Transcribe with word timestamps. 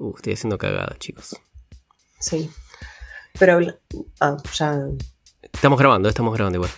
Uh, 0.00 0.14
estoy 0.16 0.32
haciendo 0.32 0.56
cagada, 0.56 0.96
chicos. 0.98 1.36
Sí. 2.18 2.50
Pero. 3.38 3.52
habla- 3.54 3.78
Ah, 4.20 4.36
ya. 4.54 4.78
Estamos 5.52 5.78
grabando, 5.78 6.08
estamos 6.08 6.32
grabando 6.34 6.56
igual. 6.56 6.70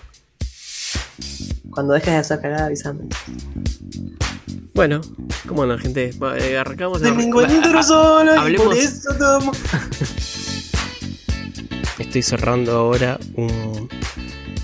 Cuando 1.71 1.95
dejes 1.95 2.11
de 2.13 2.17
hacer 2.17 2.41
cagada, 2.41 2.67
avísame. 2.67 3.05
Bueno, 4.75 5.01
¿cómo 5.47 5.63
andan, 5.63 5.79
gente? 5.79 6.11
Eh, 6.39 6.59
arrancamos. 6.59 7.01
De 7.01 7.11
a- 7.11 7.15
mi 7.15 7.25
encuentro 7.25 7.79
a- 7.79 7.83
solo 7.83 8.35
y 8.35 8.39
hablemos- 8.39 8.67
por 8.67 8.77
eso 8.77 9.15
tomo. 9.17 9.53
Estoy 11.99 12.23
cerrando 12.23 12.73
ahora 12.73 13.19
un, 13.37 13.89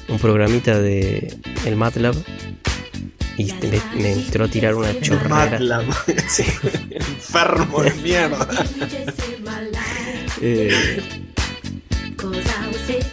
un 0.09 0.18
programita 0.18 0.80
de 0.80 1.38
el 1.64 1.77
MATLAB 1.77 2.16
y 3.39 3.52
me, 3.62 3.80
me 4.02 4.12
entró 4.12 4.45
a 4.45 4.48
tirar 4.48 4.75
una 4.75 4.98
chorrera. 5.00 5.59
Sí. 6.29 6.45
Enfermo 6.91 7.82
de 7.82 7.93
mierda. 7.95 8.46
Eh, 10.41 11.02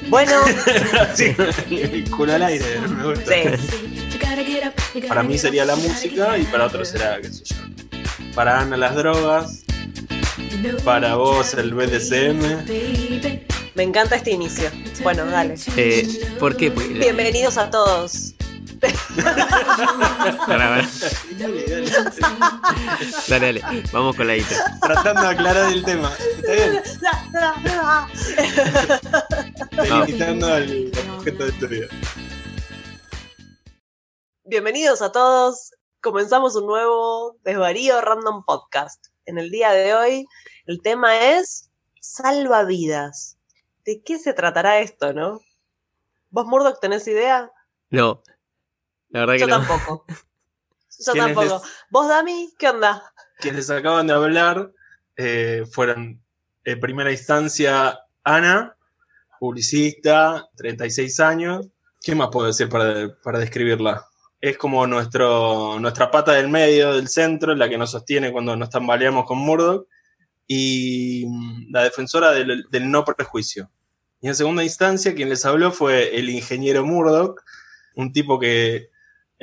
Bueno, 0.09 0.31
Sí, 1.15 1.35
el 1.71 2.09
culo 2.09 2.33
al 2.33 2.43
aire, 2.43 2.65
me 2.89 3.03
gusta. 3.13 3.31
sí. 3.57 5.01
Para 5.07 5.23
mí 5.23 5.37
sería 5.37 5.65
la 5.65 5.75
música 5.75 6.37
y 6.37 6.43
para 6.45 6.65
otros 6.67 6.87
será, 6.89 7.19
qué 7.21 7.31
sé 7.31 7.43
yo. 7.45 7.55
Para 8.33 8.59
Ana 8.61 8.77
las 8.77 8.95
drogas, 8.95 9.63
para 10.83 11.15
vos 11.15 11.53
el 11.53 11.73
BDSM. 11.73 12.65
Me 13.75 13.83
encanta 13.83 14.15
este 14.15 14.31
inicio. 14.31 14.69
Bueno, 15.03 15.25
dale. 15.25 15.55
eh, 15.75 16.07
¿Por 16.39 16.55
qué? 16.55 16.71
Porque- 16.71 16.93
Bienvenidos 16.93 17.57
a 17.57 17.69
todos. 17.69 18.34
Pará, 18.79 20.69
pará. 20.69 20.87
Dale, 23.27 23.53
dale. 23.53 23.83
Vamos 23.91 24.15
con 24.15 24.27
la 24.27 24.37
intro. 24.37 24.57
Tratando 24.81 25.21
de 25.21 25.27
aclarar 25.27 25.71
el 25.71 25.83
tema. 25.83 26.11
Está 26.17 26.53
bien. 29.83 30.05
Delimitando 30.05 30.47
al 30.47 30.91
objeto 31.17 31.43
de 31.43 31.49
estudio. 31.49 31.87
Bienvenidos 34.43 35.01
a 35.01 35.11
todos. 35.11 35.71
Comenzamos 36.01 36.55
un 36.55 36.67
nuevo 36.67 37.37
Desvarío 37.43 38.01
Random 38.01 38.43
Podcast. 38.45 39.07
En 39.25 39.37
el 39.37 39.49
día 39.49 39.71
de 39.71 39.95
hoy, 39.95 40.25
el 40.65 40.81
tema 40.81 41.37
es 41.37 41.71
Salvavidas. 41.99 43.37
¿De 43.85 44.01
qué 44.03 44.19
se 44.19 44.33
tratará 44.33 44.79
esto, 44.79 45.13
no? 45.13 45.39
¿Vos, 46.29 46.45
Murdoch, 46.45 46.79
tenés 46.79 47.07
idea? 47.07 47.51
No, 47.89 48.21
la 49.15 49.21
verdad 49.21 49.33
que 49.35 49.39
Yo 49.39 49.47
no. 49.47 49.57
tampoco. 49.59 50.05
Yo 51.05 51.13
¿Quiénes 51.13 51.35
tampoco. 51.35 51.63
¿Vos, 51.89 52.07
Dami? 52.09 52.53
¿Qué 52.59 52.69
onda? 52.69 53.01
Quienes 53.39 53.69
acaban 53.69 54.07
de 54.07 54.13
hablar 54.13 54.73
eh, 55.15 55.63
fueron 55.71 56.21
en 56.65 56.79
primera 56.81 57.11
instancia 57.11 57.97
Ana, 58.25 58.75
publicista, 59.39 60.49
36 60.57 61.19
años. 61.21 61.67
¿Qué 62.01 62.13
más 62.13 62.27
puedo 62.29 62.47
decir 62.47 62.67
para, 62.67 63.15
para 63.23 63.39
describirla? 63.39 64.05
Es 64.41 64.57
como 64.57 64.85
nuestro, 64.85 65.79
nuestra 65.79 66.11
pata 66.11 66.33
del 66.33 66.49
medio, 66.49 66.93
del 66.93 67.07
centro, 67.07 67.55
la 67.55 67.69
que 67.69 67.77
nos 67.77 67.91
sostiene 67.91 68.33
cuando 68.33 68.57
nos 68.57 68.69
tambaleamos 68.69 69.25
con 69.25 69.37
Murdoch, 69.37 69.87
y 70.45 71.25
mm, 71.25 71.71
la 71.71 71.83
defensora 71.83 72.31
del, 72.31 72.65
del 72.69 72.91
no 72.91 73.05
prejuicio. 73.05 73.71
Y 74.19 74.27
en 74.27 74.35
segunda 74.35 74.63
instancia, 74.63 75.15
quien 75.15 75.29
les 75.29 75.45
habló 75.45 75.71
fue 75.71 76.17
el 76.17 76.29
ingeniero 76.29 76.85
Murdoch, 76.85 77.41
un 77.95 78.11
tipo 78.11 78.39
que 78.39 78.89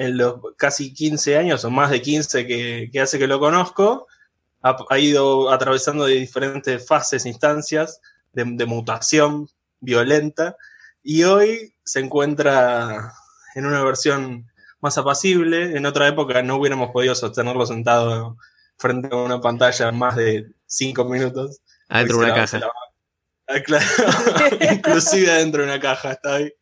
en 0.02 0.16
los 0.16 0.40
casi 0.56 0.92
15 0.92 1.38
años 1.38 1.64
o 1.64 1.70
más 1.70 1.90
de 1.90 2.02
15 2.02 2.46
que, 2.46 2.90
que 2.92 3.00
hace 3.00 3.18
que 3.18 3.28
lo 3.28 3.38
conozco, 3.38 4.08
ha, 4.62 4.76
ha 4.90 4.98
ido 4.98 5.50
atravesando 5.50 6.06
de 6.06 6.14
diferentes 6.14 6.84
fases, 6.86 7.24
instancias 7.24 8.00
de, 8.32 8.44
de 8.44 8.66
mutación 8.66 9.48
violenta 9.80 10.56
y 11.02 11.22
hoy 11.22 11.74
se 11.84 12.00
encuentra 12.00 13.12
en 13.54 13.66
una 13.66 13.82
versión 13.84 14.50
más 14.80 14.98
apacible. 14.98 15.76
En 15.76 15.86
otra 15.86 16.08
época 16.08 16.42
no 16.42 16.56
hubiéramos 16.56 16.90
podido 16.90 17.14
sostenerlo 17.14 17.64
sentado 17.64 18.36
frente 18.78 19.08
a 19.12 19.16
una 19.16 19.40
pantalla 19.40 19.92
más 19.92 20.16
de 20.16 20.50
5 20.66 21.04
minutos. 21.04 21.60
Adentro 21.88 22.18
de 22.18 22.24
una 22.24 22.34
caja. 22.34 22.60
Ah, 23.46 23.60
claro. 23.60 23.86
Inclusive 24.72 25.30
adentro 25.30 25.62
de 25.62 25.68
una 25.68 25.80
caja 25.80 26.12
está 26.12 26.36
ahí. 26.36 26.52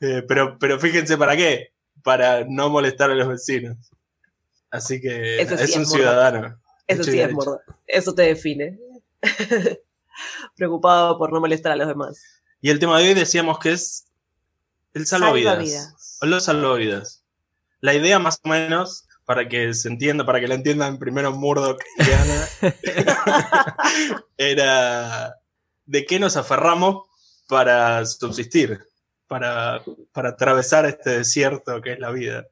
Eh, 0.00 0.22
pero, 0.26 0.56
pero 0.58 0.78
fíjense 0.78 1.18
para 1.18 1.36
qué. 1.36 1.72
Para 2.02 2.44
no 2.48 2.70
molestar 2.70 3.10
a 3.10 3.14
los 3.14 3.28
vecinos. 3.28 3.76
Así 4.70 5.00
que 5.00 5.46
sí 5.46 5.64
es 5.64 5.76
un 5.76 5.86
ciudadano. 5.86 6.60
Eso 6.86 7.04
sí 7.04 7.20
es. 7.20 7.32
Murdoch. 7.32 7.60
Eso 7.86 8.14
te 8.14 8.22
define. 8.22 8.78
Preocupado 10.56 11.18
por 11.18 11.32
no 11.32 11.40
molestar 11.40 11.72
a 11.72 11.76
los 11.76 11.88
demás. 11.88 12.22
Y 12.60 12.70
el 12.70 12.78
tema 12.78 12.98
de 12.98 13.08
hoy 13.08 13.14
decíamos 13.14 13.58
que 13.58 13.72
es 13.72 14.06
el 14.94 15.06
salvavidas. 15.06 15.54
Salvavidas. 15.54 16.18
O 16.22 16.26
los 16.26 16.44
salvavidas. 16.44 17.24
La 17.80 17.94
idea 17.94 18.18
más 18.18 18.40
o 18.42 18.48
menos, 18.48 19.06
para 19.24 19.48
que 19.48 19.72
se 19.74 19.88
entienda, 19.88 20.26
para 20.26 20.40
que 20.40 20.48
la 20.48 20.54
entiendan 20.54 20.98
primero 20.98 21.32
Murdoch 21.32 21.80
y 21.98 22.10
Ana, 22.10 22.48
era 24.36 25.36
de 25.86 26.04
qué 26.04 26.18
nos 26.18 26.36
aferramos 26.36 27.06
para 27.48 28.04
subsistir, 28.04 28.87
para, 29.28 29.82
para 30.12 30.30
atravesar 30.30 30.84
este 30.86 31.10
desierto 31.18 31.80
que 31.80 31.92
es 31.92 31.98
la 32.00 32.10
vida. 32.10 32.46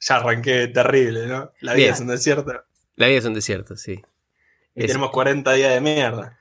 Ya 0.00 0.16
arranqué 0.16 0.68
terrible, 0.68 1.26
¿no? 1.26 1.52
La 1.60 1.72
vida 1.72 1.84
Bien. 1.84 1.94
es 1.94 2.00
un 2.00 2.08
desierto. 2.08 2.52
La 2.96 3.06
vida 3.06 3.18
es 3.18 3.24
un 3.24 3.34
desierto, 3.34 3.76
sí. 3.76 4.02
Y 4.74 4.82
Es- 4.84 4.88
tenemos 4.88 5.10
40 5.10 5.52
días 5.54 5.72
de 5.72 5.80
mierda. 5.80 6.38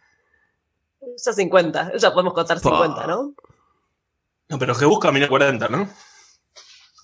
Ya 1.26 1.32
50. 1.34 1.94
Ya 1.98 2.12
podemos 2.12 2.34
contar 2.34 2.58
Pa. 2.60 2.70
50, 2.70 3.08
¿no? 3.08 3.36
No, 4.50 4.60
pero 4.60 4.76
que 4.76 4.86
busca 4.86 5.08
camina 5.08 5.28
40, 5.30 5.68
¿no? 5.70 5.90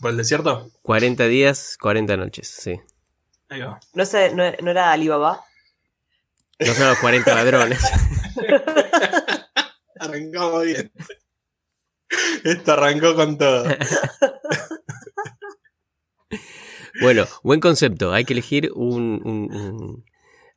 ¿Por 0.02 0.12
el 0.12 0.18
desierto? 0.18 0.70
40 0.82 1.26
días, 1.28 1.78
40 1.80 2.18
noches, 2.18 2.48
sí. 2.48 2.80
Ahí 3.50 3.62
va. 3.62 3.80
No, 3.94 4.06
sé, 4.06 4.34
no, 4.34 4.44
no 4.62 4.72
era 4.72 4.92
Alibaba. 4.92 5.44
No 6.60 6.74
son 6.74 6.88
los 6.90 6.98
40 7.00 7.36
ladrones. 7.36 7.82
Arrancamos 10.00 10.64
bien. 10.66 10.92
Esto 12.44 12.72
arrancó 12.74 13.16
con 13.16 13.38
todo. 13.38 13.66
Bueno, 17.02 17.26
buen 17.44 17.60
concepto. 17.60 18.12
Hay 18.12 18.26
que 18.26 18.34
elegir 18.34 18.72
un, 18.76 19.22
un- 19.24 19.54
un- 19.56 20.06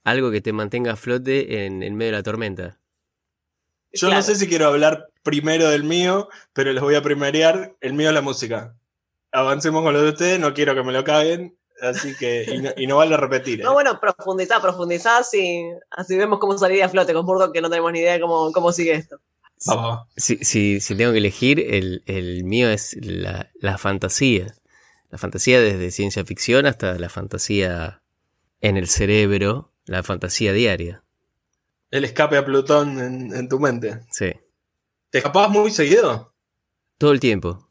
algo 0.03 0.31
que 0.31 0.41
te 0.41 0.53
mantenga 0.53 0.93
a 0.93 0.97
flote 0.97 1.65
en, 1.67 1.83
en 1.83 1.95
medio 1.95 2.11
de 2.13 2.19
la 2.19 2.23
tormenta. 2.23 2.81
Yo 3.93 4.09
Claro. 4.09 4.17
no 4.17 4.23
sé 4.23 4.35
si 4.37 4.49
quiero 4.49 4.67
hablar 4.67 5.09
primero 5.23 5.69
del 5.71 5.85
mío, 5.85 6.29
pero 6.53 6.73
les 6.73 6.83
voy 6.83 6.95
a 6.97 7.03
primerear. 7.03 7.77
El 7.81 7.93
mío 7.93 8.09
es 8.09 8.15
la 8.15 8.23
música. 8.23 8.75
Avancemos 9.31 9.83
con 9.85 9.93
lo 9.93 10.03
de 10.03 10.09
ustedes, 10.11 10.41
no 10.41 10.53
quiero 10.53 10.75
que 10.75 10.83
me 10.83 10.93
lo 10.93 11.05
caguen, 11.05 11.57
así 11.81 12.17
que. 12.17 12.45
Y 12.53 12.59
no, 12.63 12.71
y 12.77 12.87
no 12.87 12.97
vale 12.97 13.17
repetir. 13.17 13.61
¿eh? 13.61 13.65
No, 13.65 13.75
bueno, 13.75 14.01
profundizá, 14.01 14.61
profundizá, 14.61 15.19
así, 15.19 15.65
así 15.91 16.17
vemos 16.17 16.39
cómo 16.41 16.59
salir 16.59 16.83
a 16.83 16.89
flote 16.89 17.13
con 17.15 17.25
Murdoch, 17.25 17.53
que 17.53 17.61
no 17.61 17.71
tenemos 17.71 17.93
ni 17.93 18.01
idea 18.01 18.15
de 18.15 18.21
cómo, 18.21 18.51
cómo 18.53 18.73
sigue 18.73 18.95
esto. 18.95 19.19
Vamos. 19.67 20.09
Si, 20.17 20.37
si, 20.39 20.81
si 20.81 20.95
tengo 20.95 21.13
que 21.13 21.19
elegir, 21.19 21.61
el, 21.61 22.03
el 22.07 22.45
mío 22.45 22.69
es 22.71 22.97
la, 23.01 23.51
la 23.61 23.79
fantasía. 23.79 24.55
La 25.11 25.19
fantasía 25.19 25.61
desde 25.61 25.91
ciencia 25.91 26.25
ficción 26.25 26.67
hasta 26.67 26.99
la 26.99 27.09
fantasía 27.09 28.03
en 28.61 28.77
el 28.77 28.89
cerebro, 28.89 29.73
la 29.85 30.03
fantasía 30.03 30.53
diaria. 30.53 31.05
El 31.91 32.05
escape 32.05 32.39
a 32.39 32.45
Plutón 32.45 32.99
en, 32.99 33.35
en 33.37 33.49
tu 33.49 33.61
mente. 33.61 34.01
Sí. 34.11 34.33
¿Te 35.11 35.19
escapabas 35.19 35.51
muy 35.51 35.71
seguido? 35.71 36.33
Todo 36.97 37.13
el 37.13 37.21
tiempo. 37.21 37.69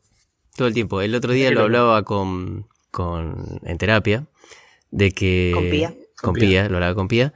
Todo 0.55 0.67
el 0.67 0.73
tiempo. 0.75 1.01
El 1.01 1.15
otro 1.15 1.33
día 1.33 1.49
lo 1.49 1.61
hablaba 1.63 2.03
con, 2.03 2.67
con 2.91 3.59
en 3.63 3.77
terapia 3.79 4.27
de 4.91 5.11
que 5.11 5.51
Con 5.53 5.69
Pía. 5.69 5.89
con 5.89 5.97
Con 6.21 6.33
Pía. 6.35 6.47
Pía, 6.47 6.69
lo 6.69 6.75
hablaba 6.75 6.93
con 6.93 7.07
Pía, 7.07 7.33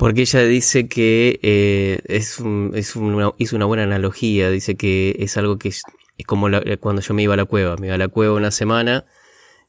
porque 0.00 0.22
ella 0.22 0.40
dice 0.44 0.88
que 0.88 1.38
eh, 1.42 2.00
es, 2.06 2.38
un- 2.40 2.72
es 2.74 2.96
una, 2.96 3.32
hizo 3.38 3.54
una 3.56 3.66
buena 3.66 3.82
analogía, 3.84 4.50
dice 4.50 4.74
que 4.76 5.14
es 5.18 5.36
algo 5.36 5.58
que 5.58 5.68
es, 5.68 5.82
es 6.18 6.26
como 6.26 6.48
la- 6.48 6.62
cuando 6.78 7.02
yo 7.02 7.14
me 7.14 7.22
iba 7.22 7.34
a 7.34 7.36
la 7.36 7.44
cueva, 7.44 7.76
me 7.76 7.86
iba 7.88 7.94
a 7.94 7.98
la 7.98 8.08
cueva 8.08 8.34
una 8.34 8.50
semana 8.50 9.04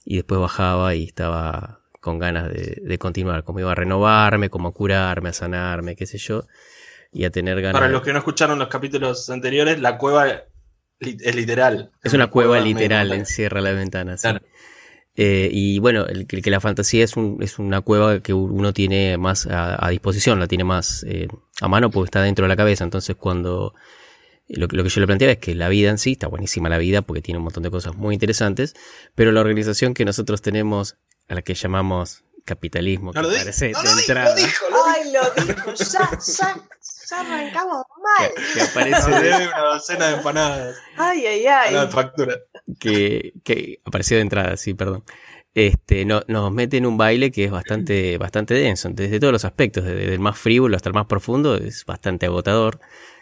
y 0.06 0.16
después 0.16 0.39
bajaba 0.39 0.95
y 0.95 1.04
estaba 1.04 1.81
con 2.00 2.18
ganas 2.18 2.48
de, 2.51 2.81
de 2.81 2.98
continuar, 2.98 3.44
como 3.44 3.60
iba 3.60 3.72
a 3.72 3.75
renovarme, 3.75 4.50
como 4.50 4.69
a 4.69 4.74
curarme, 4.74 5.30
a 5.30 5.33
sanarme, 5.33 5.95
qué 5.95 6.06
sé 6.07 6.18
yo, 6.18 6.45
y 7.12 7.25
a 7.25 7.30
tener 7.30 7.62
ganas. 7.62 7.80
Para 7.80 7.92
los 7.92 8.01
que 8.01 8.12
no 8.13 8.19
escucharon 8.19 8.57
los 8.57 8.69
capítulos 8.69 9.30
anteriores, 9.30 9.80
la 9.80 9.98
cueva 9.98 10.28
es 11.00 11.36
literal. 11.36 11.92
Es 12.04 12.13
una 12.13 12.28
cueva 12.28 12.60
literal, 12.60 13.12
encierra 13.12 13.60
la 13.62 13.74
ventana. 13.74 14.18
sí. 14.18 14.30
Eh, 15.15 15.49
y 15.51 15.79
bueno, 15.79 16.05
el, 16.07 16.25
que- 16.25 16.41
que 16.41 16.49
la 16.49 16.61
fantasía 16.61 17.03
es, 17.03 17.17
un- 17.17 17.37
es 17.41 17.59
una 17.59 17.81
cueva 17.81 18.21
que 18.21 18.33
uno 18.33 18.73
tiene 18.73 19.17
más 19.17 19.45
a, 19.47 19.85
a 19.85 19.89
disposición, 19.89 20.39
la 20.39 20.47
tiene 20.47 20.63
más 20.63 21.03
eh, 21.07 21.27
a 21.59 21.67
mano 21.67 21.91
porque 21.91 22.05
está 22.07 22.21
dentro 22.21 22.43
de 22.45 22.49
la 22.49 22.55
cabeza. 22.55 22.83
Entonces, 22.85 23.15
cuando 23.17 23.73
lo, 24.47 24.67
que- 24.67 24.77
lo 24.77 24.83
que 24.83 24.89
yo 24.89 25.01
le 25.01 25.07
planteaba 25.07 25.33
es 25.33 25.39
que 25.39 25.53
la 25.55 25.67
vida 25.69 25.89
en 25.89 25.97
sí, 25.97 26.13
está 26.13 26.27
buenísima 26.27 26.69
la 26.69 26.77
vida 26.77 27.01
porque 27.01 27.21
tiene 27.21 27.37
un 27.39 27.43
montón 27.43 27.63
de 27.63 27.71
cosas 27.71 27.95
muy 27.95 28.13
interesantes, 28.15 28.73
pero 29.15 29.31
la 29.33 29.41
organización 29.41 29.93
que 29.93 30.05
nosotros 30.05 30.41
tenemos, 30.41 30.95
a 31.27 31.35
la 31.35 31.41
que 31.41 31.53
llamamos 31.55 32.23
capitalismo, 32.45 33.11
No 33.13 33.21
que 33.21 33.21
lo 33.21 33.29
dijo, 33.29 33.45
no 33.45 33.51
de 33.51 33.71
lo 33.71 33.81
dijo, 33.81 33.99
entrada. 33.99 34.29
lo 34.29 34.35
dijo, 34.35 34.65
lo 34.69 34.77
dijo. 34.77 34.85
Ay, 34.87 35.11
lo 35.13 35.45
dijo, 35.45 35.73
ya, 35.75 36.09
ya, 36.39 36.61
ya 37.11 37.19
arrancamos 37.19 37.83
mal. 38.19 38.31
Que, 38.35 38.53
que 38.53 38.61
aparece 38.61 39.11
de- 39.11 39.47
una 39.47 39.59
docena 39.73 40.07
de 40.07 40.13
empanadas. 40.15 40.75
Ay, 40.97 41.25
ay, 41.25 41.43
La 41.73 41.81
ay. 41.83 41.87
factura. 41.89 42.35
que, 42.79 43.33
que 43.43 43.79
apareció 43.85 44.17
de 44.17 44.21
entrada, 44.23 44.57
sí, 44.57 44.73
perdón. 44.73 45.03
Este, 45.53 46.05
no, 46.05 46.21
nos 46.27 46.51
mete 46.53 46.77
en 46.77 46.85
un 46.85 46.95
baile 46.97 47.29
que 47.29 47.43
es 47.43 47.51
bastante, 47.51 48.17
bastante 48.17 48.53
denso, 48.53 48.87
desde 48.89 49.19
todos 49.19 49.33
los 49.33 49.43
aspectos, 49.43 49.83
desde 49.83 50.13
el 50.13 50.19
más 50.19 50.39
frívolo 50.39 50.77
hasta 50.77 50.87
el 50.89 50.95
más 50.95 51.07
profundo, 51.07 51.57
es 51.57 51.85
bastante 51.85 52.25
agotador 52.25 52.79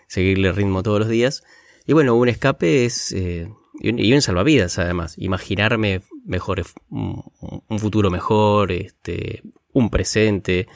seguirle 0.08 0.50
el 0.50 0.56
ritmo 0.56 0.84
todos 0.84 1.00
los 1.00 1.10
días. 1.10 1.44
Y 1.88 1.94
bueno, 1.94 2.14
un 2.16 2.30
escape 2.30 2.86
es, 2.86 3.12
eh, 3.14 3.50
y, 3.80 3.90
un, 3.90 3.98
y 3.98 4.14
un 4.14 4.22
salvavidas 4.22 4.78
además, 4.78 5.16
imaginarme 5.18 6.02
mejor, 6.24 6.64
un, 6.92 7.24
un 7.68 7.80
futuro 7.80 8.12
mejor, 8.12 8.72
este, 8.72 9.42
un 9.74 9.90
presente, 9.90 10.68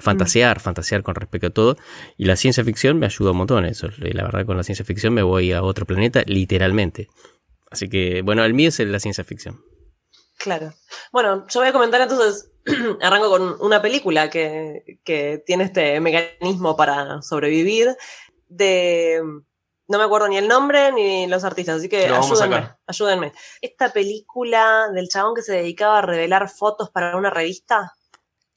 fantasear, 0.00 0.60
fantasear 0.60 1.02
con 1.02 1.14
respecto 1.14 1.48
a 1.48 1.50
todo. 1.50 1.76
Y 2.16 2.24
la 2.24 2.36
ciencia 2.36 2.64
ficción 2.64 2.98
me 2.98 3.06
ayuda 3.06 3.32
un 3.32 3.38
montón 3.38 3.64
eso. 3.64 3.88
La 3.98 4.24
verdad, 4.24 4.46
con 4.46 4.56
la 4.56 4.62
ciencia 4.62 4.84
ficción 4.84 5.14
me 5.14 5.22
voy 5.22 5.52
a 5.52 5.62
otro 5.62 5.86
planeta, 5.86 6.22
literalmente. 6.26 7.08
Así 7.70 7.88
que, 7.88 8.22
bueno, 8.22 8.44
el 8.44 8.54
mío 8.54 8.68
es 8.68 8.78
la 8.80 9.00
ciencia 9.00 9.24
ficción. 9.24 9.62
Claro. 10.38 10.72
Bueno, 11.12 11.46
yo 11.48 11.60
voy 11.60 11.68
a 11.68 11.72
comentar 11.72 12.00
entonces, 12.00 12.50
arranco 13.02 13.28
con 13.28 13.56
una 13.60 13.82
película 13.82 14.30
que, 14.30 14.98
que 15.04 15.42
tiene 15.46 15.64
este 15.64 16.00
mecanismo 16.00 16.76
para 16.76 17.20
sobrevivir, 17.22 17.94
de, 18.48 19.20
no 19.90 19.98
me 19.98 20.04
acuerdo 20.04 20.28
ni 20.28 20.38
el 20.38 20.46
nombre 20.46 20.92
ni 20.92 21.26
los 21.26 21.42
artistas, 21.42 21.78
así 21.78 21.88
que 21.88 22.08
Lo 22.08 22.16
ayúdenme, 22.16 22.70
ayúdenme. 22.86 23.32
Esta 23.60 23.92
película 23.92 24.88
del 24.94 25.08
chabón 25.08 25.34
que 25.34 25.42
se 25.42 25.52
dedicaba 25.52 25.98
a 25.98 26.02
revelar 26.02 26.48
fotos 26.48 26.90
para 26.90 27.16
una 27.16 27.28
revista 27.28 27.92
y 27.98 27.99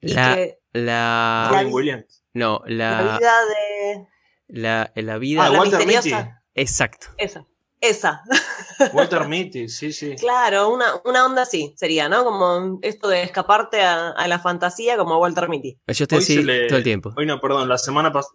La, 0.03 0.35
que 0.35 0.59
la, 0.73 1.49
La 1.51 1.67
Williams. 1.67 2.23
no, 2.33 2.61
la 2.65 3.01
la, 3.01 3.17
vida 3.17 3.33
de... 3.45 4.07
la, 4.47 4.91
la 4.95 5.17
vida, 5.17 5.45
Ah, 5.45 5.49
la 5.49 5.59
Walter 5.59 5.85
misteriosa. 5.85 6.23
Mitty. 6.25 6.31
exacto. 6.55 7.07
Esa, 7.17 7.45
esa. 7.79 8.21
Walter 8.93 9.27
Mitty, 9.27 9.69
sí, 9.69 9.93
sí. 9.93 10.15
Claro, 10.15 10.69
una, 10.69 10.85
una 11.05 11.25
onda 11.25 11.43
así 11.43 11.73
sería, 11.77 12.09
¿no? 12.09 12.23
Como 12.23 12.79
esto 12.81 13.07
de 13.07 13.23
escaparte 13.23 13.81
a, 13.81 14.09
a 14.09 14.27
la 14.27 14.39
fantasía 14.39 14.97
como 14.97 15.17
Walter 15.19 15.47
Mitty. 15.49 15.79
Yo 15.87 16.03
estoy 16.03 16.17
así 16.19 16.43
le- 16.43 16.67
todo 16.67 16.77
el 16.77 16.83
tiempo. 16.83 17.13
Hoy 17.15 17.25
no, 17.25 17.39
perdón, 17.39 17.69
la 17.69 17.77
semana, 17.77 18.11
pas- 18.11 18.33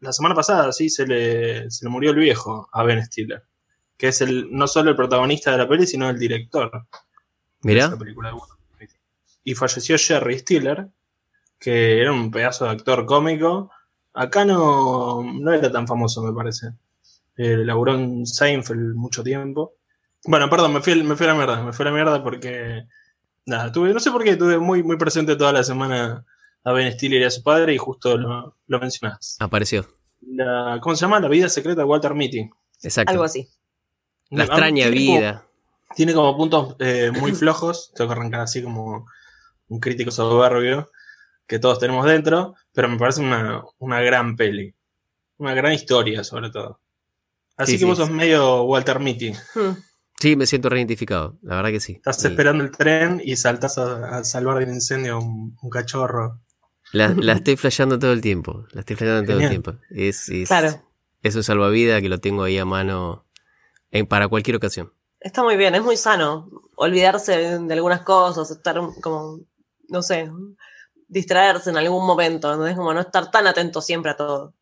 la 0.00 0.12
semana 0.12 0.34
pasada 0.34 0.70
sí 0.72 0.88
se 0.90 1.06
le, 1.06 1.70
se 1.70 1.84
le 1.84 1.90
murió 1.90 2.10
el 2.10 2.16
viejo 2.18 2.68
a 2.72 2.82
Ben 2.84 3.04
Stiller, 3.04 3.42
que 3.96 4.08
es 4.08 4.20
el 4.20 4.48
no 4.52 4.68
solo 4.68 4.90
el 4.90 4.96
protagonista 4.96 5.50
de 5.50 5.58
la 5.58 5.68
peli, 5.68 5.86
sino 5.86 6.08
el 6.08 6.18
director 6.18 6.70
de 6.70 6.78
Mirá, 7.62 7.86
esa 7.86 7.98
película. 7.98 8.28
de 8.28 8.34
Walter 8.34 8.56
Mitty. 8.78 8.94
Y 9.42 9.54
falleció 9.54 9.96
Jerry 9.98 10.38
Stiller, 10.38 10.86
que 11.58 12.00
era 12.00 12.12
un 12.12 12.30
pedazo 12.30 12.64
de 12.64 12.70
actor 12.72 13.04
cómico. 13.06 13.70
Acá 14.14 14.44
no, 14.44 15.22
no 15.22 15.52
era 15.52 15.70
tan 15.70 15.86
famoso, 15.86 16.22
me 16.22 16.32
parece. 16.32 16.68
Eh, 17.36 17.58
laburó 17.58 17.94
en 17.94 18.26
Seinfeld 18.26 18.94
mucho 18.94 19.22
tiempo. 19.22 19.74
Bueno, 20.24 20.50
perdón, 20.50 20.72
me 20.74 20.80
fui, 20.80 21.00
me 21.02 21.14
fui 21.16 21.26
a 21.26 21.30
la 21.30 21.34
mierda, 21.36 21.62
me 21.62 21.72
fui 21.72 21.84
a 21.86 21.88
la 21.90 21.94
mierda 21.94 22.22
porque. 22.22 22.84
Nada, 23.46 23.72
tuve, 23.72 23.94
no 23.94 24.00
sé 24.00 24.10
por 24.10 24.22
qué, 24.24 24.36
tuve 24.36 24.58
muy, 24.58 24.82
muy 24.82 24.98
presente 24.98 25.34
toda 25.36 25.52
la 25.52 25.64
semana 25.64 26.24
a 26.64 26.72
Ben 26.72 26.92
Stiller 26.92 27.22
y 27.22 27.24
a 27.24 27.30
su 27.30 27.42
padre 27.42 27.72
y 27.72 27.78
justo 27.78 28.18
lo, 28.18 28.56
lo 28.66 28.78
mencionás. 28.80 29.36
apareció. 29.40 29.86
La, 30.20 30.78
¿Cómo 30.82 30.94
se 30.96 31.00
llama? 31.02 31.18
La 31.20 31.28
vida 31.28 31.48
secreta 31.48 31.80
de 31.80 31.86
Walter 31.86 32.12
Mitty. 32.14 32.50
Exacto. 32.82 33.10
Algo 33.12 33.24
así. 33.24 33.48
La 34.30 34.44
extraña 34.44 34.90
tiene 34.90 35.06
como- 35.06 35.18
vida. 35.18 35.46
tiene 35.96 36.12
como 36.12 36.36
puntos 36.36 36.76
eh, 36.80 37.10
muy 37.18 37.32
flojos. 37.32 37.90
Tengo 37.94 38.10
que 38.10 38.18
arrancar 38.18 38.40
así 38.40 38.62
como 38.62 39.06
un 39.68 39.80
crítico 39.80 40.10
soberbio 40.10 40.90
que 41.48 41.58
todos 41.58 41.80
tenemos 41.80 42.06
dentro. 42.06 42.54
Pero 42.72 42.88
me 42.88 42.96
parece 42.98 43.20
una, 43.22 43.64
una 43.78 44.00
gran 44.00 44.36
peli. 44.36 44.72
Una 45.38 45.54
gran 45.54 45.72
historia, 45.72 46.22
sobre 46.22 46.50
todo. 46.50 46.80
Así 47.56 47.72
Sí, 47.72 47.76
que 47.78 47.80
sí, 47.80 47.84
vos 47.86 47.98
sos 47.98 48.06
sí. 48.08 48.14
medio 48.14 48.62
Walter 48.62 49.00
Mitty. 49.00 49.32
Hmm. 49.54 49.72
Sí, 50.20 50.36
me 50.36 50.46
siento 50.46 50.68
reidentificado. 50.68 51.38
La 51.42 51.56
verdad 51.56 51.70
que 51.70 51.80
sí. 51.80 51.92
Estás 51.94 52.22
Y 52.24 52.28
esperando 52.28 52.62
el 52.64 52.70
tren 52.72 53.20
y 53.24 53.36
saltás 53.36 53.78
a, 53.78 54.18
a 54.18 54.24
salvar 54.24 54.58
de 54.58 54.64
un 54.64 54.74
incendio 54.74 55.14
a 55.14 55.18
un, 55.18 55.56
un 55.60 55.70
cachorro. 55.70 56.40
La, 56.92 57.08
la 57.10 57.34
estoy 57.34 57.56
flasheando 57.56 57.98
todo 57.98 58.12
el 58.12 58.20
tiempo. 58.20 58.64
La 58.72 58.80
estoy 58.80 58.96
flasheando 58.96 59.26
todo 59.32 59.40
el 59.40 59.48
tiempo. 59.48 59.74
Es, 59.90 60.28
es, 60.28 60.48
Claro. 60.48 60.82
es 61.22 61.36
un 61.36 61.42
salvavidas 61.44 62.00
que 62.02 62.08
lo 62.08 62.18
tengo 62.18 62.42
ahí 62.44 62.58
a 62.58 62.64
mano 62.64 63.26
en- 63.90 64.06
para 64.06 64.26
cualquier 64.28 64.56
ocasión. 64.56 64.92
Está 65.20 65.42
muy 65.42 65.56
bien, 65.56 65.74
es 65.74 65.82
muy 65.82 65.96
sano 65.96 66.48
olvidarse 66.76 67.58
de 67.58 67.74
algunas 67.74 68.02
cosas, 68.02 68.50
estar 68.50 68.80
como, 69.02 69.40
no 69.88 70.02
sé, 70.02 70.30
distraerse 71.08 71.70
en 71.70 71.76
algún 71.78 72.06
momento, 72.06 72.54
¿no? 72.56 72.66
es 72.66 72.76
como 72.76 72.92
no 72.94 73.00
estar 73.00 73.30
tan 73.30 73.46
atento 73.46 73.80
siempre 73.80 74.12
a 74.12 74.16
todo. 74.16 74.54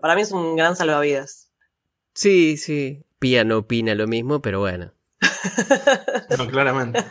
Para 0.00 0.14
mí 0.14 0.22
es 0.22 0.32
un 0.32 0.56
gran 0.56 0.76
salvavidas. 0.76 1.50
Sí, 2.14 2.56
sí. 2.56 3.02
Pía 3.18 3.44
no 3.44 3.58
opina 3.58 3.94
lo 3.94 4.06
mismo, 4.06 4.40
pero 4.42 4.60
bueno. 4.60 4.92
No, 6.38 6.46
claramente. 6.48 7.04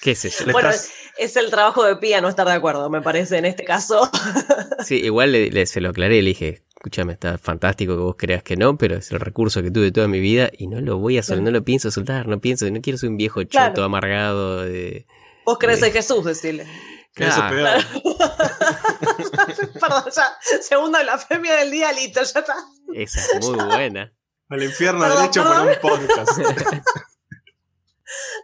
¿Qué 0.00 0.14
sé 0.14 0.30
yo? 0.30 0.46
Le 0.46 0.52
Bueno, 0.52 0.70
estás- 0.70 0.90
es 1.18 1.36
el 1.36 1.50
trabajo 1.50 1.84
de 1.84 1.96
Pía 1.96 2.20
no 2.20 2.28
estar 2.28 2.46
de 2.46 2.52
acuerdo, 2.54 2.88
me 2.90 3.02
parece, 3.02 3.38
en 3.38 3.44
este 3.44 3.64
caso. 3.64 4.10
Sí, 4.84 4.96
igual 4.96 5.32
le, 5.32 5.50
le- 5.50 5.66
se 5.66 5.80
lo 5.80 5.90
aclaré, 5.90 6.22
le 6.22 6.30
dije, 6.30 6.64
escúchame, 6.74 7.12
está 7.12 7.38
fantástico 7.38 7.94
que 7.94 8.00
vos 8.02 8.16
creas 8.18 8.42
que 8.42 8.56
no, 8.56 8.76
pero 8.76 8.96
es 8.96 9.12
el 9.12 9.20
recurso 9.20 9.62
que 9.62 9.70
tuve 9.70 9.92
toda 9.92 10.08
mi 10.08 10.18
vida 10.18 10.50
y 10.56 10.66
no 10.66 10.80
lo 10.80 10.98
voy 10.98 11.18
a 11.18 11.22
soltar, 11.22 11.44
no 11.44 11.50
lo 11.52 11.62
pienso 11.64 11.90
soltar, 11.92 12.26
no 12.26 12.40
pienso, 12.40 12.68
no 12.70 12.80
quiero 12.80 12.98
ser 12.98 13.10
un 13.10 13.16
viejo 13.16 13.42
choto 13.44 13.50
Claro. 13.50 13.84
amargado 13.84 14.62
de... 14.64 15.06
Vos 15.46 15.58
crees 15.58 15.82
en 15.82 15.92
Jesús, 15.92 16.24
decirle. 16.24 16.66
Que 17.14 17.26
eso 17.26 17.44
es 17.44 17.52
Claro. 17.52 17.82
peor. 18.02 18.12
Perdón, 19.80 20.04
ya, 20.14 20.36
segundo 20.62 20.98
blasfemia 21.02 21.56
del 21.56 21.70
día, 21.70 21.92
listo, 21.92 22.22
ya 22.22 22.40
está. 22.40 22.54
Esa 22.94 23.20
es 23.38 23.46
muy 23.48 23.58
buena. 23.64 24.12
Al 24.48 24.62
infierno 24.62 25.00
Perdón, 25.00 25.18
derecho 25.18 25.42
por 25.44 25.52
perdón. 25.52 25.68
un 25.68 26.06
podcast. 26.08 26.38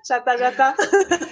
Ya 0.08 0.16
está, 0.16 0.36
ya 0.38 0.48
está. 0.48 0.74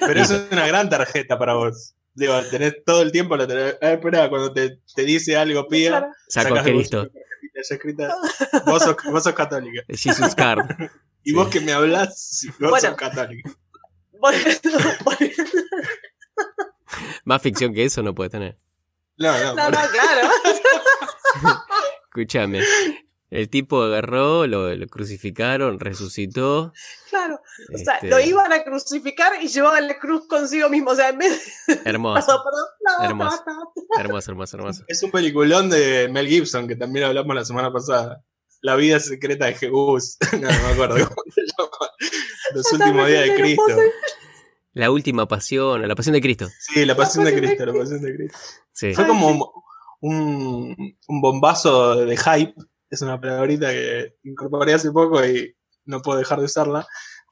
Pero 0.01 0.21
eso 0.21 0.37
es 0.37 0.53
una 0.53 0.67
gran 0.67 0.91
tarjeta 0.91 1.39
para 1.39 1.55
vos. 1.55 1.95
Digo, 2.13 2.39
tenés 2.51 2.85
todo 2.85 3.01
el 3.01 3.11
tiempo 3.11 3.35
la 3.37 3.47
tenés. 3.47 3.77
Ah, 3.81 3.93
espera, 3.93 4.29
cuando 4.29 4.53
te, 4.53 4.79
te 4.95 5.03
dice 5.05 5.37
algo, 5.39 5.67
pía. 5.69 5.89
Claro. 5.91 6.07
Saco 6.29 6.47
a 6.47 6.51
sacás 6.51 6.65
de 6.67 6.73
Cristo. 6.73 7.09
escrita. 7.55 8.15
Vos 8.67 8.83
sos, 8.83 8.97
vos 9.11 9.23
sos 9.25 9.33
católica. 9.35 9.83
Jesus 9.89 10.35
Card. 10.35 10.69
Y 11.23 11.31
Sí. 11.31 11.35
vos 11.35 11.49
que 11.49 11.61
me 11.61 11.73
hablás, 11.73 12.19
sí, 12.21 12.49
vos 12.61 12.71
Bueno. 12.73 12.89
sos 12.89 12.97
católica. 12.97 13.51
Volviendo, 14.21 14.71
volviendo. 15.05 15.43
Más 17.27 17.43
ficción 17.43 17.75
que 17.75 17.85
eso 17.85 18.05
no 18.05 18.15
puede 18.15 18.31
tener. 18.31 18.57
No, 19.19 19.33
no, 19.37 19.55
No, 19.55 19.69
no, 19.69 19.79
claro. 19.79 20.31
Escúchame. 22.05 22.63
El 23.31 23.51
tipo 23.51 23.83
agarró, 23.83 24.47
lo, 24.47 24.73
lo 24.73 24.87
crucificaron, 24.87 25.81
resucitó. 25.81 26.73
Claro. 27.11 27.41
O 27.75 27.79
sea, 27.79 27.95
este, 27.95 28.09
lo 28.09 28.21
iban 28.21 28.53
a 28.53 28.63
crucificar 28.63 29.43
y 29.43 29.49
llevaban 29.49 29.89
la 29.89 29.99
cruz 29.99 30.29
consigo 30.29 30.69
mismo. 30.69 30.93
O 30.93 30.95
sea, 30.95 31.09
en 31.09 31.19
vez 31.19 31.45
de. 31.67 31.81
Hermoso. 31.85 32.45
No, 32.85 33.05
Hermoso. 33.05 33.43
no, 33.45 33.55
no. 33.55 34.01
hermoso, 34.01 34.31
hermoso, 34.31 34.57
hermoso. 34.59 34.85
Es 34.87 35.03
un 35.03 35.11
peliculón 35.11 35.69
de 35.69 36.09
Mel 36.09 36.29
Gibson 36.29 36.69
que 36.69 36.77
también 36.77 37.07
hablamos 37.07 37.35
la 37.35 37.45
semana 37.45 37.73
pasada. 37.73 38.23
La 38.61 38.77
vida 38.77 39.01
secreta 39.01 39.47
de 39.47 39.55
Jesús. 39.55 40.17
no, 40.33 40.39
no 40.39 40.63
me 40.63 40.73
acuerdo 40.75 40.95
cómo 40.95 41.33
se 41.35 41.43
llama. 41.43 41.91
Los 42.55 42.73
últimos 42.73 43.09
días 43.09 43.25
de 43.25 43.35
Cristo. 43.35 43.77
La 44.77 44.91
última 44.91 45.27
pasión, 45.27 45.89
la 45.89 45.95
pasión 45.95 46.13
de 46.13 46.21
Cristo. 46.21 46.49
Sí, 46.59 46.85
la 46.85 46.95
pasión 46.95 47.25
de 47.25 47.31
pasión 47.33 47.41
de 47.43 47.49
Cristo, 47.49 47.67
la 47.67 47.73
pasión 47.81 48.03
de 48.03 48.15
Cristo. 48.15 48.39
Sí. 48.73 48.93
Fue 48.95 49.07
como 49.07 49.29
un, 49.29 49.43
un, 50.03 50.97
un 51.09 51.21
bombazo 51.23 52.05
de 52.05 52.15
hype. 52.17 52.55
Es 52.91 53.01
una 53.01 53.19
palabrita 53.19 53.71
que 53.71 54.17
incorporé 54.25 54.75
hace 54.75 54.93
poco 54.93 55.25
y 55.25 55.57
no 55.87 56.03
puedo 56.03 56.19
dejar 56.19 56.41
de 56.41 56.45
usarla. 56.45 56.87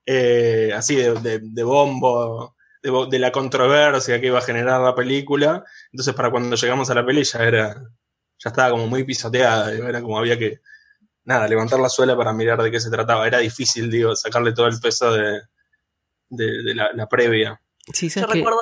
Eh, 0.07 0.73
así 0.75 0.97
de, 0.97 1.13
de- 1.21 1.41
de 1.43 1.63
bombo, 1.63 2.57
de, 2.83 2.89
bo- 2.91 3.07
de 3.07 3.19
la 3.19 3.31
controversia 3.31 4.19
que 4.21 4.29
iba 4.29 4.39
a 4.39 4.43
generar 4.43 4.81
la 4.81 4.95
película. 4.95 5.63
Entonces, 5.93 6.15
para 6.15 6.31
cuando 6.31 6.57
llegamos 6.57 6.89
a 6.89 6.95
la 6.95 7.05
peli 7.05 7.25
ya 7.25 7.41
era. 7.41 7.75
Ya 8.39 8.51
estaba 8.51 8.71
como 8.71 8.87
muy 8.87 9.05
pisoteada. 9.05 9.71
Era 9.71 10.01
como 10.01 10.19
había 10.19 10.39
que. 10.39 10.61
Nada, 11.25 11.47
levantar 11.47 11.79
la 11.79 11.91
suela 11.91 12.17
para 12.17 12.33
mirar 12.33 12.63
de 12.63 12.71
qué 12.71 12.81
se 12.81 12.91
trataba. 12.91 13.27
Era 13.27 13.39
difícil, 13.39 13.91
digo, 13.91 14.17
sacarle 14.17 14.53
todo 14.55 14.67
el 14.67 14.81
peso 14.81 15.13
de, 15.13 15.41
de, 16.28 16.62
de 16.62 16.75
la, 16.75 16.90
la 16.95 17.07
previa. 17.09 17.61
Sí, 17.93 18.09
Yo 18.09 18.21
¿sabes 18.21 18.28
qué? 18.33 18.38
recuerdo 18.38 18.61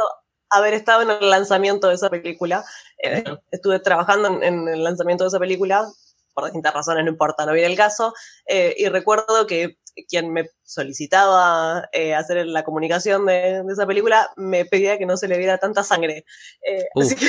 haber 0.51 0.75
estado 0.75 1.03
en 1.03 1.11
el 1.11 1.31
lanzamiento 1.31 1.89
de 1.89 1.95
esa 1.95 2.11
película. 2.11 2.65
Eh, 3.03 3.25
estuve 3.51 3.81
trabajando 3.81 4.29
en, 4.29 4.43
en 4.43 4.69
el 4.69 4.85
lanzamiento 4.85 5.25
de 5.25 5.29
esa 5.29 5.39
película, 5.39 5.87
por 6.35 6.45
distintas 6.45 6.75
razones, 6.75 7.05
no 7.05 7.11
importa, 7.11 7.47
no 7.47 7.53
viene 7.53 7.69
el 7.71 7.77
caso. 7.77 8.15
Eh, 8.47 8.75
y 8.79 8.89
recuerdo 8.89 9.47
que 9.47 9.79
quien 10.09 10.33
me 10.33 10.49
solicitaba 10.63 11.89
eh, 11.93 12.15
hacer 12.15 12.47
la 12.47 12.65
comunicación 12.65 13.27
de, 13.27 13.63
de 13.63 13.73
esa 13.73 13.87
película 13.87 14.31
me 14.37 14.65
pedía 14.65 14.97
que 14.99 15.05
no 15.07 15.17
se 15.17 15.29
le 15.29 15.37
viera 15.39 15.59
tanta 15.59 15.83
sangre. 15.85 16.25
Eh, 16.67 16.85
Uh. 16.95 17.03
Así 17.03 17.15
que 17.17 17.27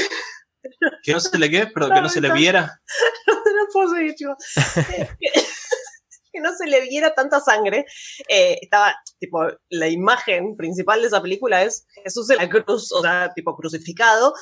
Que 1.04 1.12
no 1.12 1.20
se 1.20 1.38
le 1.38 1.50
qué, 1.50 1.68
pero 1.74 1.90
que 1.90 2.00
no 2.02 2.08
se 2.08 2.22
le 2.22 2.32
viera. 2.32 2.80
no 3.28 3.36
puedo 3.74 3.94
seguir, 3.94 4.16
chicos. 4.16 4.38
Que- 6.34 6.40
no 6.42 6.54
se 6.56 6.66
le 6.66 6.82
viera 6.82 7.14
tanta 7.14 7.40
sangre. 7.40 7.86
Eh, 8.28 8.58
estaba, 8.62 8.96
tipo, 9.20 9.46
la 9.70 9.88
imagen 9.88 10.58
principal 10.58 11.00
de 11.02 11.08
esa 11.08 11.22
película 11.22 11.64
es 11.64 11.86
Jesús 12.04 12.30
en 12.32 12.38
la 12.38 12.50
cruz, 12.50 12.92
o 12.92 13.02
sea, 13.02 13.32
tipo 13.34 13.56
crucificado, 13.56 14.34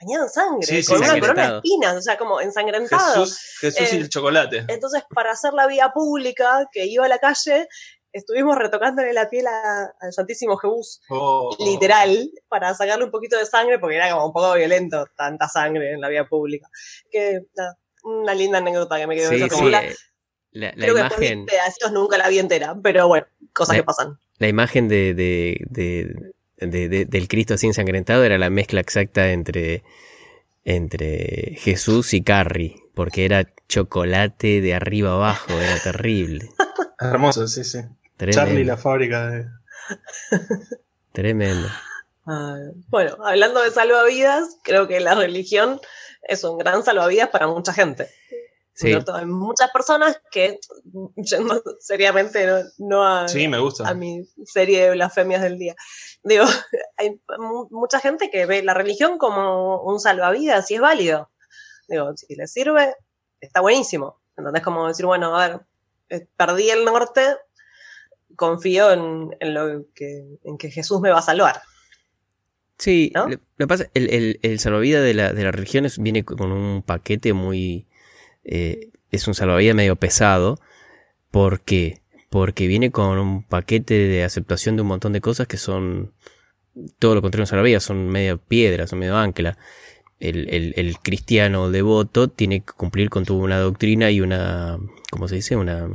bañado 0.00 0.24
en 0.24 0.30
sangre, 0.30 0.66
Sí, 0.66 0.82
sí, 0.82 0.92
con 0.92 0.98
una 1.02 1.18
corona 1.20 1.50
de 1.52 1.56
espinas, 1.56 1.96
o 1.96 2.02
sea, 2.02 2.18
como 2.18 2.40
ensangrentado. 2.40 3.14
Jesús, 3.24 3.38
Jesús 3.60 3.92
y 3.92 3.96
Eh, 3.96 3.98
el 4.00 4.08
chocolate. 4.10 4.64
Entonces, 4.68 5.04
para 5.14 5.30
hacer 5.30 5.54
la 5.54 5.66
vía 5.66 5.90
pública 5.94 6.68
que 6.72 6.84
iba 6.84 7.06
a 7.06 7.08
la 7.08 7.18
calle, 7.18 7.66
estuvimos 8.12 8.56
retocándole 8.58 9.12
la 9.14 9.28
piel 9.30 9.46
a- 9.46 9.94
al 10.00 10.12
Santísimo 10.12 10.56
Jesús, 10.58 11.00
Oh, 11.08 11.56
literal, 11.60 12.30
para 12.48 12.74
sacarle 12.74 13.04
un 13.04 13.10
poquito 13.10 13.38
de 13.38 13.46
sangre, 13.46 13.78
porque 13.78 13.96
era 13.96 14.10
como 14.10 14.26
un 14.26 14.32
poco 14.32 14.52
violento 14.54 15.06
tanta 15.16 15.48
sangre 15.48 15.92
en 15.92 16.00
la 16.00 16.08
vía 16.08 16.26
pública. 16.26 16.68
Que, 17.10 17.40
nada, 17.54 17.78
una 18.04 18.34
linda 18.34 18.58
anécdota 18.58 18.96
que 18.98 19.06
me 19.06 19.16
quedó 19.16 19.30
Sí, 19.30 19.36
esa 19.36 19.48
sí. 19.48 19.62
La, 20.56 20.68
la 20.68 20.72
Creo 20.74 20.94
que 20.94 21.02
después 21.02 21.20
imagen, 21.30 21.46
pedacitos 21.46 21.92
nunca 21.92 22.16
la 22.18 22.28
vi 22.28 22.38
entera, 22.38 22.74
pero 22.82 23.08
bueno, 23.08 23.26
cosas 23.52 23.74
La- 23.76 23.82
que 23.82 23.84
pasan. 23.84 24.18
la 24.38 24.48
imagen 24.48 24.88
de, 24.88 25.12
de- 25.14 25.60
de- 25.68 26.32
de- 26.66 26.88
de- 26.88 27.04
del 27.04 27.28
Cristo 27.28 27.54
así 27.54 27.66
ensangrentado 27.66 28.24
era 28.24 28.38
la 28.38 28.48
mezcla 28.48 28.80
exacta 28.80 29.30
entre, 29.32 29.82
entre 30.64 31.56
Jesús 31.58 32.14
y 32.14 32.22
Carrie, 32.22 32.76
porque 32.94 33.24
era 33.26 33.46
chocolate 33.68 34.60
de 34.62 34.74
arriba 34.74 35.12
abajo, 35.12 35.52
era 35.52 35.78
terrible. 35.82 36.48
Hermoso, 37.00 37.46
sí, 37.46 37.62
sí. 37.64 37.80
Tremendo. 38.16 38.40
Charlie, 38.46 38.64
la 38.64 38.76
fábrica 38.78 39.28
de. 39.28 39.46
Tremendo. 41.12 41.68
Bueno, 42.88 43.16
hablando 43.24 43.62
de 43.62 43.70
salvavidas, 43.70 44.56
creo 44.62 44.88
que 44.88 45.00
la 45.00 45.14
religión 45.14 45.80
es 46.22 46.42
un 46.44 46.58
gran 46.58 46.82
salvavidas 46.82 47.28
para 47.28 47.46
mucha 47.46 47.72
gente. 47.72 48.08
Sí. 48.78 48.92
Hay 49.14 49.24
muchas 49.24 49.70
personas 49.70 50.20
que, 50.30 50.60
yendo 51.16 51.62
seriamente, 51.80 52.46
no, 52.46 52.58
no 52.78 53.06
a, 53.06 53.26
Sí, 53.26 53.48
me 53.48 53.58
gusta. 53.58 53.88
a 53.88 53.94
mi 53.94 54.28
serie 54.44 54.84
de 54.84 54.90
blasfemias 54.92 55.40
del 55.40 55.58
día. 55.58 55.74
Digo, 56.22 56.44
hay 56.98 57.18
mu- 57.38 57.68
mucha 57.70 58.00
gente 58.00 58.28
que 58.30 58.44
ve 58.44 58.62
la 58.62 58.74
religión 58.74 59.16
como 59.16 59.80
un 59.82 59.98
salvavidas 59.98 60.70
y 60.70 60.74
es 60.74 60.80
válido. 60.82 61.30
Digo, 61.88 62.14
si 62.16 62.34
le 62.36 62.46
sirve, 62.46 62.94
está 63.40 63.60
buenísimo. 63.62 64.20
¿Entendés? 64.36 64.62
Como 64.62 64.86
decir, 64.88 65.06
bueno, 65.06 65.34
a 65.34 65.48
ver, 65.48 65.60
eh, 66.10 66.26
perdí 66.36 66.68
el 66.68 66.84
norte, 66.84 67.22
confío 68.36 68.90
en, 68.92 69.34
en 69.40 69.54
lo 69.54 69.86
que, 69.94 70.38
en 70.44 70.58
que 70.58 70.70
Jesús 70.70 71.00
me 71.00 71.10
va 71.10 71.20
a 71.20 71.22
salvar. 71.22 71.62
Sí, 72.78 73.10
¿No? 73.14 73.26
lo, 73.26 73.36
lo 73.36 73.38
que 73.56 73.66
pasa, 73.66 73.86
el, 73.94 74.10
el, 74.10 74.38
el 74.42 74.58
salvavidas 74.58 75.02
de 75.02 75.14
la, 75.14 75.32
de 75.32 75.44
la 75.44 75.50
religión 75.52 75.86
es- 75.86 75.98
viene 75.98 76.24
con 76.26 76.52
un 76.52 76.82
paquete 76.82 77.32
muy... 77.32 77.86
eh, 78.46 78.90
es 79.10 79.26
un 79.28 79.34
salvavidas 79.34 79.74
medio 79.74 79.96
pesado. 79.96 80.58
¿Por 81.30 81.60
qué? 81.60 82.00
Porque 82.30 82.66
viene 82.66 82.90
con 82.90 83.18
un 83.18 83.42
paquete 83.42 83.94
de 83.94 84.24
aceptación 84.24 84.76
de 84.76 84.82
un 84.82 84.88
montón 84.88 85.12
de 85.12 85.20
cosas 85.20 85.46
que 85.46 85.56
son 85.56 86.12
todo 86.98 87.14
lo 87.14 87.22
contrario 87.22 87.42
a 87.42 87.44
un 87.44 87.48
salvavidas, 87.48 87.82
son 87.82 88.08
medio 88.08 88.38
piedra, 88.38 88.86
son 88.86 89.00
medio 89.00 89.16
ancla. 89.16 89.58
El, 90.18 90.48
el, 90.48 90.98
cristiano 91.00 91.70
devoto 91.70 92.28
tiene 92.28 92.60
que 92.60 92.72
cumplir 92.72 93.10
con 93.10 93.26
toda 93.26 93.40
una 93.40 93.58
doctrina 93.58 94.10
y 94.10 94.22
una, 94.22 94.78
¿cómo 95.10 95.28
se 95.28 95.34
dice? 95.34 95.56
Una, 95.56 95.90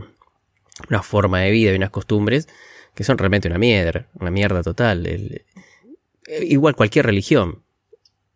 una 0.89 1.01
forma 1.01 1.39
de 1.39 1.49
vida 1.49 1.71
y 1.71 1.75
unas 1.75 1.89
costumbres 1.89 2.47
que 2.93 3.03
son 3.03 3.17
realmente 3.17 3.47
una 3.47 3.57
mierda, 3.57 4.07
una 4.19 4.29
mierda 4.29 4.61
total. 4.61 5.07
Eh, 5.07 5.45
igual 6.43 6.75
cualquier 6.75 7.05
religión. 7.05 7.63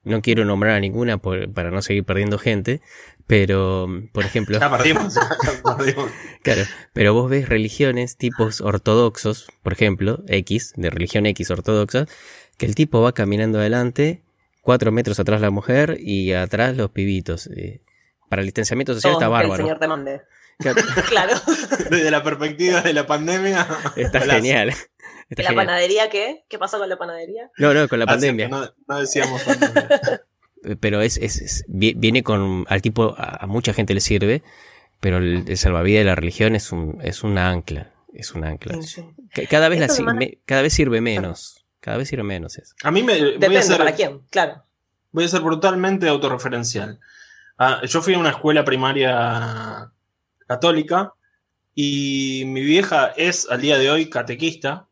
No 0.03 0.21
quiero 0.21 0.45
nombrar 0.45 0.73
a 0.73 0.79
ninguna 0.79 1.17
para 1.17 1.71
no 1.71 1.81
seguir 1.81 2.03
perdiendo 2.03 2.37
gente, 2.37 2.81
pero, 3.27 3.87
por 4.11 4.23
ejemplo, 4.25 4.59
Ya 4.59 4.69
perdimos. 4.69 5.15
ya 5.15 5.75
perdimos. 5.77 6.09
claro, 6.43 6.61
pero 6.93 7.13
vos 7.13 7.29
ves 7.29 7.49
religiones 7.49 8.17
tipos 8.17 8.61
ortodoxos, 8.61 9.47
por 9.63 9.73
ejemplo, 9.73 10.23
X, 10.27 10.73
de 10.75 10.89
religión 10.89 11.25
X 11.25 11.49
ortodoxa, 11.51 12.05
que 12.57 12.65
el 12.65 12.75
tipo 12.75 13.01
va 13.01 13.13
caminando 13.13 13.59
adelante, 13.59 14.21
cuatro 14.61 14.91
metros 14.91 15.19
atrás 15.19 15.41
la 15.41 15.49
mujer 15.51 15.97
y 15.99 16.33
atrás 16.33 16.77
los 16.77 16.91
pibitos. 16.91 17.47
eh, 17.47 17.81
para 18.29 18.41
el 18.41 18.47
distanciamiento 18.47 18.93
social 18.95 19.13
Todo 19.13 19.21
está 19.21 19.25
que 19.27 19.43
el 19.43 19.49
bárbaro. 19.49 19.63
Señor 19.63 19.79
te 19.79 19.87
mande. 19.87 20.21
Claro, 20.57 20.81
Claro. 21.09 21.33
Desde 21.91 22.09
la 22.11 22.23
perspectiva 22.23 22.81
de 22.81 22.93
la 22.93 23.05
pandemia. 23.05 23.67
Está 23.95 24.19
golazo. 24.19 24.39
genial. 24.41 24.69
Está 25.29 25.43
¿La 25.43 25.49
genial. 25.49 25.65
panadería 25.67 26.09
qué? 26.09 26.43
¿Qué 26.49 26.57
pasó 26.57 26.79
con 26.79 26.89
la 26.89 26.97
panadería? 26.97 27.51
No, 27.57 27.73
no, 27.73 27.87
con 27.87 27.99
la 27.99 28.05
Ah, 28.05 28.07
pandemia. 28.07 28.47
no, 28.47 28.65
no 28.87 28.99
decíamos 28.99 29.41
pandemia. 29.43 29.89
Pero 30.79 31.01
es, 31.01 31.17
es- 31.17 31.41
es- 31.41 31.65
vi- 31.67 31.93
viene 31.95 32.23
con 32.23 32.65
al 32.69 32.81
tipo 32.81 33.15
a, 33.17 33.43
a 33.43 33.47
mucha 33.47 33.73
gente 33.73 33.93
le 33.93 33.99
sirve 34.01 34.43
pero 34.99 35.17
el, 35.17 35.43
el 35.47 35.57
salvavidas 35.57 36.01
de 36.01 36.05
la 36.05 36.15
religión 36.15 36.55
es 36.55 36.71
un 36.71 36.99
es 37.03 37.23
una 37.23 37.49
ancla 37.51 37.91
es 38.13 38.33
un 38.33 38.43
ancla 38.45 38.75
Sí, 38.81 38.87
sí. 38.87 39.05
Ca- 39.33 39.45
cada 39.47 39.69
vez 39.69 39.79
la, 39.79 40.13
me 40.13 40.39
cada 40.45 40.61
vez 40.61 40.73
sirve 40.73 41.01
menos 41.01 41.65
cada 41.79 41.97
vez 41.97 42.07
sirve 42.09 42.23
menos 42.23 42.57
eso 42.57 42.73
A 42.83 42.91
mí 42.91 43.03
me. 43.03 43.13
Voy 43.19 43.29
a, 43.35 43.37
Depende 43.37 43.61
ser, 43.63 43.77
para 43.77 43.93
quién, 43.93 44.21
claro. 44.31 44.63
voy 45.11 45.25
a 45.25 45.27
ser 45.27 45.41
brutalmente 45.41 46.07
autorreferencial. 46.09 46.99
Ah, 47.59 47.81
yo 47.85 48.01
fui 48.01 48.15
a 48.15 48.17
una 48.19 48.31
escuela 48.31 48.65
primaria 48.65 49.91
católica 50.47 51.13
y 51.75 52.43
mi 52.47 52.61
vieja 52.61 53.13
es 53.15 53.47
al 53.49 53.61
día 53.61 53.77
de 53.77 53.91
hoy 53.91 54.09
catequista. 54.09 54.87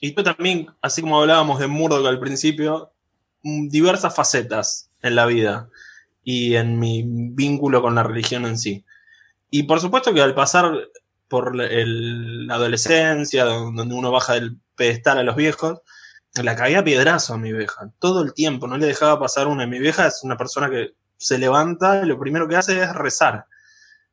Y 0.00 0.14
yo 0.14 0.22
también, 0.22 0.68
así 0.82 1.02
como 1.02 1.20
hablábamos 1.20 1.58
de 1.60 1.66
Murdoch 1.66 2.06
al 2.06 2.20
principio, 2.20 2.92
diversas 3.42 4.14
facetas 4.14 4.87
en 5.02 5.14
la 5.16 5.26
vida 5.26 5.68
y 6.24 6.56
en 6.56 6.78
mi 6.78 7.04
vínculo 7.06 7.82
con 7.82 7.94
la 7.96 8.02
religión 8.04 8.46
en 8.46 8.58
sí. 8.58 8.84
Y 9.50 9.64
por 9.64 9.80
supuesto 9.80 10.12
que 10.14 10.22
al 10.22 10.34
pasar 10.34 10.72
por 11.28 11.60
el- 11.60 12.46
la 12.46 12.54
adolescencia, 12.56 13.44
donde 13.44 13.82
uno 13.94 14.10
baja 14.12 14.34
del 14.34 14.58
pedestal 14.76 15.18
a 15.18 15.22
los 15.22 15.36
viejos, 15.36 15.80
la 16.42 16.56
caía 16.56 16.84
piedrazo 16.84 17.34
a 17.34 17.38
mi 17.38 17.52
vieja, 17.52 17.90
todo 17.98 18.22
el 18.22 18.34
tiempo, 18.34 18.66
no 18.68 18.78
le 18.78 18.86
dejaba 18.86 19.18
pasar 19.20 19.48
una. 19.48 19.66
Mi 19.66 19.78
vieja 19.80 20.06
es 20.06 20.20
una 20.24 20.36
persona 20.36 20.70
que 20.70 20.92
se 21.16 21.38
levanta 21.38 22.02
y 22.04 22.06
lo 22.08 22.18
primero 22.18 22.48
que 22.48 22.56
hace 22.56 22.80
es 22.82 22.94
rezar. 22.94 23.44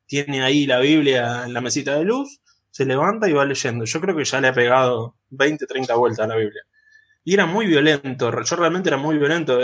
Tiene 0.06 0.42
ahí 0.42 0.66
la 0.66 0.80
Biblia 0.80 1.44
en 1.46 1.52
la 1.54 1.60
mesita 1.60 1.96
de 1.96 2.04
luz, 2.04 2.40
se 2.70 2.84
levanta 2.86 3.28
y 3.28 3.32
va 3.32 3.44
leyendo. 3.44 3.84
Yo 3.84 4.00
creo 4.00 4.16
que 4.16 4.24
ya 4.24 4.40
le 4.40 4.48
ha 4.48 4.54
pegado 4.54 5.16
20, 5.30 5.66
30 5.66 5.94
vueltas 5.96 6.24
a 6.26 6.28
la 6.28 6.36
Biblia. 6.36 6.62
Y 7.24 7.34
era 7.34 7.46
muy 7.46 7.66
violento, 7.66 8.30
yo 8.42 8.56
realmente 8.56 8.88
era 8.90 8.98
muy 8.98 9.18
violento. 9.18 9.60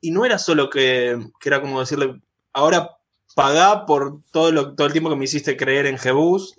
Y 0.00 0.10
no 0.10 0.24
era 0.24 0.38
solo 0.38 0.70
que, 0.70 1.18
que 1.40 1.48
era 1.48 1.60
como 1.60 1.80
decirle, 1.80 2.20
ahora 2.52 2.90
pagá 3.34 3.86
por 3.86 4.22
todo, 4.32 4.52
lo, 4.52 4.74
todo 4.74 4.86
el 4.86 4.92
tiempo 4.92 5.10
que 5.10 5.16
me 5.16 5.24
hiciste 5.24 5.56
creer 5.56 5.86
en 5.86 5.98
Jebús, 5.98 6.54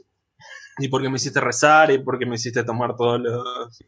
y 0.79 0.89
porque 0.89 1.09
me 1.09 1.15
hiciste 1.15 1.39
rezar, 1.39 1.91
y 1.91 1.99
porque 1.99 2.25
me 2.25 2.35
hiciste 2.35 2.63
tomar 2.63 2.95
todos 2.95 3.19
los 3.19 3.83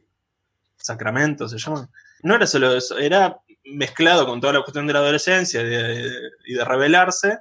sacramentos, 0.77 1.51
se 1.51 1.57
llaman. 1.57 1.89
No 2.23 2.35
era 2.35 2.47
solo 2.47 2.75
eso, 2.75 2.97
era 2.97 3.39
mezclado 3.65 4.25
con 4.25 4.41
toda 4.41 4.53
la 4.53 4.61
cuestión 4.61 4.87
de 4.87 4.93
la 4.93 4.99
adolescencia 4.99 5.61
y 5.61 5.69
de, 5.69 6.11
y 6.45 6.53
de 6.53 6.65
rebelarse, 6.65 7.39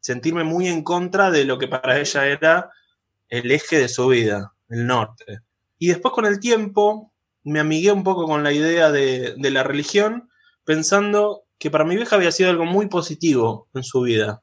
sentirme 0.00 0.44
muy 0.44 0.68
en 0.68 0.82
contra 0.82 1.30
de 1.30 1.44
lo 1.44 1.58
que 1.58 1.68
para 1.68 1.98
ella 1.98 2.26
era 2.26 2.70
el 3.28 3.50
eje 3.50 3.78
de 3.78 3.88
su 3.88 4.08
vida, 4.08 4.52
el 4.68 4.86
norte. 4.86 5.40
Y 5.78 5.88
después 5.88 6.12
con 6.12 6.26
el 6.26 6.40
tiempo 6.40 7.12
me 7.42 7.60
amigué 7.60 7.92
un 7.92 8.04
poco 8.04 8.26
con 8.26 8.42
la 8.42 8.52
idea 8.52 8.90
de, 8.90 9.34
de 9.36 9.50
la 9.50 9.62
religión, 9.62 10.28
pensando 10.64 11.44
que 11.60 11.70
para 11.70 11.84
mi 11.84 11.94
vieja 11.94 12.16
había 12.16 12.32
sido 12.32 12.48
algo 12.48 12.64
muy 12.64 12.88
positivo 12.88 13.68
en 13.74 13.84
su 13.84 14.00
vida. 14.00 14.42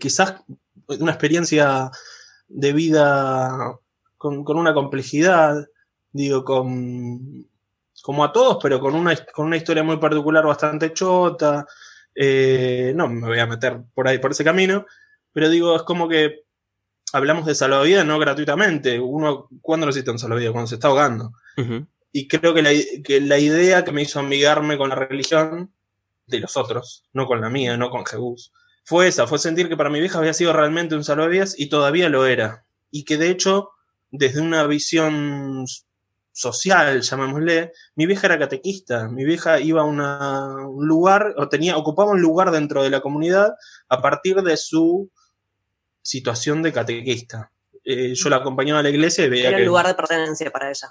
Quizás 0.00 0.42
una 0.88 1.12
experiencia 1.12 1.92
de 2.48 2.72
vida 2.72 3.78
con, 4.16 4.42
con 4.42 4.58
una 4.58 4.74
complejidad, 4.74 5.64
digo, 6.10 6.44
con, 6.44 7.46
como 8.02 8.24
a 8.24 8.32
todos, 8.32 8.58
pero 8.60 8.80
con 8.80 8.96
una, 8.96 9.14
con 9.32 9.46
una 9.46 9.56
historia 9.56 9.84
muy 9.84 9.98
particular 9.98 10.44
bastante 10.44 10.92
chota. 10.92 11.64
Eh, 12.12 12.92
no 12.96 13.08
me 13.08 13.28
voy 13.28 13.38
a 13.38 13.46
meter 13.46 13.82
por 13.94 14.08
ahí, 14.08 14.18
por 14.18 14.32
ese 14.32 14.42
camino, 14.42 14.86
pero 15.32 15.48
digo, 15.48 15.76
es 15.76 15.82
como 15.84 16.08
que 16.08 16.46
hablamos 17.12 17.46
de 17.46 17.54
salvavidas 17.54 18.04
no 18.04 18.18
gratuitamente. 18.18 18.98
Uno, 18.98 19.48
¿cuándo 19.62 19.86
necesita 19.86 20.10
un 20.10 20.18
salvavidas? 20.18 20.50
Cuando 20.50 20.66
se 20.66 20.74
está 20.74 20.88
ahogando. 20.88 21.30
Y 22.10 22.26
creo 22.26 22.54
que 22.54 22.62
la, 22.62 22.70
que 23.04 23.20
la 23.20 23.38
idea 23.38 23.84
que 23.84 23.92
me 23.92 24.02
hizo 24.02 24.18
amigarme 24.18 24.76
con 24.76 24.88
la 24.88 24.96
religión 24.96 25.75
de 26.26 26.40
los 26.40 26.56
otros, 26.56 27.04
no 27.12 27.26
con 27.26 27.40
la 27.40 27.50
mía, 27.50 27.76
no 27.76 27.90
con 27.90 28.04
Jebús, 28.04 28.52
fue 28.84 29.08
esa, 29.08 29.26
fue 29.26 29.38
sentir 29.38 29.68
que 29.68 29.76
para 29.76 29.90
mi 29.90 30.00
vieja 30.00 30.18
había 30.18 30.34
sido 30.34 30.52
realmente 30.52 30.94
un 30.94 31.04
salvavidas 31.04 31.58
y 31.58 31.68
todavía 31.68 32.08
lo 32.08 32.26
era. 32.26 32.64
Y 32.90 33.04
que 33.04 33.16
de 33.16 33.30
hecho, 33.30 33.70
desde 34.10 34.40
una 34.40 34.64
visión 34.66 35.64
social, 36.32 37.00
llamémosle, 37.00 37.72
mi 37.94 38.06
vieja 38.06 38.26
era 38.26 38.38
catequista, 38.38 39.08
mi 39.08 39.24
vieja 39.24 39.58
iba 39.60 39.80
a 39.80 39.84
una- 39.84 40.68
un 40.68 40.86
lugar, 40.86 41.34
o 41.36 41.48
tenía, 41.48 41.76
ocupaba 41.76 42.12
un 42.12 42.20
lugar 42.20 42.50
dentro 42.50 42.82
de 42.82 42.90
la 42.90 43.00
comunidad 43.00 43.54
a 43.88 44.02
partir 44.02 44.42
de 44.42 44.56
su 44.56 45.10
situación 46.02 46.62
de 46.62 46.72
catequista. 46.72 47.50
Eh, 47.82 48.14
yo 48.14 48.28
la 48.28 48.36
acompañaba 48.36 48.80
a 48.80 48.82
la 48.82 48.90
iglesia 48.90 49.24
y 49.24 49.28
veía 49.30 49.48
Era 49.48 49.56
que... 49.56 49.62
el 49.62 49.68
lugar 49.68 49.86
de 49.86 49.94
pertenencia 49.94 50.50
para 50.50 50.68
ella. 50.70 50.88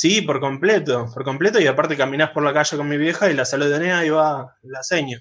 Sí, 0.00 0.22
por 0.22 0.38
completo, 0.38 1.10
por 1.12 1.24
completo, 1.24 1.60
y 1.60 1.66
aparte 1.66 1.96
caminás 1.96 2.30
por 2.30 2.44
la 2.44 2.52
calle 2.52 2.76
con 2.76 2.88
mi 2.88 2.96
vieja 2.96 3.28
y 3.28 3.34
la 3.34 3.44
saludonea 3.44 4.06
y 4.06 4.10
va 4.10 4.56
la 4.62 4.84
seño. 4.84 5.18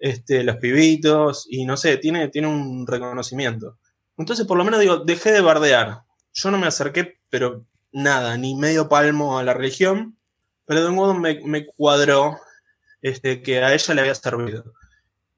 Este, 0.00 0.42
los 0.42 0.56
pibitos, 0.56 1.46
y 1.48 1.64
no 1.64 1.76
sé, 1.76 1.96
tiene, 1.98 2.26
tiene 2.26 2.48
un 2.48 2.88
reconocimiento. 2.88 3.78
Entonces, 4.16 4.48
por 4.48 4.58
lo 4.58 4.64
menos 4.64 4.80
digo, 4.80 4.96
dejé 4.96 5.30
de 5.30 5.42
bardear. 5.42 6.02
Yo 6.32 6.50
no 6.50 6.58
me 6.58 6.66
acerqué, 6.66 7.20
pero 7.30 7.66
nada, 7.92 8.36
ni 8.36 8.56
medio 8.56 8.88
palmo 8.88 9.38
a 9.38 9.44
la 9.44 9.54
religión, 9.54 10.16
pero 10.66 10.82
de 10.82 10.88
un 10.88 10.96
modo 10.96 11.14
me, 11.14 11.64
cuadró 11.66 12.36
este, 13.00 13.42
que 13.42 13.62
a 13.62 13.72
ella 13.72 13.94
le 13.94 14.00
había 14.00 14.14
servido. 14.16 14.64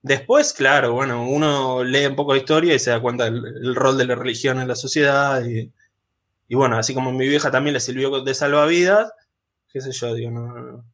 Después, 0.01 0.55
claro, 0.55 0.95
bueno, 0.95 1.29
uno 1.29 1.85
lee 1.85 2.07
un 2.07 2.17
poco 2.17 2.33
de 2.33 2.39
historia 2.39 2.75
y 2.75 2.79
se 2.79 2.89
da 2.89 3.01
cuenta 3.03 3.25
del 3.25 3.45
el 3.45 3.75
rol 3.75 3.99
de 3.99 4.07
la 4.07 4.15
religión 4.15 4.59
en 4.61 4.69
la 4.69 4.77
sociedad. 4.77 5.45
Y, 5.45 5.71
y, 6.51 6.57
bueno, 6.57 6.77
así 6.77 6.95
como 6.95 7.13
mi 7.13 7.29
vieja 7.29 7.53
también 7.53 7.75
le 7.75 7.81
sirvió 7.81 8.23
de 8.23 8.35
salvavidas, 8.35 9.13
qué 9.73 9.81
sé 9.81 9.93
yo, 9.93 10.13
digo, 10.15 10.33
no, 10.33 10.53
no, 10.53 10.85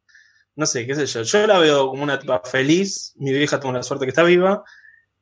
no 0.55 0.67
sé, 0.67 0.87
qué 0.87 0.95
sé 0.95 1.07
yo. 1.07 1.23
Yo 1.23 1.47
la 1.47 1.59
veo 1.59 1.89
como 1.89 2.03
una 2.03 2.19
tipa 2.19 2.43
feliz. 2.45 3.15
Mi 3.17 3.33
vieja 3.33 3.59
tuvo 3.59 3.73
la 3.73 3.83
suerte 3.83 4.05
que 4.05 4.11
está 4.11 4.23
viva. 4.23 4.63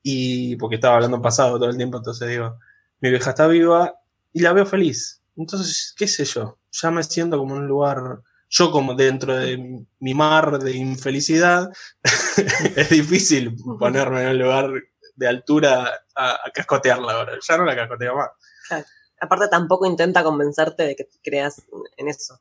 Y 0.02 0.56
porque 0.56 0.74
estaba 0.74 0.96
hablando 0.96 1.22
pasado 1.22 1.56
todo 1.56 1.70
el 1.70 1.76
tiempo, 1.76 1.98
entonces 1.98 2.28
digo, 2.28 2.58
mi 2.98 3.10
vieja 3.10 3.30
está 3.30 3.46
viva 3.46 3.94
y 4.32 4.40
la 4.40 4.52
veo 4.52 4.66
feliz. 4.66 5.22
Entonces, 5.36 5.94
qué 5.96 6.08
sé 6.08 6.24
yo, 6.24 6.58
ya 6.72 6.90
me 6.90 7.04
siento 7.04 7.38
como 7.38 7.54
en 7.54 7.62
un 7.62 7.68
lugar 7.68 8.20
yo 8.48 8.72
como 8.72 8.94
dentro 8.94 9.36
de 9.36 9.86
mi 10.00 10.14
mar 10.14 10.58
de 10.58 10.72
infelicidad, 10.72 11.70
es 12.76 12.90
difícil 12.90 13.56
ponerme 13.78 14.22
en 14.22 14.28
un 14.30 14.38
lugar 14.38 14.70
de 15.14 15.28
altura 15.28 16.02
a, 16.16 16.30
a, 16.44 16.50
cascotearla 16.52 17.12
ahora. 17.12 17.38
Ya 17.40 17.56
no 17.56 17.64
la 17.64 17.76
cascoteo 17.76 18.16
más. 18.16 18.30
Claro. 18.66 18.84
Aparte 19.24 19.48
tampoco 19.48 19.86
intenta 19.86 20.22
convencerte 20.22 20.84
de 20.84 20.96
que 20.96 21.08
creas 21.22 21.62
en 21.96 22.08
eso. 22.08 22.38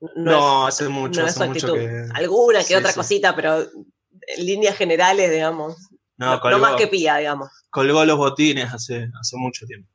No, 0.00 0.10
no 0.14 0.68
es, 0.68 0.74
hace 0.74 0.88
mucho, 0.88 1.22
no 1.22 1.26
hace 1.26 1.48
mucho 1.48 1.72
que... 1.72 2.06
Alguna 2.14 2.58
que 2.58 2.64
sí, 2.66 2.74
otra 2.74 2.90
sí. 2.90 2.96
cosita, 2.96 3.34
pero 3.34 3.60
en 3.62 4.46
líneas 4.46 4.76
generales, 4.76 5.30
digamos. 5.30 5.76
No, 6.18 6.34
No, 6.34 6.40
colgó, 6.40 6.58
no 6.58 6.62
más 6.62 6.76
que 6.76 6.86
pía, 6.86 7.16
digamos. 7.16 7.48
colgó 7.70 8.04
los 8.04 8.16
botines 8.16 8.72
hace, 8.72 9.08
hace 9.18 9.36
mucho 9.36 9.66
tiempo. 9.66 9.88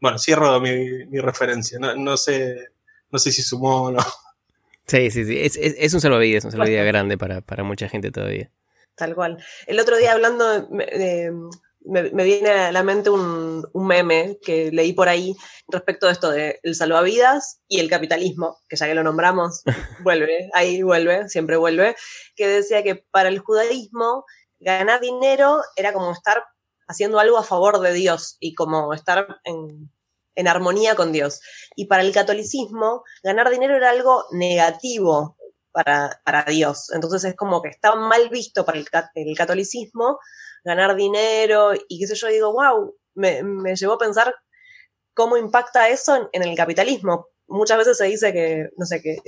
Bueno, 0.00 0.18
cierro 0.18 0.60
mi, 0.60 1.06
mi 1.06 1.20
referencia. 1.20 1.78
No, 1.78 1.94
no, 1.94 2.16
sé, 2.16 2.56
no 3.10 3.18
sé 3.18 3.32
si 3.32 3.42
sumó 3.42 3.84
o 3.84 3.90
no. 3.92 4.00
Sí, 4.86 5.10
sí, 5.10 5.24
sí. 5.24 5.38
Es, 5.40 5.56
es, 5.56 5.76
es 5.78 5.94
un 5.94 6.00
salvavidas, 6.00 6.44
un 6.44 6.50
salvavidas 6.50 6.84
grande 6.84 7.16
para, 7.16 7.40
para 7.40 7.62
mucha 7.62 7.88
gente 7.88 8.10
todavía. 8.10 8.50
Tal 8.96 9.14
cual. 9.14 9.42
El 9.66 9.80
otro 9.80 9.96
día 9.96 10.12
hablando, 10.12 10.46
de, 10.48 10.66
de, 10.68 11.32
me, 11.84 12.10
me, 12.10 12.24
viene 12.24 12.50
a 12.50 12.72
la 12.72 12.82
mente 12.82 13.10
un, 13.10 13.66
un, 13.72 13.86
meme 13.86 14.38
que 14.42 14.70
leí 14.70 14.92
por 14.92 15.08
ahí 15.08 15.36
respecto 15.68 16.06
de 16.06 16.12
esto 16.12 16.30
de 16.30 16.60
el 16.62 16.74
salvavidas 16.74 17.60
y 17.68 17.80
el 17.80 17.90
capitalismo, 17.90 18.58
que 18.68 18.76
ya 18.76 18.86
que 18.86 18.94
lo 18.94 19.02
nombramos, 19.02 19.62
vuelve, 20.02 20.50
ahí 20.54 20.82
vuelve, 20.82 21.28
siempre 21.28 21.56
vuelve, 21.56 21.96
que 22.36 22.48
decía 22.48 22.82
que 22.82 22.96
para 22.96 23.28
el 23.28 23.38
judaísmo 23.38 24.24
ganar 24.60 25.00
dinero 25.00 25.60
era 25.76 25.92
como 25.92 26.12
estar 26.12 26.44
haciendo 26.86 27.18
algo 27.18 27.38
a 27.38 27.44
favor 27.44 27.80
de 27.80 27.92
Dios 27.92 28.36
y 28.40 28.54
como 28.54 28.92
estar 28.92 29.26
en, 29.44 29.90
en 30.34 30.48
armonía 30.48 30.94
con 30.94 31.12
Dios. 31.12 31.40
Y 31.76 31.86
para 31.86 32.02
el 32.02 32.12
catolicismo, 32.12 33.02
ganar 33.22 33.50
dinero 33.50 33.76
era 33.76 33.90
algo 33.90 34.24
negativo 34.30 35.36
para, 35.72 36.20
para 36.24 36.44
Dios. 36.44 36.90
Entonces 36.92 37.24
es 37.24 37.36
como 37.36 37.62
que 37.62 37.70
está 37.70 37.94
mal 37.94 38.28
visto 38.28 38.64
para 38.64 38.78
el, 38.78 38.86
el, 39.14 39.36
catolicismo 39.36 40.18
ganar 40.64 40.94
dinero 40.94 41.72
y 41.88 41.98
qué 41.98 42.06
sé 42.06 42.14
yo, 42.14 42.28
digo, 42.28 42.52
wow, 42.52 42.94
me, 43.14 43.42
me 43.42 43.74
llevó 43.74 43.94
a 43.94 43.98
pensar 43.98 44.34
cómo 45.14 45.36
impacta 45.36 45.88
eso 45.88 46.16
en, 46.16 46.28
en, 46.32 46.42
el 46.48 46.56
capitalismo. 46.56 47.28
Muchas 47.48 47.78
veces 47.78 47.98
se 47.98 48.04
dice 48.04 48.32
que, 48.32 48.70
no 48.76 48.86
sé, 48.86 49.02
que 49.02 49.18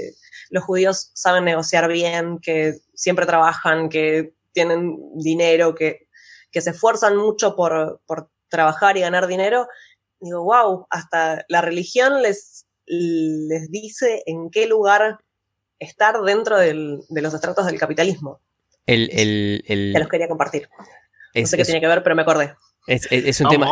los 0.51 0.65
judíos 0.65 1.11
saben 1.15 1.45
negociar 1.45 1.89
bien, 1.89 2.39
que 2.41 2.75
siempre 2.95 3.27
trabajan, 3.27 3.89
que 3.89 4.35
tienen 4.53 4.97
dinero, 5.17 5.75
que, 5.75 6.07
que 6.51 6.61
se 6.61 6.71
esfuerzan 6.71 7.17
mucho 7.17 7.57
por, 7.57 8.01
por 8.07 8.31
trabajar 8.49 8.97
y 8.97 9.01
ganar 9.01 9.27
dinero. 9.27 9.67
Digo, 10.21 10.45
wow, 10.45 10.87
hasta 10.89 11.45
la 11.49 11.61
religión 11.61 12.23
les, 12.23 12.67
les 12.87 13.71
dice 13.71 14.23
en 14.27 14.51
qué 14.51 14.67
lugar 14.67 15.19
estar 15.85 16.21
dentro 16.23 16.59
del, 16.59 17.01
de 17.09 17.23
los 17.23 17.35
estratos 17.35 17.67
del 17.67 17.79
capitalismo. 17.79 18.41
El, 18.87 19.11
el, 19.13 19.65
el, 19.67 19.93
Te 19.93 19.99
los 19.99 20.09
quería 20.09 20.29
compartir. 20.29 20.69
Es, 21.33 21.43
no 21.43 21.47
sé 21.49 21.57
qué 21.57 21.63
es, 21.63 21.69
tiene 21.69 21.81
que 21.81 21.87
ver, 21.87 22.03
pero 22.03 22.15
me 22.15 22.23
acordé. 22.23 22.55
Es, 22.87 23.09
es 23.11 23.41
un, 23.41 23.49
tema, 23.49 23.69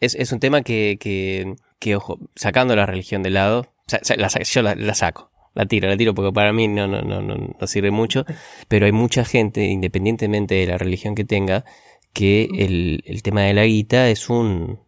es, 0.00 0.32
un 0.32 0.40
tema 0.40 0.62
que, 0.62 0.98
que, 1.00 1.56
que, 1.80 1.96
ojo, 1.96 2.18
sacando 2.36 2.76
la 2.76 2.86
religión 2.86 3.22
de 3.22 3.30
lado, 3.30 3.74
la, 4.16 4.28
yo 4.28 4.62
la, 4.62 4.74
la, 4.76 4.94
saco, 4.94 5.32
la 5.54 5.66
tiro, 5.66 5.88
la 5.88 5.96
tiro 5.96 6.14
porque 6.14 6.32
para 6.32 6.52
mí 6.52 6.68
no, 6.68 6.86
no, 6.86 7.02
no, 7.02 7.20
no, 7.22 7.66
sirve 7.66 7.90
mucho, 7.90 8.24
pero 8.68 8.86
hay 8.86 8.92
mucha 8.92 9.24
gente, 9.24 9.64
independientemente 9.64 10.54
de 10.54 10.66
la 10.66 10.78
religión 10.78 11.16
que 11.16 11.24
tenga, 11.24 11.64
que 12.12 12.48
el, 12.56 13.02
el 13.04 13.22
tema 13.22 13.42
de 13.42 13.54
la 13.54 13.64
guita 13.64 14.08
es 14.08 14.30
un... 14.30 14.80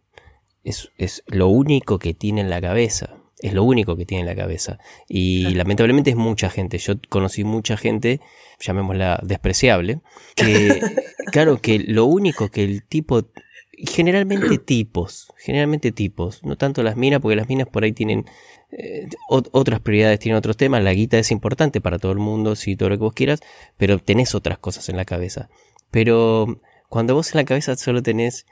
Es, 0.63 0.91
es 0.97 1.23
lo 1.27 1.47
único 1.47 1.99
que 1.99 2.13
tiene 2.13 2.41
en 2.41 2.49
la 2.49 2.61
cabeza. 2.61 3.18
Es 3.41 3.53
lo 3.53 3.63
único 3.63 3.95
que 3.95 4.05
tiene 4.05 4.21
en 4.21 4.27
la 4.27 4.35
cabeza. 4.35 4.79
Y 5.07 5.53
lamentablemente 5.55 6.09
es 6.09 6.15
mucha 6.15 6.49
gente. 6.49 6.77
Yo 6.77 6.95
conocí 7.07 7.43
mucha 7.43 7.77
gente, 7.77 8.19
llamémosla 8.59 9.19
despreciable, 9.23 10.01
que, 10.35 10.81
claro, 11.31 11.61
que 11.61 11.79
lo 11.79 12.05
único 12.05 12.49
que 12.49 12.63
el 12.63 12.83
tipo, 12.83 13.29
generalmente 13.71 14.57
tipos, 14.57 15.31
generalmente 15.37 15.93
tipos, 15.93 16.43
no 16.43 16.57
tanto 16.57 16.83
las 16.83 16.97
minas, 16.97 17.21
porque 17.21 17.37
las 17.37 17.47
minas 17.47 17.67
por 17.69 17.85
ahí 17.85 17.93
tienen 17.93 18.25
eh, 18.71 19.07
otras 19.29 19.79
prioridades, 19.79 20.19
tienen 20.19 20.37
otros 20.37 20.57
temas. 20.57 20.83
La 20.83 20.93
guita 20.93 21.17
es 21.17 21.31
importante 21.31 21.79
para 21.79 21.97
todo 21.97 22.11
el 22.11 22.19
mundo, 22.19 22.57
si 22.57 22.75
todo 22.75 22.89
lo 22.89 22.97
que 22.97 23.03
vos 23.03 23.13
quieras, 23.13 23.39
pero 23.77 23.99
tenés 23.99 24.35
otras 24.35 24.59
cosas 24.59 24.89
en 24.89 24.97
la 24.97 25.05
cabeza. 25.05 25.49
Pero 25.91 26.61
cuando 26.89 27.15
vos 27.15 27.33
en 27.33 27.37
la 27.37 27.45
cabeza 27.45 27.75
solo 27.77 28.03
tenés 28.03 28.45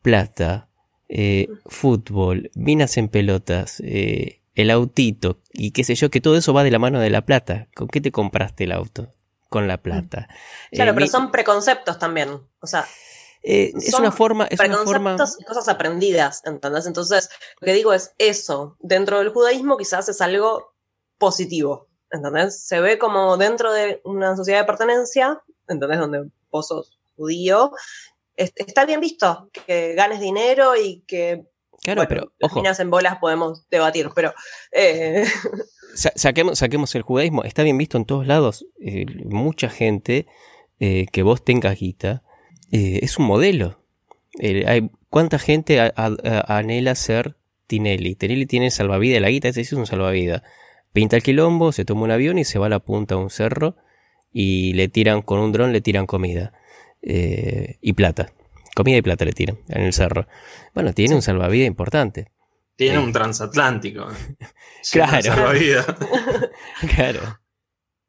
plata, 0.00 0.69
eh, 1.12 1.48
fútbol, 1.66 2.50
minas 2.54 2.96
en 2.96 3.08
pelotas, 3.08 3.80
eh, 3.80 4.40
el 4.54 4.70
autito 4.70 5.40
y 5.52 5.72
qué 5.72 5.82
sé 5.82 5.96
yo, 5.96 6.08
que 6.08 6.20
todo 6.20 6.36
eso 6.36 6.54
va 6.54 6.62
de 6.62 6.70
la 6.70 6.78
mano 6.78 7.00
de 7.00 7.10
la 7.10 7.26
plata. 7.26 7.68
¿Con 7.74 7.88
qué 7.88 8.00
te 8.00 8.12
compraste 8.12 8.64
el 8.64 8.72
auto? 8.72 9.12
Con 9.48 9.66
la 9.66 9.78
plata. 9.78 10.28
Claro, 10.70 10.92
eh, 10.92 10.94
pero 10.94 11.06
mi... 11.06 11.08
son 11.08 11.32
preconceptos 11.32 11.98
también. 11.98 12.30
O 12.60 12.66
sea, 12.66 12.86
eh, 13.42 13.72
es 13.74 13.92
una 13.94 14.12
forma. 14.12 14.44
Es 14.44 14.58
preconceptos 14.58 15.00
una 15.00 15.16
forma... 15.16 15.34
y 15.40 15.44
cosas 15.44 15.68
aprendidas, 15.68 16.42
¿entendés? 16.44 16.86
Entonces, 16.86 17.28
lo 17.60 17.66
que 17.66 17.72
digo 17.72 17.92
es 17.92 18.12
eso. 18.18 18.76
Dentro 18.78 19.18
del 19.18 19.30
judaísmo 19.30 19.76
quizás 19.76 20.08
es 20.08 20.20
algo 20.20 20.74
positivo, 21.18 21.88
¿entendés? 22.12 22.64
Se 22.64 22.80
ve 22.80 22.98
como 22.98 23.36
dentro 23.36 23.72
de 23.72 24.00
una 24.04 24.36
sociedad 24.36 24.60
de 24.60 24.66
pertenencia, 24.66 25.42
¿entendés? 25.66 25.98
Donde 25.98 26.30
vos 26.52 26.68
sos 26.68 27.00
judío, 27.16 27.72
está 28.40 28.86
bien 28.86 29.00
visto 29.00 29.50
que 29.66 29.94
ganes 29.94 30.20
dinero 30.20 30.76
y 30.76 31.04
que 31.06 31.44
Claro, 31.82 32.00
bueno, 32.00 32.08
pero 32.08 32.32
ojo. 32.42 32.62
En 32.78 32.90
bolas 32.90 33.18
podemos 33.18 33.66
debatir, 33.70 34.10
pero. 34.14 34.34
Eh... 34.72 35.24
Sa 35.94 36.12
saquemos, 36.14 36.58
saquemos 36.58 36.94
el 36.94 37.02
judaísmo. 37.02 37.42
Está 37.42 37.62
bien 37.62 37.78
visto 37.78 37.96
en 37.96 38.04
todos 38.04 38.26
lados. 38.26 38.66
Eh, 38.80 39.06
mucha 39.24 39.68
gente 39.68 40.26
eh, 40.78 41.06
que 41.10 41.22
vos 41.22 41.42
tengas 41.42 41.78
guita 41.78 42.22
eh, 42.70 43.00
es 43.02 43.18
un 43.18 43.26
modelo. 43.26 43.82
hay, 44.40 44.90
¿Cuánta 45.08 45.38
gente 45.38 45.80
a, 45.80 45.92
a, 45.96 46.58
anhela 46.58 46.94
ser 46.94 47.34
Tinelli? 47.66 48.14
Tinelli 48.14 48.46
tiene 48.46 48.70
salvavidas, 48.70 49.20
la 49.20 49.30
guita 49.30 49.48
ese 49.48 49.62
es 49.62 49.72
un 49.72 49.86
salvavidas. 49.86 50.42
Pinta 50.92 51.16
el 51.16 51.22
quilombo, 51.22 51.72
se 51.72 51.84
toma 51.84 52.02
un 52.02 52.10
avión 52.10 52.38
y 52.38 52.44
se 52.44 52.58
va 52.58 52.66
a 52.66 52.70
la 52.70 52.78
punta 52.78 53.14
de 53.14 53.22
un 53.22 53.30
cerro 53.30 53.76
y 54.32 54.74
le 54.74 54.88
tiran 54.88 55.22
con 55.22 55.40
un 55.40 55.50
dron, 55.50 55.72
le 55.72 55.80
tiran 55.80 56.06
comida 56.06 56.52
y 57.02 57.92
plata 57.94 58.32
comida 58.74 58.96
y 58.96 59.02
plata 59.02 59.24
le 59.24 59.32
tiran 59.32 59.58
en 59.68 59.82
el 59.82 59.92
cerro. 59.92 60.26
Bueno, 60.74 60.92
tiene 60.92 61.10
sí. 61.10 61.14
un 61.16 61.22
salvavidas 61.22 61.66
importante. 61.66 62.30
Tiene 62.76 62.96
eh. 62.96 63.04
un 63.04 63.12
transatlántico. 63.12 64.06
claro. 64.92 65.22
Salvavidas. 65.22 65.86
claro. 66.94 67.20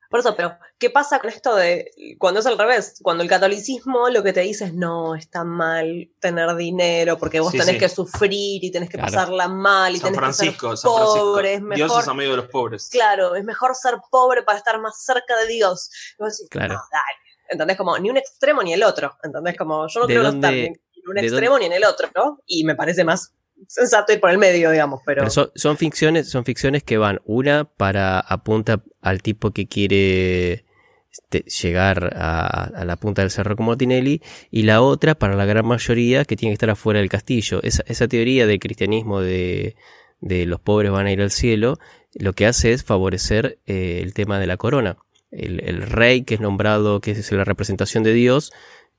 Por 0.10 0.20
eso, 0.20 0.36
pero 0.36 0.58
¿qué 0.78 0.90
pasa 0.90 1.20
con 1.20 1.30
esto 1.30 1.56
de 1.56 1.90
cuando 2.18 2.42
es 2.42 2.46
al 2.46 2.58
revés? 2.58 3.00
Cuando 3.02 3.24
el 3.24 3.30
catolicismo 3.30 4.10
lo 4.10 4.24
que 4.24 4.34
te 4.34 4.42
dice 4.42 4.66
es 4.66 4.74
no, 4.74 5.16
está 5.16 5.46
mal 5.46 6.10
tener 6.20 6.54
dinero 6.58 7.18
porque 7.18 7.40
vos 7.40 7.54
sí, 7.54 7.58
tenés 7.58 7.76
sí. 7.76 7.80
que 7.80 7.88
sufrir 7.88 8.62
y 8.62 8.72
tenés 8.72 8.90
que 8.90 8.98
claro. 8.98 9.10
pasarla 9.10 9.48
mal 9.48 9.96
y 9.96 10.00
San 10.00 10.08
tenés 10.08 10.20
Francisco, 10.20 10.72
que 10.72 10.78
ser 10.78 10.92
San 10.92 10.92
pobre. 10.92 11.54
Es 11.54 11.60
Francisco. 11.60 11.64
mejor, 11.64 11.76
Dios 11.76 12.04
es 12.04 12.08
amigo 12.10 12.32
de 12.32 12.38
los 12.38 12.48
pobres. 12.48 12.90
Claro, 12.92 13.36
es 13.36 13.44
mejor 13.46 13.74
ser 13.74 14.00
pobre 14.10 14.44
para 14.44 14.58
estar 14.58 14.82
más 14.82 15.02
cerca 15.02 15.38
de 15.38 15.48
Dios. 15.48 15.90
Y 16.20 16.24
vos 16.24 16.38
decís, 16.38 16.50
claro. 16.50 16.74
no, 16.74 16.82
dale. 16.92 17.21
¿Entendés? 17.52 17.78
Como 17.78 17.98
ni 18.00 18.10
un 18.10 18.18
extremo 18.18 18.64
ni 18.64 18.74
el 18.74 18.84
otro, 18.84 19.18
¿entendés? 19.24 19.56
Como 19.58 19.88
yo 19.88 20.00
no 20.00 20.06
quiero 20.08 20.24
dónde, 20.24 20.48
estar 20.48 20.54
ni 20.54 20.66
en 20.66 21.10
un 21.10 21.18
extremo 21.18 21.52
dónde? 21.54 21.70
ni 21.70 21.76
en 21.76 21.84
el 21.84 21.88
otro, 21.88 22.08
¿no? 22.16 22.40
Y 22.48 22.64
me 22.64 22.76
parece 22.76 23.04
más 23.04 23.34
sensato 23.68 24.14
ir 24.14 24.20
por 24.20 24.32
el 24.32 24.38
medio, 24.38 24.72
digamos, 24.72 25.02
pero... 25.06 25.22
pero 25.22 25.30
son, 25.30 25.52
son, 25.54 25.78
ficciones, 25.78 26.30
son 26.30 26.46
ficciones 26.46 26.84
que 26.84 26.98
van, 26.98 27.20
una 27.26 27.66
para 27.66 28.20
apunta 28.20 28.84
al 29.02 29.22
tipo 29.22 29.52
que 29.52 29.68
quiere 29.68 30.66
este, 31.12 31.42
llegar 31.42 32.16
a, 32.16 32.64
a, 32.64 32.86
la 32.86 32.96
punta 32.96 33.22
del 33.22 33.30
cerro 33.30 33.56
como 33.56 33.78
Tinelli, 33.78 34.22
y 34.50 34.64
la 34.64 34.82
otra 34.82 35.14
para 35.16 35.36
la 35.36 35.46
gran 35.46 35.66
mayoría 35.66 36.26
que 36.26 36.36
tiene 36.36 36.52
que 36.52 36.56
estar 36.56 36.70
afuera 36.72 37.02
del 37.02 37.10
castillo. 37.10 37.60
Esa, 37.62 37.84
esa 37.86 38.08
teoría 38.08 38.48
del 38.48 38.60
cristianismo 38.60 39.22
de, 39.22 39.76
de 40.22 40.46
los 40.46 40.60
pobres 40.60 40.92
van 40.92 41.06
a 41.06 41.12
ir 41.12 41.22
al 41.22 41.32
cielo, 41.32 41.78
lo 42.16 42.34
que 42.34 42.48
hace 42.48 42.74
es 42.74 42.84
favorecer 42.84 43.60
eh, 43.68 44.00
el 44.02 44.14
tema 44.14 44.40
de 44.40 44.48
la 44.48 44.58
corona 44.58 44.98
el, 45.32 45.60
el, 45.62 45.82
rey 45.82 46.24
que 46.24 46.36
es 46.36 46.42
nombrado, 46.42 47.00
que 47.02 47.12
es 47.12 47.32
la 47.32 47.44
representación 47.44 48.04
de 48.04 48.14
Dios, 48.14 48.52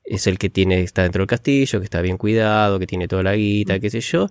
es 0.05 0.27
el 0.27 0.39
que 0.39 0.51
tiene, 0.51 0.81
está 0.83 1.03
dentro 1.03 1.21
del 1.21 1.29
castillo, 1.29 1.79
que 1.79 1.85
está 1.85 2.01
bien 2.01 2.17
cuidado, 2.19 2.79
que 2.79 2.87
tiene 2.87 3.07
toda 3.09 3.23
la 3.23 3.35
guita, 3.35 3.79
qué 3.79 3.91
sé 3.91 4.01
yo. 4.01 4.29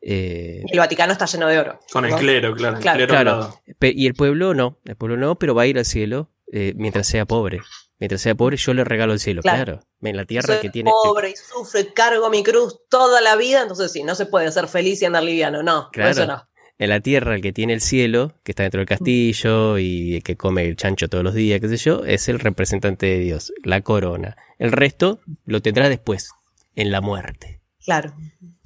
Eh, 0.00 0.62
El 0.66 0.78
Vaticano 0.78 1.12
está 1.12 1.26
lleno 1.26 1.46
de 1.48 1.58
oro. 1.58 1.80
Con 1.92 2.04
el 2.06 2.12
¿no? 2.12 2.16
clero, 2.18 2.54
claro. 2.54 2.76
el 2.76 2.82
Claro. 2.82 3.06
claro, 3.06 3.60
y 3.80 4.06
el 4.06 4.14
pueblo 4.14 4.54
no, 4.54 4.78
el 4.86 4.96
pueblo 4.96 5.16
no, 5.16 5.38
pero 5.38 5.54
va 5.54 5.62
a 5.62 5.66
ir 5.66 5.76
al 5.78 5.84
cielo 5.84 6.30
eh, 6.52 6.72
mientras 6.76 7.06
sea 7.06 7.26
pobre. 7.26 7.60
Mientras 7.98 8.22
sea 8.22 8.34
pobre, 8.34 8.56
yo 8.56 8.72
le 8.72 8.82
regalo 8.82 9.12
el 9.12 9.20
cielo, 9.20 9.42
Claro. 9.42 9.64
claro. 9.64 9.80
En 10.00 10.16
la 10.16 10.24
tierra 10.24 10.54
Soy 10.54 10.62
que 10.62 10.70
tiene. 10.70 10.90
pobre 10.90 11.30
y 11.30 11.34
sufre, 11.36 11.92
cargo 11.92 12.30
mi 12.30 12.42
cruz 12.42 12.80
toda 12.88 13.20
la 13.20 13.36
vida, 13.36 13.60
entonces 13.60 13.92
sí, 13.92 14.02
no 14.02 14.14
se 14.14 14.24
puede 14.24 14.50
ser 14.52 14.68
feliz 14.68 15.02
y 15.02 15.04
andar 15.04 15.22
liviano, 15.22 15.62
no, 15.62 15.90
Claro. 15.92 16.10
eso 16.10 16.26
no. 16.26 16.48
En 16.80 16.88
la 16.88 17.00
tierra, 17.00 17.34
el 17.34 17.42
que 17.42 17.52
tiene 17.52 17.74
el 17.74 17.82
cielo, 17.82 18.32
que 18.42 18.52
está 18.52 18.62
dentro 18.62 18.78
del 18.78 18.88
castillo 18.88 19.76
y 19.76 20.16
el 20.16 20.22
que 20.22 20.38
come 20.38 20.66
el 20.66 20.76
chancho 20.76 21.08
todos 21.08 21.22
los 21.22 21.34
días, 21.34 21.60
qué 21.60 21.68
sé 21.68 21.76
yo, 21.76 22.06
es 22.06 22.26
el 22.30 22.38
representante 22.38 23.04
de 23.04 23.18
Dios, 23.18 23.52
la 23.62 23.82
corona. 23.82 24.38
El 24.58 24.72
resto 24.72 25.20
lo 25.44 25.60
tendrá 25.60 25.90
después, 25.90 26.30
en 26.74 26.90
la 26.90 27.02
muerte. 27.02 27.60
Claro. 27.84 28.14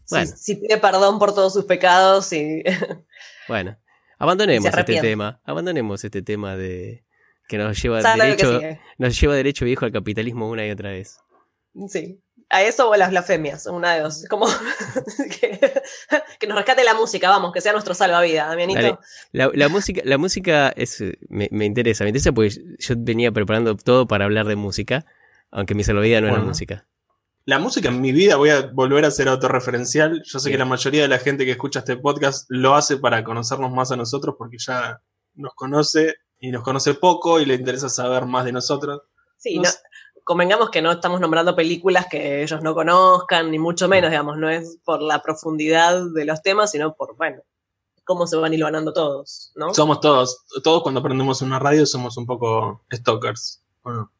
Bueno. 0.09 0.27
Si, 0.27 0.55
si 0.55 0.55
pide 0.55 0.79
perdón 0.79 1.19
por 1.19 1.35
todos 1.35 1.53
sus 1.53 1.65
pecados 1.65 2.33
y 2.33 2.63
Bueno, 3.49 3.77
abandonemos 4.17 4.73
este 4.73 5.01
tema, 5.01 5.41
abandonemos 5.43 6.05
este 6.05 6.23
tema 6.23 6.57
de 6.57 7.05
que 7.49 7.59
nos 7.59 7.83
lleva 7.83 8.01
que 8.01 8.79
nos 8.97 9.21
lleva 9.21 9.35
derecho 9.35 9.65
viejo 9.65 9.87
al 9.87 9.93
capitalismo 9.93 10.49
una 10.49 10.65
y 10.65 10.71
otra 10.71 10.91
vez. 10.91 11.19
Sí. 11.89 12.23
A 12.51 12.63
eso 12.63 12.89
o 12.89 12.93
a 12.93 12.97
las 12.97 13.11
blasfemias, 13.11 13.67
una 13.67 13.95
de 13.95 14.01
dos. 14.01 14.27
Como 14.29 14.47
que, 15.41 15.61
que 16.39 16.47
nos 16.47 16.57
rescate 16.57 16.85
la 16.85 16.95
música, 16.95 17.29
vamos, 17.29 17.53
que 17.53 17.61
sea 17.61 17.73
nuestro 17.73 17.95
salvavidas, 17.95 18.49
Damianito. 18.49 18.81
Dale. 18.81 18.99
La, 19.33 19.51
la 19.53 19.69
música, 19.69 20.03
la 20.05 20.19
música 20.19 20.69
es, 20.77 21.01
eh, 21.01 21.19
me, 21.29 21.49
me 21.51 21.65
interesa, 21.65 22.05
me 22.05 22.11
interesa 22.11 22.33
porque 22.33 22.55
yo 22.79 22.95
venía 22.99 23.33
preparando 23.33 23.77
todo 23.77 24.07
para 24.07 24.25
hablar 24.25 24.47
de 24.47 24.57
música, 24.57 25.07
aunque 25.51 25.75
mi 25.75 25.85
salvavidas 25.85 26.23
no 26.23 26.29
era 26.29 26.39
música. 26.39 26.87
La 27.47 27.59
música 27.59 27.91
en 27.91 28.01
mi 28.01 28.13
vida, 28.13 28.37
voy 28.37 28.51
a 28.51 28.71
volver 28.73 29.05
a 29.05 29.11
ser 29.11 29.29
autorreferencial. 29.29 30.23
Yo 30.25 30.39
sé 30.39 30.49
Bien. 30.49 30.55
que 30.55 30.59
la 30.61 30.65
mayoría 30.65 31.03
de 31.03 31.09
la 31.09 31.19
gente 31.19 31.45
que 31.45 31.51
escucha 31.51 31.81
este 31.81 31.97
podcast 31.99 32.47
lo 32.49 32.75
hace 32.75 32.97
para 32.97 33.23
conocernos 33.23 33.71
más 33.71 33.93
a 33.93 33.97
nosotros 33.97 34.37
porque 34.39 34.57
ya 34.59 35.03
nos 35.35 35.53
conoce 35.55 36.15
y 36.39 36.51
nos 36.51 36.63
conoce 36.63 36.95
poco 36.95 37.41
y 37.41 37.45
le 37.45 37.55
interesa 37.55 37.91
saber 37.91 38.25
más 38.25 38.47
de 38.47 38.53
nosotros. 38.53 39.03
Sí, 39.37 39.59
No. 39.59 39.69
Convengamos 40.25 40.71
que 40.71 40.83
no 40.83 40.91
estamos 40.91 41.21
nombrando 41.21 41.55
películas 41.55 42.07
que 42.11 42.43
ellos 42.43 42.63
no 42.63 42.75
conozcan, 42.75 43.51
ni 43.51 43.59
mucho 43.59 43.89
menos, 43.89 44.11
digamos, 44.11 44.39
no 44.39 44.51
es 44.51 44.79
por 44.85 45.03
la 45.03 45.23
profundidad 45.23 46.03
de 46.13 46.25
los 46.25 46.43
temas, 46.43 46.71
sino 46.71 46.95
por, 46.95 47.17
bueno, 47.17 47.43
cómo 48.05 48.27
se 48.27 48.37
van 48.37 48.53
hilvanando 48.55 48.93
todos, 48.93 49.53
¿no? 49.55 49.73
Somos 49.75 50.01
todos, 50.01 50.45
todos 50.63 50.83
cuando 50.83 51.01
aprendemos 51.01 51.43
una 51.43 51.59
radio 51.59 51.87
somos 51.87 52.17
un 52.17 52.27
poco 52.27 52.85
stalkers. 52.93 53.63
Bueno, 53.83 54.11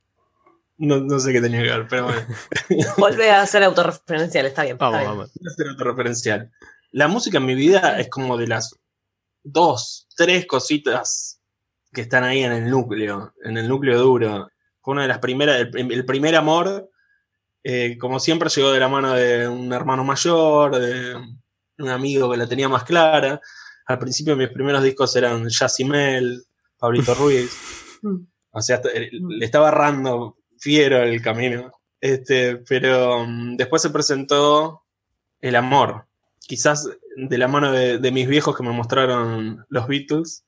no, 0.77 1.01
no 1.01 1.19
sé 1.19 1.33
qué 1.33 1.41
tenía 1.41 1.63
que 1.63 1.71
ver, 1.71 1.87
pero 1.89 2.05
bueno. 2.05 2.27
Vuelve 2.99 3.31
a 3.31 3.47
ser 3.47 3.65
autorreferencial, 3.65 4.47
está 4.47 4.65
bien. 4.65 4.77
Vamos, 4.79 4.99
está 4.99 5.09
bien. 5.09 5.19
vamos. 5.19 5.33
Voy 5.35 5.49
a 5.49 5.53
hacer 5.53 5.69
autorreferencial. 5.69 6.53
La 6.91 7.09
música 7.09 7.39
en 7.39 7.47
mi 7.47 7.55
vida 7.55 7.99
es 7.99 8.09
como 8.09 8.37
de 8.37 8.47
las 8.47 8.79
dos, 9.43 10.07
tres 10.17 10.47
cositas 10.47 11.41
que 11.93 12.03
están 12.03 12.25
ahí 12.25 12.43
en 12.43 12.53
el 12.53 12.69
núcleo, 12.69 13.33
en 13.43 13.57
el 13.57 13.69
núcleo 13.69 13.99
duro. 13.99 14.49
Fue 14.85 14.93
una 14.93 15.03
de 15.03 15.09
las 15.09 15.19
primeras, 15.19 15.61
el, 15.73 15.93
el 15.93 16.05
primer 16.05 16.37
amor, 16.37 16.91
eh, 17.63 17.97
como 17.99 18.21
siempre, 18.21 18.51
llegó 18.51 18.71
de 18.71 18.81
la 18.81 18.89
mano 18.89 19.15
de 19.15 19.49
un 19.49 19.73
hermano 19.73 20.05
mayor, 20.05 20.77
de 20.79 21.17
un 21.79 21.89
amigo 21.89 22.31
que 22.31 22.37
la 22.37 22.47
tenía 22.47 22.69
más 22.69 22.85
clara. 22.85 23.41
Al 23.87 23.99
principio 23.99 24.37
mis 24.37 24.51
primeros 24.51 24.83
discos 24.83 25.17
eran 25.17 25.49
Yacimel, 25.49 26.45
Pablito 26.79 27.15
Ruiz. 27.15 27.51
Mm. 28.03 28.17
O 28.51 28.61
sea, 28.61 28.81
t- 28.83 29.11
le 29.11 29.45
estaba 29.45 29.69
errando 29.69 30.37
fiero 30.59 31.03
el 31.03 31.23
camino. 31.23 31.73
Este, 32.01 32.59
pero 32.59 33.25
mm, 33.27 33.57
después 33.57 33.81
se 33.81 33.89
presentó 33.91 34.83
el 35.41 35.57
amor. 35.57 36.07
Quizás 36.47 36.87
de 37.17 37.39
la 37.39 37.49
mano 37.49 37.73
de, 37.73 37.97
de 37.99 38.13
mis 38.13 38.29
viejos 38.29 38.55
que 38.55 38.63
me 38.63 38.71
mostraron 38.73 39.65
los 39.71 39.89
Beatles 39.89 40.45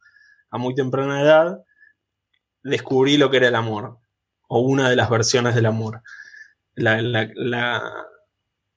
a 0.50 0.58
muy 0.58 0.74
temprana 0.74 1.22
edad, 1.22 1.58
descubrí 2.62 3.16
lo 3.16 3.30
que 3.30 3.38
era 3.38 3.48
el 3.48 3.54
amor. 3.54 3.98
O 4.48 4.60
una 4.60 4.88
de 4.90 4.96
las 4.96 5.10
versiones 5.10 5.54
del 5.54 5.66
amor. 5.66 6.02
La, 6.74 7.00
la- 7.02 7.30
la- 7.34 7.82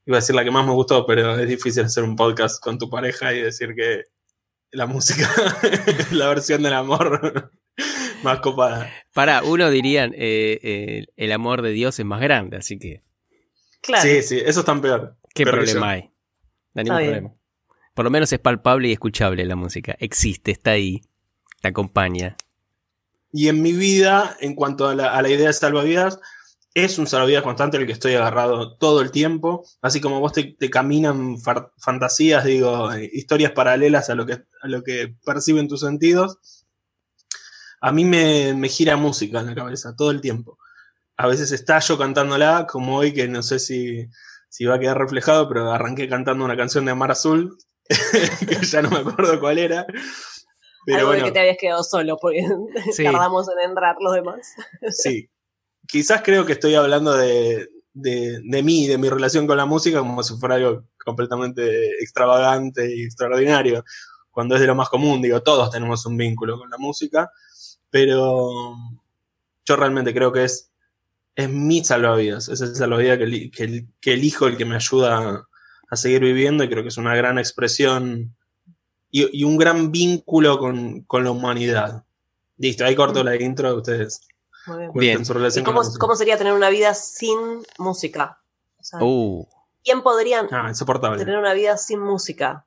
iba 0.05 0.17
a 0.17 0.21
decir 0.21 0.35
la 0.35 0.43
que 0.43 0.51
más 0.51 0.65
me 0.65 0.71
gustó, 0.73 1.05
pero 1.05 1.37
es 1.37 1.47
difícil 1.47 1.83
hacer 1.85 2.03
un 2.03 2.15
podcast 2.15 2.61
con 2.63 2.77
tu 2.77 2.89
pareja 2.89 3.33
y 3.33 3.41
decir 3.41 3.75
que 3.75 4.03
la 4.71 4.85
música 4.85 5.29
es 5.63 6.11
la 6.13 6.27
versión 6.29 6.63
del 6.63 6.73
amor 6.73 7.51
más 8.23 8.39
copada. 8.39 8.91
Para, 9.13 9.43
uno 9.43 9.69
dirían, 9.69 10.13
eh, 10.15 10.59
eh, 10.63 11.05
el 11.15 11.31
amor 11.31 11.61
de 11.61 11.71
Dios 11.71 11.99
es 11.99 12.05
más 12.05 12.21
grande, 12.21 12.57
así 12.57 12.77
que, 12.79 13.01
Claro. 13.81 14.03
Sí, 14.09 14.21
sí, 14.23 14.41
eso 14.43 14.59
es 14.61 14.65
tan 14.65 14.81
peor. 14.81 15.15
¿qué 15.33 15.43
Peor 15.45 15.55
problema 15.57 15.91
hay? 15.91 16.01
No 16.73 16.81
hay 16.81 16.83
ningún 16.83 16.97
problema. 17.03 17.33
Por 17.93 18.05
lo 18.05 18.11
menos 18.11 18.31
es 18.33 18.39
palpable 18.39 18.87
y 18.89 18.91
escuchable 18.93 19.45
la 19.45 19.55
música. 19.55 19.95
Existe, 19.99 20.51
está 20.51 20.71
ahí, 20.71 21.01
te 21.61 21.67
acompaña. 21.69 22.35
Y 23.31 23.47
en 23.47 23.61
mi 23.61 23.73
vida, 23.73 24.35
en 24.39 24.55
cuanto 24.55 24.87
a 24.87 24.95
la, 24.95 25.29
idea 25.29 25.47
de 25.47 25.53
salvavidas, 25.53 26.19
es 26.73 26.97
un 26.97 27.07
salvavidas 27.07 27.43
constante 27.43 27.77
el 27.77 27.85
que 27.85 27.93
estoy 27.93 28.15
agarrado 28.15 28.77
todo 28.77 29.01
el 29.01 29.11
tiempo. 29.11 29.65
Así 29.81 30.01
como 30.01 30.19
vos 30.19 30.33
te, 30.33 30.55
caminan 30.69 31.37
fantasías, 31.77 32.45
digo, 32.45 32.91
eh, 32.91 33.09
historias 33.13 33.51
paralelas 33.51 34.09
a 34.09 34.15
lo 34.15 34.25
que, 34.25 34.33
a 34.33 34.67
lo 34.67 34.83
que 34.83 35.15
perciben 35.23 35.67
tus 35.67 35.81
sentidos. 35.81 36.65
A 37.81 37.91
mí 37.91 38.03
me, 38.05 38.53
me 38.55 38.69
gira 38.69 38.97
música 38.97 39.39
en 39.39 39.47
la 39.47 39.55
cabeza 39.55 39.95
todo 39.95 40.11
el 40.11 40.21
tiempo. 40.21 40.57
A 41.17 41.27
veces 41.27 41.51
estallo 41.51 41.97
cantándola, 41.97 42.65
como 42.67 42.97
hoy, 42.97 43.13
que 43.13 43.27
no 43.27 43.43
sé 43.43 43.59
si, 43.59 44.07
si 44.49 44.65
va 44.65 44.75
a 44.75 44.79
quedar 44.79 44.97
reflejado, 44.97 45.47
pero 45.47 45.71
arranqué 45.71 46.09
cantando 46.09 46.45
una 46.45 46.57
canción 46.57 46.85
de 46.85 46.95
Mar 46.95 47.11
Azul, 47.11 47.57
que 48.47 48.65
ya 48.65 48.81
no 48.81 48.89
me 48.89 48.99
acuerdo 48.99 49.39
cuál 49.39 49.59
era. 49.59 49.85
Pero 50.85 50.99
Algo 50.99 51.09
bueno. 51.09 51.23
de 51.23 51.29
que 51.29 51.33
te 51.33 51.39
habías 51.39 51.57
quedado 51.57 51.83
solo, 51.83 52.17
porque 52.21 52.41
Sí. 52.93 53.03
tardamos 53.03 53.47
en 53.49 53.69
entrar 53.69 53.95
los 53.99 54.13
demás. 54.13 54.53
Sí. 54.91 55.29
Quizás 55.87 56.21
creo 56.23 56.45
que 56.45 56.53
estoy 56.53 56.75
hablando 56.75 57.13
de, 57.15 57.67
de, 57.93 58.39
de 58.43 58.63
mí, 58.63 58.87
de 58.87 58.97
mi 58.97 59.09
relación 59.09 59.47
con 59.47 59.57
la 59.57 59.65
música, 59.65 59.99
como 59.99 60.21
si 60.23 60.35
fuera 60.37 60.55
algo 60.55 60.83
completamente 61.03 61.89
extravagante 62.01 62.95
y 62.95 63.03
extraordinario, 63.03 63.83
cuando 64.29 64.55
es 64.55 64.61
de 64.61 64.67
lo 64.67 64.75
más 64.75 64.89
común. 64.89 65.21
Digo, 65.21 65.41
todos 65.41 65.71
tenemos 65.71 66.05
un 66.05 66.15
vínculo 66.17 66.57
con 66.59 66.69
la 66.69 66.77
música, 66.77 67.31
pero 67.89 68.75
yo 69.65 69.75
realmente 69.75 70.13
creo 70.13 70.31
que 70.31 70.43
es, 70.45 70.71
es 71.35 71.49
mi 71.49 71.83
salvavidas, 71.83 72.49
es 72.49 72.61
el 72.61 72.75
salvavidas 72.75 73.17
que, 73.17 73.49
que, 73.51 73.85
que 73.99 74.13
elijo, 74.13 74.45
el 74.47 74.57
que 74.57 74.65
me 74.65 74.75
ayuda 74.75 75.17
a, 75.17 75.47
a 75.89 75.95
seguir 75.95 76.21
viviendo, 76.21 76.63
y 76.63 76.69
creo 76.69 76.83
que 76.83 76.89
es 76.89 76.97
una 76.97 77.15
gran 77.15 77.39
expresión 77.39 78.35
y, 79.11 79.39
y 79.41 79.43
un 79.43 79.57
gran 79.57 79.91
vínculo 79.91 80.57
con, 80.59 81.01
con 81.01 81.23
la 81.23 81.31
humanidad. 81.31 82.03
Listo, 82.57 82.85
ahí 82.85 82.95
corto 82.95 83.23
la 83.23 83.35
intro 83.35 83.69
de 83.71 83.77
ustedes. 83.77 84.21
Muy 84.67 84.77
bien. 84.79 84.91
Bien. 84.93 85.25
su 85.25 85.31
¿Y 85.33 85.35
relación 85.35 85.63
con 85.65 85.73
cómo, 85.73 85.81
la 85.81 85.87
música. 85.87 85.99
cómo 86.01 86.15
sería 86.15 86.37
tener 86.37 86.53
una 86.53 86.69
vida 86.69 86.93
sin 86.93 87.37
música? 87.77 88.39
O 88.79 88.83
sea, 88.83 88.99
Uh, 89.03 89.47
¿Quién 89.83 90.01
podría 90.03 90.41
Ah, 90.51 90.71
tener 91.17 91.37
una 91.37 91.53
vida 91.53 91.77
sin 91.77 91.99
música? 92.01 92.65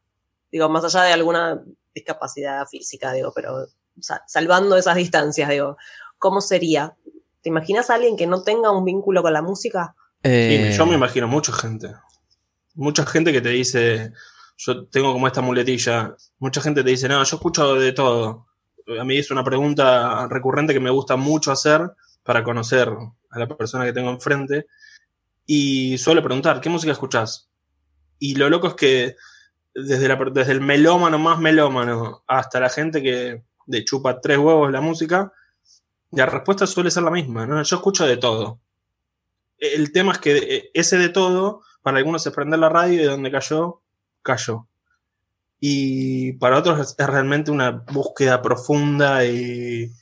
Digo, 0.50 0.68
más 0.68 0.84
allá 0.84 1.02
de 1.04 1.12
alguna 1.12 1.62
discapacidad 1.94 2.66
física, 2.66 3.12
digo, 3.12 3.32
pero 3.34 3.66
sa- 4.00 4.22
salvando 4.26 4.76
esas 4.76 4.96
distancias, 4.96 5.48
digo, 5.50 5.76
¿cómo 6.18 6.40
sería? 6.40 6.96
¿Te 7.42 7.50
imaginas 7.50 7.90
a 7.90 7.94
alguien 7.96 8.16
que 8.16 8.26
no 8.26 8.42
tenga 8.42 8.70
un 8.70 8.84
vínculo 8.84 9.22
con 9.22 9.32
la 9.34 9.42
música? 9.42 9.94
Sí, 10.24 10.30
eh, 10.30 10.74
yo 10.76 10.86
me 10.86 10.94
imagino 10.94 11.28
mucha 11.28 11.52
gente. 11.52 11.94
Mucha 12.74 13.04
gente 13.04 13.32
que 13.32 13.40
te 13.42 13.50
dice, 13.50 14.12
yo 14.64 14.86
tengo 14.86 15.12
como 15.12 15.26
esta 15.26 15.40
muletilla. 15.40 16.14
Mucha 16.38 16.60
gente 16.60 16.84
te 16.84 16.90
dice, 16.90 17.08
no, 17.08 17.22
yo 17.22 17.36
escucho 17.36 17.74
de 17.74 17.92
todo. 17.92 18.46
A 19.00 19.04
mí 19.04 19.18
es 19.18 19.30
una 19.30 19.44
pregunta 19.44 20.26
recurrente 20.28 20.72
que 20.72 20.80
me 20.80 20.90
gusta 20.90 21.16
mucho 21.16 21.50
hacer 21.52 21.90
para 22.22 22.44
conocer 22.44 22.88
a 23.30 23.38
la 23.38 23.48
persona 23.48 23.84
que 23.84 23.92
tengo 23.92 24.10
enfrente. 24.10 24.66
Y 25.46 25.98
suelo 25.98 26.22
preguntar, 26.22 26.60
¿qué 26.60 26.68
música 26.68 26.92
escuchás? 26.92 27.50
Y 28.18 28.36
lo 28.36 28.48
loco 28.48 28.68
es 28.68 28.74
que 28.74 29.16
desde, 29.74 30.06
la- 30.08 30.30
desde 30.32 30.52
el 30.52 30.60
melómano 30.60 31.18
más 31.18 31.38
melómano 31.40 32.22
hasta 32.26 32.60
la 32.60 32.68
gente 32.68 33.02
que 33.02 33.42
le 33.66 33.84
chupa 33.84 34.20
tres 34.20 34.38
huevos 34.38 34.70
la 34.70 34.80
música, 34.80 35.32
la 36.12 36.26
respuesta 36.26 36.66
suele 36.66 36.90
ser 36.90 37.02
la 37.02 37.10
misma, 37.10 37.46
¿no? 37.46 37.60
Yo 37.62 37.76
escucho 37.76 38.06
de 38.06 38.16
todo. 38.16 38.60
El 39.58 39.92
tema 39.92 40.12
es 40.12 40.18
que 40.18 40.70
ese 40.74 40.98
de 40.98 41.08
todo, 41.08 41.62
para 41.82 41.98
algunos 41.98 42.26
es 42.26 42.32
prender 42.32 42.58
la 42.60 42.68
radio 42.68 42.94
y 42.94 42.98
de 42.98 43.06
donde 43.06 43.30
cayó, 43.30 43.81
cayó. 44.22 44.68
Y 45.60 46.32
para 46.34 46.58
otros 46.58 46.80
es, 46.80 46.94
es 46.98 47.06
realmente 47.06 47.50
una 47.50 47.70
búsqueda 47.70 48.42
profunda 48.42 49.24
y, 49.24 49.92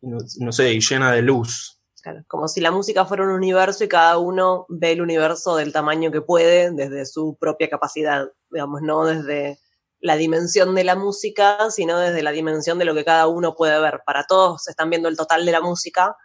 no, 0.00 0.18
no 0.38 0.52
sé, 0.52 0.72
y 0.72 0.80
llena 0.80 1.12
de 1.12 1.22
luz. 1.22 1.80
Claro, 2.02 2.24
como 2.26 2.48
si 2.48 2.60
la 2.60 2.70
música 2.70 3.04
fuera 3.04 3.24
un 3.24 3.30
universo 3.30 3.84
y 3.84 3.88
cada 3.88 4.18
uno 4.18 4.66
ve 4.68 4.92
el 4.92 5.02
universo 5.02 5.56
del 5.56 5.72
tamaño 5.72 6.10
que 6.10 6.20
puede 6.20 6.70
desde 6.72 7.06
su 7.06 7.36
propia 7.40 7.68
capacidad, 7.68 8.28
digamos, 8.50 8.82
no 8.82 9.04
desde 9.04 9.58
la 10.00 10.16
dimensión 10.16 10.74
de 10.74 10.84
la 10.84 10.94
música, 10.94 11.70
sino 11.70 11.98
desde 11.98 12.22
la 12.22 12.30
dimensión 12.30 12.78
de 12.78 12.84
lo 12.84 12.94
que 12.94 13.04
cada 13.04 13.26
uno 13.26 13.54
puede 13.56 13.80
ver. 13.80 14.00
Para 14.06 14.24
todos 14.24 14.68
están 14.68 14.90
viendo 14.90 15.08
el 15.08 15.16
total 15.16 15.44
de 15.44 15.52
la 15.52 15.60
música, 15.60 16.16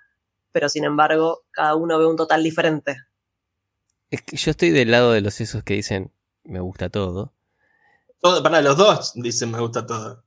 pero 0.52 0.70
sin 0.70 0.84
embargo, 0.84 1.44
cada 1.52 1.76
uno 1.76 1.98
ve 1.98 2.06
un 2.06 2.16
total 2.16 2.44
diferente. 2.44 2.98
Es 4.12 4.22
que 4.22 4.38
yo 4.38 4.52
estoy 4.52 4.70
del 4.70 4.92
lado 4.92 5.12
de 5.12 5.22
los 5.22 5.42
esos 5.42 5.64
que 5.64 5.74
dicen, 5.74 6.12
me 6.44 6.60
gusta 6.60 6.90
todo. 6.90 7.34
Todo, 8.20 8.42
para 8.42 8.62
los 8.62 8.78
dos 8.78 9.14
dicen 9.16 9.52
me 9.52 9.60
gusta 9.60 9.86
todo. 9.86 10.24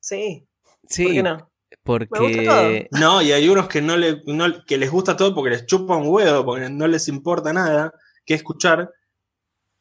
Sí, 0.00 0.46
Sí, 0.88 1.04
¿por 1.04 1.12
qué 1.12 1.22
no? 1.22 1.50
porque... 1.84 2.88
No, 2.92 3.22
y 3.22 3.32
hay 3.32 3.48
unos 3.48 3.68
que 3.68 3.80
no, 3.80 3.96
le, 3.96 4.22
no- 4.26 4.64
que 4.66 4.76
les 4.78 4.90
gusta 4.90 5.16
todo 5.16 5.34
porque 5.34 5.50
les 5.50 5.66
chupa 5.66 5.96
un 5.96 6.08
huevo, 6.08 6.44
porque 6.44 6.68
no 6.68 6.86
les 6.86 7.06
importa 7.08 7.52
nada 7.52 7.92
que 8.24 8.34
escuchar. 8.34 8.92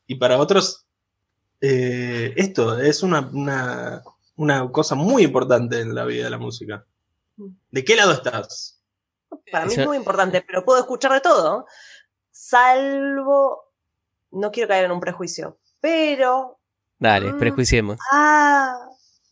Y 0.08 0.15
para 0.15 0.38
otros, 0.38 0.86
eh, 1.62 2.34
esto 2.38 2.80
es 2.80 3.02
una, 3.04 3.30
una, 3.34 4.04
una 4.36 4.71
cosa 4.71 4.95
muy 4.95 5.23
importante 5.23 5.80
en 5.82 5.93
la 5.95 6.06
vida 6.06 6.25
de 6.25 6.30
la 6.32 6.38
música. 6.38 6.86
¿De 7.71 7.84
qué 7.86 7.95
lado 7.95 8.12
estás? 8.13 8.82
Para 9.52 9.65
mí 9.65 9.73
es 9.73 9.86
muy 9.86 9.97
importante, 9.97 10.43
pero 10.45 10.65
puedo 10.65 10.80
escuchar 10.80 11.13
de 11.13 11.21
todo, 11.21 11.65
salvo, 12.32 13.63
no 14.32 14.52
quiero 14.52 14.67
caer 14.67 14.86
en 14.86 14.91
un 14.91 14.99
prejuicio, 14.99 15.60
pero, 15.82 16.60
Dale, 16.98 17.34
Mm. 17.34 17.39
prejuiciemos. 17.39 17.98
ah, 18.12 18.78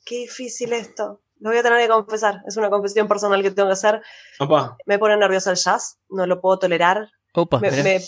qué 0.06 0.20
difícil 0.20 0.74
esto. 0.74 1.22
Lo 1.40 1.50
voy 1.52 1.60
a 1.60 1.64
tener 1.64 1.80
que 1.82 1.88
confesar, 1.90 2.42
es 2.48 2.58
una 2.58 2.70
confesión 2.70 3.08
personal 3.08 3.42
que 3.44 3.52
tengo 3.52 3.68
que 3.70 3.74
hacer. 3.74 4.02
Opa, 4.40 4.76
Me 4.86 4.98
pone 4.98 5.16
nerviosa 5.18 5.52
el 5.52 5.58
jazz, 5.58 5.98
no 6.10 6.26
lo 6.26 6.42
puedo 6.42 6.58
tolerar. 6.60 7.10
Opa, 7.34 7.60
Me, 7.60 7.70
me- 7.84 8.02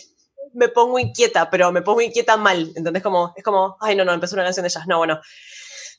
me 0.54 0.68
pongo 0.70 0.98
inquieta, 0.98 1.48
pero 1.52 1.72
me 1.72 1.84
pongo 1.84 2.02
inquieta 2.02 2.36
mal. 2.38 2.72
¿Entendés? 2.76 3.04
Como, 3.04 3.34
es 3.36 3.44
como, 3.44 3.78
ay, 3.82 3.96
no, 3.96 4.04
no, 4.04 4.14
empezó 4.14 4.36
una 4.36 4.44
canción 4.46 4.64
de 4.64 4.70
jazz. 4.70 4.88
No, 4.88 4.98
bueno. 4.98 5.20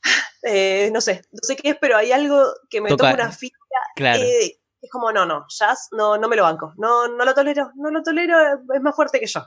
Eh, 0.42 0.88
no 0.90 1.02
sé, 1.02 1.20
no 1.32 1.38
sé 1.42 1.54
qué 1.54 1.68
es, 1.70 1.76
pero 1.78 1.98
hay 1.98 2.12
algo 2.12 2.42
que 2.70 2.80
me 2.80 2.88
Toca- 2.88 3.10
toca 3.10 3.22
una 3.24 3.30
fibra 3.30 3.58
claro. 3.94 4.22
eh, 4.22 4.58
es 4.80 4.90
como, 4.90 5.12
no, 5.12 5.26
no, 5.26 5.44
jazz 5.50 5.88
no, 5.92 6.16
no 6.16 6.28
me 6.28 6.36
lo 6.36 6.44
banco, 6.44 6.72
no, 6.78 7.08
no 7.08 7.26
lo 7.26 7.34
tolero, 7.34 7.70
no 7.74 7.90
lo 7.90 8.02
tolero, 8.02 8.38
es 8.74 8.80
más 8.80 8.96
fuerte 8.96 9.20
que 9.20 9.26
yo. 9.26 9.44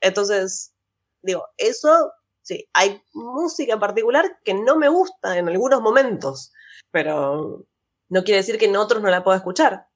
Entonces, 0.00 0.72
digo, 1.20 1.46
eso, 1.58 2.10
sí, 2.42 2.68
hay 2.74 3.02
música 3.12 3.72
en 3.74 3.80
particular 3.80 4.38
que 4.44 4.54
no 4.54 4.76
me 4.76 4.88
gusta 4.88 5.38
en 5.38 5.48
algunos 5.48 5.80
momentos, 5.80 6.52
pero 6.90 7.64
no 8.08 8.24
quiere 8.24 8.38
decir 8.38 8.58
que 8.58 8.66
en 8.66 8.76
otros 8.76 9.02
no 9.02 9.08
la 9.08 9.24
pueda 9.24 9.38
escuchar. 9.38 9.86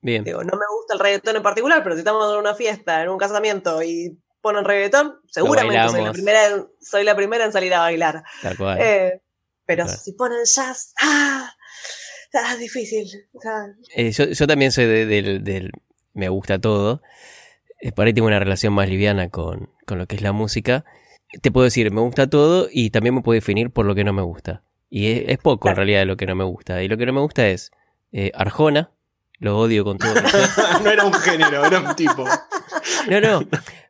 Bien. 0.00 0.22
Digo, 0.22 0.44
no 0.44 0.52
me 0.56 0.64
gusta 0.76 0.94
el 0.94 1.00
reggaetón 1.00 1.36
en 1.36 1.42
particular, 1.42 1.82
pero 1.82 1.94
si 1.96 2.00
estamos 2.00 2.32
en 2.32 2.38
una 2.38 2.54
fiesta, 2.54 3.02
en 3.02 3.08
un 3.08 3.18
casamiento 3.18 3.82
y 3.82 4.16
ponen 4.40 4.64
reggaetón, 4.64 5.20
seguramente 5.26 5.88
soy 5.88 6.02
la, 6.04 6.12
primera, 6.12 6.46
en- 6.46 6.68
soy 6.80 7.04
la 7.04 7.16
primera 7.16 7.44
en 7.44 7.52
salir 7.52 7.74
a 7.74 7.80
bailar. 7.80 8.22
Tal 8.42 8.56
cual. 8.56 8.78
Eh, 8.80 9.22
pero 9.66 9.88
si 9.88 10.12
ponen 10.12 10.44
jazz, 10.44 10.94
¡ah! 11.02 11.52
ah, 12.34 12.52
es 12.52 12.58
difícil. 12.60 13.08
Eh, 13.96 14.12
yo, 14.12 14.24
yo 14.26 14.46
también 14.46 14.70
soy 14.72 14.86
de- 14.86 15.06
del, 15.06 15.42
del 15.44 15.72
me 16.14 16.28
gusta 16.28 16.60
todo. 16.60 17.02
Eh, 17.80 17.92
por 17.92 18.06
ahí 18.06 18.14
tengo 18.14 18.28
una 18.28 18.38
relación 18.38 18.72
más 18.72 18.88
liviana 18.88 19.30
con, 19.30 19.70
con 19.86 19.98
lo 19.98 20.06
que 20.06 20.16
es 20.16 20.22
la 20.22 20.32
música. 20.32 20.84
Te 21.42 21.50
puedo 21.50 21.64
decir, 21.64 21.90
me 21.90 22.00
gusta 22.00 22.28
todo 22.28 22.68
y 22.72 22.90
también 22.90 23.14
me 23.14 23.22
puedo 23.22 23.34
definir 23.34 23.70
por 23.70 23.86
lo 23.86 23.94
que 23.94 24.04
no 24.04 24.12
me 24.12 24.22
gusta. 24.22 24.62
Y 24.90 25.08
es, 25.08 25.24
es 25.28 25.38
poco 25.38 25.68
en 25.68 25.76
realidad 25.76 26.06
lo 26.06 26.16
que 26.16 26.26
no 26.26 26.34
me 26.34 26.44
gusta. 26.44 26.82
Y 26.82 26.88
lo 26.88 26.96
que 26.96 27.06
no 27.06 27.12
me 27.12 27.20
gusta 27.20 27.48
es 27.48 27.70
eh, 28.12 28.32
Arjona, 28.34 28.90
lo 29.38 29.58
odio 29.58 29.84
con 29.84 29.98
todo. 29.98 30.14
no 30.82 30.90
era 30.90 31.04
un 31.04 31.12
género, 31.12 31.64
era 31.64 31.80
un 31.80 31.94
tipo. 31.94 32.24
No, 33.10 33.20
no, 33.20 33.48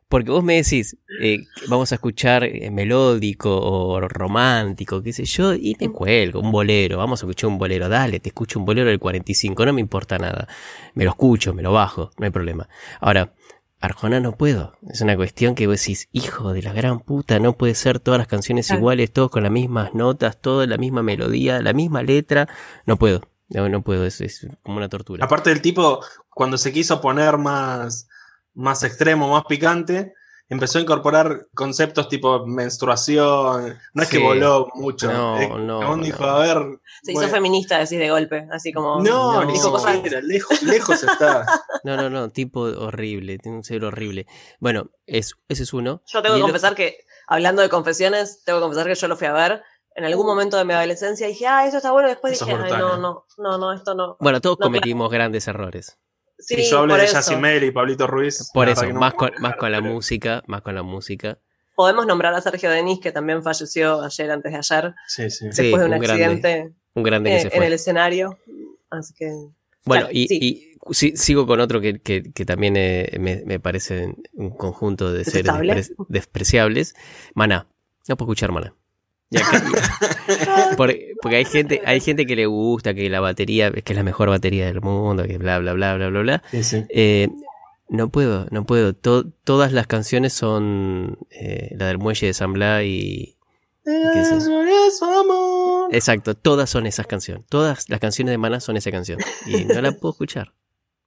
porque 0.09 0.31
vos 0.31 0.43
me 0.43 0.55
decís, 0.55 0.97
eh, 1.21 1.45
vamos 1.67 1.91
a 1.91 1.95
escuchar 1.95 2.43
eh, 2.43 2.71
melódico 2.71 3.55
o 3.55 4.01
romántico, 4.01 5.03
qué 5.03 5.13
sé 5.13 5.25
yo, 5.25 5.53
y 5.53 5.75
me 5.79 5.89
cuelgo, 5.89 6.39
un 6.41 6.51
bolero, 6.51 6.97
vamos 6.97 7.21
a 7.21 7.25
escuchar 7.25 7.49
un 7.49 7.59
bolero, 7.59 7.87
dale, 7.89 8.19
te 8.19 8.29
escucho 8.29 8.59
un 8.59 8.65
bolero 8.65 8.89
del 8.89 8.99
45, 8.99 9.65
no 9.65 9.73
me 9.73 9.81
importa 9.81 10.17
nada. 10.17 10.47
Me 10.95 11.03
lo 11.03 11.11
escucho, 11.11 11.53
me 11.53 11.61
lo 11.61 11.71
bajo, 11.71 12.09
no 12.17 12.25
hay 12.25 12.31
problema. 12.31 12.67
Ahora, 12.99 13.33
Arjona 13.81 14.19
no 14.19 14.33
puedo, 14.35 14.73
es 14.89 14.99
una 15.01 15.15
cuestión 15.15 15.55
que 15.55 15.65
vos 15.67 15.79
decís, 15.79 16.09
hijo 16.11 16.51
de 16.53 16.61
la 16.61 16.73
gran 16.73 16.99
puta, 16.99 17.39
no 17.39 17.53
puede 17.57 17.75
ser 17.75 17.99
todas 17.99 18.17
las 18.17 18.27
canciones 18.27 18.67
Claro. 18.67 18.79
iguales, 18.81 19.11
todos 19.13 19.31
con 19.31 19.43
las 19.43 19.51
mismas 19.51 19.93
notas, 19.93 20.39
toda 20.41 20.67
la 20.67 20.77
misma 20.77 21.01
melodía, 21.01 21.61
la 21.61 21.71
misma 21.73 22.03
letra, 22.03 22.49
no 22.85 22.97
puedo, 22.97 23.21
no, 23.47 23.69
no 23.69 23.81
puedo, 23.81 24.05
es, 24.05 24.19
es 24.19 24.47
como 24.63 24.77
una 24.77 24.89
tortura. 24.89 25.23
Aparte 25.23 25.49
del 25.49 25.61
tipo, 25.61 26.01
cuando 26.29 26.57
se 26.57 26.73
quiso 26.73 26.99
poner 26.99 27.37
más, 27.37 28.09
más 28.53 28.83
extremo, 28.83 29.29
más 29.31 29.43
picante, 29.47 30.13
empezó 30.49 30.79
a 30.79 30.81
incorporar 30.81 31.47
conceptos 31.53 32.09
tipo 32.09 32.45
menstruación. 32.45 33.77
No 33.93 34.03
es 34.03 34.09
Sí. 34.09 34.17
que 34.17 34.23
voló 34.23 34.67
mucho. 34.75 35.11
No, 35.11 35.39
Eh, 35.39 35.47
no, 35.49 35.81
aún 35.81 35.99
no. 35.99 36.05
dijo, 36.05 36.23
a 36.23 36.39
ver. 36.39 36.79
Se 37.03 37.11
hizo 37.13 37.27
feminista, 37.27 37.77
decís 37.79 37.99
de 37.99 38.09
golpe, 38.09 38.47
así 38.51 38.73
como. 38.73 39.01
No, 39.01 39.33
No. 39.33 39.45
ni 39.45 39.53
dijo 39.53 39.71
cosas. 39.71 39.95
siquiera, 39.95 40.21
lejos, 40.21 40.61
lejos 40.63 41.03
está. 41.03 41.45
No, 41.83 41.95
no, 41.95 42.09
no, 42.09 42.29
tipo 42.29 42.61
horrible, 42.61 43.37
tiene 43.37 43.57
un 43.59 43.63
cerebro 43.63 43.87
horrible. 43.87 44.27
Bueno, 44.59 44.89
es, 45.05 45.35
ese 45.47 45.63
es 45.63 45.73
uno. 45.73 46.01
Yo 46.07 46.21
tengo 46.21 46.35
Y 46.35 46.39
que 46.39 46.43
confesar 46.43 46.75
que, 46.75 46.97
hablando 47.27 47.61
de 47.61 47.69
confesiones, 47.69 48.43
tengo 48.43 48.59
que 48.59 48.63
confesar 48.63 48.87
que 48.87 48.95
yo 48.95 49.07
lo 49.07 49.15
fui 49.15 49.27
a 49.27 49.33
ver. 49.33 49.63
En 49.95 50.05
algún 50.05 50.25
momento 50.25 50.55
de 50.57 50.65
mi 50.65 50.73
adolescencia 50.73 51.27
dije, 51.27 51.47
ah, 51.47 51.65
eso 51.65 51.77
está 51.77 51.91
bueno. 51.91 52.09
Después 52.09 52.33
Eso 52.33 52.45
dije, 52.45 52.57
es 52.57 52.63
ay, 52.73 52.79
no, 52.79 52.95
eh. 52.95 52.99
no, 52.99 53.25
no, 53.37 53.57
no, 53.57 53.73
esto 53.73 53.95
no. 53.95 54.17
Bueno, 54.19 54.39
todos 54.41 54.57
No, 54.59 54.65
cometimos 54.65 55.09
grandes 55.09 55.47
errores. 55.47 55.97
Sí, 56.39 56.55
y 56.57 56.69
yo 56.69 56.79
hablé 56.79 56.93
por 56.93 57.01
de. 57.01 57.07
Yacimel 57.07 57.63
y 57.65 57.71
Pablito 57.71 58.07
Ruiz. 58.07 58.49
Por 58.53 58.69
eso, 58.69 58.85
no 58.87 58.99
más 58.99 59.13
con, 59.13 59.31
más 59.39 59.55
con 59.57 59.71
la 59.71 59.81
música, 59.81 60.43
más 60.47 60.61
con 60.61 60.73
la 60.75 60.83
música. 60.83 61.37
Podemos 61.75 62.05
nombrar 62.05 62.33
a 62.33 62.41
Sergio 62.41 62.69
Denis, 62.69 62.99
que 62.99 63.11
también 63.11 63.41
falleció 63.43 64.01
ayer, 64.01 64.31
antes 64.31 64.51
de 64.51 64.57
ayer, 64.57 64.93
Sí, 65.07 65.29
sí. 65.29 65.45
Sí, 65.51 65.63
después 65.63 65.81
de 65.81 65.87
un, 65.87 65.93
un 65.93 65.99
grande, 65.99 66.23
accidente 66.25 66.73
Un 66.93 67.03
grande 67.03 67.29
que 67.29 67.35
eh, 67.37 67.49
se 67.49 67.55
en 67.57 67.63
el 67.63 67.73
escenario. 67.73 68.37
Así 68.89 69.13
que. 69.13 69.25
Bueno, 69.85 70.05
claro, 70.05 70.09
y, 70.11 70.27
sí. 70.27 70.39
y 70.41 70.93
si- 70.93 71.15
sigo 71.15 71.47
con 71.47 71.59
otro 71.61 71.79
que, 71.79 72.01
que- 72.01 72.31
que 72.33 72.45
también 72.45 72.75
eh, 72.77 73.15
me, 73.19 73.43
me 73.45 73.59
parece 73.59 74.13
un 74.33 74.49
conjunto 74.51 75.11
de 75.13 75.23
seres 75.23 75.93
despreciables. 76.09 76.95
Maná. 77.33 77.67
No 78.07 78.17
puedo 78.17 78.29
escuchar 78.31 78.51
Maná. 78.51 78.73
Ya 79.31 79.41
que- 79.41 80.75
por- 80.77 80.95
porque 81.21 81.35
hay 81.37 81.45
gente, 81.45 81.81
hay 81.85 81.99
gente 81.99 82.25
que 82.25 82.35
le 82.35 82.45
gusta 82.45 82.93
que 82.93 83.09
la 83.09 83.19
batería, 83.19 83.71
que 83.71 83.93
es 83.93 83.95
la 83.97 84.03
mejor 84.03 84.29
batería 84.29 84.65
del 84.65 84.81
mundo, 84.81 85.23
que 85.23 85.37
bla 85.37 85.59
bla 85.59 85.73
bla 85.73 85.95
bla 85.95 86.09
bla 86.09 86.21
bla. 86.21 86.43
Sí, 86.51 86.63
sí. 86.63 86.85
Eh, 86.89 87.29
no 87.89 88.09
puedo, 88.09 88.45
no 88.51 88.65
puedo. 88.65 88.93
To- 88.93 89.25
todas 89.43 89.71
las 89.73 89.87
canciones 89.87 90.33
son 90.33 91.17
eh, 91.31 91.69
la 91.77 91.87
del 91.87 91.97
muelle 91.97 92.27
de 92.27 92.33
San 92.33 92.53
Blas 92.53 92.83
y... 92.83 93.35
¿Qué 93.85 94.19
es? 94.21 94.31
Es. 94.31 94.47
Exacto, 95.91 96.35
todas 96.35 96.69
son 96.69 96.85
esas 96.85 97.07
canciones. 97.07 97.45
Todas 97.49 97.89
las 97.89 97.99
canciones 97.99 98.31
de 98.33 98.37
Maná 98.37 98.59
son 98.59 98.77
esa 98.77 98.91
canción. 98.91 99.19
Y 99.47 99.63
no 99.65 99.81
la 99.81 99.91
puedo 99.93 100.11
escuchar. 100.11 100.53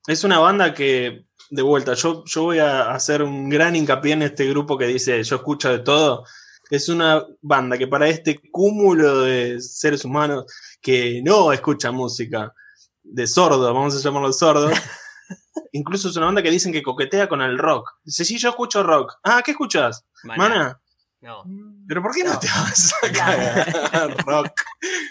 Es 0.08 0.24
una 0.24 0.40
banda 0.40 0.74
que, 0.74 1.24
de 1.50 1.62
vuelta, 1.62 1.94
yo, 1.94 2.24
yo 2.26 2.42
voy 2.42 2.58
a 2.58 2.90
hacer 2.92 3.22
un 3.22 3.48
gran 3.48 3.76
hincapié 3.76 4.14
en 4.14 4.22
este 4.22 4.48
grupo 4.48 4.76
que 4.76 4.86
dice 4.86 5.22
yo 5.22 5.36
escucho 5.36 5.70
de 5.70 5.78
todo. 5.78 6.24
Es 6.72 6.88
una 6.88 7.22
banda 7.42 7.76
que 7.76 7.86
para 7.86 8.08
este 8.08 8.40
cúmulo 8.50 9.20
de 9.20 9.60
seres 9.60 10.06
humanos 10.06 10.46
que 10.80 11.20
no 11.22 11.52
escucha 11.52 11.92
música, 11.92 12.54
de 13.02 13.26
sordos, 13.26 13.74
vamos 13.74 13.94
a 13.94 14.00
llamarlo 14.00 14.32
sordos, 14.32 14.72
incluso 15.72 16.08
es 16.08 16.16
una 16.16 16.24
banda 16.26 16.42
que 16.42 16.50
dicen 16.50 16.72
que 16.72 16.82
coquetea 16.82 17.28
con 17.28 17.42
el 17.42 17.58
rock. 17.58 17.90
Dice, 18.02 18.24
sí, 18.24 18.38
yo 18.38 18.48
escucho 18.48 18.82
rock. 18.82 19.12
Ah, 19.22 19.42
¿qué 19.44 19.50
escuchas? 19.50 20.06
Mana. 20.24 20.80
No. 21.20 21.44
¿Pero 21.86 22.00
por 22.02 22.14
qué 22.14 22.24
no, 22.24 22.32
No. 22.32 22.38
te 22.40 22.46
vas 22.46 22.94
a 23.02 23.12
cagar 23.12 24.16
rock? 24.26 24.52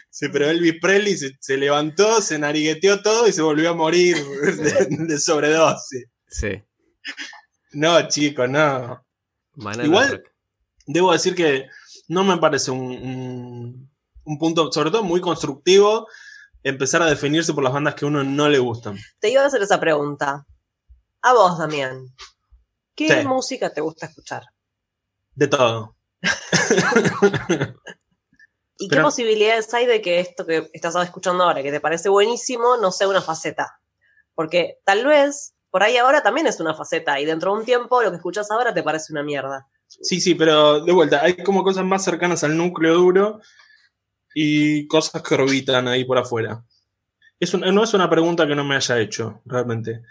Sí, 0.09 0.29
pero 0.33 0.49
Elvis 0.49 0.79
Presley 0.81 1.15
se, 1.15 1.37
se 1.39 1.57
levantó, 1.57 2.23
se 2.23 2.39
narigueteó 2.39 3.03
todo 3.03 3.27
y 3.27 3.33
se 3.33 3.43
volvió 3.43 3.69
a 3.69 3.75
morir 3.75 4.17
de, 4.17 4.87
de 4.89 5.19
sobredosis. 5.19 6.05
Sí. 6.27 6.59
No, 7.73 8.07
chicos, 8.07 8.49
no. 8.49 9.05
Maná 9.57 9.83
Igual-. 9.85 10.23
Debo 10.87 11.11
decir 11.13 11.35
que 11.35 11.67
no 12.07 12.23
me 12.23 12.37
parece 12.37 12.71
un, 12.71 12.79
un- 12.91 13.91
un 14.23 14.37
punto, 14.37 14.71
sobre 14.71 14.91
todo 14.91 15.03
muy 15.03 15.19
constructivo, 15.21 16.07
empezar 16.63 17.01
a 17.01 17.07
definirse 17.07 17.53
por 17.53 17.63
las 17.63 17.73
bandas 17.73 17.95
que 17.95 18.05
a 18.05 18.07
uno 18.07 18.23
no 18.23 18.47
le 18.49 18.59
gustan. 18.59 18.97
Te 19.19 19.29
iba 19.29 19.41
a 19.43 19.47
hacer 19.47 19.61
esa 19.61 19.79
pregunta. 19.79 20.45
A 21.23 21.33
vos, 21.33 21.57
Damián. 21.57 22.05
¿Qué 22.95 23.21
Sí. 23.21 23.27
música 23.27 23.73
te 23.73 23.81
gusta 23.81 24.05
escuchar? 24.07 24.43
De 25.33 25.47
todo. 25.47 25.95
¿Y 28.77 28.87
qué 28.89 28.99
posibilidades 29.01 29.71
hay 29.73 29.85
de 29.85 30.01
que 30.01 30.19
esto 30.19 30.45
que 30.45 30.69
estás 30.73 30.95
escuchando 31.03 31.43
ahora, 31.43 31.61
que 31.61 31.71
te 31.71 31.79
parece 31.79 32.09
buenísimo, 32.09 32.77
no 32.77 32.91
sea 32.91 33.07
una 33.07 33.21
faceta? 33.21 33.79
Porque 34.33 34.79
tal 34.85 35.05
vez 35.05 35.53
por 35.69 35.83
ahí 35.83 35.97
ahora 35.97 36.23
también 36.23 36.47
es 36.47 36.59
una 36.59 36.73
faceta 36.73 37.19
y 37.19 37.25
dentro 37.25 37.53
de 37.53 37.59
un 37.59 37.65
tiempo 37.65 38.01
lo 38.01 38.09
que 38.09 38.17
escuchas 38.17 38.49
ahora 38.49 38.73
te 38.73 38.81
parece 38.83 39.13
una 39.13 39.23
mierda. 39.23 39.67
Sí, 39.99 40.21
sí, 40.21 40.35
pero 40.35 40.79
de 40.83 40.91
vuelta, 40.93 41.21
hay 41.23 41.35
como 41.43 41.63
cosas 41.63 41.83
más 41.85 42.03
cercanas 42.03 42.43
al 42.43 42.57
núcleo 42.57 42.93
duro 42.95 43.41
y 44.35 44.87
cosas 44.87 45.23
que 45.23 45.35
orbitan 45.35 45.87
ahí 45.87 46.05
por 46.05 46.17
afuera. 46.17 46.63
Es 47.39 47.53
un- 47.53 47.61
no 47.61 47.83
es 47.83 47.93
una 47.93 48.09
pregunta 48.09 48.47
que 48.47 48.55
no 48.55 48.63
me 48.65 48.75
haya 48.75 48.99
hecho, 48.99 49.41
realmente. 49.45 50.03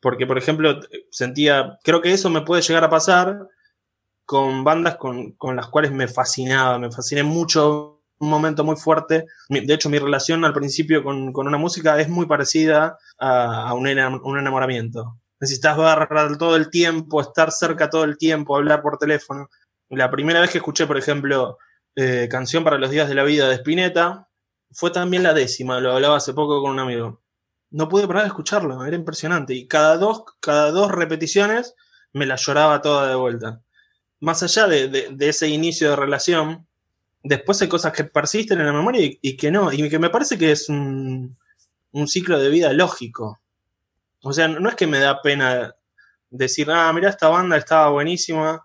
Porque, 0.00 0.26
por 0.26 0.38
ejemplo, 0.38 0.80
sentía, 1.10 1.78
creo 1.84 2.02
que 2.02 2.12
eso 2.12 2.30
me 2.30 2.42
puede 2.42 2.62
llegar 2.62 2.84
a 2.84 2.90
pasar 2.90 3.48
con 4.26 4.64
bandas 4.64 4.96
con, 4.96 5.32
con 5.32 5.56
las 5.56 5.68
cuales 5.68 5.92
me 5.92 6.08
fascinaba, 6.08 6.78
me 6.78 6.90
fasciné 6.92 7.22
mucho 7.24 8.02
un 8.18 8.30
momento 8.30 8.64
muy 8.64 8.76
fuerte. 8.76 9.26
De 9.48 9.74
hecho, 9.74 9.90
mi 9.90 9.98
relación 9.98 10.44
al 10.44 10.54
principio 10.54 11.04
con, 11.04 11.32
una 11.36 11.58
música 11.58 12.00
es 12.00 12.08
muy 12.08 12.26
parecida 12.26 12.98
a, 13.18 13.74
un, 13.74 13.88
enamoramiento. 13.88 15.18
Necesitas 15.40 15.76
ver 15.76 16.38
todo 16.38 16.56
el 16.56 16.70
tiempo, 16.70 17.20
estar 17.20 17.52
cerca 17.52 17.90
todo 17.90 18.04
el 18.04 18.16
tiempo, 18.16 18.56
hablar 18.56 18.82
por 18.82 18.98
teléfono. 18.98 19.48
La 19.90 20.10
primera 20.10 20.40
vez 20.40 20.50
que 20.50 20.58
escuché, 20.58 20.86
por 20.86 20.96
ejemplo, 20.96 21.58
eh, 21.96 22.28
Canción 22.30 22.64
para 22.64 22.78
los 22.78 22.90
Días 22.90 23.08
de 23.08 23.14
la 23.14 23.24
Vida 23.24 23.48
de 23.48 23.56
Spinetta, 23.56 24.28
fue 24.70 24.90
también 24.90 25.22
la 25.22 25.34
décima, 25.34 25.80
lo 25.80 25.92
hablaba 25.92 26.16
hace 26.16 26.32
poco 26.34 26.62
con 26.62 26.72
un 26.72 26.80
amigo. 26.80 27.22
No 27.70 27.88
pude 27.88 28.06
parar 28.06 28.22
de 28.22 28.28
escucharlo, 28.28 28.84
era 28.84 28.96
impresionante. 28.96 29.54
Y 29.54 29.66
cada 29.68 29.96
dos, 29.96 30.24
cada 30.40 30.70
dos 30.70 30.90
repeticiones 30.90 31.74
me 32.12 32.26
la 32.26 32.36
lloraba 32.36 32.80
toda 32.82 33.08
de 33.08 33.14
vuelta. 33.14 33.62
Más 34.20 34.42
allá 34.42 34.66
de 34.66 35.16
ese 35.20 35.48
inicio 35.48 35.90
de 35.90 35.96
relación, 35.96 36.66
después 37.24 37.60
hay 37.62 37.68
cosas 37.68 37.92
que 37.92 38.04
persisten 38.04 38.60
en 38.60 38.66
la 38.66 38.72
memoria 38.72 39.00
y, 39.20 39.36
que 39.36 39.50
no, 39.50 39.72
y 39.72 39.88
que 39.88 39.98
me 39.98 40.10
parece 40.10 40.38
que 40.38 40.52
es 40.52 40.68
un, 40.68 41.36
ciclo 42.06 42.38
de 42.38 42.50
vida 42.50 42.72
lógico. 42.72 43.40
O 44.24 44.32
sea, 44.32 44.48
no 44.48 44.68
es 44.68 44.74
que 44.74 44.86
me 44.86 44.98
da 44.98 45.20
pena 45.20 45.74
decir, 46.30 46.70
ah, 46.70 46.92
mira, 46.92 47.10
esta 47.10 47.28
banda 47.28 47.56
estaba 47.56 47.90
buenísima 47.90 48.64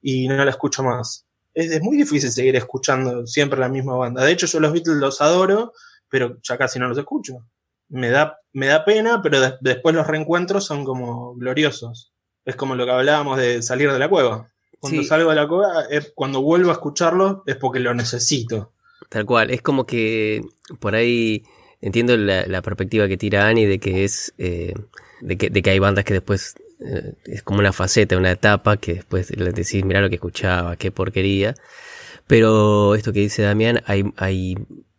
y 0.00 0.28
no 0.28 0.44
la 0.44 0.50
escucho 0.50 0.82
más. 0.82 1.26
Es, 1.52 1.82
muy 1.82 1.96
difícil 1.96 2.30
seguir 2.30 2.56
escuchando 2.56 3.26
siempre 3.26 3.58
la 3.58 3.68
misma 3.68 3.96
banda. 3.96 4.24
De 4.24 4.32
hecho, 4.32 4.46
yo 4.46 4.60
los 4.60 4.72
Beatles 4.72 4.96
los 4.96 5.20
adoro, 5.20 5.72
pero 6.08 6.38
ya 6.42 6.56
casi 6.56 6.78
no 6.78 6.88
los 6.88 6.96
escucho. 6.96 7.44
Me 7.88 8.08
da, 8.08 8.38
me 8.52 8.68
da 8.68 8.84
pena, 8.84 9.20
pero 9.20 9.58
después 9.60 9.94
los 9.94 10.06
reencuentros 10.06 10.64
son 10.64 10.84
como 10.84 11.34
gloriosos. 11.34 12.12
Es 12.44 12.54
como 12.54 12.76
lo 12.76 12.86
que 12.86 12.92
hablábamos 12.92 13.36
de 13.36 13.62
salir 13.62 13.92
de 13.92 13.98
la 13.98 14.08
cueva. 14.08 14.48
Cuando 14.78 15.02
salgo 15.02 15.30
de 15.30 15.36
la 15.36 15.48
cueva, 15.48 15.84
es, 15.90 16.12
cuando 16.14 16.40
vuelvo 16.40 16.70
a 16.70 16.74
escucharlo 16.74 17.42
es 17.46 17.56
porque 17.56 17.80
lo 17.80 17.92
necesito. 17.94 18.72
Tal 19.08 19.26
cual, 19.26 19.50
es 19.50 19.60
como 19.60 19.84
que 19.84 20.40
por 20.78 20.94
ahí 20.94 21.42
entiendo 21.80 22.16
la, 22.16 22.62
perspectiva 22.62 23.08
que 23.08 23.16
tira 23.16 23.46
Ani 23.46 23.64
de 23.66 23.78
que 23.78 24.04
es 24.04 24.34
eh, 24.38 24.74
de, 25.20 25.36
que, 25.36 25.70
hay 25.70 25.78
bandas 25.78 26.04
que 26.04 26.14
después 26.14 26.56
eh, 26.80 27.14
es 27.26 27.42
como 27.42 27.60
una 27.60 27.72
faceta, 27.72 28.16
una 28.16 28.30
etapa 28.30 28.76
que 28.76 28.94
después 28.94 29.30
les 29.36 29.54
decís, 29.54 29.84
mira 29.84 30.00
lo 30.00 30.08
que 30.08 30.16
escuchaba, 30.16 30.76
qué 30.76 30.90
porquería. 30.90 31.54
Pero 32.26 32.94
esto 32.94 33.12
que 33.12 33.20
dice 33.20 33.42
Damián, 33.42 33.82
hay, 33.86 34.04
hay 34.16 34.56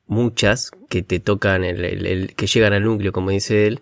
muchas 0.07 0.71
que 0.89 1.01
te 1.01 1.19
tocan, 1.19 1.63
el, 1.63 2.33
que 2.35 2.47
llegan 2.47 2.73
al 2.73 2.83
núcleo, 2.83 3.13
como 3.13 3.29
dice 3.29 3.67
él, 3.67 3.81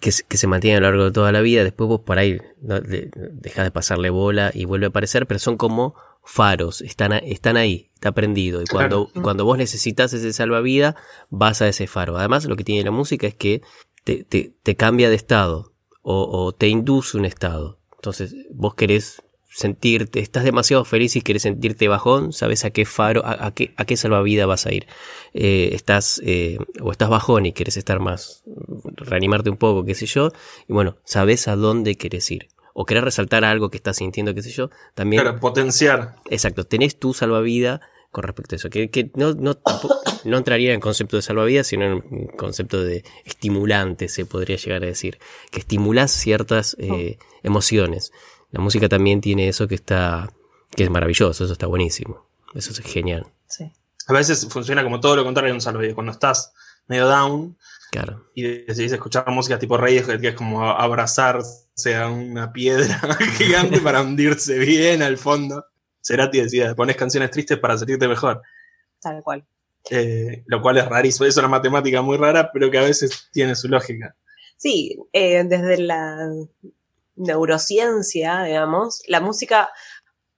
que, 0.00 0.10
que, 0.28 0.36
se 0.36 0.46
mantiene 0.48 0.78
a 0.78 0.80
lo 0.80 0.88
largo 0.88 1.04
de 1.04 1.12
toda 1.12 1.30
la 1.30 1.42
vida, 1.42 1.62
después 1.62 1.86
vos 1.86 2.00
por 2.00 2.18
ahí 2.18 2.40
¿no? 2.60 2.80
de 2.80 3.70
pasarle 3.72 4.10
bola 4.10 4.50
y 4.52 4.64
vuelve 4.64 4.86
a 4.86 4.88
aparecer, 4.88 5.26
pero 5.26 5.38
son 5.38 5.56
como 5.56 5.94
faros, 6.24 6.80
están, 6.80 7.12
están 7.12 7.56
ahí, 7.56 7.90
está 7.94 8.12
prendido. 8.12 8.62
Y 8.62 8.66
cuando, 8.66 9.10
cuando 9.22 9.44
vos 9.44 9.58
necesitas 9.58 10.12
ese 10.12 10.32
salvavidas, 10.32 10.94
vas 11.30 11.62
a 11.62 11.68
ese 11.68 11.86
faro. 11.86 12.16
Además, 12.16 12.44
lo 12.44 12.56
que 12.56 12.64
tiene 12.64 12.84
la 12.84 12.90
música 12.90 13.26
es 13.26 13.34
que 13.34 13.62
te, 14.04 14.24
te, 14.24 14.54
te 14.62 14.76
cambia 14.76 15.08
de 15.08 15.16
estado 15.16 15.74
o, 16.02 16.44
o, 16.44 16.52
te 16.52 16.68
induce 16.68 17.16
un 17.16 17.24
estado. 17.24 17.80
Entonces, 17.96 18.34
vos 18.50 18.74
querés 18.74 19.22
sentirte, 19.52 20.20
estás 20.20 20.44
demasiado 20.44 20.84
feliz 20.84 21.14
y 21.14 21.20
quieres 21.20 21.42
sentirte 21.42 21.86
bajón, 21.86 22.32
sabes 22.32 22.64
a 22.64 22.70
qué 22.70 22.86
faro, 22.86 23.22
a, 23.24 23.52
qué, 23.54 23.74
a 23.76 23.84
qué 23.84 23.96
salvavidas 23.96 24.46
vas 24.46 24.66
a 24.66 24.72
ir. 24.72 24.86
Eh, 25.34 25.70
estás, 25.72 26.20
eh, 26.24 26.58
o 26.80 26.90
estás 26.90 27.10
bajón 27.10 27.46
y 27.46 27.52
quieres 27.52 27.76
estar 27.76 28.00
más, 28.00 28.42
reanimarte 28.96 29.50
un 29.50 29.58
poco, 29.58 29.84
qué 29.84 29.94
sé 29.94 30.06
yo, 30.06 30.30
y 30.68 30.72
bueno, 30.72 30.96
sabes 31.04 31.48
a 31.48 31.56
dónde 31.56 31.96
quieres 31.96 32.30
ir. 32.30 32.48
O 32.74 32.84
querés 32.86 33.04
resaltar 33.04 33.44
algo 33.44 33.70
que 33.70 33.76
estás 33.76 33.96
sintiendo, 33.96 34.34
qué 34.34 34.42
sé 34.42 34.50
yo, 34.50 34.70
también. 34.94 35.22
Para 35.22 35.38
potenciar. 35.38 36.16
Exacto, 36.30 36.64
tenés 36.64 36.98
tu 36.98 37.14
salvavidas 37.14 37.80
con 38.12 38.24
respecto 38.24 38.54
a 38.54 38.56
eso, 38.56 38.70
que, 38.70 38.90
que 38.90 39.10
no, 39.14 39.32
no, 39.32 39.58
no 40.24 40.36
entraría 40.36 40.74
en 40.74 40.80
concepto 40.80 41.16
de 41.16 41.22
salvavidas, 41.22 41.66
sino 41.66 41.84
en 41.84 42.26
concepto 42.36 42.84
de 42.84 43.04
estimulante, 43.24 44.08
se 44.08 44.26
podría 44.26 44.56
llegar 44.56 44.82
a 44.84 44.86
decir, 44.86 45.18
que 45.50 45.60
estimulas 45.60 46.10
ciertas 46.10 46.76
eh, 46.78 47.18
emociones. 47.42 48.12
La 48.50 48.60
música 48.60 48.88
también 48.88 49.22
tiene 49.22 49.48
eso 49.48 49.66
que 49.66 49.74
está, 49.74 50.30
que 50.76 50.84
es 50.84 50.90
maravilloso, 50.90 51.44
eso 51.44 51.52
está 51.52 51.66
buenísimo, 51.66 52.26
eso 52.54 52.70
es 52.70 52.80
genial. 52.80 53.26
Sí. 53.48 53.72
A 54.06 54.12
veces 54.12 54.46
funciona 54.50 54.84
como 54.84 55.00
todo 55.00 55.16
lo 55.16 55.24
contrario 55.24 55.54
un 55.54 55.62
salvavidas, 55.62 55.94
cuando 55.94 56.12
estás 56.12 56.52
medio 56.88 57.08
down 57.08 57.56
claro. 57.92 58.30
y 58.34 58.64
decidís 58.64 58.92
escuchar 58.92 59.28
música 59.30 59.58
tipo 59.58 59.76
Reyes, 59.76 60.06
que 60.06 60.28
es 60.28 60.34
como 60.34 60.64
abrazarse 60.64 61.94
a 61.94 62.08
una 62.08 62.52
piedra 62.52 62.98
gigante 63.36 63.80
para 63.80 64.00
hundirse 64.00 64.58
bien 64.58 65.02
al 65.02 65.18
fondo. 65.18 65.66
Cerati 66.00 66.40
decía, 66.40 66.74
pones 66.74 66.96
canciones 66.96 67.30
tristes 67.30 67.58
para 67.58 67.76
sentirte 67.78 68.08
mejor. 68.08 68.42
Tal 69.00 69.22
cual. 69.22 69.46
Eh, 69.90 70.42
lo 70.46 70.62
cual 70.62 70.78
es 70.78 70.86
rarísimo, 70.86 71.26
es 71.26 71.36
una 71.36 71.48
matemática 71.48 72.02
muy 72.02 72.16
rara, 72.16 72.50
pero 72.52 72.70
que 72.70 72.78
a 72.78 72.82
veces 72.82 73.28
tiene 73.30 73.54
su 73.54 73.68
lógica. 73.68 74.16
Sí, 74.56 74.96
eh, 75.12 75.44
desde 75.44 75.78
la 75.78 76.30
neurociencia, 77.16 78.44
digamos, 78.44 79.02
la 79.06 79.20
música, 79.20 79.70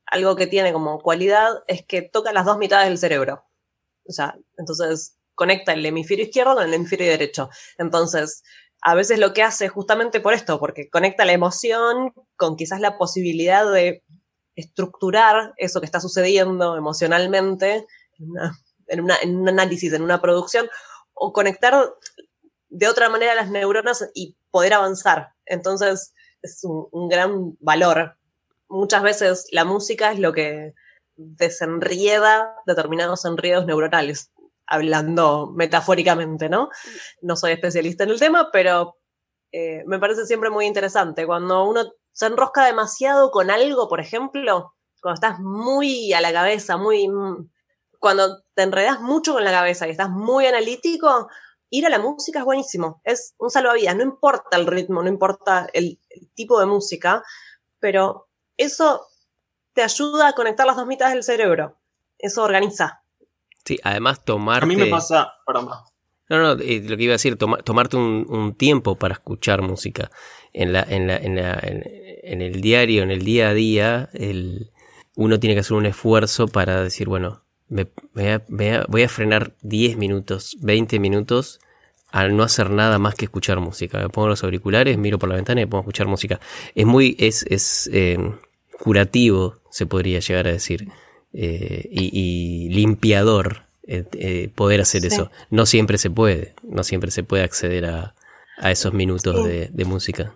algo 0.06 0.34
que 0.34 0.46
tiene 0.46 0.72
como 0.72 0.98
cualidad 1.00 1.62
es 1.68 1.84
que 1.84 2.02
toca 2.02 2.32
las 2.32 2.46
dos 2.46 2.58
mitades 2.58 2.88
del 2.88 2.98
cerebro. 2.98 3.44
O 4.06 4.12
sea, 4.12 4.36
entonces 4.58 5.16
conecta 5.34 5.72
el 5.72 5.84
hemisferio 5.84 6.24
izquierdo 6.24 6.54
con 6.54 6.64
el 6.64 6.74
hemisferio 6.74 7.06
derecho. 7.08 7.50
Entonces, 7.78 8.42
a 8.80 8.94
veces 8.94 9.18
lo 9.18 9.32
que 9.32 9.42
hace 9.42 9.68
justamente 9.68 10.20
por 10.20 10.34
esto, 10.34 10.58
porque 10.58 10.90
conecta 10.90 11.24
la 11.24 11.32
emoción 11.32 12.12
con 12.36 12.56
quizás 12.56 12.80
la 12.80 12.98
posibilidad 12.98 13.70
de 13.70 14.04
estructurar 14.56 15.54
eso 15.56 15.80
que 15.80 15.86
está 15.86 16.00
sucediendo 16.00 16.76
emocionalmente 16.76 17.86
en, 18.88 19.00
en 19.22 19.40
un 19.40 19.48
análisis, 19.48 19.92
en 19.92 20.02
una 20.02 20.20
producción, 20.20 20.68
o 21.14 21.32
conectar 21.32 21.74
de 22.68 22.88
otra 22.88 23.08
manera 23.08 23.34
las 23.34 23.50
neuronas 23.50 24.10
y 24.14 24.36
poder 24.50 24.74
avanzar. 24.74 25.32
Entonces, 25.46 26.12
es 26.44 26.62
un, 26.64 27.08
gran 27.08 27.56
valor. 27.60 28.16
Muchas 28.68 29.02
veces 29.02 29.46
la 29.50 29.64
música 29.64 30.12
es 30.12 30.18
lo 30.18 30.32
que 30.32 30.74
desenrieda 31.16 32.54
determinados 32.66 33.24
enredos 33.24 33.66
neuronales, 33.66 34.30
hablando 34.66 35.52
metafóricamente, 35.54 36.48
¿no? 36.48 36.68
No 37.22 37.36
soy 37.36 37.52
especialista 37.52 38.04
en 38.04 38.10
el 38.10 38.18
tema, 38.18 38.50
pero 38.52 38.98
eh, 39.52 39.84
me 39.86 39.98
parece 39.98 40.26
siempre 40.26 40.50
muy 40.50 40.66
interesante. 40.66 41.26
Cuando 41.26 41.64
uno 41.64 41.84
se 42.12 42.26
enrosca 42.26 42.64
demasiado 42.64 43.30
con 43.30 43.50
algo, 43.50 43.88
por 43.88 44.00
ejemplo, 44.00 44.74
cuando 45.00 45.14
estás 45.14 45.40
muy 45.40 46.12
a 46.12 46.20
la 46.20 46.32
cabeza, 46.32 46.76
muy... 46.76 47.08
Cuando 47.98 48.42
te 48.54 48.62
enredas 48.62 49.00
mucho 49.00 49.32
con 49.32 49.44
la 49.44 49.50
cabeza 49.50 49.86
y 49.86 49.90
estás 49.90 50.10
muy 50.10 50.46
analítico, 50.46 51.28
ir 51.70 51.86
a 51.86 51.90
la 51.90 51.98
música 51.98 52.40
es 52.40 52.44
buenísimo, 52.44 53.00
es 53.04 53.34
un 53.38 53.50
salvavidas, 53.50 53.96
no 53.96 54.02
importa 54.02 54.56
el 54.56 54.66
ritmo, 54.66 55.02
no 55.02 55.08
importa 55.08 55.66
el, 55.72 55.98
tipo 56.34 56.60
de 56.60 56.66
música, 56.66 57.22
pero 57.80 58.28
eso 58.56 59.06
te 59.72 59.82
ayuda 59.82 60.28
a 60.28 60.32
conectar 60.34 60.66
las 60.66 60.76
dos 60.76 60.86
mitades 60.86 61.14
del 61.14 61.24
cerebro, 61.24 61.80
eso 62.18 62.42
organiza. 62.42 63.03
Sí, 63.64 63.78
además 63.82 64.24
tomarte... 64.24 64.64
A 64.64 64.68
mí 64.68 64.76
me 64.76 64.86
pasa... 64.86 65.32
No, 66.28 66.38
no, 66.38 66.52
eh, 66.62 66.82
lo 66.86 66.96
que 66.96 67.02
iba 67.02 67.12
a 67.12 67.16
decir, 67.16 67.36
tomarte 67.36 67.96
un, 67.96 68.54
tiempo 68.54 68.96
para 68.96 69.14
escuchar 69.14 69.62
música. 69.62 70.10
En, 70.52 70.72
la, 70.72 70.82
en, 70.82 71.06
la, 71.06 71.16
en, 71.16 71.36
la, 71.36 71.58
en, 71.62 72.42
el 72.42 72.60
diario, 72.60 73.02
en 73.02 73.10
el 73.10 73.24
día 73.24 73.50
a 73.50 73.54
día, 73.54 74.08
el, 74.14 74.70
uno 75.16 75.38
tiene 75.38 75.54
que 75.54 75.60
hacer 75.60 75.76
un 75.76 75.86
esfuerzo 75.86 76.48
para 76.48 76.82
decir, 76.82 77.08
bueno, 77.08 77.42
me, 77.68 77.88
voy 78.88 79.02
a 79.02 79.08
frenar 79.08 79.54
10 79.62 79.96
minutos, 79.96 80.56
20 80.60 80.98
minutos 80.98 81.60
al 82.10 82.36
no 82.36 82.44
hacer 82.44 82.70
nada 82.70 82.98
más 82.98 83.16
que 83.16 83.24
escuchar 83.24 83.58
música. 83.58 83.98
Me 83.98 84.08
pongo 84.08 84.28
los 84.28 84.44
auriculares, 84.44 84.96
miro 84.96 85.18
por 85.18 85.28
la 85.28 85.34
ventana 85.34 85.60
y 85.60 85.66
pongo 85.66 85.78
a 85.78 85.82
escuchar 85.82 86.06
música. 86.06 86.40
Es 86.74 86.86
muy, 86.86 87.16
es, 87.18 87.44
es 87.48 87.90
eh, 87.92 88.18
curativo, 88.78 89.56
se 89.70 89.86
podría 89.86 90.20
llegar 90.20 90.46
a 90.46 90.52
decir, 90.52 90.88
eh, 91.36 91.88
y, 91.90 92.68
limpiador 92.70 93.62
eh, 93.82 94.50
poder 94.54 94.80
hacer 94.80 95.04
eso. 95.04 95.30
No 95.50 95.66
siempre 95.66 95.98
se 95.98 96.08
puede, 96.08 96.54
no 96.62 96.84
siempre 96.84 97.10
se 97.10 97.24
puede 97.24 97.42
acceder 97.42 97.86
a, 97.86 98.14
esos 98.62 98.92
minutos 98.92 99.44
de, 99.44 99.84
música. 99.84 100.32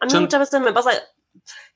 A 0.00 0.06
mí 0.06 0.18
muchas 0.18 0.40
veces 0.40 0.60
me 0.60 0.72
pasa 0.72 0.90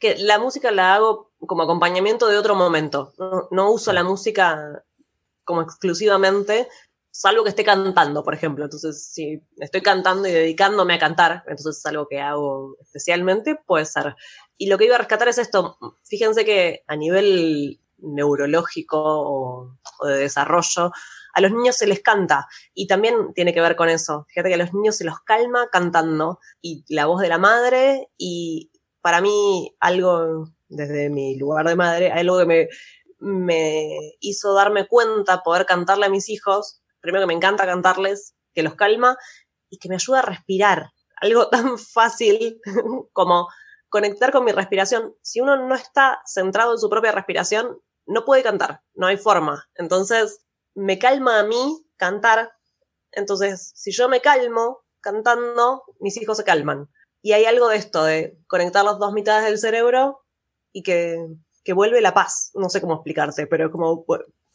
que 0.00 0.16
la 0.18 0.40
música 0.40 0.72
la 0.72 0.96
hago 0.96 1.30
como 1.38 1.62
acompañamiento 1.62 2.26
de 2.26 2.36
otro 2.36 2.56
momento. 2.56 3.12
no 3.52 3.70
uso 3.70 3.92
la 3.92 4.02
música 4.02 4.84
como 5.44 5.62
exclusivamente, 5.62 6.68
salvo 7.14 7.44
que 7.44 7.50
esté 7.50 7.64
cantando, 7.64 8.24
por 8.24 8.34
ejemplo. 8.34 8.64
Entonces, 8.64 9.06
si 9.06 9.40
estoy 9.58 9.82
cantando 9.82 10.26
y 10.26 10.32
dedicándome 10.32 10.94
a 10.94 10.98
cantar, 10.98 11.44
entonces 11.46 11.78
es 11.78 11.86
algo 11.86 12.08
que 12.08 12.20
hago 12.20 12.76
especialmente, 12.80 13.54
puede 13.54 13.84
ser. 13.84 14.16
Y 14.56 14.66
lo 14.66 14.78
que 14.78 14.86
iba 14.86 14.96
a 14.96 14.98
rescatar 14.98 15.28
es 15.28 15.38
esto. 15.38 15.78
Fíjense 16.02 16.44
que 16.44 16.82
a 16.88 16.96
nivel 16.96 17.80
neurológico 17.98 18.98
o, 19.00 19.78
de 20.06 20.18
desarrollo, 20.18 20.92
a 21.32 21.40
los 21.40 21.50
niños 21.50 21.76
se 21.76 21.86
les 21.86 22.00
canta 22.00 22.46
y 22.74 22.86
también 22.86 23.32
tiene 23.34 23.52
que 23.52 23.60
ver 23.60 23.76
con 23.76 23.88
eso. 23.88 24.26
Fíjate 24.28 24.48
que 24.48 24.54
a 24.54 24.58
los 24.58 24.72
niños 24.72 24.96
se 24.96 25.04
los 25.04 25.20
calma 25.20 25.68
cantando 25.70 26.38
y 26.60 26.84
la 26.88 27.06
voz 27.06 27.20
de 27.20 27.28
la 27.28 27.38
madre 27.38 28.08
y 28.16 28.70
para 29.00 29.20
mí 29.20 29.74
algo 29.80 30.48
desde 30.68 31.10
mi 31.10 31.36
lugar 31.36 31.66
de 31.66 31.76
madre, 31.76 32.10
algo 32.10 32.38
que 32.38 32.46
me, 32.46 32.68
me 33.18 33.98
hizo 34.20 34.54
darme 34.54 34.86
cuenta 34.86 35.42
poder 35.42 35.66
cantarle 35.66 36.06
a 36.06 36.10
mis 36.10 36.28
hijos, 36.28 36.82
primero 37.00 37.22
que 37.22 37.28
me 37.28 37.34
encanta 37.34 37.66
cantarles, 37.66 38.34
que 38.54 38.62
los 38.62 38.74
calma 38.74 39.16
y 39.68 39.78
que 39.78 39.88
me 39.88 39.96
ayuda 39.96 40.20
a 40.20 40.22
respirar. 40.22 40.90
Algo 41.16 41.48
tan 41.50 41.78
fácil 41.78 42.60
como 43.12 43.48
conectar 43.88 44.32
con 44.32 44.44
mi 44.44 44.52
respiración. 44.52 45.14
Si 45.22 45.40
uno 45.40 45.56
no 45.56 45.74
está 45.74 46.20
centrado 46.26 46.72
en 46.72 46.78
su 46.78 46.88
propia 46.90 47.12
respiración, 47.12 47.78
no 48.06 48.24
puede 48.24 48.42
cantar, 48.42 48.82
no 48.94 49.06
hay 49.06 49.16
forma. 49.16 49.68
Entonces, 49.74 50.44
me 50.74 50.98
calma 50.98 51.40
a 51.40 51.44
mí 51.44 51.86
cantar. 51.96 52.52
Entonces, 53.12 53.72
si 53.74 53.92
yo 53.92 54.08
me 54.08 54.20
calmo 54.20 54.84
cantando, 55.00 55.84
mis 56.00 56.16
hijos 56.16 56.36
se 56.36 56.44
calman. 56.44 56.88
Y 57.22 57.32
hay 57.32 57.44
algo 57.44 57.68
de 57.68 57.76
esto, 57.76 58.04
de 58.04 58.38
conectar 58.46 58.84
las 58.84 58.98
dos 58.98 59.12
mitades 59.12 59.44
del 59.44 59.58
cerebro 59.58 60.24
y 60.72 60.82
que, 60.82 61.18
que 61.62 61.72
vuelve 61.72 62.00
la 62.00 62.14
paz. 62.14 62.50
No 62.54 62.68
sé 62.68 62.80
cómo 62.80 62.94
explicarte, 62.94 63.46
pero 63.46 63.70
como 63.70 64.04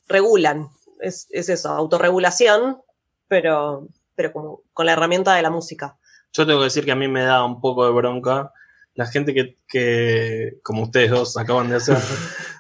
regulan. 0.08 0.70
Es, 1.00 1.28
es 1.30 1.50
eso, 1.50 1.70
autorregulación, 1.70 2.82
pero, 3.28 3.88
pero 4.16 4.34
como 4.34 4.64
con 4.74 4.86
la 4.86 4.94
herramienta 4.94 5.34
de 5.34 5.42
la 5.42 5.50
música. 5.50 5.98
Yo 6.34 6.46
tengo 6.46 6.60
que 6.60 6.66
decir 6.66 6.86
que 6.86 6.92
a 6.92 6.96
mí 6.96 7.08
me 7.08 7.24
da 7.24 7.44
un 7.46 7.62
poco 7.62 7.86
de 7.86 7.92
bronca 7.92 8.52
la 9.00 9.06
gente 9.06 9.34
que, 9.34 9.58
que 9.68 10.60
como 10.62 10.84
ustedes 10.84 11.10
dos 11.10 11.38
acaban 11.38 11.70
de 11.70 11.78
hacer, 11.78 11.98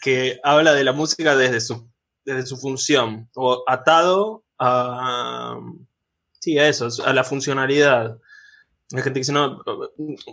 que 0.00 0.40
habla 0.42 0.74
de 0.74 0.84
la 0.84 0.92
música 0.92 1.36
desde 1.36 1.60
su, 1.60 1.88
desde 2.24 2.46
su 2.46 2.56
función, 2.56 3.28
o 3.34 3.64
atado 3.66 4.44
a, 4.58 5.58
sí, 6.40 6.58
a 6.58 6.68
eso, 6.68 6.88
a 7.04 7.12
la 7.12 7.24
funcionalidad. 7.24 8.18
Hay 8.92 9.02
gente 9.02 9.14
que 9.14 9.20
dice, 9.20 9.32
no, 9.32 9.62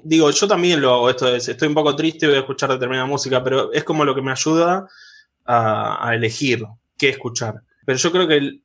digo, 0.03 0.31
yo 0.31 0.47
también 0.47 0.81
lo 0.81 0.93
hago, 0.93 1.09
esto 1.09 1.27
es, 1.33 1.47
estoy 1.47 1.67
un 1.67 1.73
poco 1.73 1.95
triste, 1.95 2.27
voy 2.27 2.37
a 2.37 2.39
escuchar 2.39 2.69
determinada 2.69 3.05
música, 3.05 3.43
pero 3.43 3.71
es 3.73 3.83
como 3.83 4.05
lo 4.05 4.15
que 4.15 4.21
me 4.21 4.31
ayuda 4.31 4.87
a, 5.45 6.11
elegir 6.13 6.65
qué 6.97 7.09
escuchar. 7.09 7.61
Pero 7.85 7.97
yo 7.97 8.11
creo 8.11 8.27
que 8.27 8.61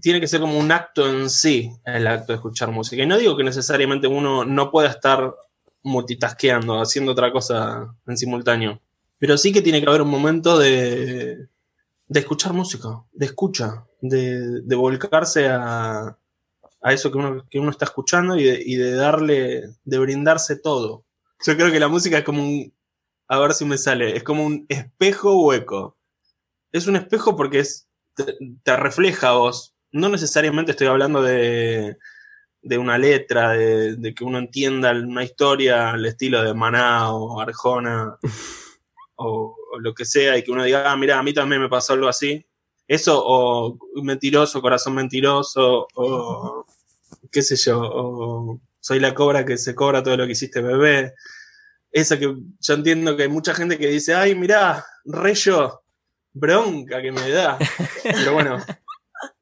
tiene 0.00 0.20
que 0.20 0.28
ser 0.28 0.40
como 0.40 0.58
un 0.58 0.72
acto 0.72 1.08
en 1.08 1.30
sí, 1.30 1.70
el 1.84 2.06
acto 2.06 2.32
de 2.32 2.36
escuchar 2.36 2.70
música. 2.70 3.02
Y 3.02 3.06
no 3.06 3.18
digo 3.18 3.36
que 3.36 3.44
necesariamente 3.44 4.06
uno 4.06 4.44
no 4.44 4.70
pueda 4.70 4.88
estar 4.88 5.34
multitasqueando, 5.82 6.80
haciendo 6.80 7.12
otra 7.12 7.30
cosa 7.30 7.94
en 8.06 8.16
simultáneo. 8.16 8.80
Pero 9.18 9.38
sí 9.38 9.52
que 9.52 9.62
tiene 9.62 9.80
que 9.80 9.88
haber 9.88 10.02
un 10.02 10.10
momento 10.10 10.58
de, 10.58 11.48
de 12.08 12.20
escuchar 12.20 12.52
música, 12.52 12.88
de 13.12 13.26
escucha, 13.26 13.86
de, 14.00 14.62
de 14.62 14.76
volcarse 14.76 15.48
a, 15.48 16.18
a, 16.82 16.92
eso 16.92 17.10
que 17.10 17.18
uno, 17.18 17.46
que 17.48 17.58
uno 17.58 17.70
está 17.70 17.86
escuchando 17.86 18.36
y 18.36 18.44
de, 18.44 18.62
y 18.64 18.76
de, 18.76 18.92
darle, 18.92 19.70
de 19.84 19.98
brindarse 19.98 20.56
todo. 20.56 21.04
Yo 21.44 21.56
creo 21.56 21.70
que 21.70 21.80
la 21.80 21.88
música 21.88 22.18
es 22.18 22.24
como 22.24 22.42
un, 22.42 22.72
a 23.28 23.38
ver 23.38 23.54
si 23.54 23.64
me 23.64 23.78
sale, 23.78 24.16
es 24.16 24.22
como 24.22 24.44
un 24.44 24.66
espejo 24.68 25.42
hueco. 25.42 25.96
Es 26.72 26.86
un 26.86 26.96
espejo 26.96 27.36
porque 27.36 27.60
es, 27.60 27.88
te, 28.14 28.36
te 28.62 28.76
refleja 28.76 29.30
a 29.30 29.32
vos. 29.32 29.74
No 29.92 30.08
necesariamente 30.08 30.72
estoy 30.72 30.88
hablando 30.88 31.22
de, 31.22 31.96
de 32.62 32.78
una 32.78 32.98
letra, 32.98 33.52
de, 33.52 33.96
de, 33.96 34.14
que 34.14 34.24
uno 34.24 34.38
entienda 34.38 34.92
una 34.92 35.24
historia 35.24 35.90
al 35.90 36.04
estilo 36.04 36.42
de 36.42 36.54
Maná 36.54 37.12
o 37.12 37.40
Arjona 37.40 38.18
o, 39.16 39.56
o, 39.72 39.80
lo 39.80 39.94
que 39.94 40.04
sea, 40.04 40.36
y 40.36 40.42
que 40.42 40.50
uno 40.50 40.64
diga, 40.64 40.90
ah, 40.90 40.96
mira, 40.96 41.18
a 41.18 41.22
mí 41.22 41.32
también 41.34 41.60
me 41.60 41.68
pasó 41.68 41.94
algo 41.94 42.08
así. 42.08 42.44
Eso, 42.88 43.20
o 43.24 43.78
mentiroso, 44.02 44.62
corazón 44.62 44.94
mentiroso, 44.94 45.88
o 45.94 46.66
qué 47.32 47.42
sé 47.42 47.56
yo, 47.56 47.80
o 47.80 48.60
soy 48.80 49.00
la 49.00 49.14
cobra 49.14 49.44
que 49.44 49.58
se 49.58 49.74
cobra 49.74 50.02
todo 50.02 50.16
lo 50.16 50.26
que 50.26 50.32
hiciste, 50.32 50.60
bebé. 50.60 51.14
Esa 51.90 52.18
que 52.18 52.36
yo 52.60 52.74
entiendo 52.74 53.16
que 53.16 53.24
hay 53.24 53.28
mucha 53.28 53.54
gente 53.54 53.78
que 53.78 53.88
dice, 53.88 54.14
ay, 54.14 54.34
mira, 54.36 54.86
reyo, 55.04 55.82
bronca 56.32 57.02
que 57.02 57.10
me 57.10 57.28
da. 57.30 57.58
Pero 58.04 58.34
bueno, 58.34 58.64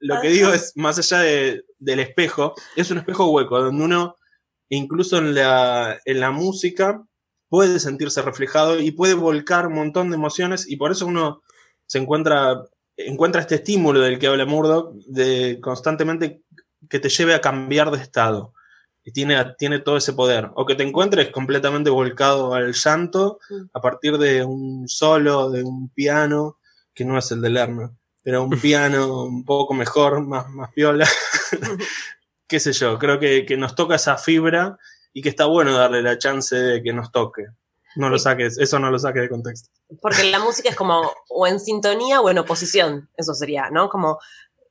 lo 0.00 0.20
que 0.22 0.28
digo 0.28 0.50
es, 0.50 0.72
más 0.76 0.98
allá 0.98 1.18
de, 1.20 1.64
del 1.78 2.00
espejo, 2.00 2.54
es 2.76 2.90
un 2.90 2.98
espejo 2.98 3.30
hueco, 3.30 3.60
donde 3.60 3.84
uno, 3.84 4.16
incluso 4.70 5.18
en 5.18 5.34
la, 5.34 6.00
en 6.06 6.20
la 6.20 6.30
música, 6.30 7.04
puede 7.54 7.78
sentirse 7.78 8.20
reflejado 8.20 8.80
y 8.80 8.90
puede 8.90 9.14
volcar 9.14 9.68
un 9.68 9.74
montón 9.74 10.10
de 10.10 10.16
emociones 10.16 10.68
y 10.68 10.74
por 10.76 10.90
eso 10.90 11.06
uno 11.06 11.40
se 11.86 11.98
encuentra, 11.98 12.64
encuentra 12.96 13.42
este 13.42 13.54
estímulo 13.54 14.00
del 14.00 14.18
que 14.18 14.26
habla 14.26 14.44
Murdoch, 14.44 14.92
de 15.06 15.60
constantemente 15.62 16.42
que 16.90 16.98
te 16.98 17.08
lleve 17.08 17.32
a 17.32 17.40
cambiar 17.40 17.92
de 17.92 18.02
estado. 18.02 18.54
Y 19.04 19.12
tiene, 19.12 19.36
tiene 19.56 19.78
todo 19.78 19.96
ese 19.98 20.14
poder. 20.14 20.50
O 20.56 20.66
que 20.66 20.74
te 20.74 20.82
encuentres 20.82 21.28
completamente 21.28 21.90
volcado 21.90 22.54
al 22.54 22.72
llanto 22.72 23.38
a 23.72 23.80
partir 23.80 24.18
de 24.18 24.42
un 24.42 24.88
solo, 24.88 25.48
de 25.48 25.62
un 25.62 25.90
piano, 25.90 26.58
que 26.92 27.04
no 27.04 27.16
es 27.16 27.30
el 27.30 27.40
de 27.40 27.50
Lerner 27.50 27.90
pero 28.24 28.42
un 28.42 28.50
piano 28.60 29.22
un 29.22 29.44
poco 29.44 29.74
mejor, 29.74 30.26
más, 30.26 30.48
más 30.48 30.72
piola. 30.72 31.08
Qué 32.48 32.58
sé 32.58 32.72
yo, 32.72 32.98
creo 32.98 33.20
que, 33.20 33.46
que, 33.46 33.56
nos 33.56 33.76
toca 33.76 33.94
esa 33.94 34.16
fibra 34.16 34.76
y 35.14 35.22
que 35.22 35.30
está 35.30 35.46
bueno 35.46 35.72
darle 35.72 36.02
la 36.02 36.18
chance 36.18 36.54
de 36.54 36.82
que 36.82 36.92
nos 36.92 37.10
toque. 37.10 37.46
No 37.96 38.10
lo 38.10 38.18
saques, 38.18 38.58
eso 38.58 38.78
no 38.80 38.90
lo 38.90 38.98
saques 38.98 39.22
de 39.22 39.28
contexto. 39.28 39.70
Porque 40.02 40.24
la 40.24 40.40
música 40.40 40.68
es 40.68 40.76
como 40.76 41.10
o 41.30 41.46
en 41.46 41.60
sintonía 41.60 42.20
o 42.20 42.28
en 42.28 42.38
oposición, 42.38 43.08
eso 43.16 43.32
sería, 43.34 43.70
¿no? 43.70 43.88
Como 43.88 44.18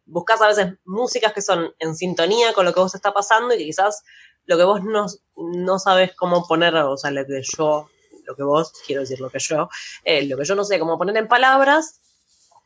buscas 0.06 0.42
a 0.42 0.48
veces 0.48 0.74
músicas 0.84 1.32
que 1.32 1.42
son 1.42 1.74
en 1.80 1.96
sintonía 1.96 2.54
con 2.54 2.66
lo 2.66 2.74
que 2.74 2.82
vos 2.82 2.94
está 2.94 3.14
pasando 3.14 3.56
y 3.56 3.60
que 3.60 3.66
quizás 3.66 4.04
lo 4.46 4.58
que 4.58 4.66
vos 4.66 4.84
no, 4.84 5.06
no 5.38 5.80
sabes 5.80 6.14
cómo 6.18 6.46
poner, 6.46 6.76
o 6.76 6.98
sea, 6.98 7.12
lo 7.12 7.26
que 7.26 7.42
yo, 7.58 7.90
lo 8.26 8.36
que 8.36 8.44
vos, 8.44 8.74
quiero 8.86 9.02
decir 9.02 9.22
lo 9.22 9.30
que 9.30 9.40
yo, 9.40 9.70
eh, 10.04 10.26
lo 10.28 10.38
que 10.38 10.44
yo 10.44 10.56
no 10.56 10.66
sé 10.66 10.78
cómo 10.78 10.98
poner 10.98 11.16
en 11.16 11.30
palabras, 11.30 12.02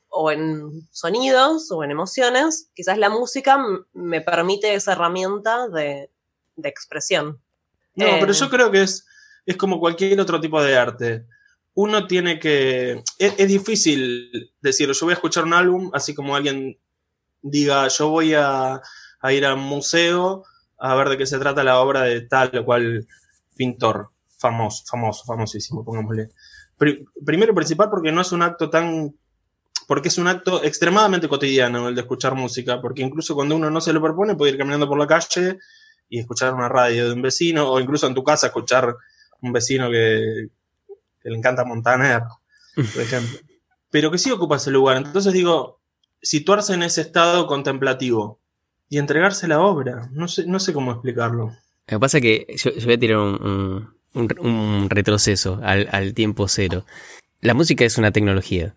o 0.09 0.31
en 0.31 0.87
sonidos 0.91 1.69
o 1.69 1.83
en 1.83 1.91
emociones, 1.91 2.71
quizás 2.73 2.97
la 2.97 3.09
música 3.09 3.59
me 3.93 4.21
permite 4.21 4.73
esa 4.73 4.93
herramienta 4.93 5.67
de, 5.67 6.09
de 6.55 6.69
expresión. 6.69 7.39
No, 7.97 8.05
eh, 8.05 8.17
pero 8.19 8.31
yo 8.31 8.49
creo 8.49 8.71
que 8.71 8.83
es, 8.83 9.05
es 9.45 9.57
como 9.57 9.79
cualquier 9.79 10.19
otro 10.21 10.39
tipo 10.39 10.63
de 10.63 10.77
arte. 10.77 11.25
Uno 11.73 12.07
tiene 12.07 12.39
que... 12.39 13.03
Es, 13.19 13.33
es, 13.37 13.47
difícil 13.47 14.53
decir, 14.61 14.89
yo 14.91 15.05
voy 15.05 15.11
a 15.11 15.15
escuchar 15.15 15.43
un 15.43 15.53
álbum, 15.53 15.91
así 15.93 16.15
como 16.15 16.35
alguien 16.35 16.79
diga, 17.41 17.87
yo 17.89 18.09
voy 18.09 18.33
a, 18.33 18.81
a 19.19 19.33
ir 19.33 19.45
a 19.45 19.53
un 19.53 19.61
museo 19.61 20.43
a 20.77 20.95
ver 20.95 21.09
de 21.09 21.17
qué 21.17 21.25
se 21.25 21.39
trata 21.39 21.63
la 21.63 21.79
obra 21.79 22.03
de 22.03 22.21
tal 22.21 22.55
o 22.55 22.65
cual 22.65 23.07
pintor 23.55 24.11
famoso, 24.37 24.83
famoso, 24.87 25.25
famosísimo, 25.25 25.83
pongámosle. 25.83 26.29
Primero 27.25 27.51
y 27.51 27.55
principal 27.55 27.89
porque 27.89 28.11
no 28.11 28.21
es 28.21 28.31
un 28.31 28.43
acto 28.43 28.69
tan 28.69 29.15
porque 29.87 30.09
es 30.09 30.17
un 30.17 30.27
acto 30.27 30.63
extremadamente 30.63 31.29
cotidiano 31.29 31.87
el 31.87 31.95
de 31.95 32.01
escuchar 32.01 32.35
música, 32.35 32.81
porque 32.81 33.01
incluso 33.01 33.33
cuando 33.33 33.55
uno 33.55 33.69
no 33.69 33.81
se 33.81 33.93
lo 33.93 34.01
propone 34.01 34.35
puede 34.35 34.51
ir 34.51 34.57
caminando 34.57 34.87
por 34.87 34.99
la 34.99 35.07
calle 35.07 35.57
y 36.09 36.19
escuchar 36.19 36.53
una 36.53 36.69
radio 36.69 37.07
de 37.07 37.13
un 37.13 37.21
vecino, 37.21 37.69
o 37.69 37.79
incluso 37.79 38.07
en 38.07 38.13
tu 38.13 38.23
casa 38.23 38.47
escuchar 38.47 38.95
un 39.41 39.51
vecino 39.51 39.89
que, 39.89 40.49
le 41.23 41.35
encanta 41.35 41.65
Montaner, 41.65 42.23
por 42.75 43.01
ejemplo. 43.01 43.39
Pero 43.89 44.11
que 44.11 44.17
sí 44.17 44.31
ocupa 44.31 44.55
ese 44.55 44.71
lugar. 44.71 44.97
Entonces 44.97 45.33
digo, 45.33 45.81
situarse 46.21 46.73
en 46.73 46.83
ese 46.83 47.01
estado 47.01 47.47
contemplativo 47.47 48.39
y 48.89 48.97
entregarse 48.97 49.47
la 49.47 49.59
obra. 49.59 50.09
No 50.13 50.27
sé, 50.27 50.45
no 50.45 50.59
sé 50.59 50.73
cómo 50.73 50.91
explicarlo. 50.91 51.47
Lo 51.47 51.55
que 51.85 51.99
pasa 51.99 52.17
es 52.17 52.21
que 52.21 52.55
yo, 52.55 52.71
voy 52.85 52.93
a 52.93 52.99
tirar 52.99 53.17
un, 53.19 54.89
retroceso 54.89 55.59
al, 55.63 56.13
tiempo 56.13 56.47
cero. 56.47 56.85
La 57.41 57.53
música 57.53 57.83
es 57.83 57.97
una 57.97 58.11
tecnología 58.11 58.75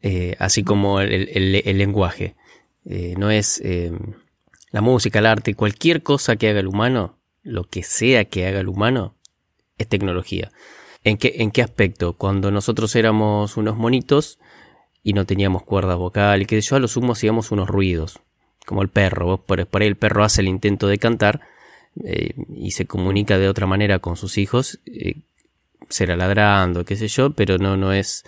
eh, 0.00 0.36
así 0.38 0.62
como 0.64 1.00
el 1.00 1.78
lenguaje. 1.78 2.34
Eh, 2.90 3.14
no 3.18 3.30
es 3.30 3.60
eh, 3.62 3.92
la 4.70 4.80
música, 4.80 5.18
el 5.18 5.26
arte, 5.26 5.54
cualquier 5.54 6.02
cosa 6.02 6.36
que 6.36 6.48
haga 6.48 6.60
el 6.60 6.66
humano, 6.66 7.18
lo 7.42 7.64
que 7.64 7.82
sea 7.82 8.24
que 8.26 8.46
haga 8.46 8.60
el 8.60 8.68
humano, 8.68 9.14
es 9.78 9.88
tecnología. 9.88 10.50
¿En 11.04 11.16
qué, 11.16 11.34
¿En 11.38 11.50
qué 11.50 11.62
aspecto? 11.62 12.14
Cuando 12.14 12.50
nosotros 12.50 12.94
éramos 12.96 13.56
unos 13.56 13.76
monitos 13.76 14.38
y 15.02 15.12
no 15.12 15.24
teníamos 15.24 15.62
cuerda 15.62 15.94
vocal 15.94 16.42
y 16.42 16.46
que 16.46 16.60
yo 16.60 16.76
a 16.76 16.80
lo 16.80 16.88
sumo 16.88 17.12
hacíamos 17.12 17.50
unos 17.50 17.68
ruidos, 17.68 18.20
como 18.66 18.82
el 18.82 18.88
perro. 18.88 19.26
¿vos? 19.26 19.40
Por, 19.40 19.66
por, 19.66 19.82
ahí 19.82 19.88
el 19.88 19.96
perro 19.96 20.24
hace 20.24 20.42
el 20.42 20.48
intento 20.48 20.88
de 20.88 20.98
cantar 20.98 21.40
eh, 22.04 22.34
y 22.54 22.72
se 22.72 22.86
comunica 22.86 23.38
de 23.38 23.48
otra 23.48 23.66
manera 23.66 24.00
con 24.00 24.16
sus 24.16 24.38
hijos, 24.38 24.80
eh, 24.86 25.22
será 25.88 26.16
ladrando, 26.16 26.84
qué 26.84 26.96
sé 26.96 27.08
yo, 27.08 27.30
pero 27.30 27.58
no, 27.58 27.76
no 27.76 27.92
es 27.92 28.24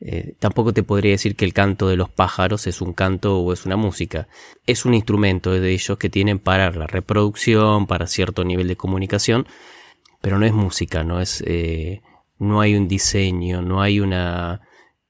eh, 0.00 0.34
tampoco 0.38 0.72
te 0.72 0.82
podría 0.82 1.12
decir 1.12 1.34
que 1.34 1.44
el 1.44 1.52
canto 1.52 1.88
de 1.88 1.96
los 1.96 2.08
pájaros 2.08 2.66
es 2.66 2.80
un 2.80 2.92
canto 2.92 3.38
o 3.38 3.52
es 3.52 3.66
una 3.66 3.76
música. 3.76 4.28
Es 4.66 4.84
un 4.84 4.94
instrumento 4.94 5.50
de 5.52 5.72
ellos 5.72 5.98
que 5.98 6.08
tienen 6.08 6.38
para 6.38 6.70
la 6.70 6.86
reproducción, 6.86 7.86
para 7.86 8.06
cierto 8.06 8.44
nivel 8.44 8.68
de 8.68 8.76
comunicación, 8.76 9.46
pero 10.20 10.38
no 10.38 10.46
es 10.46 10.52
música, 10.52 11.02
no 11.02 11.20
es, 11.20 11.42
eh, 11.46 12.02
no 12.38 12.60
hay 12.60 12.76
un 12.76 12.86
diseño, 12.86 13.60
no 13.62 13.82
hay 13.82 13.98
una, 13.98 14.60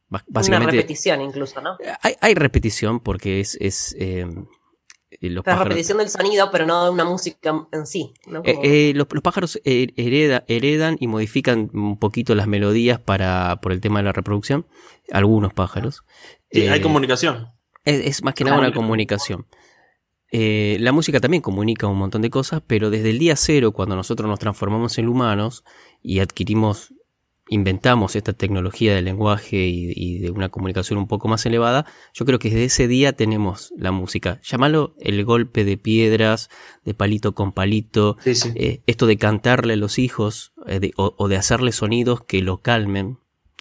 básicamente. 0.09 0.75
Una 0.75 0.83
repetición 0.83 1.21
incluso, 1.21 1.61
¿no? 1.61 1.77
Hay, 2.03 2.15
hay 2.21 2.35
repetición 2.35 3.01
porque 3.01 3.41
es, 3.41 3.59
es 3.61 3.95
eh, 3.99 4.27
los 5.21 5.37
La 5.37 5.43
pájaros, 5.43 5.69
repetición 5.69 5.99
del 5.99 6.09
sonido, 6.11 6.51
pero 6.51 6.67
no 6.67 6.85
de 6.85 6.91
una 6.91 7.05
música 7.05 7.67
en 7.73 7.87
sí. 7.87 8.13
¿no? 8.27 8.43
eh, 8.45 8.55
Como- 8.55 8.65
eh, 8.67 8.93
los, 8.95 9.07
los 9.11 9.23
pájaros 9.23 9.61
eh, 9.65 9.89
hereda- 9.97 10.45
heredan 10.49 10.97
y 11.01 11.07
modifican 11.07 11.71
un 11.73 11.99
poquito 11.99 12.35
las 12.35 12.47
melodías 12.47 13.01
para 13.01 13.61
por 13.63 13.73
el 13.73 13.81
tema 13.81 14.01
de 14.01 14.05
la 14.05 14.13
reproducción. 14.13 14.67
Algunos 15.11 15.55
pájaros. 15.55 16.05
Sí, 16.51 16.67
hay 16.69 16.79
Eh, 16.81 16.83
comunicación. 16.83 17.49
Es, 17.85 18.01
es 18.07 18.23
más 18.25 18.35
que 18.35 18.45
nada 18.45 18.59
una 18.59 18.73
comunicación. 18.73 19.47
Eh, 20.31 20.77
la 20.81 20.93
música 20.93 21.21
también 21.21 21.41
comunica 21.43 21.87
un 21.87 21.97
montón 21.97 22.21
de 22.21 22.29
cosas, 22.29 22.61
pero 22.67 22.91
desde 22.91 23.09
el 23.11 23.19
día 23.19 23.35
cero, 23.35 23.73
cuando 23.73 23.97
nosotros 23.97 24.29
nos 24.29 24.39
transformamos 24.39 24.99
en 24.99 25.09
humanos 25.09 25.65
y 26.03 26.19
adquirimos, 26.19 26.93
inventamos 27.49 28.15
esta 28.17 28.33
tecnología 28.33 28.95
del 28.95 29.07
lenguaje 29.07 29.67
y, 29.67 29.93
y 29.95 30.19
de 30.19 30.31
una 30.31 30.49
comunicación 30.49 30.99
un 30.99 31.07
poco 31.09 31.29
más 31.29 31.45
elevada, 31.47 31.87
yo 32.15 32.25
creo 32.27 32.39
que 32.39 32.51
desde 32.51 32.65
ese 32.65 32.89
día 32.89 33.13
tenemos 33.15 33.73
la 33.77 33.91
música. 33.93 34.41
Llámalo 34.43 34.95
el 35.01 35.25
golpe 35.25 35.65
de 35.65 35.77
piedras, 35.77 36.51
de 36.85 36.95
palito 36.95 37.35
con 37.35 37.53
palito, 37.53 38.17
Sí, 38.23 38.35
sí. 38.35 38.51
eh, 38.55 38.83
esto 38.87 39.07
de 39.07 39.17
cantarle 39.17 39.75
a 39.75 39.77
los 39.77 39.99
hijos 39.99 40.53
eh, 40.67 40.81
de- 40.81 40.93
o, 40.97 41.15
o 41.17 41.29
de 41.29 41.37
hacerle 41.37 41.73
sonidos 41.73 42.23
que 42.25 42.43
lo 42.43 42.59
calmen. 42.59 43.19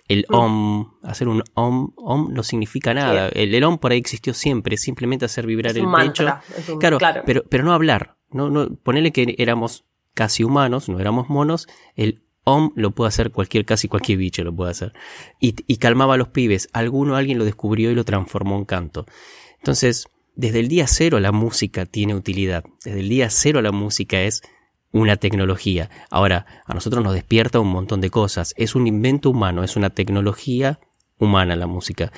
El 0.10 0.26
Mm. 0.30 0.36
om, 0.36 0.92
hacer 1.04 1.28
un 1.28 1.44
om, 1.54 1.92
om 1.98 2.34
no 2.34 2.42
significa 2.44 2.94
nada. 2.94 3.28
El, 3.30 3.54
el 3.54 3.64
om 3.66 3.78
por 3.78 3.92
ahí 3.92 3.98
existió 3.98 4.34
siempre, 4.34 4.78
simplemente 4.78 5.26
hacer 5.26 5.46
vibrar 5.46 5.72
es 5.72 5.78
el 5.78 5.84
pecho. 5.84 5.90
mantra. 5.92 6.42
es 6.58 6.70
un- 6.70 6.80
Claro, 6.80 6.98
claro. 6.98 7.24
Pero, 7.26 7.44
pero 7.50 7.64
no 7.66 7.74
hablar. 7.74 8.16
No, 8.32 8.50
no, 8.50 8.74
ponele 8.84 9.12
que 9.12 9.36
éramos 9.38 9.86
casi 10.14 10.44
humanos, 10.46 10.88
no 10.90 11.00
éramos 11.00 11.30
monos. 11.30 11.68
El 11.96 12.24
om 12.48 12.72
lo 12.76 12.92
puede 12.92 13.10
hacer 13.10 13.32
cualquier, 13.32 13.66
casi 13.66 13.90
cualquier 13.90 14.18
bicho 14.18 14.42
lo 14.46 14.56
puede 14.56 14.72
hacer. 14.72 14.94
Y, 15.42 15.54
y 15.68 15.78
calmaba 15.78 16.14
a 16.14 16.18
los 16.18 16.30
pibes. 16.30 16.70
Alguno, 16.72 17.18
alguien 17.18 17.38
lo 17.38 17.44
descubrió 17.44 17.92
y 17.92 17.96
lo 17.96 18.06
transformó 18.06 18.58
en 18.58 18.64
canto. 18.64 19.06
Entonces, 19.58 20.08
desde 20.36 20.62
el 20.62 20.70
día 20.70 20.88
cero 20.88 21.20
la 21.20 21.34
música 21.34 21.86
tiene 21.86 22.16
utilidad. 22.16 22.64
Desde 22.86 23.02
el 23.02 23.10
día 23.10 23.30
cero 23.30 23.62
la 23.62 23.74
música 23.74 24.22
es 24.22 24.44
una 24.94 25.18
tecnología. 25.18 25.90
Ahora, 26.10 26.46
a 26.66 26.74
nosotros 26.74 27.04
nos 27.04 27.14
despierta 27.14 27.60
un 27.60 27.68
montón 27.68 28.00
de 28.00 28.10
cosas. 28.10 28.54
Es 28.56 28.76
un 28.76 28.88
invento 28.88 29.30
humano, 29.30 29.66
es 29.66 29.76
una 29.76 29.90
tecnología 29.90 30.80
humana 31.18 31.58
la 31.58 31.68
música. 31.68 32.14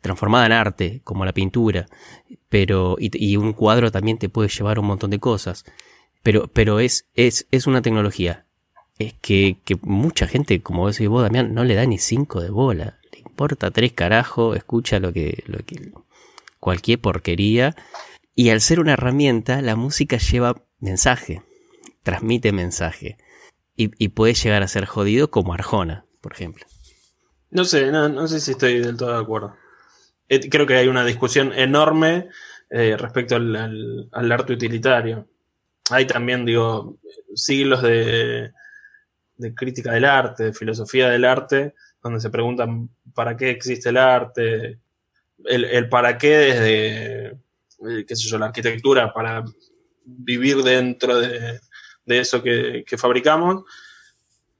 Transformada 0.00 0.46
en 0.46 0.52
arte, 0.52 1.02
como 1.04 1.26
la 1.26 1.34
pintura. 1.34 1.86
Pero, 2.48 2.96
y, 2.98 3.10
y 3.12 3.36
un 3.36 3.52
cuadro 3.52 3.90
también 3.90 4.16
te 4.16 4.30
puede 4.30 4.48
llevar 4.48 4.78
un 4.78 4.86
montón 4.86 5.10
de 5.10 5.18
cosas. 5.18 5.66
Pero, 6.22 6.48
pero 6.48 6.80
es, 6.80 7.06
es, 7.14 7.46
es 7.50 7.66
una 7.66 7.82
tecnología. 7.82 8.45
Es 8.98 9.12
que, 9.20 9.58
que 9.64 9.76
mucha 9.82 10.26
gente, 10.26 10.62
como 10.62 10.90
decís 10.90 11.08
vos, 11.08 11.22
Damián, 11.22 11.52
no 11.54 11.64
le 11.64 11.74
da 11.74 11.84
ni 11.84 11.98
cinco 11.98 12.40
de 12.40 12.50
bola. 12.50 12.98
Le 13.12 13.18
importa 13.20 13.70
tres 13.70 13.92
carajos, 13.92 14.56
escucha 14.56 15.00
lo 15.00 15.12
que, 15.12 15.44
lo 15.46 15.58
que, 15.58 15.92
cualquier 16.60 16.98
porquería. 17.00 17.76
Y 18.34 18.50
al 18.50 18.60
ser 18.60 18.80
una 18.80 18.94
herramienta, 18.94 19.60
la 19.62 19.76
música 19.76 20.16
lleva 20.18 20.62
mensaje, 20.80 21.42
transmite 22.02 22.52
mensaje. 22.52 23.18
Y, 23.76 23.90
y 24.02 24.08
puede 24.08 24.32
llegar 24.34 24.62
a 24.62 24.68
ser 24.68 24.86
jodido 24.86 25.30
como 25.30 25.52
Arjona, 25.52 26.06
por 26.22 26.32
ejemplo. 26.32 26.64
No 27.50 27.64
sé, 27.64 27.90
no, 27.92 28.08
no 28.08 28.26
sé 28.28 28.40
si 28.40 28.52
estoy 28.52 28.80
del 28.80 28.96
todo 28.96 29.12
de 29.12 29.20
acuerdo. 29.22 29.54
Eh, 30.28 30.48
creo 30.48 30.66
que 30.66 30.74
hay 30.76 30.88
una 30.88 31.04
discusión 31.04 31.52
enorme 31.52 32.28
eh, 32.70 32.96
respecto 32.96 33.36
al, 33.36 33.54
al- 33.54 34.08
al 34.12 34.32
arte 34.32 34.54
utilitario. 34.54 35.28
Hay 35.90 36.06
también, 36.06 36.44
digo, 36.46 36.96
siglos 37.34 37.82
de, 37.82 38.50
de 39.36 39.54
crítica 39.54 39.92
del 39.92 40.04
arte, 40.04 40.44
de 40.44 40.52
filosofía 40.52 41.08
del 41.08 41.24
arte, 41.24 41.74
donde 42.02 42.20
se 42.20 42.30
preguntan 42.30 42.88
para 43.14 43.36
qué 43.36 43.50
existe 43.50 43.88
el 43.90 43.96
arte, 43.96 44.78
el, 45.44 45.64
el 45.64 45.88
para 45.88 46.16
qué 46.18 46.36
desde, 46.36 47.26
eh, 47.26 48.04
qué 48.06 48.16
sé 48.16 48.28
yo, 48.28 48.38
la 48.38 48.46
arquitectura, 48.46 49.12
para 49.12 49.44
vivir 50.04 50.62
dentro 50.62 51.18
de, 51.18 51.60
de 52.04 52.18
eso 52.18 52.42
que, 52.42 52.84
que 52.86 52.96
fabricamos, 52.96 53.64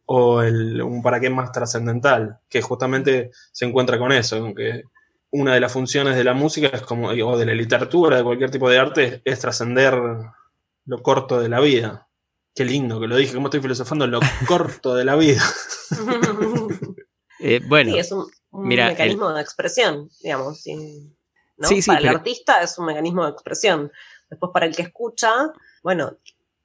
o 0.07 0.43
el, 0.43 0.81
un 0.83 1.03
para 1.03 1.20
qué 1.20 1.31
más 1.31 1.53
trascendental, 1.53 2.39
que 2.49 2.62
justamente 2.62 3.31
se 3.53 3.64
encuentra 3.64 3.99
con 3.99 4.12
eso, 4.12 4.41
con 4.41 4.55
que 4.55 4.85
una 5.31 5.55
de 5.55 5.61
las 5.61 5.72
funciones 5.72 6.16
de 6.16 6.24
la 6.24 6.35
música 6.35 6.68
es 6.68 6.83
como, 6.83 7.09
o 7.09 7.39
de 7.39 7.47
la 7.47 7.55
literatura, 7.55 8.16
de 8.16 8.24
cualquier 8.24 8.51
tipo 8.51 8.70
de 8.70 8.79
arte, 8.79 9.22
es 9.24 9.41
trascender 9.41 9.95
lo 10.87 11.03
corto 11.03 11.41
de 11.41 11.49
la 11.49 11.61
vida. 11.61 12.09
Qué 12.57 12.65
lindo 12.65 12.99
que 12.99 13.07
lo 13.07 13.17
dije, 13.17 13.35
como 13.35 13.47
estoy 13.49 13.61
filosofando, 13.61 14.07
lo 14.07 14.19
corto 14.49 14.95
de 14.95 15.05
la 15.05 15.15
vida. 15.15 15.43
Eh, 17.39 17.61
bueno, 17.69 17.93
sí, 17.93 17.99
es 17.99 18.11
un, 18.13 18.27
un 18.51 18.67
mira, 18.67 18.89
mecanismo 18.89 19.31
de 19.33 19.43
expresión, 19.43 20.09
digamos. 20.23 20.63
sí, 20.63 21.13
¿no? 21.59 21.69
Sí, 21.69 21.83
sí, 21.83 21.87
para 21.89 21.99
el 22.01 22.07
pero- 22.07 22.19
artista 22.19 22.63
es 22.63 22.79
un 22.79 22.87
mecanismo 22.87 23.25
de 23.25 23.31
expresión. 23.31 23.93
Después, 24.31 24.51
para 24.53 24.67
el 24.67 24.75
que 24.75 24.83
escucha, 24.83 25.53
bueno, 25.83 26.17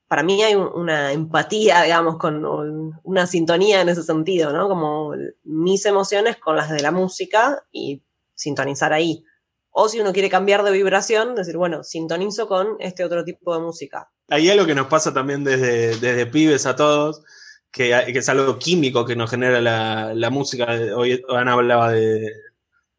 para 0.07 0.23
mí 0.23 0.41
hay 0.43 0.55
un- 0.55 0.71
una 0.73 1.11
empatía, 1.11 1.83
digamos, 1.83 2.17
con 2.17 2.45
un- 2.45 2.97
una 3.03 3.27
sintonía 3.27 3.81
en 3.81 3.89
ese 3.89 4.03
sentido, 4.03 4.51
¿no? 4.53 4.67
Como 4.69 5.13
mis 5.43 5.85
emociones 5.85 6.37
con 6.37 6.55
las 6.55 6.69
de 6.69 6.81
la 6.81 6.91
música 6.91 7.63
y 7.71 8.01
sintonizar 8.33 8.93
ahí. 8.93 9.23
O 9.71 9.87
si 9.89 9.99
uno 9.99 10.13
quiere 10.13 10.29
cambiar 10.29 10.63
de 10.63 10.71
vibración, 10.71 11.33
decir, 11.33 11.57
bueno, 11.57 11.83
sintonizo 11.83 12.47
con 12.47 12.75
este 12.79 13.03
otro 13.05 13.23
tipo 13.23 13.53
de 13.55 13.61
música. 13.61 14.11
Hay 14.29 14.49
algo 14.49 14.65
que 14.65 14.75
nos 14.75 14.87
pasa 14.87 15.13
también 15.13 15.43
desde, 15.43 15.97
desde 15.97 16.25
pibes 16.25 16.65
a 16.65 16.75
todos, 16.75 17.23
que, 17.71 17.89
que 18.11 18.19
es 18.19 18.29
algo 18.29 18.59
químico 18.59 19.05
que 19.05 19.15
nos 19.15 19.29
genera 19.29 19.61
la, 19.61 20.13
la 20.13 20.29
música. 20.29 20.67
Hoy 20.95 21.21
Ana 21.29 21.53
hablaba 21.53 21.91
de 21.91 22.31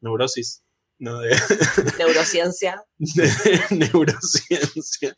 neurosis, 0.01 0.63
no 0.99 1.19
de, 1.21 1.31
Neurociencia. 1.99 2.85
de 2.99 3.31
neurociencia. 3.71 5.17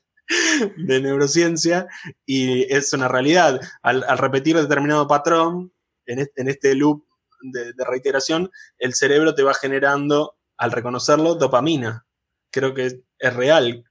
De 0.77 1.01
neurociencia, 1.01 1.87
y 2.25 2.73
es 2.75 2.93
una 2.95 3.09
realidad. 3.09 3.61
Al, 3.83 4.05
al 4.05 4.19
repetir 4.19 4.57
determinado 4.57 5.07
patrón, 5.07 5.73
en 6.07 6.19
este, 6.19 6.41
en 6.43 6.49
este 6.49 6.75
loop 6.75 7.05
de, 7.53 7.73
de 7.75 7.85
reiteración, 7.85 8.51
el 8.79 8.95
cerebro 8.95 9.35
te 9.35 9.43
va 9.43 9.55
generando, 9.55 10.37
al 10.57 10.73
reconocerlo, 10.73 11.35
dopamina. 11.35 12.07
Creo 12.51 12.73
que 12.75 13.01
es 13.19 13.35
real, 13.35 13.85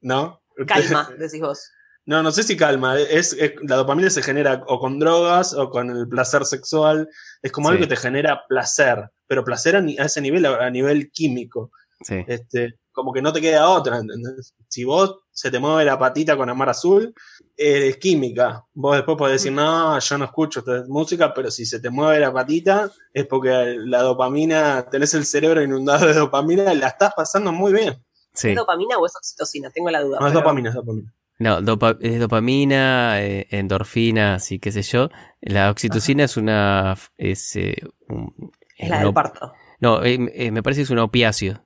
¿no? 0.00 0.42
Calma, 0.66 1.10
decís 1.18 1.40
vos. 1.40 1.70
No, 2.06 2.22
no 2.22 2.32
sé 2.32 2.42
si 2.42 2.56
calma. 2.56 2.98
Es, 2.98 3.34
es- 3.34 3.54
la 3.62 3.76
dopamina 3.76 4.10
se 4.10 4.22
genera 4.22 4.64
o 4.66 4.80
con 4.80 4.98
drogas 4.98 5.52
o 5.54 5.70
con 5.70 5.90
el 5.90 6.08
placer 6.08 6.44
sexual. 6.44 7.08
Es 7.42 7.52
como 7.52 7.68
Sí. 7.68 7.72
algo 7.74 7.82
que 7.86 7.94
te 7.94 8.00
genera 8.00 8.42
placer, 8.48 9.10
pero 9.26 9.44
placer 9.44 9.76
a, 9.76 9.80
ni- 9.80 9.98
a 9.98 10.04
ese 10.04 10.20
nivel, 10.20 10.46
a, 10.46 10.66
a 10.66 10.70
nivel 10.70 11.10
químico. 11.12 11.70
sí. 12.02 12.24
Este, 12.26 12.79
como 12.92 13.12
que 13.12 13.22
no 13.22 13.32
te 13.32 13.40
queda 13.40 13.68
otra. 13.68 13.98
¿entendés? 13.98 14.54
Si 14.68 14.84
vos 14.84 15.20
se 15.30 15.50
te 15.50 15.58
mueve 15.58 15.84
la 15.84 15.98
patita 15.98 16.36
con 16.36 16.48
amar 16.50 16.68
azul, 16.68 17.14
eres 17.56 17.96
química. 17.98 18.64
Vos 18.74 18.96
después 18.96 19.16
podés 19.16 19.34
decir, 19.42 19.52
no, 19.52 19.98
yo 19.98 20.18
no 20.18 20.24
escucho 20.26 20.60
esta 20.60 20.84
música, 20.88 21.32
pero 21.34 21.50
si 21.50 21.64
se 21.66 21.80
te 21.80 21.90
mueve 21.90 22.20
la 22.20 22.32
patita 22.32 22.90
es 23.12 23.26
porque 23.26 23.76
la 23.78 24.02
dopamina, 24.02 24.86
tenés 24.90 25.14
el 25.14 25.24
cerebro 25.24 25.62
inundado 25.62 26.06
de 26.06 26.14
dopamina 26.14 26.72
la 26.74 26.88
estás 26.88 27.12
pasando 27.14 27.52
muy 27.52 27.72
bien. 27.72 28.04
sí. 28.34 28.50
¿Es 28.50 28.56
dopamina 28.56 28.96
o 28.98 29.06
es 29.06 29.12
oxitocina? 29.16 29.70
Tengo 29.70 29.90
la 29.90 30.02
duda. 30.02 30.18
No, 30.20 30.26
es 30.28 30.32
dopamina, 30.34 30.68
es 30.70 30.74
dopamina. 30.74 31.12
No, 31.38 31.62
dopa- 31.62 31.96
es 32.02 32.20
dopamina, 32.20 33.22
eh, 33.22 33.46
endorfinas 33.50 34.52
y 34.52 34.58
qué 34.58 34.72
sé 34.72 34.82
yo. 34.82 35.08
La 35.40 35.70
oxitocina 35.70 36.24
es 36.24 36.36
una... 36.36 36.96
Es, 37.16 37.56
eh, 37.56 37.76
un- 38.08 38.52
Es 38.76 38.90
la 38.90 39.00
del 39.00 39.14
parto. 39.14 39.52
No, 39.80 40.04
eh, 40.04 40.18
eh, 40.34 40.50
me 40.50 40.62
parece 40.62 40.80
que 40.80 40.84
es 40.84 40.90
un 40.90 40.98
opiáceo. 40.98 41.64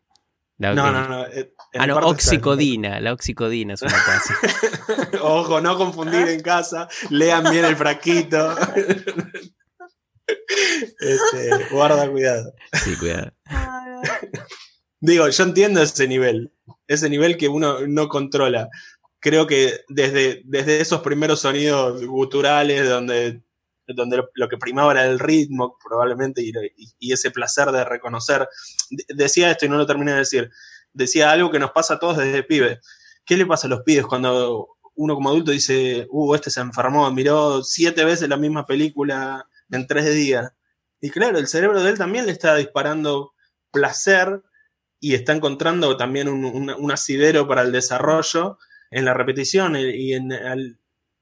La- 0.58 0.72
No, 0.74 0.92
no, 0.92 1.08
no. 1.08 1.26
eh, 1.26 1.52
Ah, 1.74 1.86
no, 1.86 1.94
está- 1.94 2.06
oxicodina. 2.06 3.00
La 3.00 3.12
oxicodina 3.12 3.74
es 3.74 3.82
una 3.82 3.92
opiáceo. 3.92 4.36
Ojo, 5.24 5.60
no 5.60 5.76
confundir 5.76 6.28
en 6.28 6.40
casa. 6.40 6.88
Lean 7.10 7.50
bien 7.50 7.64
el 7.64 7.76
frasquito. 7.76 8.54
Este, 11.00 11.50
guarda 11.70 12.08
cuidado. 12.10 12.54
Sí, 12.84 12.96
cuidado. 12.96 13.32
Digo, 15.00 15.28
yo 15.28 15.44
entiendo 15.44 15.82
ese 15.82 16.08
nivel. 16.08 16.52
Ese 16.86 17.10
nivel 17.10 17.36
que 17.36 17.48
uno 17.48 17.86
no 17.86 18.08
controla. 18.08 18.68
Creo 19.20 19.46
que 19.46 19.80
desde, 19.88 20.42
desde 20.44 20.80
esos 20.80 21.00
primeros 21.02 21.40
sonidos 21.40 22.04
guturales, 22.06 22.88
donde, 22.88 23.42
donde 23.86 24.22
lo, 24.34 24.48
que 24.48 24.56
primaba 24.58 24.92
era 24.92 25.04
el 25.06 25.18
ritmo, 25.18 25.76
probablemente, 25.84 26.42
y, 26.42 26.52
y- 26.98 27.12
ese 27.12 27.30
placer 27.30 27.70
de 27.70 27.84
reconocer. 27.84 28.48
De- 28.90 29.04
decía 29.14 29.50
esto 29.50 29.66
y 29.66 29.68
no 29.68 29.76
lo 29.76 29.86
terminé 29.86 30.12
de 30.12 30.18
decir. 30.18 30.50
Decía 30.92 31.30
algo 31.32 31.50
que 31.50 31.58
nos 31.58 31.72
pasa 31.72 31.94
a 31.94 31.98
todos 31.98 32.16
desde 32.18 32.42
pibe. 32.44 32.80
¿Qué 33.24 33.36
le 33.36 33.46
pasa 33.46 33.66
a 33.66 33.70
los 33.70 33.82
pibes 33.82 34.06
cuando 34.06 34.68
uno 34.96 35.14
como 35.14 35.28
adulto 35.30 35.50
dice, 35.50 36.06
uh, 36.10 36.34
este 36.34 36.50
se 36.50 36.60
enfermó, 36.60 37.10
miró 37.10 37.62
siete 37.64 38.04
veces 38.04 38.28
la 38.28 38.36
misma 38.36 38.64
película 38.66 39.46
en 39.70 39.86
tres 39.86 40.12
días? 40.14 40.52
Y 41.00 41.10
claro, 41.10 41.38
el 41.38 41.48
cerebro 41.48 41.82
de 41.82 41.90
él 41.90 41.98
también 41.98 42.26
le 42.26 42.32
está 42.32 42.54
disparando 42.56 43.32
placer 43.72 44.42
y 45.00 45.14
está 45.14 45.32
encontrando 45.32 45.96
también 45.96 46.28
un, 46.28 46.44
un- 46.70 46.92
asidero 46.92 47.46
para 47.48 47.62
el 47.62 47.72
desarrollo 47.72 48.58
en 48.90 49.04
la 49.04 49.12
repetición 49.14 49.76
y- 49.76 50.14
en 50.14 50.32
al, 50.32 50.78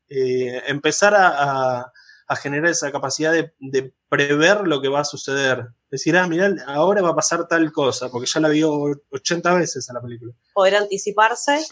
eh, 0.09 0.63
empezar 0.67 1.15
a- 1.17 1.93
a 2.29 2.37
generar 2.37 2.71
esa 2.71 2.93
capacidad 2.93 3.33
de, 3.33 3.53
de 3.59 3.95
prever 4.09 4.67
lo 4.67 4.81
que 4.81 4.89
va 4.89 5.01
a 5.01 5.05
suceder 5.05 5.69
Decir, 5.93 6.17
ah, 6.17 6.27
mirá, 6.27 6.51
ahora 6.69 7.03
va 7.03 7.11
a 7.11 7.15
pasar 7.15 7.47
tal 7.47 7.71
cosa, 7.71 8.09
porque 8.09 8.27
ya 8.27 8.41
la 8.41 8.49
vio 8.49 8.95
80 9.11 9.55
veces 9.57 9.91
a 9.91 9.93
la 9.93 10.01
película. 10.01 10.33
Poder 10.55 10.77
anticiparse 10.77 11.67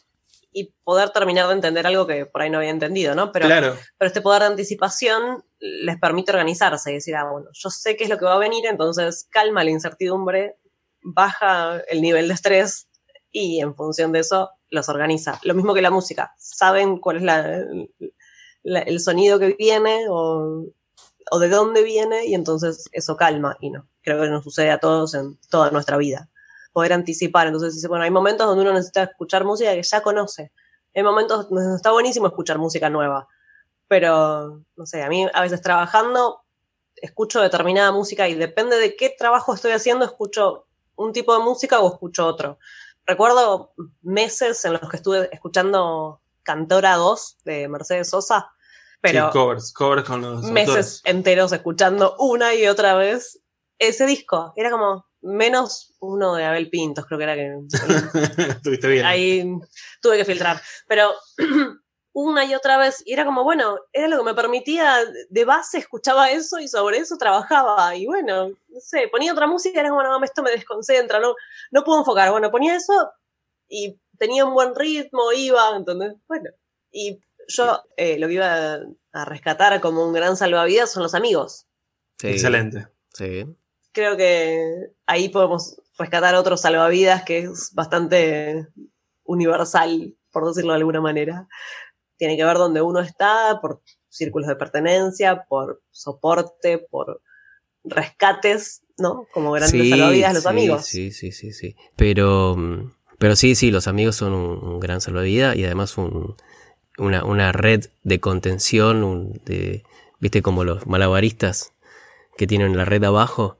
y 0.53 0.75
poder 0.85 1.09
terminar 1.09 1.49
de 1.49 1.55
entender 1.55 1.87
algo 1.87 2.07
que 2.07 2.27
por 2.27 2.43
ahí 2.43 2.51
no 2.51 2.59
había 2.59 2.69
entendido, 2.69 3.15
¿no? 3.15 3.33
Pero, 3.33 3.47
claro. 3.47 3.79
pero 3.97 4.07
este 4.07 4.21
poder 4.21 4.43
de 4.43 4.49
anticipación 4.49 5.43
les 5.59 5.99
permite 5.99 6.33
organizarse 6.33 6.91
y 6.91 6.95
decir, 6.97 7.17
ah, 7.17 7.31
bueno, 7.33 7.49
yo 7.55 7.71
sé 7.71 7.97
qué 7.97 8.05
es 8.05 8.11
lo 8.11 8.19
que 8.19 8.27
va 8.27 8.35
a 8.35 8.39
venir, 8.39 8.67
entonces 8.67 9.27
calma 9.31 9.65
la 9.65 9.71
incertidumbre, 9.71 10.59
baja 11.03 11.81
el 11.89 12.03
nivel 12.03 12.29
de 12.29 12.35
estrés 12.35 12.91
y 13.33 13.63
en 13.63 13.75
función 13.75 14.13
de 14.13 14.19
eso 14.19 14.51
los 14.69 14.91
organiza. 14.91 15.41
Lo 15.45 15.55
mismo 15.55 15.73
que 15.73 15.81
la 15.81 15.91
música, 15.91 16.35
saben 16.37 16.99
cuál 16.99 17.17
es 17.17 17.23
la, 17.23 17.65
el 18.65 19.01
sonido 19.01 19.39
que 19.39 19.55
viene 19.59 20.07
o, 20.09 20.67
o 21.31 21.39
de 21.39 21.49
dónde 21.49 21.83
viene 21.83 22.27
y 22.27 22.35
entonces 22.35 22.89
eso 22.93 23.17
calma 23.17 23.57
y 23.61 23.71
no. 23.71 23.87
Creo 24.03 24.21
que 24.23 24.29
nos 24.29 24.45
sucede 24.45 24.71
a 24.71 24.79
todos 24.79 25.15
en 25.15 25.39
toda 25.49 25.71
nuestra 25.71 25.97
vida. 25.97 26.29
Poder 26.73 26.93
anticipar, 26.93 27.47
entonces 27.47 27.75
dice, 27.75 27.89
bueno, 27.89 28.05
hay 28.05 28.11
momentos 28.11 28.47
donde 28.47 28.63
uno 28.63 28.73
necesita 28.73 29.05
escuchar 29.05 29.45
música 29.45 29.73
que 29.73 29.83
ya 29.83 30.03
conoce. 30.03 30.53
Hay 30.95 31.03
momentos 31.03 31.49
donde 31.49 31.77
está 31.77 31.93
buenísimo 31.93 32.27
escuchar 32.27 32.59
música 32.59 32.91
nueva. 32.91 33.29
Pero, 33.89 34.63
no 34.77 34.87
sé, 34.87 35.03
a 35.03 35.09
mí 35.09 35.27
a 35.33 35.43
veces 35.43 35.63
trabajando 35.63 36.41
escucho 36.97 37.41
determinada 37.41 37.93
música 37.93 38.29
y 38.29 38.35
depende 38.35 38.77
de 38.77 38.97
qué 38.97 39.15
trabajo 39.17 39.55
estoy 39.55 39.73
haciendo, 39.73 40.05
escucho 40.05 40.67
un 40.97 41.13
tipo 41.13 41.37
de 41.37 41.43
música 41.43 41.81
o 41.81 41.93
escucho 41.93 42.27
otro. 42.27 42.59
Recuerdo 43.07 43.73
meses 44.03 44.65
en 44.65 44.75
los 44.75 44.89
que 44.89 44.97
estuve 44.97 45.29
escuchando 45.33 46.21
Cantora 46.43 46.97
2 46.97 47.39
de 47.45 47.69
Mercedes 47.69 48.11
Sosa, 48.11 48.51
pero 49.01 49.27
sí, 49.27 49.33
covers, 49.33 49.73
covers 49.73 50.05
con 50.05 50.21
los 50.21 50.45
meses 50.45 51.01
enteros 51.05 51.53
escuchando 51.53 52.17
una 52.19 52.55
y 52.55 52.67
otra 52.67 52.95
vez 52.95 53.41
ese 53.79 54.07
disco. 54.07 54.53
Era 54.57 54.71
como 54.71 55.07
menos 55.23 55.95
uno 56.01 56.35
de 56.35 56.45
Abel 56.45 56.71
Pintos, 56.71 57.07
creo 57.07 57.19
que 57.19 57.25
era 57.25 57.35
que. 57.35 57.59
Estuviste 58.57 58.89
bien. 58.89 59.07
ahí 59.07 59.45
tuve 60.03 60.19
que 60.19 60.25
filtrar. 60.25 60.61
Pero 60.87 61.13
una 62.13 62.45
y 62.45 62.55
otra 62.55 62.77
vez, 62.77 63.03
y 63.07 63.13
era 63.15 63.25
como, 63.25 63.43
bueno, 63.43 63.79
era 63.93 64.09
lo 64.09 64.19
que 64.19 64.25
me 64.25 64.35
permitía, 64.35 64.99
de 65.29 65.45
base 65.45 65.79
escuchaba 65.79 66.31
eso 66.31 66.59
y 66.59 66.69
sobre 66.69 66.99
eso 66.99 67.17
trabajaba. 67.17 67.95
Y 67.97 68.07
bueno, 68.07 68.49
no 68.49 68.81
sé, 68.81 69.09
ponía 69.09 69.33
otra 69.33 69.47
música 69.47 69.79
y 69.79 69.81
era 69.81 69.91
como, 69.91 70.03
no, 70.03 70.23
esto 70.23 70.43
me 70.43 70.51
desconcentra, 70.51 71.21
no, 71.21 71.35
no 71.71 71.85
puedo 71.85 72.01
enfocar. 72.01 72.31
Bueno, 72.31 72.51
ponía 72.51 72.77
eso 72.77 73.11
y 73.69 73.99
tenía 74.21 74.45
un 74.45 74.53
buen 74.53 74.75
ritmo, 74.75 75.33
iba, 75.33 75.75
entonces, 75.75 76.15
bueno. 76.29 76.51
Y 76.93 77.21
yo 77.49 77.83
eh, 77.97 78.19
lo 78.19 78.29
que 78.29 78.35
iba 78.35 78.75
a, 78.75 78.81
a 79.13 79.25
rescatar 79.25 79.81
como 79.81 80.07
un 80.07 80.13
gran 80.13 80.37
salvavidas 80.37 80.93
son 80.93 81.03
los 81.03 81.15
amigos. 81.15 81.67
Sí, 82.19 82.29
Excelente. 82.29 82.87
Sí. 83.15 83.47
Creo 83.93 84.17
que 84.17 84.93
ahí 85.07 85.31
podemos 85.31 85.81
rescatar 85.99 86.35
otro 86.35 86.57
salvavidas 86.57 87.25
que 87.25 87.39
es 87.39 87.71
bastante 87.73 88.69
universal, 89.25 90.15
por 90.31 90.47
decirlo 90.47 90.73
de 90.73 90.79
alguna 90.79 91.01
manera. 91.01 91.49
Tiene 92.17 92.37
que 92.37 92.45
ver 92.45 92.59
dónde 92.59 92.83
uno 92.83 93.01
está, 93.01 93.59
por 93.63 93.83
círculos 94.11 94.49
de 94.49 94.57
pertenencia, 94.57 95.45
por 95.49 95.83
soporte, 95.91 96.79
por 96.79 97.23
rescates, 97.85 98.83
¿no? 98.99 99.27
Como 99.33 99.53
grandes 99.53 99.89
salvavidas 99.89 100.35
los 100.35 100.43
sí, 100.43 100.49
amigos. 100.49 100.85
Sí, 100.85 101.11
sí, 101.11 101.33
sí, 101.33 101.53
sí. 101.53 101.75
Pero, 101.97 102.55
mm, 102.55 102.93
pero 103.21 103.37
sí, 103.37 103.55
sí, 103.55 103.71
los 103.71 103.87
amigos 103.87 104.17
son 104.17 104.33
un, 104.33 104.65
un 104.65 104.81
gran 104.81 105.03
salvavidas 105.03 105.55
y 105.55 105.63
además 105.67 105.99
un, 105.99 106.37
una, 106.97 107.23
una 107.23 107.53
red 107.53 107.85
de 108.03 108.19
contención, 108.19 109.05
un, 109.05 109.43
de, 109.45 109.85
viste 110.21 110.41
como 110.41 110.65
los 110.65 110.87
malabaristas 110.87 111.75
que 112.39 112.47
tienen 112.47 112.79
la 112.79 112.87
red 112.87 113.05
abajo, 113.05 113.59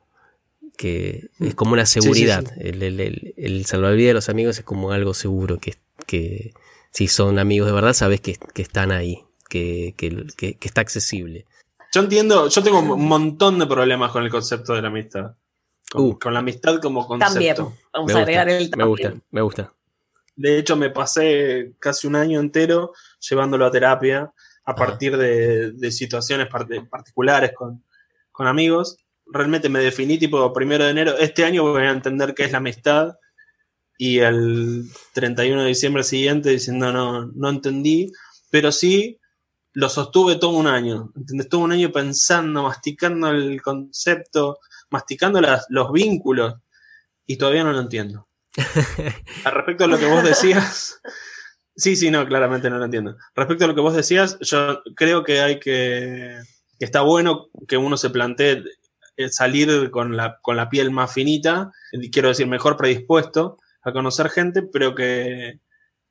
que 0.79 1.29
es 1.41 1.55
como 1.55 1.75
una 1.75 1.85
sí, 1.85 2.01
seguridad. 2.01 2.43
sí. 2.47 2.69
El, 2.69 2.83
el, 2.83 3.01
el, 3.01 3.35
el 3.37 3.67
salvavidas 3.67 4.09
de 4.09 4.15
los 4.15 4.29
amigos 4.31 4.59
es 4.59 4.65
como 4.65 4.93
algo 4.93 5.13
seguro, 5.13 5.59
que, 5.59 5.75
que 6.07 6.55
si 6.91 7.07
son 7.07 7.39
amigos 7.39 7.67
de 7.67 7.75
verdad 7.75 7.93
sabes 7.93 8.23
que, 8.23 8.39
que 8.55 8.63
están 8.63 8.91
ahí, 8.93 9.25
que, 9.51 9.93
que, 9.99 10.25
que, 10.39 10.55
que 10.55 10.69
está 10.69 10.81
accesible. 10.81 11.45
Yo 11.93 12.01
entiendo, 12.01 12.49
yo 12.49 12.63
tengo 12.63 12.79
un 12.79 13.07
montón 13.07 13.59
de 13.59 13.67
problemas 13.67 14.11
con 14.11 14.23
el 14.23 14.31
concepto 14.31 14.73
de 14.73 14.81
la 14.81 14.89
amistad. 14.89 15.33
Con, 15.91 16.03
Uh. 16.05 16.19
con 16.19 16.33
la 16.33 16.39
amistad 16.41 16.81
como 16.81 17.07
También, 17.19 17.55
concepto. 17.57 17.77
vamos 17.93 18.13
Me 18.13 18.19
a 18.19 18.23
agregar 18.23 18.47
gusta, 18.49 18.63
el 18.65 18.71
me 18.77 18.85
gusta, 18.85 19.03
también. 19.09 19.25
me 19.31 19.41
gusta. 19.43 19.73
De 20.37 20.59
hecho, 20.59 20.77
me 20.77 20.91
pasé 20.91 21.73
casi 21.79 22.07
un 22.07 22.17
año 22.17 22.39
entero 22.41 22.93
llevándolo 23.29 23.67
a 23.67 23.71
terapia 23.71 24.33
a 24.65 24.75
partir 24.75 25.17
de, 25.17 25.73
de 25.73 25.91
situaciones 25.91 26.49
part- 26.49 26.89
particulares 26.89 27.53
con, 27.55 27.85
con 28.31 28.47
amigos. 28.47 28.97
Realmente 29.27 29.69
me 29.69 29.81
definí 29.81 30.17
tipo 30.19 30.53
primero 30.53 30.85
de 30.85 30.91
enero. 30.91 31.19
Este 31.19 31.45
año 31.45 31.63
voy 31.65 31.83
a 31.83 31.91
entender 31.91 32.35
qué 32.35 32.45
es 32.45 32.53
la 32.53 32.59
amistad. 32.59 33.15
Y 33.99 34.21
el 34.21 34.85
31 35.13 35.63
de 35.63 35.69
diciembre 35.69 36.03
siguiente 36.05 36.51
diciendo 36.51 36.91
no, 36.93 37.27
no 37.27 37.49
entendí. 37.51 38.11
Pero 38.51 38.73
sí 38.73 39.19
lo 39.73 39.89
sostuve 39.89 40.37
todo 40.37 40.53
un 40.53 40.67
año. 40.69 41.13
¿entendés? 41.17 41.49
Todo 41.49 41.61
un 41.63 41.73
año 41.73 41.91
pensando, 41.93 42.63
masticando 42.63 43.29
el 43.31 43.61
concepto, 43.61 44.59
masticando 44.91 45.41
las- 45.41 45.67
los 45.69 45.93
vínculos. 45.93 46.55
Y 47.27 47.37
todavía 47.37 47.65
no 47.65 47.73
lo 47.73 47.81
entiendo. 47.81 48.29
Al 49.45 49.53
respecto 49.53 49.85
a 49.85 49.87
lo 49.87 49.99
que 49.99 50.07
vos 50.07 50.25
decías, 50.25 51.01
sí, 51.77 51.95
sí, 51.97 52.11
no, 52.11 52.27
claramente 52.27 52.69
no 52.71 52.79
lo 52.79 52.85
entiendo. 52.85 53.17
Respecto 53.35 53.65
a 53.65 53.69
lo 53.69 53.75
que 53.75 53.81
vos 53.81 53.95
decías, 53.95 54.37
yo 54.41 54.83
creo 54.97 55.23
que 55.23 55.41
hay 55.41 55.61
que, 55.61 56.41
que 56.79 56.85
está 56.85 57.03
bueno 57.03 57.47
que 57.69 57.77
uno 57.77 57.97
se 57.97 58.11
plantee 58.11 58.65
eh, 59.17 59.29
salir 59.29 59.91
con 59.91 60.17
la, 60.17 60.39
con 60.43 60.57
la 60.57 60.69
piel 60.69 60.91
más 60.91 61.13
finita, 61.13 61.71
y 61.93 62.11
quiero 62.11 62.29
decir, 62.29 62.47
mejor 62.49 62.77
predispuesto 62.77 63.59
a 63.83 63.93
conocer 63.93 64.29
gente, 64.31 64.63
pero 64.63 64.95
que 64.95 65.61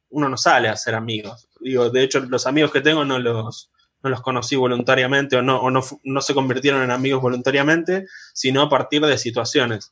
uno 0.10 0.30
no 0.30 0.38
sale 0.38 0.70
a 0.70 0.78
ser 0.78 0.96
amigos. 0.96 1.50
Digo, 1.60 1.90
de 1.90 2.04
hecho, 2.04 2.22
los 2.22 2.48
amigos 2.48 2.72
que 2.72 2.82
tengo 2.82 3.04
no 3.04 3.20
los, 3.20 3.72
no 4.04 4.10
los 4.10 4.22
conocí 4.22 4.56
voluntariamente 4.56 5.36
o, 5.36 5.41
no, 5.41 5.60
o 5.62 5.70
no, 5.72 5.82
no 6.04 6.22
se 6.22 6.34
convirtieron 6.34 6.82
en 6.84 6.91
amigos 6.91 7.22
voluntariamente, 7.22 8.06
sino 8.34 8.62
a 8.62 8.70
partir 8.70 9.02
de 9.06 9.18
situaciones 9.18 9.91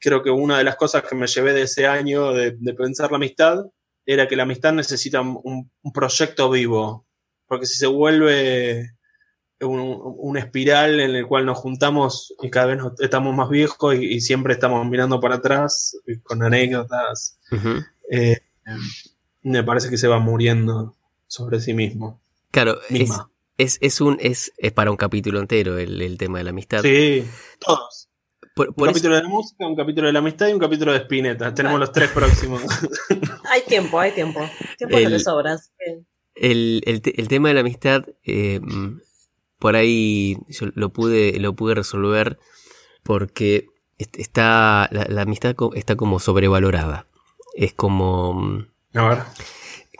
creo 0.00 0.22
que 0.22 0.30
una 0.30 0.56
de 0.58 0.64
las 0.64 0.76
cosas 0.76 1.02
que 1.02 1.14
me 1.16 1.26
llevé 1.26 1.52
de 1.52 1.62
ese 1.62 1.86
año 1.86 2.32
de, 2.32 2.52
de 2.52 2.72
pensar 2.74 3.10
la 3.10 3.16
amistad 3.16 3.66
era 4.06 4.28
que 4.28 4.36
la 4.36 4.44
amistad 4.44 4.72
necesita 4.72 5.20
un, 5.20 5.70
un 5.82 5.92
proyecto 5.92 6.48
vivo, 6.50 7.04
porque 7.46 7.66
si 7.66 7.74
se 7.76 7.88
vuelve 7.88 8.92
un, 9.60 9.80
un 10.18 10.36
espiral 10.38 11.00
en 11.00 11.14
el 11.14 11.26
cual 11.26 11.46
nos 11.46 11.58
juntamos 11.58 12.32
y 12.40 12.48
cada 12.48 12.66
vez 12.66 12.78
nos- 12.78 13.00
estamos 13.00 13.34
más 13.34 13.48
viejos 13.50 13.94
y, 13.96 14.04
y 14.14 14.20
siempre 14.20 14.54
estamos 14.54 14.86
mirando 14.86 15.20
para 15.20 15.36
atrás 15.36 15.96
y 16.06 16.18
con 16.20 16.42
anécdotas, 16.42 17.38
eh, 18.10 18.38
me 19.42 19.62
parece 19.64 19.90
que 19.90 19.98
se 19.98 20.08
va 20.08 20.18
muriendo 20.20 20.96
sobre 21.26 21.60
sí 21.60 21.74
mismo. 21.74 22.20
Claro, 22.50 22.80
es, 22.84 22.90
Misma. 22.90 23.30
Es, 23.58 23.78
es 23.80 24.00
un, 24.00 24.16
es, 24.20 24.52
es 24.58 24.72
para 24.72 24.90
un 24.90 24.96
capítulo 24.96 25.40
entero 25.40 25.78
el, 25.78 26.00
el 26.02 26.18
tema 26.18 26.38
de 26.38 26.44
la 26.44 26.50
amistad. 26.50 26.82
Sí, 26.82 27.24
todos. 27.58 28.08
Por, 28.54 28.68
Un 28.68 28.74
por 28.74 28.88
eso- 28.88 28.94
capítulo 28.94 29.16
de 29.16 29.22
la 29.22 29.28
música, 29.28 29.66
un 29.66 29.76
capítulo 29.76 30.06
de 30.08 30.12
la 30.12 30.18
amistad 30.18 30.48
y 30.48 30.52
un 30.52 30.58
capítulo 30.58 30.92
de 30.92 30.98
Spinetta. 30.98 31.54
Tenemos 31.54 31.80
los 31.80 31.92
tres 31.92 32.10
próximos. 32.10 32.62
Hay 33.50 33.62
tiempo, 33.66 33.98
hay 33.98 34.12
tiempo. 34.12 34.40
Tiempo 34.78 34.96
El- 34.98 35.04
no 35.04 35.10
le 35.10 35.18
sobra. 35.20 35.52
así 35.54 35.70
que- 35.78 36.02
el, 36.34 36.82
el, 36.86 37.02
el 37.04 37.28
tema 37.28 37.48
de 37.48 37.54
la 37.54 37.60
amistad, 37.60 38.04
eh, 38.24 38.60
por 39.58 39.76
ahí 39.76 40.36
yo 40.48 40.66
lo 40.74 40.90
pude, 40.90 41.38
lo 41.38 41.54
pude 41.54 41.74
resolver 41.74 42.38
porque 43.02 43.66
est- 43.98 44.18
está, 44.18 44.88
la, 44.92 45.04
la 45.08 45.22
amistad 45.22 45.54
está 45.74 45.96
como 45.96 46.18
sobrevalorada. 46.20 47.06
Es 47.54 47.74
como, 47.74 48.64
A 48.94 49.08
ver. 49.08 49.18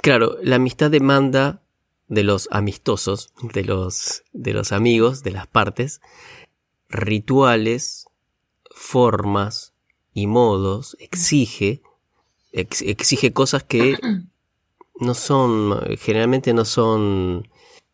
claro, 0.02 0.36
la 0.42 0.56
amistad 0.56 0.90
demanda 0.90 1.61
de 2.12 2.24
los 2.24 2.46
amistosos, 2.50 3.32
de 3.54 3.64
los, 3.64 4.22
de 4.34 4.52
los 4.52 4.72
amigos, 4.72 5.22
de 5.22 5.30
las 5.30 5.46
partes, 5.46 6.02
rituales, 6.90 8.06
formas 8.70 9.72
y 10.12 10.26
modos, 10.26 10.94
exige, 11.00 11.80
ex- 12.52 12.82
exige 12.82 13.32
cosas 13.32 13.64
que 13.64 13.96
no 15.00 15.14
son, 15.14 15.80
generalmente 15.98 16.52
no 16.52 16.66
son, 16.66 17.48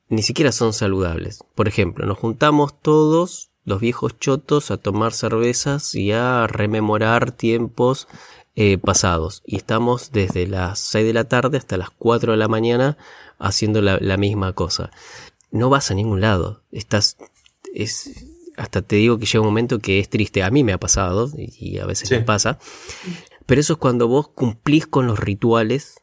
ni 0.08 0.22
siquiera 0.24 0.50
son 0.50 0.72
saludables. 0.72 1.44
Por 1.54 1.68
ejemplo, 1.68 2.04
nos 2.04 2.18
juntamos 2.18 2.74
todos, 2.82 3.50
los 3.64 3.80
viejos 3.80 4.18
chotos, 4.18 4.72
a 4.72 4.78
tomar 4.78 5.12
cervezas 5.12 5.94
y 5.94 6.10
a 6.10 6.48
rememorar 6.48 7.30
tiempos 7.30 8.08
eh, 8.56 8.78
pasados. 8.78 9.44
Y 9.46 9.54
estamos 9.54 10.10
desde 10.10 10.48
las 10.48 10.80
6 10.80 11.06
de 11.06 11.12
la 11.12 11.28
tarde 11.28 11.56
hasta 11.58 11.76
las 11.76 11.90
4 11.90 12.32
de 12.32 12.38
la 12.38 12.48
mañana 12.48 12.98
haciendo 13.38 13.82
la, 13.82 13.98
la 14.00 14.16
misma 14.16 14.52
cosa. 14.52 14.90
No 15.50 15.70
vas 15.70 15.90
a 15.90 15.94
ningún 15.94 16.20
lado. 16.20 16.62
Estás, 16.72 17.16
es, 17.74 18.26
hasta 18.56 18.82
te 18.82 18.96
digo 18.96 19.18
que 19.18 19.26
llega 19.26 19.40
un 19.40 19.46
momento 19.46 19.78
que 19.78 19.98
es 19.98 20.08
triste. 20.08 20.42
A 20.42 20.50
mí 20.50 20.64
me 20.64 20.72
ha 20.72 20.78
pasado 20.78 21.30
y, 21.36 21.78
a 21.78 21.86
veces 21.86 22.08
Sí. 22.08 22.14
me 22.16 22.22
pasa. 22.22 22.58
Pero 23.46 23.60
eso 23.60 23.74
es 23.74 23.78
cuando 23.78 24.08
vos 24.08 24.28
cumplís 24.28 24.86
con 24.86 25.06
los 25.06 25.18
rituales 25.18 26.02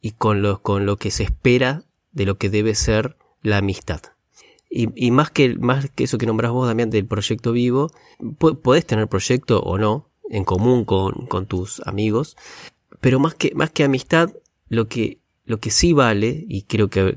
y 0.00 0.12
con 0.12 0.42
lo, 0.42 0.62
con 0.62 0.84
lo 0.86 0.96
que 0.96 1.10
se 1.10 1.22
espera 1.22 1.84
de 2.10 2.26
lo 2.26 2.38
que 2.38 2.50
debe 2.50 2.74
ser 2.74 3.16
la 3.42 3.58
amistad. 3.58 4.00
Y, 4.68 4.88
y, 4.96 5.10
más, 5.10 5.30
que, 5.30 5.54
más 5.56 5.90
que 5.90 6.04
eso 6.04 6.18
que 6.18 6.26
nombrás 6.26 6.50
vos, 6.50 6.66
Damián, 6.66 6.90
del 6.90 7.06
proyecto 7.06 7.52
vivo, 7.52 7.92
podés 8.38 8.86
tener 8.86 9.06
proyecto 9.06 9.60
o 9.60 9.76
no, 9.78 10.08
en 10.30 10.44
común 10.44 10.84
con, 10.86 11.26
con 11.26 11.44
tus 11.46 11.86
amigos, 11.86 12.36
pero 13.00 13.20
más 13.20 13.34
que, 13.34 13.54
más 13.54 13.70
que 13.70 13.84
amistad, 13.84 14.30
lo 14.68 14.88
que, 14.88 15.18
lo 15.44 15.58
que 15.58 15.70
sí 15.70 15.92
vale, 15.92 16.44
y 16.48 16.62
creo 16.62 16.88
que, 16.88 17.16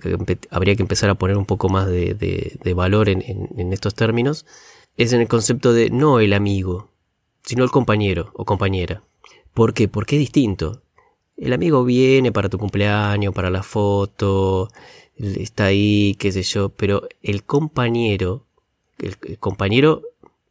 habría 0.49 0.75
que 0.75 0.81
empezar 0.81 1.09
a 1.09 1.15
poner 1.15 1.37
un 1.37 1.45
poco 1.45 1.69
más 1.69 1.87
de, 1.87 2.73
valor 2.75 3.09
en, 3.09 3.23
en, 3.23 3.73
estos 3.73 3.93
términos, 3.95 4.45
es 4.97 5.13
en 5.13 5.21
el 5.21 5.27
concepto 5.27 5.73
de 5.73 5.89
no 5.89 6.19
el 6.19 6.33
amigo, 6.33 6.89
sino 7.43 7.63
el 7.63 7.71
compañero 7.71 8.31
o 8.33 8.45
compañera. 8.45 9.03
¿Por 9.53 9.73
qué? 9.73 9.87
Porque 9.87 10.15
es 10.15 10.19
distinto. 10.19 10.81
El 11.37 11.53
amigo 11.53 11.83
viene 11.83 12.31
para 12.31 12.49
tu 12.49 12.57
cumpleaños, 12.57 13.33
para 13.33 13.49
la 13.49 13.61
foto, 13.61 14.69
está 15.17 15.65
ahí, 15.65 16.15
qué 16.19 16.31
sé 16.31 16.43
yo, 16.43 16.69
pero 16.69 17.07
el 17.21 17.43
compañero, 17.43 18.45
el, 18.99 19.17
compañero, 19.39 20.01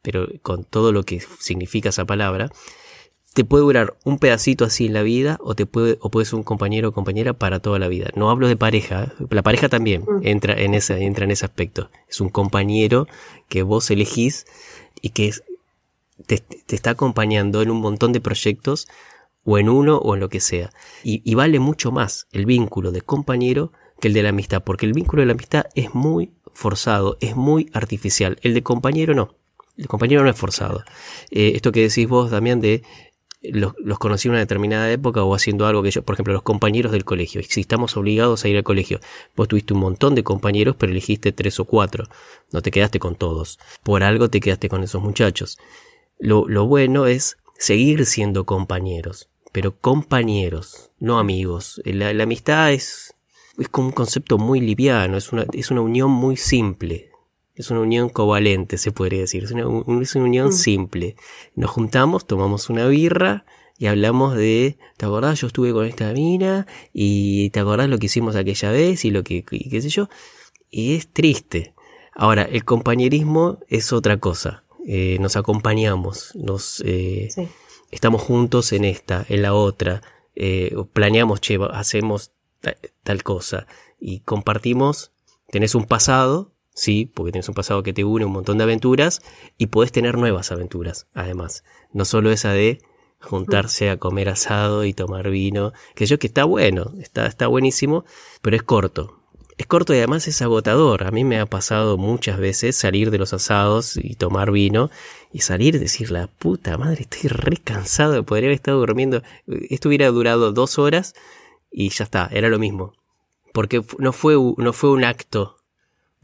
pero 0.03 0.29
con 0.43 0.65
todo 0.65 0.93
lo 0.93 1.03
que 1.05 1.21
significa 1.41 1.89
esa 1.89 2.05
palabra, 2.05 2.51
te 3.35 3.45
puede 3.45 3.65
durar 3.65 3.97
un 4.05 4.19
pedacito 4.19 4.65
así 4.65 4.87
en 4.87 4.95
la 4.95 5.03
vida 5.03 5.39
o 5.41 5.57
te 5.57 5.67
puede 5.67 5.99
o 6.01 6.09
puedes 6.09 6.29
ser 6.29 6.37
un 6.37 6.45
compañero 6.45 6.89
o 6.89 6.93
compañera 6.93 7.33
para 7.33 7.59
toda 7.59 7.81
la 7.81 7.89
vida. 7.89 8.11
No 8.15 8.31
hablo 8.31 8.47
de 8.47 8.57
pareja, 8.57 9.13
la 9.29 9.43
pareja 9.43 9.69
también 9.69 10.03
mm. 10.03 10.21
entra 10.23 10.55
en 10.55 10.73
ese 10.73 11.05
entra 11.05 11.25
en 11.25 11.33
ese 11.33 11.45
aspecto. 11.45 11.91
Es 12.09 12.21
un 12.21 12.29
compañero 12.29 13.09
que 13.49 13.65
vos 13.65 13.91
elegís 13.91 14.47
y 15.03 15.11
que 15.11 15.33
te, 16.27 16.39
te, 16.39 16.77
está 16.77 16.91
acompañando 16.91 17.61
en 17.61 17.73
un 17.73 17.81
montón 17.81 18.13
de 18.13 18.21
proyectos 18.21 18.87
o 19.45 19.59
en 19.59 19.69
uno 19.69 19.99
o 19.99 20.15
en 20.15 20.21
lo 20.21 20.29
que 20.29 20.39
sea. 20.39 20.71
Y, 21.03 21.21
y 21.25 21.35
vale 21.35 21.59
mucho 21.59 21.91
más 21.91 22.29
el 22.31 22.47
vínculo 22.47 22.93
de 22.93 23.01
compañero 23.01 23.73
que 24.01 24.09
el 24.09 24.15
de 24.15 24.23
la 24.23 24.29
amistad, 24.29 24.63
porque 24.63 24.87
el 24.87 24.93
vínculo 24.93 25.23
de 25.23 25.27
la 25.27 25.33
amistad 25.33 25.67
es 25.75 25.93
muy 25.93 26.31
forzado, 26.53 27.17
es 27.21 27.35
muy 27.35 27.69
artificial. 27.73 28.39
El 28.43 28.55
de 28.55 28.63
compañero 28.63 29.13
no. 29.13 29.35
El 29.77 29.89
compañero 29.89 30.23
no 30.23 30.31
es 30.31 30.37
forzado. 30.37 30.85
Eh, 31.33 31.53
esto 31.57 31.73
que 31.73 31.83
decís 31.83 32.09
vos, 32.09 32.31
Damián, 32.31 32.61
de 32.61 32.85
los, 33.53 33.75
conocí 33.99 34.29
en 34.29 34.33
una 34.33 34.41
determinada 34.41 34.91
época 34.91 35.23
o 35.23 35.35
haciendo 35.35 35.67
algo 35.67 35.83
que 35.83 35.91
yo, 35.91 36.03
por 36.03 36.15
ejemplo, 36.15 36.33
los 36.33 36.43
compañeros 36.43 36.93
del 36.93 37.05
colegio. 37.05 37.43
Si 37.49 37.61
estamos 37.61 37.97
obligados 37.97 38.45
a 38.45 38.49
ir 38.49 38.57
al 38.57 38.65
colegio, 38.65 39.01
vos 39.37 39.49
tuviste 39.49 39.75
un 39.75 39.81
montón 39.81 40.15
de 40.15 40.25
compañeros, 40.25 40.77
pero 40.79 40.93
elegiste 40.93 41.33
tres 41.33 41.61
o 41.61 41.65
cuatro. 41.65 42.07
No 42.53 42.63
te 42.63 42.71
quedaste 42.71 42.99
con 42.99 43.17
todos. 43.17 43.59
Por 43.83 44.03
algo 44.03 44.31
te 44.31 44.41
quedaste 44.41 44.69
con 44.69 44.83
esos 44.83 45.03
muchachos. 45.03 45.59
Lo, 46.19 46.49
lo 46.49 46.67
bueno 46.67 47.07
es 47.07 47.37
seguir 47.59 48.07
siendo 48.07 48.45
compañeros, 48.45 49.29
pero 49.53 49.77
compañeros, 49.77 50.91
no 50.99 51.19
amigos. 51.19 51.81
La, 51.85 52.13
la 52.13 52.25
amistad 52.25 52.73
es 52.73 53.15
es 53.59 53.69
como 53.69 53.89
un 53.89 53.93
concepto 53.93 54.39
muy 54.39 54.61
liviano, 54.61 55.17
es 55.17 55.33
una, 55.33 55.47
es 55.53 55.71
una 55.71 55.81
unión 55.81 56.11
muy 56.11 56.37
simple. 56.37 57.11
Es 57.55 57.71
una 57.71 57.81
unión 57.81 58.09
covalente, 58.09 58.79
se 58.79 58.91
podría 58.91 59.21
decir. 59.21 59.45
Es 59.45 59.53
una, 59.53 59.63
es 60.03 60.15
una 60.15 60.25
unión 60.25 60.49
mm. 60.49 60.53
simple. 60.53 61.17
Nos 61.55 61.71
juntamos, 61.71 62.27
tomamos 62.27 62.69
una 62.69 62.87
birra 62.87 63.45
y 63.79 63.87
hablamos 63.87 64.35
de, 64.37 64.79
¿te 64.97 65.07
acordás? 65.07 65.41
Yo 65.41 65.49
estuve 65.49 65.73
con 65.73 65.87
esta 65.87 66.13
mina 66.13 66.67
y 66.93 67.51
¿te 67.51 67.61
acordás 67.61 67.89
lo 67.89 67.99
que 67.99 68.07
hicimos 68.07 68.37
aquella 68.37 68.71
vez 68.71 69.05
y 69.05 69.11
lo 69.11 69.23
que, 69.23 69.45
qué 69.45 69.83
sé 69.83 69.89
yo? 69.89 70.09
Y 70.71 70.95
es 70.95 71.09
triste. 71.09 71.75
Ahora, 72.15 72.43
el 72.43 72.65
compañerismo 72.65 73.59
es 73.69 73.93
otra 73.93 74.19
cosa. 74.19 74.65
Eh, 74.87 75.19
nos 75.21 75.37
acompañamos, 75.37 76.33
nos 76.35 76.83
eh, 76.85 77.29
estamos 77.91 78.21
juntos 78.23 78.73
en 78.73 78.85
esta, 78.85 79.25
en 79.29 79.43
la 79.43 79.55
otra. 79.55 80.03
Eh, 80.37 80.75
planeamos, 80.93 81.41
che, 81.41 81.59
hacemos 81.73 82.33
tal 83.03 83.23
cosa. 83.23 83.67
Y 84.01 84.21
compartimos, 84.21 85.13
tenés 85.51 85.75
un 85.75 85.85
pasado, 85.85 86.54
sí, 86.75 87.11
porque 87.13 87.33
tenés 87.33 87.49
un 87.49 87.55
pasado 87.55 87.83
que 87.83 87.93
te 87.93 88.05
une 88.05 88.27
un 88.27 88.33
montón 88.33 88.59
de 88.59 88.65
aventuras 88.65 89.23
y 89.57 89.69
podés 89.69 89.93
tener 89.93 90.19
nuevas 90.19 90.53
aventuras, 90.53 91.07
además. 91.15 91.65
No 91.93 92.05
solo 92.05 92.31
esa 92.31 92.53
de 92.53 92.83
juntarse 93.21 93.89
a 93.89 93.97
comer 93.97 94.29
asado 94.29 94.85
y 94.85 94.93
tomar 94.93 95.31
vino, 95.31 95.73
que 95.95 96.07
yo 96.07 96.19
que 96.19 96.27
está 96.27 96.45
bueno, 96.45 96.93
está, 97.01 97.27
está 97.27 97.47
buenísimo, 97.47 98.05
pero 98.43 98.57
es 98.57 98.63
corto. 98.63 99.21
Es 99.57 99.67
corto 99.67 99.95
y 99.95 99.99
además 99.99 100.27
es 100.27 100.43
agotador. 100.43 101.07
A 101.07 101.13
mí 101.13 101.23
me 101.23 101.39
ha 101.39 101.47
pasado 101.47 101.97
muchas 101.97 102.39
veces 102.39 102.77
salir 102.77 103.13
de 103.13 103.19
los 103.19 103.33
asados 103.33 103.97
y 103.97 104.17
tomar 104.17 104.51
vino 104.51 104.91
y 105.33 105.41
salir 105.41 105.77
y 105.77 105.79
decir, 105.79 106.11
la 106.11 106.27
puta 106.27 106.77
madre, 106.77 107.03
estoy 107.03 107.31
re 107.31 107.57
cansado, 107.57 108.25
podría 108.25 108.49
haber 108.49 108.57
estado 108.57 108.81
durmiendo. 108.81 109.23
Esto 109.47 109.89
hubiera 109.89 110.09
durado 110.09 110.53
dos 110.53 110.79
horas 110.79 111.15
y 111.71 111.91
ya 111.91 112.05
está, 112.05 112.29
era 112.33 112.49
lo 112.49 112.59
mismo. 112.59 112.95
Porque 113.53 113.81
no 113.99 114.13
fue, 114.13 114.35
no 114.35 114.73
fue 114.73 114.91
un 114.91 115.05
acto 115.05 115.64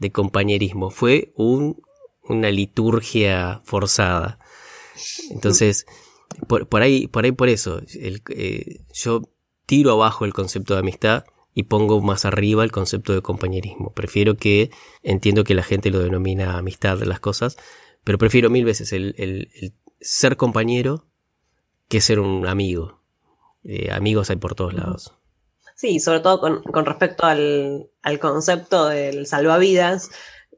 de 0.01 0.11
compañerismo, 0.11 0.89
fue 0.89 1.31
un, 1.35 1.79
una 2.23 2.49
liturgia 2.49 3.61
forzada. 3.63 4.39
Entonces, 5.29 5.85
por, 6.47 6.81
ahí, 6.81 7.07
por 7.07 7.23
ahí 7.23 7.31
por 7.31 7.49
eso, 7.49 7.81
eh, 7.93 8.81
yo 8.93 9.21
tiro 9.67 9.91
abajo 9.91 10.25
el 10.25 10.33
concepto 10.33 10.73
de 10.73 10.79
amistad 10.79 11.23
y 11.53 11.63
pongo 11.63 12.01
más 12.01 12.25
arriba 12.25 12.63
el 12.63 12.71
concepto 12.71 13.13
de 13.13 13.21
compañerismo. 13.21 13.93
Prefiero 13.93 14.37
que, 14.37 14.71
entiendo 15.03 15.43
que 15.43 15.53
la 15.53 15.63
gente 15.63 15.91
lo 15.91 15.99
denomina 15.99 16.57
amistad 16.57 16.97
de 16.97 17.05
las 17.05 17.19
cosas, 17.19 17.57
pero 18.03 18.17
prefiero 18.17 18.49
mil 18.49 18.65
veces 18.65 18.93
el, 18.93 19.75
ser 19.99 20.35
compañero 20.35 21.05
que 21.87 22.01
ser 22.01 22.19
un 22.19 22.47
amigo. 22.47 23.03
Eh, 23.63 23.91
amigos 23.91 24.31
hay 24.31 24.37
por 24.37 24.55
todos 24.55 24.73
lados. 24.73 25.13
Sí, 25.81 25.99
sobre 25.99 26.19
todo 26.19 26.39
con, 26.39 26.85
respecto 26.85 27.25
al, 27.25 27.89
concepto 28.19 28.85
del 28.85 29.25
salvavidas. 29.25 30.11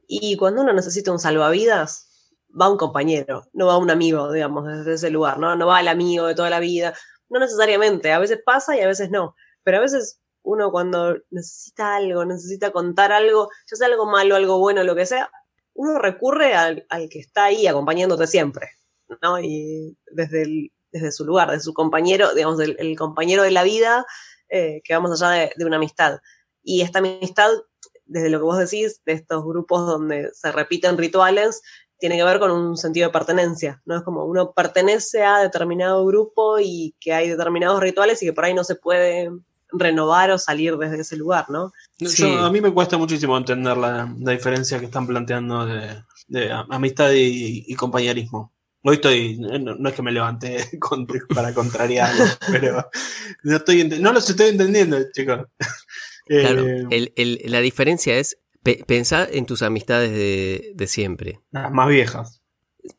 Y 0.06 0.36
cuando 0.36 0.60
uno 0.60 0.74
necesita 0.74 1.12
un 1.12 1.18
salvavidas, 1.18 2.36
va 2.50 2.68
un 2.68 2.76
compañero, 2.76 3.48
no 3.54 3.68
va 3.68 3.78
un 3.78 3.90
amigo, 3.90 4.30
digamos, 4.30 4.66
desde 4.66 4.92
ese 4.92 5.08
lugar, 5.08 5.38
¿no? 5.38 5.56
No 5.56 5.66
va 5.66 5.80
el 5.80 5.88
amigo 5.88 6.26
de 6.26 6.34
toda 6.34 6.50
la 6.50 6.60
vida. 6.60 6.92
No 7.30 7.40
necesariamente, 7.40 8.12
a 8.12 8.18
veces 8.18 8.40
pasa 8.44 8.76
y 8.76 8.80
a 8.82 8.86
veces 8.86 9.08
no. 9.10 9.34
Pero 9.62 9.78
a 9.78 9.80
veces 9.80 10.20
uno 10.42 10.70
cuando 10.70 11.16
necesita 11.30 11.96
algo, 11.96 12.26
necesita 12.26 12.70
contar 12.70 13.10
algo, 13.10 13.48
ya 13.70 13.78
sea 13.78 13.86
algo 13.86 14.04
malo, 14.04 14.36
algo 14.36 14.58
bueno, 14.58 14.84
lo 14.84 14.94
que 14.94 15.06
sea, 15.06 15.30
uno 15.72 15.98
recurre 15.98 16.54
al, 16.54 16.86
que 17.10 17.20
está 17.20 17.44
ahí 17.44 17.66
acompañándote 17.66 18.26
siempre, 18.26 18.68
¿no? 19.22 19.40
Y 19.40 19.96
desde, 20.12 20.70
desde 20.92 21.12
su 21.12 21.24
lugar, 21.24 21.50
de 21.50 21.60
su 21.60 21.72
compañero, 21.72 22.34
digamos, 22.34 22.60
el 22.60 22.98
compañero 22.98 23.42
de 23.42 23.52
la 23.52 23.62
vida 23.62 24.04
eh, 24.48 24.80
que 24.84 24.94
vamos 24.94 25.22
allá 25.22 25.50
de, 25.56 25.64
una 25.64 25.76
amistad. 25.76 26.18
Y 26.62 26.82
esta 26.82 27.00
amistad, 27.00 27.50
desde 28.06 28.30
lo 28.30 28.38
que 28.38 28.44
vos 28.44 28.58
decís, 28.58 29.00
de 29.04 29.12
estos 29.12 29.44
grupos 29.44 29.86
donde 29.86 30.30
se 30.32 30.52
repiten 30.52 30.98
rituales, 30.98 31.62
tiene 31.98 32.16
que 32.16 32.24
ver 32.24 32.38
con 32.38 32.50
un 32.50 32.76
sentido 32.76 33.08
de 33.08 33.12
pertenencia, 33.12 33.82
¿no? 33.84 33.96
Es 33.96 34.02
como 34.02 34.24
uno 34.24 34.52
pertenece 34.52 35.22
a 35.22 35.38
determinado 35.38 36.04
grupo 36.04 36.58
y 36.58 36.94
que 37.00 37.12
hay 37.12 37.28
determinados 37.28 37.80
rituales 37.80 38.22
y 38.22 38.26
que 38.26 38.32
por 38.32 38.44
ahí 38.44 38.54
no 38.54 38.64
se 38.64 38.74
puede 38.74 39.30
renovar 39.74 40.30
o 40.30 40.38
salir 40.38 40.76
desde 40.76 41.00
ese 41.00 41.16
lugar, 41.16 41.50
¿no? 41.50 41.72
a 42.38 42.50
mí 42.50 42.60
me 42.60 42.72
cuesta 42.72 42.96
muchísimo 42.96 43.36
entender 43.36 43.76
la, 43.76 44.12
diferencia 44.16 44.78
que 44.78 44.86
están 44.86 45.06
planteando 45.06 45.66
de, 45.66 46.52
amistad 46.70 47.10
y, 47.12 47.74
compañerismo. 47.74 48.52
Hoy 48.86 48.96
estoy, 48.96 49.38
no, 49.38 49.88
es 49.88 49.94
que 49.94 50.02
me 50.02 50.12
levante 50.12 50.58
para 51.34 51.54
contrariar, 51.54 52.12
pero 52.52 52.86
no, 53.42 53.56
estoy, 53.56 53.84
no 53.84 54.12
los 54.12 54.28
estoy 54.28 54.50
entendiendo, 54.50 54.98
chicos. 55.12 55.46
Claro, 56.26 56.64
eh, 56.90 57.42
la 57.44 57.60
diferencia 57.60 58.16
es 58.16 58.38
pensar 58.86 59.28
en 59.30 59.44
tus 59.44 59.60
amistades 59.60 60.10
de, 60.10 60.86
siempre. 60.86 61.40
Las 61.50 61.70
más 61.70 61.86
viejas. 61.86 62.40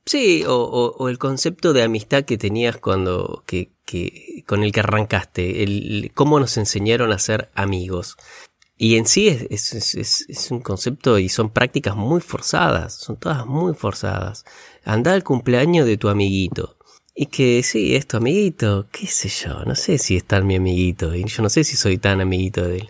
Sí, 0.06 0.44
o, 0.48 1.10
el 1.10 1.18
concepto 1.18 1.74
de 1.74 1.82
amistad 1.82 2.24
que 2.26 2.38
tenías 2.38 2.78
cuando, 2.78 3.44
que, 3.48 3.72
que, 3.84 4.44
con 4.46 4.64
el 4.64 4.72
que 4.72 4.82
arrancaste, 4.82 5.64
el, 5.64 6.12
cómo 6.14 6.40
nos 6.40 6.56
enseñaron 6.58 7.12
a 7.12 7.18
ser 7.18 7.50
amigos. 7.56 8.16
Y 8.78 8.98
en 8.98 9.08
sí 9.08 9.30
es, 9.30 9.74
es, 9.74 10.28
es, 10.28 10.52
un 10.52 10.60
concepto 10.60 11.18
y 11.18 11.30
son 11.30 11.50
prácticas 11.50 11.96
muy 11.96 12.20
forzadas, 12.22 12.94
son 12.94 13.18
todas 13.18 13.46
muy 13.48 13.74
forzadas. 13.74 14.46
Anda 14.86 15.14
al 15.14 15.24
cumpleaños 15.24 15.86
de 15.86 15.98
tu 15.98 16.10
amiguito. 16.10 16.78
Y 17.14 17.28
que 17.28 17.64
sí, 17.64 17.96
es 17.96 18.08
tu 18.08 18.18
amiguito, 18.18 18.88
qué 18.92 19.08
sé 19.08 19.30
yo, 19.30 19.64
no 19.66 19.76
sé 19.76 19.98
si 19.98 20.18
es 20.18 20.26
tan 20.26 20.46
mi 20.46 20.58
amiguito, 20.58 21.16
y 21.16 21.24
yo 21.24 21.42
no 21.44 21.50
sé 21.50 21.64
si 21.64 21.78
soy 21.78 21.98
tan 21.98 22.20
amiguito 22.20 22.68
de 22.68 22.80
él. 22.80 22.90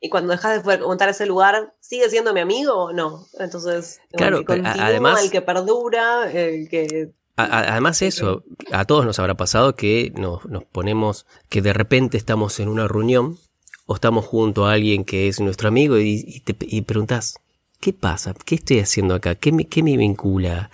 Y 0.00 0.10
cuando 0.10 0.30
dejas 0.30 0.64
de 0.64 0.78
contar 0.78 1.08
ese 1.08 1.26
lugar, 1.26 1.74
¿sigue 1.80 2.08
siendo 2.08 2.32
mi 2.32 2.38
amigo 2.38 2.72
o 2.74 2.92
no? 2.92 3.26
Entonces, 3.40 4.00
claro, 4.12 4.44
además, 4.46 5.24
el 5.24 5.30
que 5.32 5.42
perdura, 5.42 6.30
el 6.30 6.68
que 6.68 7.10
además 7.34 8.02
eso, 8.02 8.44
a 8.72 8.84
todos 8.84 9.04
nos 9.04 9.18
habrá 9.18 9.36
pasado 9.36 9.74
que 9.74 10.12
nos, 10.14 10.44
nos, 10.46 10.64
ponemos, 10.64 11.26
que 11.48 11.60
de 11.60 11.72
repente 11.72 12.16
estamos 12.16 12.60
en 12.60 12.68
una 12.68 12.86
reunión 12.86 13.38
o 13.86 13.94
estamos 13.96 14.24
junto 14.24 14.66
a 14.66 14.72
alguien 14.74 15.04
que 15.04 15.26
es 15.26 15.40
nuestro 15.40 15.66
amigo 15.66 15.98
y, 15.98 16.40
te 16.44 16.56
y 16.60 16.82
preguntas, 16.82 17.40
¿qué 17.80 17.92
pasa? 17.92 18.34
¿Qué 18.44 18.54
estoy 18.54 18.78
haciendo 18.78 19.16
acá? 19.16 19.34
¿Qué 19.34 19.50
me, 19.50 19.66
qué 19.66 19.82
me 19.82 19.96
vincula 19.96 20.70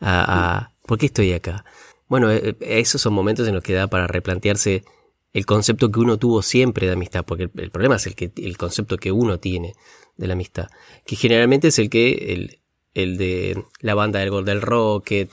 a, 0.00 0.58
a, 0.58 0.72
por 0.86 0.98
qué 0.98 1.06
estoy 1.06 1.32
acá? 1.32 1.64
Bueno, 2.08 2.30
eh, 2.30 2.56
esos 2.60 3.00
son 3.00 3.12
momentos 3.12 3.46
en 3.46 3.54
los 3.54 3.62
que 3.62 3.72
da 3.72 3.86
para 3.86 4.06
replantearse 4.06 4.84
el 5.32 5.46
concepto 5.46 5.90
que 5.90 6.00
uno 6.00 6.18
tuvo 6.18 6.42
siempre 6.42 6.86
de 6.86 6.94
amistad, 6.94 7.24
porque 7.24 7.44
el, 7.44 7.50
el, 7.56 7.70
problema 7.70 7.96
es 7.96 8.06
el, 8.06 8.14
que, 8.14 8.32
el 8.36 8.56
concepto 8.56 8.96
que 8.96 9.12
uno 9.12 9.38
tiene 9.38 9.74
de 10.16 10.26
la 10.26 10.32
amistad, 10.32 10.68
que 11.06 11.16
generalmente 11.16 11.68
es 11.68 11.78
el 11.78 11.88
que, 11.88 12.32
el, 12.32 12.60
el 12.94 13.16
de 13.16 13.64
la 13.80 13.94
banda 13.94 14.18
del 14.20 14.30
Golden 14.30 14.60
Rocket. 14.60 15.32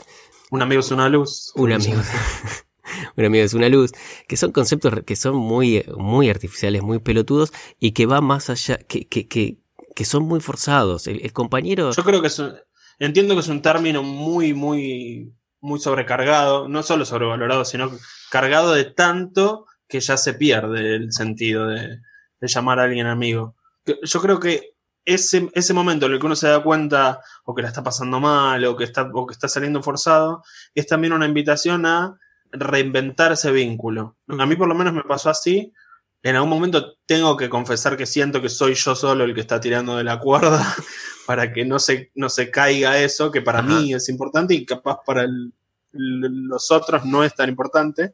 Un 0.51 0.61
amigo 0.61 0.81
es 0.81 0.91
una 0.91 1.09
luz. 1.09 1.51
Un 1.55 1.71
amigo, 1.71 1.99
un 3.17 3.25
amigo 3.25 3.43
es 3.43 3.53
una 3.53 3.69
luz, 3.69 3.91
que 4.27 4.37
son 4.37 4.51
conceptos 4.51 4.93
que 5.05 5.15
son 5.15 5.35
muy, 5.35 5.83
muy 5.97 6.29
artificiales, 6.29 6.83
muy 6.83 6.99
pelotudos 6.99 7.51
y 7.79 7.91
que 7.91 8.05
va 8.05 8.21
más 8.21 8.49
allá, 8.49 8.77
que, 8.77 9.07
que, 9.07 9.27
que, 9.27 9.57
que 9.95 10.05
son 10.05 10.23
muy 10.23 10.39
forzados. 10.39 11.07
El, 11.07 11.21
el, 11.21 11.33
compañero... 11.33 11.91
Yo 11.91 12.03
creo 12.03 12.21
que 12.21 12.27
es 12.27 12.39
un, 12.39 12.53
entiendo 12.99 13.33
que 13.35 13.41
es 13.41 13.47
un 13.47 13.61
término 13.61 14.03
muy, 14.03 14.53
muy, 14.53 15.33
muy 15.61 15.79
sobrecargado, 15.79 16.67
no 16.67 16.83
solo 16.83 17.05
sobrevalorado, 17.05 17.65
sino 17.65 17.91
cargado 18.31 18.73
de 18.73 18.85
tanto 18.85 19.65
que 19.87 19.99
ya 19.99 20.17
se 20.17 20.33
pierde 20.33 20.95
el 20.95 21.13
sentido 21.13 21.67
de, 21.67 21.99
llamar 22.41 22.79
a 22.79 22.83
alguien 22.83 23.07
amigo. 23.07 23.55
Yo 24.03 24.21
creo 24.21 24.39
que 24.39 24.75
ese, 25.05 25.49
ese, 25.53 25.73
momento 25.73 26.05
en 26.05 26.13
el 26.13 26.19
que 26.19 26.25
uno 26.25 26.35
se 26.35 26.49
da 26.49 26.61
cuenta 26.61 27.21
o 27.45 27.55
que 27.55 27.61
la 27.61 27.69
está 27.69 27.81
pasando 27.81 28.19
mal 28.19 28.63
o 28.65 28.75
que 28.75 28.83
está, 28.83 29.09
o 29.13 29.25
que 29.25 29.33
está 29.33 29.47
saliendo 29.47 29.81
forzado, 29.81 30.43
es 30.75 30.85
también 30.85 31.13
una 31.13 31.25
invitación 31.25 31.85
a 31.85 32.17
reinventar 32.51 33.31
ese 33.31 33.51
vínculo. 33.51 34.17
A 34.27 34.45
mí 34.45 34.55
por 34.55 34.67
lo 34.67 34.75
menos 34.75 34.93
me 34.93 35.03
pasó 35.03 35.29
así. 35.29 35.73
En 36.21 36.35
algún 36.35 36.49
momento 36.49 36.97
tengo 37.05 37.37
que 37.37 37.49
confesar 37.49 37.95
que 37.95 38.05
siento 38.05 38.41
que 38.41 38.49
soy 38.49 38.73
yo 38.73 38.95
solo 38.95 39.23
el 39.23 39.33
que 39.33 39.41
está 39.41 39.59
tirando 39.59 39.95
de 39.95 40.03
la 40.03 40.19
cuerda 40.19 40.75
para 41.27 41.53
que 41.53 41.65
no 41.65 41.77
se, 41.77 42.11
no 42.15 42.29
se 42.29 42.49
caiga 42.49 42.97
eso, 42.99 43.29
que 43.29 43.41
para 43.41 43.59
Ajá. 43.59 43.67
mí 43.67 43.93
es 43.93 44.07
importante 44.09 44.55
y 44.55 44.65
capaz 44.65 44.99
para 45.05 45.23
el, 45.23 45.53
los 45.91 46.71
otros 46.71 47.05
no 47.05 47.23
es 47.23 47.35
tan 47.35 47.49
importante. 47.49 48.13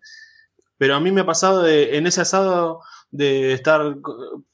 Pero 0.77 0.95
a 0.95 0.99
mí 0.99 1.11
me 1.11 1.21
ha 1.21 1.25
pasado 1.25 1.61
de, 1.61 1.95
en 1.95 2.07
ese 2.07 2.21
asado 2.21 2.81
de 3.11 3.53
estar, 3.53 3.95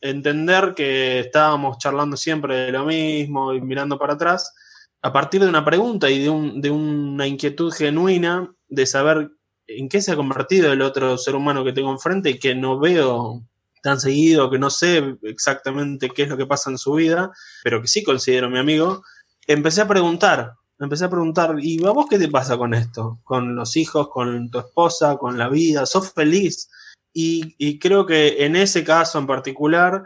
entender 0.01 0.73
que 0.75 1.19
estábamos 1.19 1.77
charlando 1.77 2.17
siempre 2.17 2.57
de 2.57 2.71
lo 2.73 2.85
mismo 2.85 3.53
y 3.53 3.61
mirando 3.61 3.97
para 3.97 4.13
atrás, 4.13 4.53
a 5.01 5.13
partir 5.13 5.41
de 5.41 5.47
una 5.47 5.63
pregunta 5.63 6.09
y 6.09 6.19
de, 6.19 6.29
un, 6.29 6.59
de 6.59 6.69
una 6.69 7.25
inquietud 7.25 7.71
genuina 7.71 8.53
de 8.67 8.85
saber 8.85 9.31
en 9.65 9.87
qué 9.87 10.01
se 10.01 10.11
ha 10.11 10.17
convertido 10.17 10.73
el 10.73 10.81
otro 10.81 11.17
ser 11.17 11.35
humano 11.35 11.63
que 11.63 11.71
tengo 11.71 11.91
enfrente 11.91 12.31
y 12.31 12.39
que 12.39 12.53
no 12.53 12.77
veo 12.77 13.41
tan 13.81 13.99
seguido, 13.99 14.49
que 14.49 14.59
no 14.59 14.69
sé 14.69 15.17
exactamente 15.23 16.09
qué 16.09 16.23
es 16.23 16.29
lo 16.29 16.37
que 16.37 16.45
pasa 16.45 16.69
en 16.69 16.77
su 16.77 16.93
vida, 16.93 17.31
pero 17.63 17.81
que 17.81 17.87
sí 17.87 18.03
considero 18.03 18.49
mi 18.49 18.59
amigo, 18.59 19.03
empecé 19.47 19.81
a 19.81 19.87
preguntar, 19.87 20.53
empecé 20.79 21.05
a 21.05 21.09
preguntar, 21.09 21.55
¿y 21.59 21.83
a 21.85 21.91
vos 21.91 22.07
qué 22.09 22.17
te 22.17 22.29
pasa 22.29 22.57
con 22.57 22.73
esto? 22.73 23.19
Con 23.23 23.55
los 23.55 23.75
hijos, 23.75 24.09
con 24.09 24.49
tu 24.49 24.59
esposa, 24.59 25.17
con 25.17 25.37
la 25.37 25.49
vida, 25.49 25.85
¿sos 25.85 26.13
feliz? 26.13 26.69
Y, 27.13 27.55
y, 27.57 27.79
creo 27.79 28.05
que 28.05 28.45
en 28.45 28.55
ese 28.55 28.83
caso 28.83 29.17
en 29.17 29.27
particular, 29.27 30.03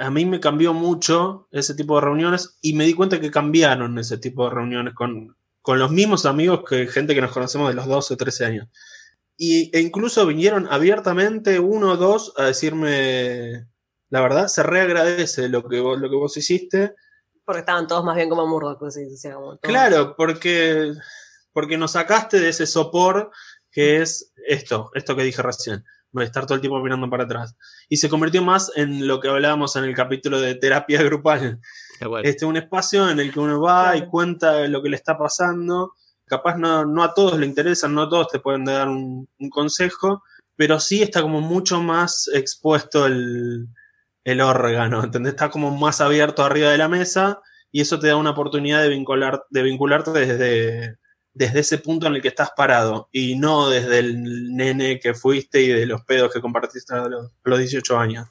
a 0.00 0.10
mí 0.10 0.24
me 0.26 0.40
cambió 0.40 0.74
mucho 0.74 1.48
ese 1.50 1.74
tipo 1.74 1.94
de 1.96 2.02
reuniones 2.02 2.58
y 2.60 2.72
me 2.74 2.84
di 2.84 2.94
cuenta 2.94 3.20
que 3.20 3.30
cambiaron 3.30 3.98
ese 3.98 4.18
tipo 4.18 4.44
de 4.44 4.54
reuniones 4.54 4.94
con, 4.94 5.36
con 5.60 5.78
los 5.78 5.90
mismos 5.90 6.26
amigos 6.26 6.64
que 6.68 6.86
gente 6.88 7.14
que 7.14 7.20
nos 7.20 7.32
conocemos 7.32 7.68
de 7.68 7.74
los 7.74 7.86
12 7.86 8.14
o 8.14 8.16
13 8.16 8.44
años. 8.44 8.68
Y, 9.44 9.76
e 9.76 9.80
incluso 9.80 10.24
vinieron 10.24 10.68
abiertamente 10.70 11.58
uno 11.58 11.90
o 11.90 11.96
dos 11.96 12.32
a 12.36 12.44
decirme, 12.44 13.66
la 14.08 14.20
verdad, 14.20 14.46
se 14.46 14.62
reagradece 14.62 15.48
lo 15.48 15.68
que 15.68 15.80
vos, 15.80 15.98
lo 15.98 16.08
que 16.08 16.14
vos 16.14 16.36
hiciste. 16.36 16.94
Porque 17.44 17.58
estaban 17.58 17.88
todos 17.88 18.04
más 18.04 18.14
bien 18.14 18.28
como 18.28 18.46
Murdoch, 18.46 18.78
pues, 18.78 18.94
sí, 18.94 19.30
como 19.32 19.58
Claro, 19.58 20.14
porque, 20.16 20.92
porque 21.52 21.76
nos 21.76 21.90
sacaste 21.90 22.38
de 22.38 22.50
ese 22.50 22.66
sopor 22.66 23.32
que 23.72 24.00
es 24.00 24.32
esto, 24.46 24.92
esto 24.94 25.16
que 25.16 25.24
dije 25.24 25.42
recién 25.42 25.82
estar 26.20 26.44
todo 26.44 26.56
el 26.56 26.60
tiempo 26.60 26.80
mirando 26.80 27.08
para 27.08 27.24
atrás. 27.24 27.56
Y 27.88 27.96
se 27.96 28.10
convirtió 28.10 28.42
más 28.42 28.70
en 28.76 29.06
lo 29.06 29.20
que 29.20 29.28
hablábamos 29.28 29.76
en 29.76 29.84
el 29.84 29.94
capítulo 29.94 30.40
de 30.40 30.56
terapia 30.56 31.02
grupal. 31.02 31.60
Bueno. 32.00 32.28
Este, 32.28 32.44
un 32.44 32.56
espacio 32.56 33.08
en 33.08 33.18
el 33.18 33.32
que 33.32 33.40
uno 33.40 33.60
va 33.60 33.96
y 33.96 34.06
cuenta 34.06 34.66
lo 34.68 34.82
que 34.82 34.90
le 34.90 34.96
está 34.96 35.16
pasando. 35.16 35.94
Capaz 36.26 36.56
no, 36.56 36.84
no 36.84 37.02
a 37.02 37.14
todos 37.14 37.38
le 37.38 37.46
interesa, 37.46 37.88
no 37.88 38.02
a 38.02 38.08
todos 38.08 38.28
te 38.28 38.38
pueden 38.38 38.64
dar 38.64 38.88
un, 38.88 39.28
un 39.38 39.50
consejo, 39.50 40.22
pero 40.56 40.80
sí 40.80 41.02
está 41.02 41.22
como 41.22 41.40
mucho 41.40 41.82
más 41.82 42.28
expuesto 42.32 43.06
el, 43.06 43.68
el 44.24 44.40
órgano, 44.40 45.02
¿entendés? 45.02 45.32
Está 45.32 45.50
como 45.50 45.76
más 45.76 46.00
abierto 46.00 46.44
arriba 46.44 46.70
de 46.70 46.78
la 46.78 46.88
mesa 46.88 47.40
y 47.70 47.80
eso 47.80 47.98
te 47.98 48.08
da 48.08 48.16
una 48.16 48.30
oportunidad 48.30 48.82
de, 48.82 48.88
vincular, 48.88 49.44
de 49.50 49.62
vincularte 49.62 50.10
desde, 50.12 50.98
desde 51.32 51.60
ese 51.60 51.78
punto 51.78 52.06
en 52.06 52.14
el 52.14 52.22
que 52.22 52.28
estás 52.28 52.50
parado 52.56 53.08
y 53.12 53.36
no 53.36 53.68
desde 53.68 53.98
el 53.98 54.54
nene 54.54 55.00
que 55.00 55.14
fuiste 55.14 55.62
y 55.62 55.68
de 55.68 55.86
los 55.86 56.02
pedos 56.04 56.32
que 56.32 56.40
compartiste 56.40 56.94
a 56.94 57.08
los, 57.08 57.32
los 57.42 57.58
18 57.58 57.98
años. 57.98 58.28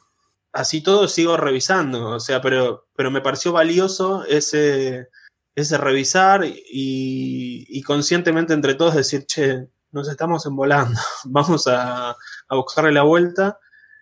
Así 0.53 0.81
todo 0.81 1.07
sigo 1.07 1.37
revisando, 1.37 2.09
o 2.09 2.19
sea, 2.19 2.41
pero, 2.41 2.87
pero 2.95 3.09
me 3.09 3.21
pareció 3.21 3.53
valioso 3.53 4.25
ese, 4.25 5.07
ese 5.55 5.77
revisar 5.77 6.45
y, 6.45 7.65
y 7.67 7.81
conscientemente 7.83 8.53
entre 8.53 8.75
todos 8.75 8.95
decir, 8.95 9.25
che, 9.25 9.67
nos 9.91 10.09
estamos 10.09 10.45
envolando, 10.45 10.99
vamos 11.25 11.67
a, 11.67 12.11
a 12.11 12.55
buscarle 12.55 12.91
la 12.91 13.03
vuelta 13.03 13.59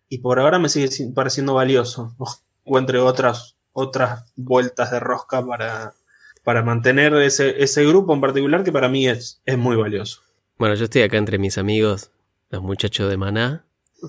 y 0.07 0.19
por 0.19 0.39
ahora 0.39 0.59
me 0.59 0.69
sigue 0.69 0.89
pareciendo 1.13 1.53
valioso. 1.53 2.15
O 2.71 2.77
entre 2.77 2.99
otras, 2.99 3.55
otras 3.71 4.31
vueltas 4.35 4.91
de 4.91 4.99
rosca 4.99 5.43
para, 5.43 5.95
para 6.43 6.61
mantener 6.61 7.15
ese, 7.15 7.63
ese 7.63 7.83
grupo 7.83 8.13
en 8.13 8.21
particular 8.21 8.63
que 8.63 8.71
para 8.71 8.89
mí 8.89 9.07
es, 9.07 9.41
es 9.43 9.57
muy 9.57 9.75
valioso. 9.75 10.21
Bueno, 10.59 10.75
yo 10.75 10.83
estoy 10.83 11.01
acá 11.01 11.17
entre 11.17 11.39
mis 11.39 11.57
amigos, 11.57 12.11
los 12.51 12.61
muchachos 12.61 13.09
de 13.09 13.17
Maná. 13.17 13.65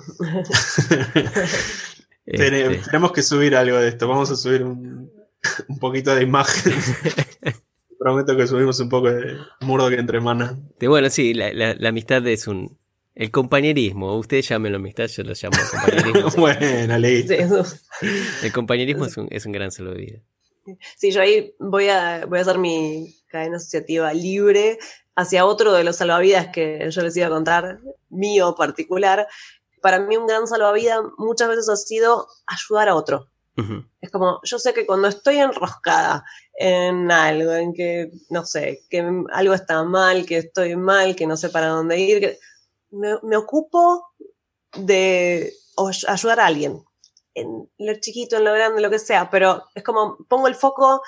este... 2.26 2.80
Tenemos 2.84 3.12
que 3.12 3.22
subir 3.22 3.56
algo 3.56 3.78
de 3.78 3.88
esto. 3.88 4.06
Vamos 4.06 4.30
a 4.30 4.36
subir 4.36 4.62
un, 4.62 5.10
un 5.68 5.78
poquito 5.78 6.14
de 6.14 6.22
imagen. 6.22 6.72
Prometo 7.98 8.36
que 8.36 8.46
subimos 8.46 8.80
un 8.80 8.88
poco 8.88 9.10
de 9.10 9.36
Murdoch 9.60 9.92
entre 9.92 10.20
Maná. 10.20 10.56
Bueno, 10.80 11.10
sí, 11.10 11.34
la, 11.34 11.52
la, 11.52 11.74
la, 11.74 11.88
amistad 11.90 12.26
es 12.26 12.46
un. 12.46 12.78
El 13.14 13.30
compañerismo. 13.30 14.16
Ustedes 14.16 14.48
llámenlo 14.48 14.78
amistad, 14.78 15.06
yo 15.08 15.22
lo 15.22 15.34
llamo 15.34 15.58
compañerismo. 15.70 16.30
bueno, 16.38 16.98
listo. 16.98 17.34
El 18.42 18.52
compañerismo 18.52 19.04
es 19.04 19.16
un, 19.18 19.28
es 19.30 19.44
un 19.44 19.52
gran 19.52 19.70
salvo 19.70 19.92
de 19.92 19.98
vida. 19.98 20.18
Sí, 20.96 21.10
yo 21.10 21.20
ahí 21.20 21.54
voy 21.58 21.88
a, 21.88 22.24
voy 22.26 22.38
a 22.38 22.42
hacer 22.42 22.58
mi 22.58 23.14
cadena 23.28 23.56
asociativa 23.56 24.12
libre 24.14 24.78
hacia 25.16 25.44
otro 25.44 25.72
de 25.72 25.84
los 25.84 25.96
salvavidas 25.96 26.48
que 26.48 26.88
yo 26.90 27.02
les 27.02 27.16
iba 27.16 27.26
a 27.26 27.30
contar, 27.30 27.80
mío 28.08 28.54
particular. 28.54 29.26
Para 29.82 30.00
mí 30.00 30.16
un 30.16 30.26
gran 30.26 30.46
salvavidas 30.46 31.00
muchas 31.18 31.48
veces 31.48 31.68
ha 31.68 31.76
sido 31.76 32.26
ayudar 32.46 32.88
a 32.88 32.94
otro. 32.94 33.28
Uh 33.60 33.64
-huh. 33.64 33.90
Es 34.00 34.10
como, 34.10 34.40
yo 34.42 34.58
sé 34.58 34.72
que 34.72 34.86
cuando 34.86 35.08
estoy 35.08 35.38
enroscada 35.38 36.24
en 36.54 37.10
algo, 37.10 37.52
en 37.52 37.72
que, 37.72 38.10
no 38.30 38.44
sé, 38.44 38.82
que 38.88 39.06
algo 39.32 39.54
está 39.54 39.82
mal, 39.84 40.26
que 40.26 40.38
estoy 40.38 40.76
mal, 40.76 41.14
que 41.16 41.26
no 41.26 41.36
sé 41.36 41.48
para 41.50 41.68
dónde 41.68 41.98
ir, 41.98 42.20
que 42.20 42.38
me, 42.90 43.18
me 43.22 43.36
ocupo 43.36 44.06
de 44.76 45.52
ayudar 46.08 46.40
a 46.40 46.46
alguien, 46.46 46.82
en 47.34 47.70
lo 47.78 47.94
chiquito, 48.00 48.36
en 48.36 48.44
lo 48.44 48.52
grande, 48.52 48.80
lo 48.80 48.90
que 48.90 48.98
sea, 48.98 49.30
pero 49.30 49.64
es 49.74 49.82
como 49.82 50.18
pongo 50.28 50.48
el 50.48 50.54
foco 50.54 51.02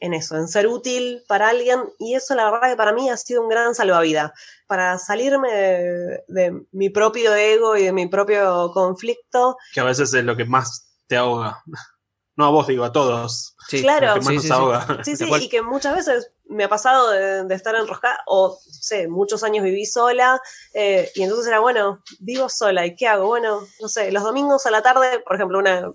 en 0.00 0.14
eso, 0.14 0.36
en 0.36 0.48
ser 0.48 0.66
útil 0.66 1.22
para 1.26 1.48
alguien 1.48 1.80
y 1.98 2.14
eso 2.14 2.34
la 2.34 2.50
verdad 2.50 2.70
que 2.70 2.76
para 2.76 2.92
mí 2.92 3.10
ha 3.10 3.16
sido 3.16 3.42
un 3.42 3.48
gran 3.48 3.74
salvavidas, 3.74 4.32
para 4.66 4.98
salirme 4.98 5.52
de, 5.52 6.24
de 6.28 6.66
mi 6.72 6.90
propio 6.90 7.34
ego 7.34 7.76
y 7.76 7.84
de 7.84 7.92
mi 7.92 8.06
propio 8.06 8.70
conflicto. 8.72 9.56
Que 9.72 9.80
a 9.80 9.84
veces 9.84 10.12
es 10.14 10.24
lo 10.24 10.36
que 10.36 10.44
más 10.44 10.88
te 11.06 11.16
ahoga. 11.16 11.62
No 12.38 12.44
a 12.44 12.50
vos, 12.50 12.68
digo, 12.68 12.84
a 12.84 12.92
todos. 12.92 13.56
Sí, 13.68 13.82
claro. 13.82 14.14
Que 14.14 14.20
más 14.20 14.28
sí, 14.28 14.34
nos 14.36 14.44
sí, 14.44 14.52
ahoga. 14.52 15.00
Sí, 15.02 15.16
sí, 15.16 15.24
y 15.40 15.48
que 15.48 15.60
muchas 15.60 15.96
veces 15.96 16.30
me 16.44 16.62
ha 16.62 16.68
pasado 16.68 17.10
de, 17.10 17.42
de 17.42 17.54
estar 17.56 17.74
enroscada, 17.74 18.20
o 18.28 18.56
sé, 18.64 19.08
muchos 19.08 19.42
años 19.42 19.64
viví 19.64 19.84
sola, 19.84 20.40
eh, 20.72 21.10
y 21.16 21.24
entonces 21.24 21.48
era, 21.48 21.58
bueno, 21.58 22.00
vivo 22.20 22.48
sola, 22.48 22.86
¿y 22.86 22.94
qué 22.94 23.08
hago? 23.08 23.26
Bueno, 23.26 23.66
no 23.80 23.88
sé, 23.88 24.12
los 24.12 24.22
domingos 24.22 24.66
a 24.66 24.70
la 24.70 24.82
tarde, 24.82 25.18
por 25.26 25.34
ejemplo, 25.34 25.58
una 25.58 25.92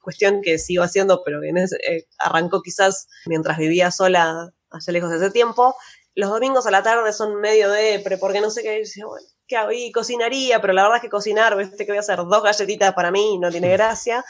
cuestión 0.00 0.42
que 0.42 0.58
sigo 0.58 0.84
haciendo, 0.84 1.24
pero 1.24 1.40
que 1.40 1.48
eh, 1.48 2.06
arrancó 2.20 2.62
quizás 2.62 3.08
mientras 3.26 3.58
vivía 3.58 3.90
sola 3.90 4.48
allá 4.70 4.92
lejos 4.92 5.10
de 5.10 5.16
ese 5.16 5.32
tiempo, 5.32 5.74
los 6.14 6.30
domingos 6.30 6.66
a 6.66 6.70
la 6.70 6.84
tarde 6.84 7.12
son 7.12 7.40
medio 7.40 7.68
depre, 7.68 8.16
porque 8.16 8.40
no 8.40 8.50
sé 8.50 8.62
qué, 8.62 8.84
bueno, 9.04 9.26
¿qué 9.48 9.56
hago? 9.56 9.72
Y 9.72 9.90
cocinaría, 9.90 10.60
pero 10.60 10.72
la 10.72 10.82
verdad 10.82 10.98
es 10.98 11.02
que 11.02 11.10
cocinar, 11.10 11.56
¿viste? 11.56 11.84
que 11.84 11.90
voy 11.90 11.96
a 11.96 12.00
hacer 12.00 12.18
dos 12.18 12.42
galletitas 12.44 12.94
para 12.94 13.10
mí, 13.10 13.38
no 13.38 13.50
tiene 13.50 13.72
gracia. 13.72 14.24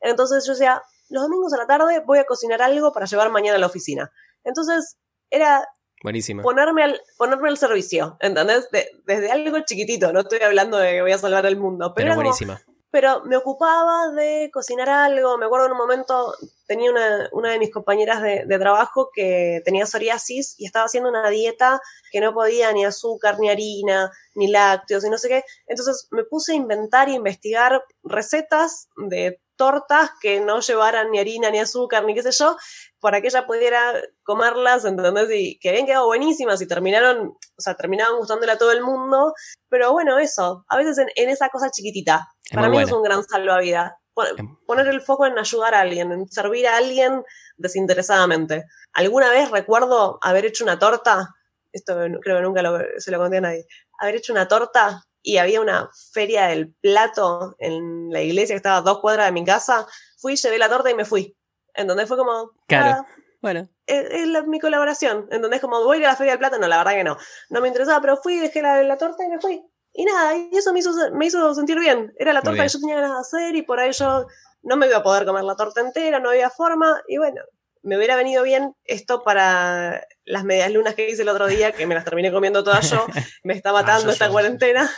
Entonces 0.00 0.44
yo 0.44 0.52
decía, 0.52 0.82
los 1.08 1.22
domingos 1.22 1.52
a 1.54 1.58
la 1.58 1.66
tarde 1.66 2.00
voy 2.00 2.18
a 2.18 2.24
cocinar 2.24 2.62
algo 2.62 2.92
para 2.92 3.06
llevar 3.06 3.30
mañana 3.30 3.56
a 3.56 3.60
la 3.60 3.66
oficina. 3.66 4.10
Entonces 4.44 4.96
era 5.30 5.66
Buenísima. 6.02 6.42
Ponerme 6.42 6.82
al, 6.82 7.00
ponerme 7.16 7.48
al 7.48 7.56
servicio, 7.56 8.18
¿entendés? 8.20 8.68
De, 8.70 8.86
desde 9.06 9.32
algo 9.32 9.58
chiquitito, 9.60 10.12
no 10.12 10.20
estoy 10.20 10.40
hablando 10.40 10.76
de 10.76 10.92
que 10.92 11.00
voy 11.00 11.12
a 11.12 11.18
salvar 11.18 11.46
el 11.46 11.56
mundo, 11.56 11.94
pero, 11.96 12.08
pero 12.08 12.14
buenísima. 12.16 12.60
Como, 12.62 12.74
pero 12.94 13.24
me 13.24 13.36
ocupaba 13.36 14.10
de 14.12 14.50
cocinar 14.52 14.88
algo. 14.88 15.36
Me 15.36 15.46
acuerdo 15.46 15.66
en 15.66 15.72
un 15.72 15.78
momento, 15.78 16.34
tenía 16.68 16.92
una, 16.92 17.28
una 17.32 17.50
de 17.50 17.58
mis 17.58 17.72
compañeras 17.72 18.22
de, 18.22 18.44
de, 18.46 18.58
trabajo 18.58 19.10
que 19.12 19.62
tenía 19.64 19.84
psoriasis 19.84 20.54
y 20.58 20.66
estaba 20.66 20.84
haciendo 20.84 21.08
una 21.08 21.28
dieta 21.28 21.80
que 22.12 22.20
no 22.20 22.32
podía 22.32 22.70
ni 22.72 22.84
azúcar, 22.84 23.40
ni 23.40 23.48
harina, 23.48 24.12
ni 24.36 24.46
lácteos, 24.46 25.04
y 25.04 25.10
no 25.10 25.18
sé 25.18 25.28
qué. 25.28 25.44
Entonces 25.66 26.06
me 26.12 26.22
puse 26.22 26.52
a 26.52 26.54
inventar 26.54 27.08
e 27.08 27.14
investigar 27.14 27.82
recetas 28.04 28.90
de 29.08 29.40
tortas 29.56 30.10
que 30.20 30.40
no 30.40 30.60
llevaran 30.60 31.10
ni 31.10 31.18
harina, 31.18 31.50
ni 31.50 31.58
azúcar, 31.60 32.04
ni 32.04 32.14
qué 32.14 32.22
sé 32.22 32.32
yo, 32.32 32.56
para 33.00 33.20
que 33.20 33.28
ella 33.28 33.46
pudiera 33.46 33.92
comerlas, 34.22 34.84
¿entendés? 34.84 35.28
Y 35.32 35.58
que 35.58 35.70
habían 35.70 35.86
quedado 35.86 36.06
buenísimas 36.06 36.60
y 36.62 36.66
terminaron, 36.68 37.28
o 37.28 37.60
sea, 37.60 37.74
terminaban 37.74 38.16
gustándole 38.18 38.52
a 38.52 38.58
todo 38.58 38.72
el 38.72 38.82
mundo. 38.82 39.32
Pero 39.68 39.92
bueno, 39.92 40.18
eso, 40.18 40.64
a 40.68 40.76
veces 40.76 40.98
en, 40.98 41.08
en 41.16 41.28
esa 41.30 41.48
cosa 41.50 41.70
chiquitita, 41.70 42.26
Es 42.44 42.54
para 42.56 42.68
mí 42.68 42.74
buena. 42.76 42.86
es 42.88 42.92
un 42.96 43.02
gran 43.02 43.22
salvavidas. 43.24 43.92
Pon- 44.14 44.26
Em. 44.38 44.56
Poner 44.66 44.86
el 44.88 45.00
foco 45.02 45.26
en 45.26 45.36
ayudar 45.38 45.74
a 45.74 45.80
alguien, 45.80 46.12
en 46.12 46.28
servir 46.28 46.66
a 46.68 46.76
alguien 46.76 47.22
desinteresadamente. 47.56 48.64
¿Alguna 48.92 49.28
vez 49.30 49.50
recuerdo 49.50 50.18
haber 50.22 50.46
hecho 50.46 50.64
una 50.64 50.78
torta? 50.78 51.34
Esto 51.72 51.96
creo 52.22 52.36
que 52.36 52.42
nunca 52.42 52.62
lo- 52.62 52.78
se 52.98 53.10
lo 53.10 53.18
conté 53.18 53.38
a 53.38 53.40
nadie. 53.40 53.66
Haber 53.98 54.16
hecho 54.16 54.32
una 54.32 54.46
torta 54.48 55.02
y 55.26 55.38
había 55.38 55.60
una 55.62 55.88
feria 56.12 56.46
del 56.48 56.72
plato 56.82 57.56
en 57.58 58.10
la 58.10 58.20
iglesia 58.20 58.52
que 58.54 58.58
estaba 58.58 58.76
a 58.76 58.82
dos 58.82 59.00
cuadras 59.00 59.26
de 59.26 59.32
mi 59.32 59.42
casa. 59.44 59.86
Fui, 60.18 60.36
llevé 60.36 60.58
la 60.58 60.68
torta 60.68 60.90
y 60.90 60.94
me 60.94 61.04
fui. 61.06 61.34
En 61.74 61.86
donde 61.86 62.06
fue 62.06 62.16
como. 62.18 62.52
Claro. 62.68 62.90
nada, 62.90 63.06
Bueno, 63.40 63.68
es, 63.86 64.04
es 64.10 64.28
la- 64.28 64.42
mi 64.42 64.60
colaboración. 64.60 65.26
En 65.30 65.40
donde 65.40 65.56
es 65.56 65.62
como, 65.62 65.82
voy 65.82 65.96
a 65.96 66.00
ir 66.00 66.06
a 66.06 66.10
la 66.10 66.16
feria 66.16 66.32
del 66.34 66.38
plato. 66.40 66.58
No, 66.58 66.68
la 66.68 66.76
verdad 66.76 66.92
que 66.92 67.04
no. 67.04 67.16
No 67.48 67.60
me 67.62 67.68
interesaba, 67.68 68.00
pero 68.02 68.18
fui, 68.18 68.36
dejé 68.38 68.60
la, 68.62 68.82
la 68.82 68.98
torta 68.98 69.24
y 69.24 69.28
me 69.28 69.40
fui. 69.40 69.64
Y 69.94 70.04
nada, 70.04 70.36
y 70.36 70.50
eso 70.52 70.72
me 70.74 70.80
hizo, 70.80 70.92
me 71.14 71.24
hizo 71.26 71.54
sentir 71.54 71.78
bien. 71.80 72.12
Era 72.18 72.32
la 72.34 72.42
torta 72.42 72.62
que 72.62 72.68
yo 72.68 72.80
tenía 72.80 72.96
ganas 72.96 73.12
de 73.12 73.20
hacer 73.20 73.56
y 73.56 73.62
por 73.62 73.80
ahí 73.80 73.92
yo 73.92 74.26
no 74.62 74.76
me 74.76 74.86
iba 74.88 74.98
a 74.98 75.02
poder 75.02 75.24
comer 75.24 75.44
la 75.44 75.56
torta 75.56 75.80
entera, 75.80 76.20
no 76.20 76.30
había 76.30 76.50
forma. 76.50 77.00
Y 77.08 77.16
bueno, 77.16 77.40
me 77.82 77.96
hubiera 77.96 78.16
venido 78.16 78.42
bien 78.42 78.74
esto 78.84 79.22
para 79.22 80.06
las 80.24 80.44
medias 80.44 80.70
lunas 80.72 80.94
que 80.94 81.08
hice 81.10 81.22
el 81.22 81.28
otro 81.28 81.46
día, 81.46 81.72
que 81.72 81.86
me 81.86 81.94
las 81.94 82.04
terminé 82.04 82.32
comiendo 82.32 82.62
todas 82.64 82.90
yo. 82.90 83.06
Me 83.44 83.54
está 83.54 83.72
matando 83.72 84.06
yo, 84.06 84.10
esta 84.12 84.26
yo. 84.26 84.32
cuarentena. 84.32 84.90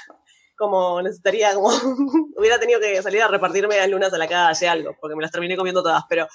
Como 0.57 1.03
necesitaría, 1.03 1.55
como 1.55 1.69
hubiera 2.37 2.59
tenido 2.59 2.81
que 2.81 3.03
salir 3.03 3.23
a 3.23 3.29
repartir 3.29 3.69
medias 3.69 3.89
lunas 3.91 4.13
a 4.13 4.19
la 4.19 4.27
calle, 4.29 4.69
algo, 4.69 4.97
porque 5.01 5.15
me 5.17 5.23
las 5.23 5.31
terminé 5.31 5.57
comiendo 5.57 5.83
todas. 5.83 6.03
Pero 6.09 6.27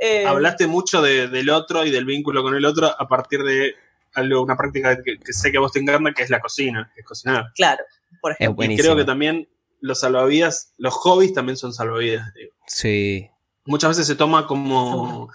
eh, 0.00 0.24
Hablaste 0.26 0.66
mucho 0.66 1.02
de- 1.02 1.28
del 1.28 1.50
otro 1.50 1.84
y 1.84 1.90
del 1.90 2.04
vínculo 2.04 2.42
con 2.42 2.54
el 2.54 2.64
otro 2.64 2.86
a 2.86 3.08
partir 3.08 3.42
de 3.42 3.74
algo, 4.14 4.42
una 4.42 4.56
práctica 4.56 4.96
que, 5.02 5.18
que 5.18 5.32
sé 5.32 5.50
que 5.50 5.56
a 5.58 5.60
vos 5.60 5.72
te 5.72 5.80
encanta, 5.80 6.12
que 6.12 6.22
es 6.22 6.30
la 6.30 6.40
cocina, 6.40 6.90
que 6.94 7.00
es 7.00 7.06
cocinar. 7.06 7.46
claro, 7.54 7.82
por 8.20 8.32
es 8.32 8.40
ejemplo. 8.40 8.64
Y 8.64 8.76
creo 8.76 8.94
que 8.96 9.04
también 9.04 9.48
los 9.80 10.00
salvavidas, 10.00 10.72
los 10.78 10.94
hobbies 10.94 11.34
también 11.34 11.56
son 11.56 11.72
salvavidas. 11.74 12.32
digo. 12.34 12.54
Sí, 12.66 13.28
Muchas 13.66 13.90
veces 13.90 14.06
se 14.06 14.14
toma 14.14 14.46
como 14.46 15.30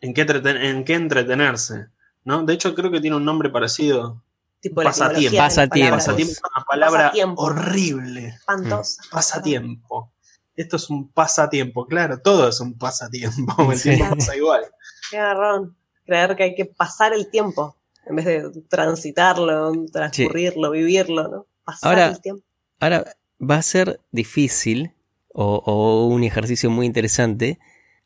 en 0.00 0.12
qué, 0.14 0.26
entreten- 0.26 0.60
en 0.64 0.84
qué 0.84 0.94
entretenerse. 0.94 1.86
¿no? 2.24 2.42
De 2.42 2.52
hecho, 2.54 2.74
creo 2.74 2.90
que 2.90 3.00
tiene 3.00 3.16
un 3.16 3.24
nombre 3.24 3.48
parecido. 3.50 4.22
Tipo 4.60 4.82
pasatiempo. 4.82 5.36
Pasatiempo. 5.38 5.96
Pasatiempo 5.96 6.32
es 6.32 6.40
una 6.56 6.64
palabra 6.64 7.00
Pasatiempo. 7.04 7.42
horrible. 7.42 8.26
Espantosa. 8.28 9.02
Pasatiempo. 9.10 10.12
Esto 10.56 10.76
es 10.76 10.90
un 10.90 11.10
pasatiempo, 11.10 11.86
claro, 11.86 12.20
todo 12.20 12.48
es 12.48 12.60
un 12.60 12.76
pasatiempo. 12.76 13.72
El 13.72 13.78
Sí. 13.78 13.96
tiempo 13.96 14.16
pasa 14.16 14.36
igual. 14.36 14.62
Qué 15.10 15.16
garrón. 15.16 15.76
Creer 16.04 16.36
que 16.36 16.42
hay 16.42 16.54
que 16.54 16.66
pasar 16.66 17.12
el 17.14 17.30
tiempo 17.30 17.76
en 18.06 18.16
vez 18.16 18.24
de 18.26 18.50
transitarlo, 18.68 19.72
transcurrirlo, 19.92 20.70
vivirlo, 20.72 21.28
¿no? 21.28 21.46
Pasar 21.64 21.90
Ahora- 21.92 22.08
el 22.08 22.20
tiempo. 22.20 22.44
Ahora, 22.80 23.04
va 23.40 23.56
a 23.56 23.62
ser 23.62 24.00
difícil 24.10 24.92
o, 25.32 25.62
o 25.64 26.06
un 26.06 26.24
ejercicio 26.24 26.70
muy 26.70 26.86
interesante 26.86 27.58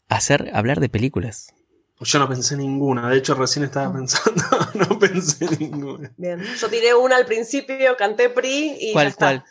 hacer 0.09 0.51
hablar 0.53 0.81
de 0.81 0.89
películas. 0.89 1.55
Yo 2.01 2.19
no 2.19 2.29
pensé 2.29 2.57
ninguna, 2.57 3.09
de 3.09 3.19
hecho 3.19 3.35
recién 3.35 3.65
estaba 3.65 3.93
pensando, 3.93 4.43
no 4.75 4.99
pensé 4.99 5.47
ninguna. 5.59 6.13
Bien. 6.17 6.43
Yo 6.43 6.69
tiré 6.69 6.93
una 6.95 7.17
al 7.17 7.25
princio, 7.25 7.65
canté 7.97 8.29
PRI 8.31 8.77
y 8.81 8.87
ya 8.89 8.93
¿Cuál, 8.93 9.07
está. 9.07 9.27
cuál? 9.27 9.45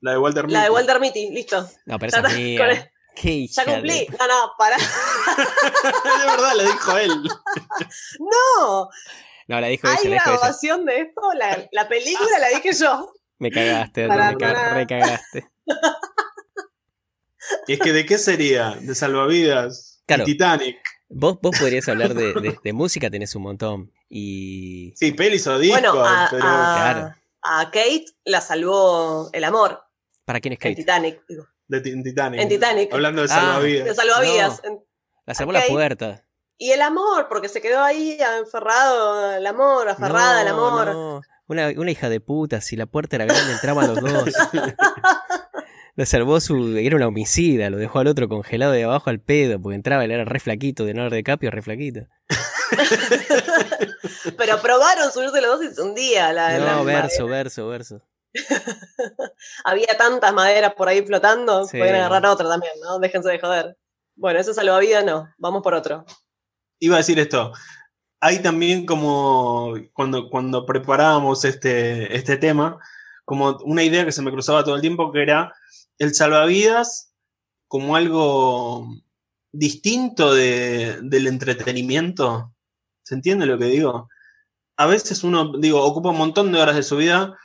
La 0.00 0.10
de 0.12 0.18
Walter 0.18 0.50
La 0.50 0.62
de 0.62 0.64
Mitty. 0.70 0.74
Walter 0.74 1.00
Mitty, 1.00 1.30
listo. 1.30 1.70
No, 1.86 1.98
pero 1.98 2.10
Ya 2.12 2.18
esa 2.18 2.28
es 2.28 2.88
Qué 3.14 3.46
Ya 3.46 3.64
cumplí. 3.66 3.90
de- 3.90 4.08
No, 4.18 4.26
no, 4.26 4.52
pará. 4.58 4.76
de 6.14 6.26
verdad, 6.30 6.52
lo 6.56 6.62
dijo 6.62 6.96
él. 6.96 7.10
No, 8.18 8.88
No, 9.48 9.60
la 9.60 9.66
dijo 9.68 9.86
ella, 9.86 9.96
hay 10.00 10.08
la 10.08 10.14
dijo 10.14 10.30
ella. 10.30 10.38
grabación 10.38 10.86
de 10.86 11.00
esto. 11.02 11.20
La, 11.34 11.68
la 11.72 11.88
película 11.88 12.38
la 12.40 12.48
dije 12.48 12.72
yo. 12.72 13.12
Me 13.38 13.50
cagaste, 13.50 14.08
Pará, 14.08 14.30
me 14.32 14.38
pará. 14.38 14.74
recagaste. 14.74 15.50
Y 17.66 17.72
es 17.74 17.80
que, 17.80 17.92
¿de 17.92 18.06
qué 18.06 18.18
sería? 18.18 18.76
¿De 18.80 18.94
salvavidas? 18.94 20.02
Claro. 20.06 20.22
¿Y 20.22 20.26
Titanic? 20.26 20.78
Vos, 21.14 21.38
vos 21.42 21.58
podrías 21.58 21.88
hablar 21.88 22.14
de, 22.14 22.32
de- 22.32 22.58
de 22.62 22.72
música, 22.72 23.10
tenés 23.10 23.34
un 23.34 23.42
montón. 23.42 23.92
Y. 24.08 24.92
Sí, 24.96 25.12
pelis 25.12 25.46
o 25.46 25.58
discos, 25.58 25.80
bueno, 25.82 26.04
a, 26.04 26.28
pero... 26.30 26.42
a- 26.44 26.74
claro. 26.92 27.14
a 27.42 27.64
Kate 27.66 28.04
la 28.24 28.40
salvó 28.40 29.30
el 29.32 29.44
amor 29.44 29.82
¿Para 30.24 30.40
quién 30.40 30.52
es 30.52 30.56
en 30.58 30.60
Kate? 30.60 30.74
Titanic. 30.76 31.20
digo. 31.28 31.46
De 31.68 31.78
en 31.78 32.02
Titanic. 32.02 32.40
En 32.40 32.48
Titanic. 32.48 32.92
Hablando 32.94 33.22
de 33.22 33.28
Ah. 33.30 33.34
salvavidas. 33.40 33.86
De 33.88 33.94
salvavidas. 33.94 34.60
En- 34.64 34.80
La 35.26 35.34
salvó 35.34 35.52
la 35.52 35.62
puerta. 35.68 36.24
Y 36.58 36.70
el 36.70 36.80
amor, 36.82 37.26
porque 37.28 37.48
se 37.48 37.60
quedó 37.60 37.82
ahí 37.82 38.18
aferrado 38.20 39.30
al 39.34 39.46
amor, 39.46 39.88
aferrada 39.88 40.40
al 40.42 40.48
No, 40.48 40.68
amor. 40.68 40.86
no. 40.92 41.20
Una, 41.48 41.68
una 41.76 41.90
hija 41.90 42.08
de 42.08 42.20
puta, 42.20 42.60
si 42.60 42.76
la 42.76 42.86
puerta 42.86 43.16
era 43.16 43.24
grande 43.26 43.52
entraban 43.52 43.88
los 43.88 44.00
dos. 44.00 44.24
Lo 45.94 46.06
salvó 46.06 46.40
su. 46.40 46.76
Era 46.78 46.96
una 46.96 47.08
homicida, 47.08 47.68
lo 47.68 47.76
dejó 47.76 47.98
al 47.98 48.06
otro 48.06 48.28
congelado 48.28 48.72
de 48.72 48.84
abajo 48.84 49.10
al 49.10 49.20
pedo, 49.20 49.60
porque 49.60 49.74
entraba, 49.76 50.04
él 50.04 50.10
era 50.10 50.24
re 50.24 50.40
flaquito, 50.40 50.84
de 50.84 50.94
Leonardo 50.94 51.16
DiCaprio, 51.16 51.50
re 51.50 51.62
flaquito. 51.62 52.00
Pero 54.38 54.60
probaron 54.60 55.12
subirse 55.12 55.40
los 55.40 55.60
dos 55.60 55.64
y 55.70 55.74
se 55.74 55.82
hundía 55.82 56.32
la, 56.32 56.58
No, 56.58 56.84
verso, 56.84 57.26
verso, 57.26 57.68
verso. 57.68 58.00
Había 59.64 59.96
tantas 59.98 60.32
maderas 60.32 60.74
por 60.74 60.88
ahí 60.88 61.04
flotando, 61.04 61.66
Sí. 61.66 61.78
pueden 61.78 61.96
agarrar 61.96 62.24
otra 62.26 62.48
también, 62.48 62.72
¿no? 62.82 62.98
Déjense 62.98 63.28
de 63.28 63.38
joder. 63.38 63.76
Bueno, 64.14 64.40
ese 64.40 64.54
salvavidas 64.54 65.04
no, 65.04 65.28
vamos 65.38 65.62
por 65.62 65.74
otro. 65.74 66.04
Iba 66.78 66.96
a 66.96 66.98
decir 66.98 67.18
esto. 67.18 67.52
Hay 68.20 68.38
también 68.40 68.86
como 68.86 69.74
cuando, 69.92 70.28
cuando 70.30 70.64
preparábamos 70.64 71.44
este, 71.44 72.14
este 72.16 72.36
tema, 72.36 72.78
como 73.24 73.58
una 73.64 73.82
idea 73.82 74.04
que 74.04 74.12
se 74.12 74.22
me 74.22 74.30
cruzaba 74.30 74.64
todo 74.64 74.76
el 74.76 74.80
tiempo, 74.80 75.12
que 75.12 75.22
era 75.22 75.52
el 75.98 76.14
salvavidas 76.14 77.12
como 77.68 77.96
algo 77.96 78.86
distinto 79.52 80.34
de- 80.34 80.98
del 81.02 81.26
entretenimiento. 81.26 82.54
¿Se 83.02 83.14
entiende 83.14 83.46
lo 83.46 83.58
que 83.58 83.66
digo? 83.66 84.08
A 84.76 84.86
veces 84.86 85.24
uno, 85.24 85.52
digo, 85.58 85.82
ocupa 85.84 86.10
un 86.10 86.18
montón 86.18 86.52
de 86.52 86.60
horas 86.60 86.76
de 86.76 86.82
su 86.82 86.96
vida 86.96 87.36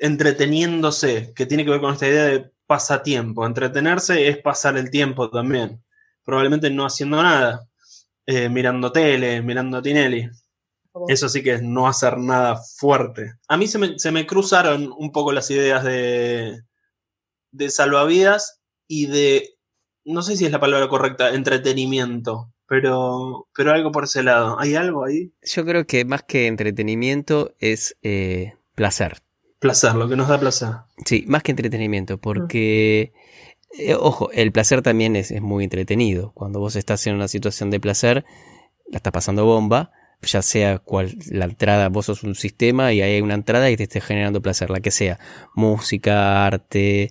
entreteniéndose, 0.00 1.32
que 1.34 1.46
tiene 1.46 1.64
que 1.64 1.70
ver 1.70 1.80
con 1.80 1.92
esta 1.94 2.08
idea 2.08 2.24
de 2.24 2.50
pasatiempo. 2.66 3.46
Entretenerse 3.46 4.28
es 4.28 4.38
pasar 4.38 4.76
el 4.76 4.90
tiempo 4.90 5.30
también. 5.30 5.82
Probablemente 6.24 6.70
no 6.70 6.84
haciendo 6.86 7.22
nada, 7.22 7.66
eh, 8.26 8.48
mirando 8.48 8.90
tele, 8.92 9.42
mirando 9.42 9.82
Tinelli. 9.82 10.28
Eso 11.08 11.28
sí 11.28 11.42
que 11.42 11.54
es 11.54 11.62
no 11.62 11.88
hacer 11.88 12.18
nada 12.18 12.56
fuerte. 12.56 13.34
A 13.48 13.56
mí 13.56 13.66
se 13.66 13.78
me, 13.78 13.98
se 13.98 14.10
me 14.12 14.26
cruzaron 14.26 14.92
un 14.96 15.10
poco 15.12 15.32
las 15.32 15.50
ideas 15.50 15.82
de, 15.84 16.62
de 17.54 17.70
salvavidas 17.70 18.60
y 18.86 19.06
de, 19.06 19.56
no 20.04 20.22
sé 20.22 20.36
si 20.36 20.44
es 20.44 20.52
la 20.52 20.60
palabra 20.60 20.88
correcta, 20.88 21.34
entretenimiento, 21.34 22.52
pero, 22.66 23.48
pero 23.56 23.72
algo 23.72 23.92
por 23.92 24.04
ese 24.04 24.22
lado. 24.22 24.58
¿Hay 24.58 24.74
algo 24.74 25.04
ahí? 25.04 25.32
Yo 25.42 25.64
creo 25.64 25.86
que 25.86 26.04
más 26.04 26.22
que 26.24 26.46
entretenimiento 26.46 27.54
es 27.60 27.96
eh, 28.02 28.54
placer. 28.74 29.22
Placer, 29.60 29.94
lo 29.94 30.08
que 30.08 30.16
nos 30.16 30.28
da 30.28 30.38
placer. 30.38 30.70
Sí, 31.06 31.24
más 31.26 31.42
que 31.42 31.52
entretenimiento, 31.52 32.18
porque, 32.18 33.12
eh, 33.78 33.94
ojo, 33.94 34.30
el 34.32 34.52
placer 34.52 34.82
también 34.82 35.16
es, 35.16 35.30
es 35.30 35.40
muy 35.40 35.64
entretenido. 35.64 36.32
Cuando 36.34 36.58
vos 36.58 36.76
estás 36.76 37.06
en 37.06 37.14
una 37.14 37.28
situación 37.28 37.70
de 37.70 37.80
placer, 37.80 38.24
la 38.90 38.96
estás 38.96 39.12
pasando 39.12 39.46
bomba, 39.46 39.92
ya 40.22 40.42
sea 40.42 40.78
cual 40.78 41.16
la 41.30 41.44
entrada, 41.44 41.88
vos 41.88 42.06
sos 42.06 42.24
un 42.24 42.34
sistema 42.34 42.92
y 42.92 43.00
hay 43.02 43.20
una 43.20 43.34
entrada 43.34 43.70
y 43.70 43.76
te 43.76 43.84
esté 43.84 44.00
generando 44.00 44.42
placer, 44.42 44.70
la 44.70 44.80
que 44.80 44.90
sea, 44.90 45.18
música, 45.54 46.46
arte, 46.46 47.10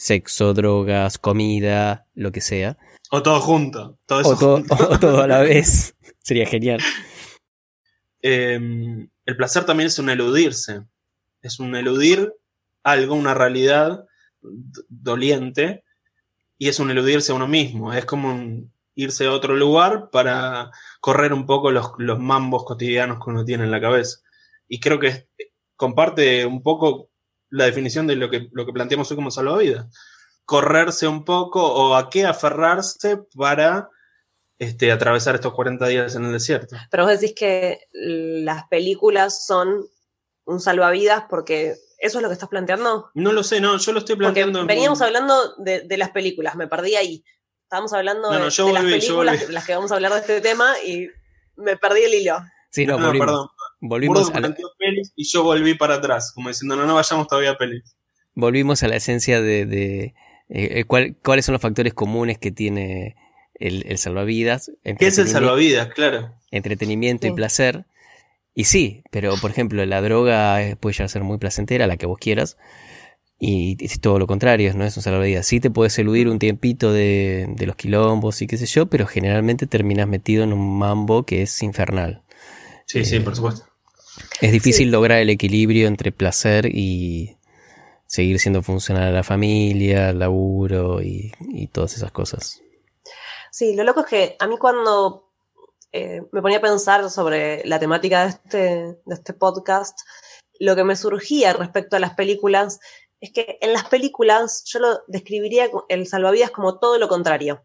sexo, 0.00 0.54
drogas, 0.54 1.18
comida, 1.18 2.06
lo 2.14 2.32
que 2.32 2.40
sea, 2.40 2.78
O 3.10 3.22
todo 3.22 3.40
junto. 3.40 3.98
Todo 4.06 4.20
eso 4.20 4.30
o 4.30 4.36
todo, 4.36 4.56
junto. 4.56 4.74
o 4.90 4.98
todo 4.98 5.22
a 5.22 5.26
la 5.26 5.40
vez, 5.40 5.94
sería 6.18 6.46
genial. 6.46 6.80
Eh, 8.22 8.58
el 9.26 9.36
placer 9.36 9.64
también 9.64 9.88
es 9.88 9.98
un 9.98 10.08
eludirse. 10.08 10.84
Es 11.42 11.60
un 11.60 11.76
eludir 11.76 12.32
algo, 12.82 13.14
una 13.14 13.34
realidad 13.34 14.06
doliente, 14.88 15.84
y 16.56 16.68
es 16.68 16.80
un 16.80 16.90
eludirse 16.90 17.32
a 17.32 17.34
uno 17.34 17.46
mismo. 17.46 17.92
Es 17.92 18.06
como 18.06 18.30
un 18.30 18.72
irse 18.94 19.26
a 19.26 19.32
otro 19.32 19.54
lugar 19.54 20.08
para 20.10 20.70
correr 21.00 21.34
un 21.34 21.44
poco 21.44 21.70
los, 21.70 21.92
los 21.98 22.18
mambos 22.18 22.64
cotidianos 22.64 23.22
que 23.22 23.30
uno 23.30 23.44
tiene 23.44 23.64
en 23.64 23.70
la 23.70 23.80
cabeza. 23.82 24.20
Y 24.66 24.80
creo 24.80 24.98
que 24.98 25.28
comparte 25.76 26.46
un 26.46 26.62
poco 26.62 27.09
la 27.50 27.64
definición 27.64 28.06
de 28.06 28.16
lo 28.16 28.30
que, 28.30 28.48
lo 28.52 28.64
que 28.64 28.72
planteamos 28.72 29.10
hoy 29.10 29.16
como 29.16 29.30
salvavidas. 29.30 29.86
correrse 30.44 31.06
un 31.06 31.24
poco 31.24 31.64
o 31.64 31.94
a 31.94 32.10
qué 32.10 32.26
aferrarse 32.26 33.18
para 33.36 33.88
este, 34.58 34.90
atravesar 34.90 35.34
estos 35.34 35.54
40 35.54 35.86
días 35.86 36.16
en 36.16 36.24
el 36.24 36.32
desierto. 36.32 36.76
Pero 36.90 37.04
vos 37.04 37.20
decís 37.20 37.34
que 37.36 37.88
las 37.92 38.66
películas 38.68 39.46
son 39.46 39.86
un 40.44 40.60
salvavidas 40.60 41.24
porque 41.30 41.76
eso 41.98 42.18
es 42.18 42.22
lo 42.22 42.28
que 42.28 42.34
estás 42.34 42.48
planteando. 42.48 43.10
No 43.14 43.32
lo 43.32 43.42
sé, 43.42 43.60
no, 43.60 43.78
yo 43.78 43.92
lo 43.92 44.00
estoy 44.00 44.16
planteando. 44.16 44.60
Porque 44.60 44.74
veníamos 44.74 45.00
hablando 45.02 45.54
de, 45.58 45.82
de, 45.82 45.96
las 45.96 46.10
películas, 46.10 46.56
me 46.56 46.66
perdí 46.66 46.96
ahí. 46.96 47.24
Estábamos 47.64 47.92
hablando 47.92 48.30
de, 48.30 48.38
las 48.40 48.56
películas 48.56 49.48
las 49.48 49.64
que 49.64 49.74
vamos 49.74 49.92
a 49.92 49.94
hablar 49.94 50.12
de 50.12 50.18
este 50.18 50.40
tema 50.40 50.74
y 50.84 51.08
me 51.56 51.76
perdí 51.76 52.02
el 52.02 52.14
hilo. 52.14 52.38
Sí, 52.70 52.84
no, 52.84 52.98
volvimos, 52.98 53.26
perdón. 53.26 53.48
Volvimos 53.80 54.30
a 54.30 54.40
la... 54.40 54.54
pelis 54.78 55.12
y 55.16 55.24
yo 55.24 55.42
volví 55.42 55.74
para 55.74 55.94
atrás, 55.94 56.32
como 56.34 56.48
diciendo, 56.48 56.76
no, 56.76 56.86
no 56.86 56.94
vayamos 56.94 57.26
todavía 57.26 57.52
a 57.52 57.58
pelis. 57.58 57.96
Volvimos 58.34 58.82
a 58.82 58.88
la 58.88 58.96
esencia 58.96 59.40
de, 59.40 59.66
de 59.66 60.02
eh, 60.48 60.80
eh 60.80 60.84
cuál, 60.84 61.16
cuáles 61.22 61.46
son 61.46 61.54
los 61.54 61.62
factores 61.62 61.94
comunes 61.94 62.38
que 62.38 62.52
tiene 62.52 63.16
el, 63.54 63.84
el 63.86 63.98
salvavidas. 63.98 64.70
¿Qué 64.84 65.06
es 65.06 65.18
el 65.18 65.28
salvavidas? 65.28 65.88
Claro. 65.94 66.34
Entretenimiento 66.50 67.26
y 67.26 67.32
placer. 67.32 67.86
Y 68.54 68.64
sí, 68.64 69.02
pero 69.10 69.34
por 69.40 69.50
ejemplo, 69.50 69.84
la 69.86 70.02
droga 70.02 70.76
puede 70.80 70.94
llegar 70.94 71.06
a 71.06 71.08
ser 71.08 71.22
muy 71.22 71.38
placentera, 71.38 71.86
la 71.86 71.96
que 71.96 72.06
vos 72.06 72.18
quieras. 72.18 72.58
Y 73.38 73.82
es 73.82 74.00
todo 74.00 74.18
lo 74.18 74.26
contrario, 74.26 74.74
no 74.74 74.84
es 74.84 74.94
un 74.98 75.02
salvavidas. 75.02 75.46
Sí 75.46 75.60
te 75.60 75.70
puedes 75.70 75.98
eludir 75.98 76.28
un 76.28 76.38
tiempito 76.38 76.92
de, 76.92 77.46
de, 77.56 77.66
los 77.66 77.74
quilombos 77.74 78.42
y 78.42 78.46
qué 78.46 78.58
sé 78.58 78.66
yo, 78.66 78.86
pero 78.86 79.06
generalmente 79.06 79.66
terminas 79.66 80.06
metido 80.06 80.44
en 80.44 80.52
un 80.52 80.78
mambo 80.78 81.24
que 81.24 81.40
es 81.40 81.62
infernal. 81.62 82.22
Sí, 82.84 82.98
eh, 82.98 83.04
sí, 83.06 83.20
por 83.20 83.34
supuesto. 83.34 83.69
Es 84.40 84.52
difícil 84.52 84.86
sí. 84.86 84.90
lograr 84.90 85.20
el 85.20 85.30
equilibrio 85.30 85.86
entre 85.86 86.12
placer 86.12 86.66
y 86.66 87.36
seguir 88.06 88.40
siendo 88.40 88.62
funcional 88.62 89.04
a 89.04 89.12
la 89.12 89.22
familia, 89.22 90.12
laburo 90.12 91.02
y, 91.02 91.32
y 91.48 91.66
todas 91.68 91.94
esas 91.96 92.10
cosas. 92.10 92.62
Sí, 93.50 93.74
lo 93.74 93.84
loco 93.84 94.00
es 94.00 94.06
que 94.06 94.36
a 94.38 94.46
mí 94.46 94.56
cuando 94.58 95.30
eh, 95.92 96.22
me 96.30 96.40
ponía 96.40 96.58
a 96.58 96.62
pensar 96.62 97.08
sobre 97.10 97.64
la 97.64 97.78
temática 97.80 98.22
de 98.22 98.28
este, 98.28 98.58
de 99.04 99.14
este 99.14 99.32
podcast, 99.32 99.98
lo 100.58 100.76
que 100.76 100.84
me 100.84 100.96
surgía 100.96 101.52
respecto 101.52 101.96
a 101.96 102.00
las 102.00 102.14
películas 102.14 102.78
es 103.20 103.32
que 103.32 103.58
en 103.60 103.72
las 103.72 103.88
películas 103.88 104.62
yo 104.66 104.78
lo 104.78 105.00
describiría 105.08 105.68
el 105.88 106.06
salvavidas 106.06 106.50
como 106.50 106.78
todo 106.78 106.98
lo 106.98 107.08
contrario. 107.08 107.64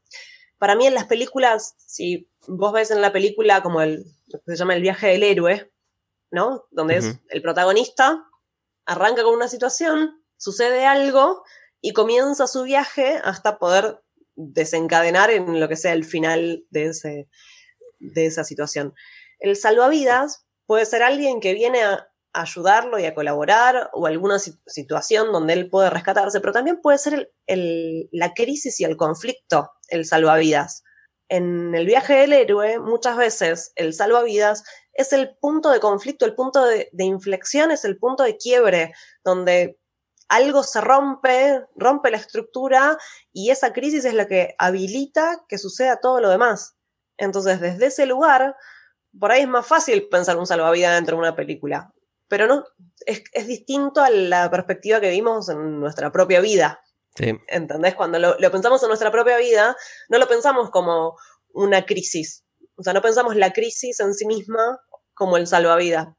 Para 0.58 0.76
mí 0.76 0.88
en 0.88 0.96
las 0.96 1.06
películas, 1.06 1.76
si 1.78 2.30
vos 2.48 2.74
ves 2.74 2.92
en 2.92 3.02
la 3.02 3.14
película 3.14 3.62
como 3.62 3.82
el, 3.82 4.06
lo 4.28 4.40
que 4.40 4.52
se 4.52 4.58
llama 4.58 4.76
el 4.76 4.82
viaje 4.82 5.08
del 5.08 5.24
héroe, 5.24 5.72
¿no? 6.32 6.66
Donde 6.72 7.00
uh 7.00 7.02
-huh. 7.02 7.10
es 7.10 7.20
el 7.30 7.42
protagonista, 7.42 8.26
arranca 8.86 9.24
con 9.24 9.34
una 9.34 9.48
situación, 9.48 10.24
sucede 10.38 10.86
algo 10.86 11.44
y 11.82 11.94
comienza 11.94 12.48
su 12.48 12.64
viaje 12.64 13.20
hasta 13.24 13.58
poder 13.58 14.02
desencadenar 14.36 15.32
en 15.32 15.60
lo 15.60 15.68
que 15.68 15.76
sea 15.76 15.94
el 15.94 16.06
final 16.06 16.66
de, 16.70 16.88
ese, 16.88 17.30
de 18.00 18.26
esa 18.26 18.44
situación. 18.44 18.94
El 19.40 19.56
salvavidas 19.56 20.46
puede 20.66 20.86
ser 20.86 21.04
alguien 21.04 21.40
que 21.40 21.54
viene 21.54 21.84
a 21.84 22.10
ayudarlo 22.34 23.00
y 23.00 23.06
a 23.06 23.16
colaborar 23.16 23.90
o 23.94 24.08
alguna 24.08 24.40
situación 24.40 25.32
donde 25.32 25.54
él 25.54 25.70
puede 25.70 25.90
rescatarse, 25.90 26.42
pero 26.42 26.52
también 26.52 26.82
puede 26.82 26.98
ser 26.98 27.14
el, 27.14 27.30
el, 27.48 28.10
la 28.12 28.34
crisis 28.34 28.80
y 28.80 28.84
el 28.84 28.98
conflicto 28.98 29.72
el 29.90 30.06
salvavidas. 30.06 30.84
En 31.30 31.74
el 31.74 31.86
viaje 31.86 32.14
del 32.14 32.34
héroe, 32.34 32.80
muchas 32.80 33.18
veces 33.18 33.72
el 33.76 33.94
salvavidas 33.94 34.64
es 34.96 35.14
el 35.14 35.38
punto 35.38 35.70
de 35.70 35.80
conflicto, 35.80 36.26
el 36.26 36.36
punto 36.36 36.66
de, 36.66 36.90
de 36.92 37.04
inflexión, 37.04 37.72
es 37.72 37.86
el 37.86 37.98
punto 37.98 38.24
de 38.24 38.38
quiebre, 38.38 38.94
donde 39.24 39.78
algo 40.30 40.64
se 40.64 40.82
rompe, 40.82 41.62
rompe 41.76 42.10
la 42.10 42.18
estructura 42.18 42.98
y 43.32 43.52
esa 43.52 43.74
crisis 43.74 44.06
es 44.06 44.14
la 44.14 44.28
que 44.28 44.56
habilita 44.58 45.44
que 45.48 45.58
suceda 45.58 46.00
todo 46.00 46.20
lo 46.20 46.30
demás. 46.30 46.76
Entonces, 47.18 47.60
desde 47.60 47.88
ese 47.88 48.06
lugar, 48.06 48.56
por 49.20 49.32
ahí 49.32 49.42
es 49.42 49.48
más 49.48 49.68
fácil 49.68 50.08
pensar 50.10 50.38
un 50.38 50.48
salvavidas 50.48 50.96
dentro 50.96 51.16
de 51.16 51.22
una 51.22 51.36
película, 51.36 51.94
pero 52.28 52.48
no 52.48 52.66
es, 53.06 53.24
es 53.34 53.48
distinto 53.48 54.02
a 54.02 54.10
la 54.10 54.50
perspectiva 54.50 55.00
que 55.00 55.10
vimos 55.10 55.50
en 55.50 55.80
nuestra 55.80 56.12
propia 56.12 56.40
vida. 56.42 56.82
Sí. 57.16 57.38
¿Entendés? 57.48 57.96
Cuando 57.96 58.20
lo, 58.20 58.38
lo 58.40 58.52
pensamos 58.52 58.82
en 58.84 58.90
nuestra 58.90 59.12
propia 59.12 59.38
vida, 59.38 59.76
no 60.10 60.18
lo 60.18 60.28
pensamos 60.28 60.70
como 60.70 61.18
una 61.54 61.86
crisis. 61.86 62.45
O 62.78 62.84
sea, 62.84 62.94
no 62.94 63.02
pensamos 63.02 63.36
la 63.36 63.54
crisis 63.54 64.00
en 64.00 64.14
sí 64.14 64.26
misma 64.26 64.80
como 65.14 65.38
el 65.38 65.48
salvavidas. 65.48 66.10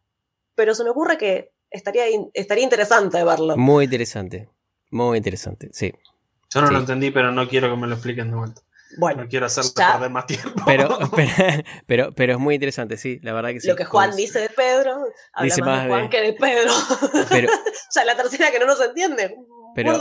Pero 0.55 0.75
se 0.75 0.85
me 0.85 0.91
ocurre 0.91 1.19
que 1.19 1.53
estaría, 1.71 2.05
estaría 2.33 2.65
interesante 2.65 3.23
verlo. 3.23 3.57
Muy 3.57 3.85
interesante, 3.85 4.49
muy 4.91 5.19
interesante, 5.19 5.69
sí. 5.73 5.93
Yo 6.53 6.61
no 6.63 6.69
sí. 6.69 6.73
lo 6.73 6.81
entendí, 6.81 7.11
pero 7.11 7.33
no 7.33 7.49
quiero 7.49 7.71
que 7.71 7.77
me 7.77 7.87
lo 7.87 7.95
expliquen 7.95 8.31
de 8.31 8.37
vuelta. 8.37 8.63
Bueno, 8.99 9.25
no 9.25 9.29
quiero 9.29 9.47
hacerle 9.47 9.71
ya. 9.77 9.93
perder 9.93 10.11
más 10.11 10.27
tiempo. 10.27 10.63
Pero, 10.65 10.99
pero, 11.17 11.65
pero, 11.87 12.15
pero, 12.15 12.33
es 12.35 12.39
muy 12.39 12.55
interesante, 12.55 12.97
sí, 12.97 13.19
la 13.23 13.33
verdad 13.33 13.51
que 13.51 13.61
sí. 13.61 13.69
Lo 13.69 13.77
que 13.77 13.85
Juan 13.85 14.11
pues, 14.11 14.17
dice 14.17 14.41
de 14.41 14.49
Pedro, 14.49 15.05
habla 15.33 15.45
dice 15.45 15.63
más, 15.63 15.83
de 15.83 15.89
Juan 15.89 16.03
de... 16.05 16.11
que 16.11 16.21
de 16.23 16.33
Pedro. 16.35 16.73
Pero, 17.29 17.49
ya 17.95 18.05
la 18.05 18.17
tercera 18.17 18.51
que 18.51 18.59
no 18.59 18.67
nos 18.67 18.81
entiende. 18.81 19.37
Pero, 19.77 19.99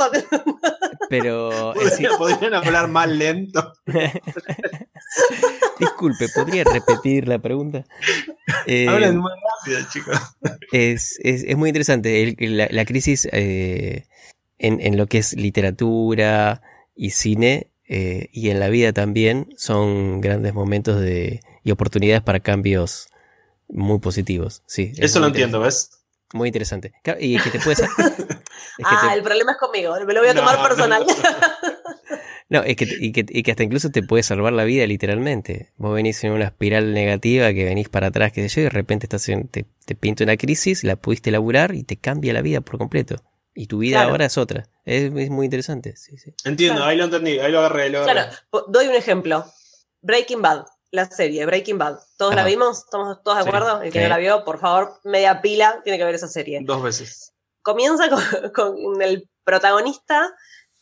pero 1.09 1.73
¿Podrían, 1.76 2.17
¿Podrían 2.17 2.53
hablar 2.53 2.88
más 2.88 3.09
lento? 3.09 3.73
Disculpe, 5.80 6.30
¿podría 6.34 6.63
repetir 6.63 7.28
la 7.28 7.39
pregunta? 7.39 7.86
Eh, 8.65 8.88
Hablan 8.88 9.17
muy 9.17 9.32
rápido, 9.32 9.86
chicos. 9.91 10.17
Es, 10.71 11.19
es, 11.21 11.43
es 11.43 11.57
muy 11.57 11.69
interesante. 11.69 12.23
El, 12.23 12.57
la, 12.57 12.67
la, 12.71 12.86
crisis 12.86 13.28
eh, 13.32 14.05
en, 14.57 14.80
en, 14.80 14.97
lo 14.97 15.07
que 15.07 15.17
es 15.17 15.34
literatura 15.34 16.61
y 16.95 17.09
cine 17.09 17.69
eh, 17.88 18.30
y 18.32 18.49
en 18.49 18.59
la 18.59 18.69
vida 18.69 18.93
también 18.93 19.49
son 19.57 20.21
grandes 20.21 20.53
momentos 20.53 21.01
de, 21.01 21.41
y 21.63 21.71
oportunidades 21.71 22.23
para 22.23 22.39
cambios 22.39 23.09
muy 23.67 23.99
positivos. 23.99 24.63
Sí, 24.67 24.93
Eso 24.97 25.19
lo 25.19 25.28
entiendo, 25.28 25.59
¿ves? 25.59 26.04
Muy 26.36 26.49
interesante. 26.49 26.91
Y 27.21 27.39
que 27.39 27.49
te 27.49 27.59
puedes. 27.59 27.79
es 27.79 27.88
que 27.88 28.83
ah, 28.83 29.07
te... 29.07 29.15
el 29.15 29.23
problema 29.23 29.53
es 29.53 29.57
conmigo, 29.57 29.95
me 30.05 30.13
lo 30.13 30.19
voy 30.19 30.29
a 30.29 30.36
tomar 30.36 30.61
personal. 30.61 31.05
No, 32.49 32.59
no, 32.59 32.63
es 32.65 32.75
que, 32.75 32.86
y 32.99 33.13
que, 33.13 33.25
y 33.29 33.41
que 33.41 33.51
hasta 33.51 33.63
incluso 33.63 33.89
te 33.89 34.03
puede 34.03 34.21
salvar 34.21 34.51
la 34.51 34.65
vida 34.65 34.86
literalmente. 34.86 35.71
Vos 35.77 35.95
venís 35.95 36.21
en 36.25 36.33
una 36.33 36.43
espiral 36.43 36.93
negativa 36.93 37.53
que 37.53 37.63
venís 37.63 37.88
para 37.88 38.07
atrás, 38.07 38.33
qué 38.33 38.49
sé 38.49 38.53
yo, 38.53 38.61
y 38.61 38.63
de 38.65 38.69
repente 38.69 39.05
estás 39.05 39.29
en, 39.29 39.47
te, 39.47 39.65
te 39.86 39.95
pinta 39.95 40.25
una 40.25 40.36
crisis, 40.36 40.83
la 40.83 40.97
pudiste 40.97 41.31
laburar 41.31 41.73
y 41.73 41.83
te 41.83 41.95
cambia 41.95 42.33
la 42.33 42.41
vida 42.41 42.59
por 42.59 42.79
completo. 42.79 43.15
Y 43.53 43.67
tu 43.67 43.77
vida 43.77 43.99
claro. 43.99 44.11
ahora 44.11 44.25
es 44.25 44.38
otra. 44.38 44.67
Es, 44.83 45.03
es, 45.15 45.29
muy 45.29 45.45
interesante. 45.45 45.95
Sí, 45.95 46.17
sí. 46.17 46.33
Entiendo, 46.43 46.79
claro. 46.79 46.89
ahí 46.89 46.97
lo 46.97 47.05
entendí, 47.05 47.39
ahí 47.39 47.49
lo 47.53 47.59
agarré, 47.59 47.83
ahí 47.83 47.91
lo 47.91 47.99
agarré. 47.99 48.29
Claro, 48.51 48.65
doy 48.67 48.88
un 48.88 48.95
ejemplo. 48.95 49.45
Breaking 50.01 50.41
Bad, 50.41 50.65
la 50.95 51.09
serie 51.09 51.45
Breaking 51.45 51.77
Bad. 51.77 51.99
¿Todos 52.17 52.33
Ajá. 52.33 52.41
la 52.41 52.47
vimos? 52.47 52.79
¿Estamos 52.79 53.21
todos 53.23 53.43
de 53.43 53.49
acuerdo? 53.49 53.81
El 53.81 53.91
que 53.91 53.99
sí. 53.99 54.03
no 54.03 54.09
la 54.09 54.17
vio, 54.17 54.43
por 54.43 54.59
favor, 54.59 54.99
media 55.03 55.41
pila, 55.41 55.81
tiene 55.83 55.97
que 55.97 56.05
ver 56.05 56.15
esa 56.15 56.27
serie. 56.27 56.59
Dos 56.63 56.81
veces. 56.81 57.33
Comienza 57.61 58.09
con, 58.09 58.49
con 58.51 59.01
el 59.01 59.29
protagonista 59.43 60.33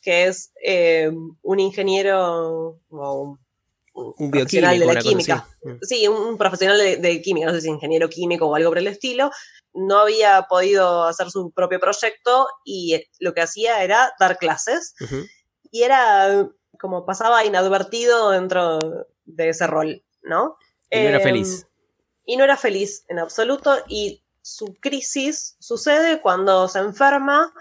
que 0.04 0.26
es 0.26 0.52
eh, 0.64 1.10
un 1.42 1.60
ingeniero 1.60 2.82
o 2.90 3.22
un, 3.22 3.40
un 3.94 4.32
profesional 4.32 4.78
de 4.78 4.86
la 4.86 5.00
química. 5.00 5.48
Sí, 5.82 6.08
un 6.08 6.38
profesional 6.38 6.78
de, 6.78 6.98
de, 6.98 7.22
química, 7.22 7.48
no 7.48 7.54
sé 7.54 7.62
si 7.62 7.70
ingeniero 7.70 8.10
químico 8.10 8.46
o 8.46 8.56
algo 8.56 8.70
por 8.70 8.78
el 8.78 8.88
estilo. 8.88 9.32
No 9.74 10.00
había 10.00 10.46
podido 10.50 11.06
hacer 11.06 11.32
su 11.32 11.52
propio 11.52 11.80
proyecto 11.80 12.48
y 12.66 13.02
lo 13.20 13.34
que 13.34 13.42
hacía 13.42 13.82
era 13.84 14.12
dar 14.20 14.38
clases. 14.38 14.94
Uh 15.00 15.06
-huh. 15.06 15.30
Y 15.72 15.84
era 15.84 16.50
como 16.80 17.06
pasaba 17.06 17.46
inadvertido 17.46 18.32
dentro 18.32 18.80
de 19.26 19.50
ese 19.50 19.68
rol, 19.68 20.04
¿no? 20.22 20.58
Y 20.90 21.00
no 21.00 21.10
era 21.10 21.18
eh, 21.18 21.24
feliz. 21.24 21.68
Y 22.26 22.38
no 22.38 22.44
era 22.44 22.58
feliz 22.58 23.06
en 23.08 23.20
absoluto. 23.20 23.84
Y 23.88 24.24
su 24.42 24.76
crisis 24.80 25.56
sucede 25.60 26.22
cuando 26.22 26.68
se 26.68 26.80
enferma 26.80 27.54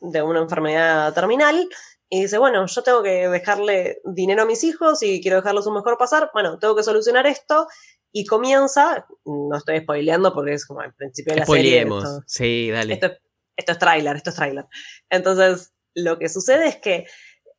de 0.00 0.22
una 0.22 0.40
enfermedad 0.40 1.12
terminal 1.14 1.68
y 2.08 2.22
dice, 2.22 2.38
bueno, 2.38 2.66
yo 2.66 2.82
tengo 2.82 3.02
que 3.02 3.28
dejarle 3.28 4.00
dinero 4.04 4.42
a 4.42 4.46
mis 4.46 4.64
hijos 4.64 5.02
y 5.02 5.20
quiero 5.20 5.36
dejarlos 5.36 5.66
un 5.66 5.74
mejor 5.74 5.96
pasar, 5.96 6.30
bueno, 6.32 6.58
tengo 6.58 6.74
que 6.74 6.82
solucionar 6.82 7.26
esto 7.26 7.68
y 8.10 8.24
comienza, 8.26 9.06
no 9.24 9.56
estoy 9.56 9.80
spoileando 9.80 10.34
porque 10.34 10.54
es 10.54 10.66
como 10.66 10.80
al 10.80 10.92
principio 10.94 11.34
de 11.34 11.40
la 11.40 11.46
serie. 11.46 11.82
Esto, 11.82 12.22
sí, 12.26 12.70
dale. 12.70 12.94
Esto, 12.94 13.12
esto 13.56 13.72
es 13.72 13.78
tráiler, 13.78 14.16
esto 14.16 14.30
es 14.30 14.36
tráiler. 14.36 14.64
Entonces, 15.08 15.72
lo 15.94 16.18
que 16.18 16.28
sucede 16.28 16.66
es 16.66 16.76
que 16.78 17.06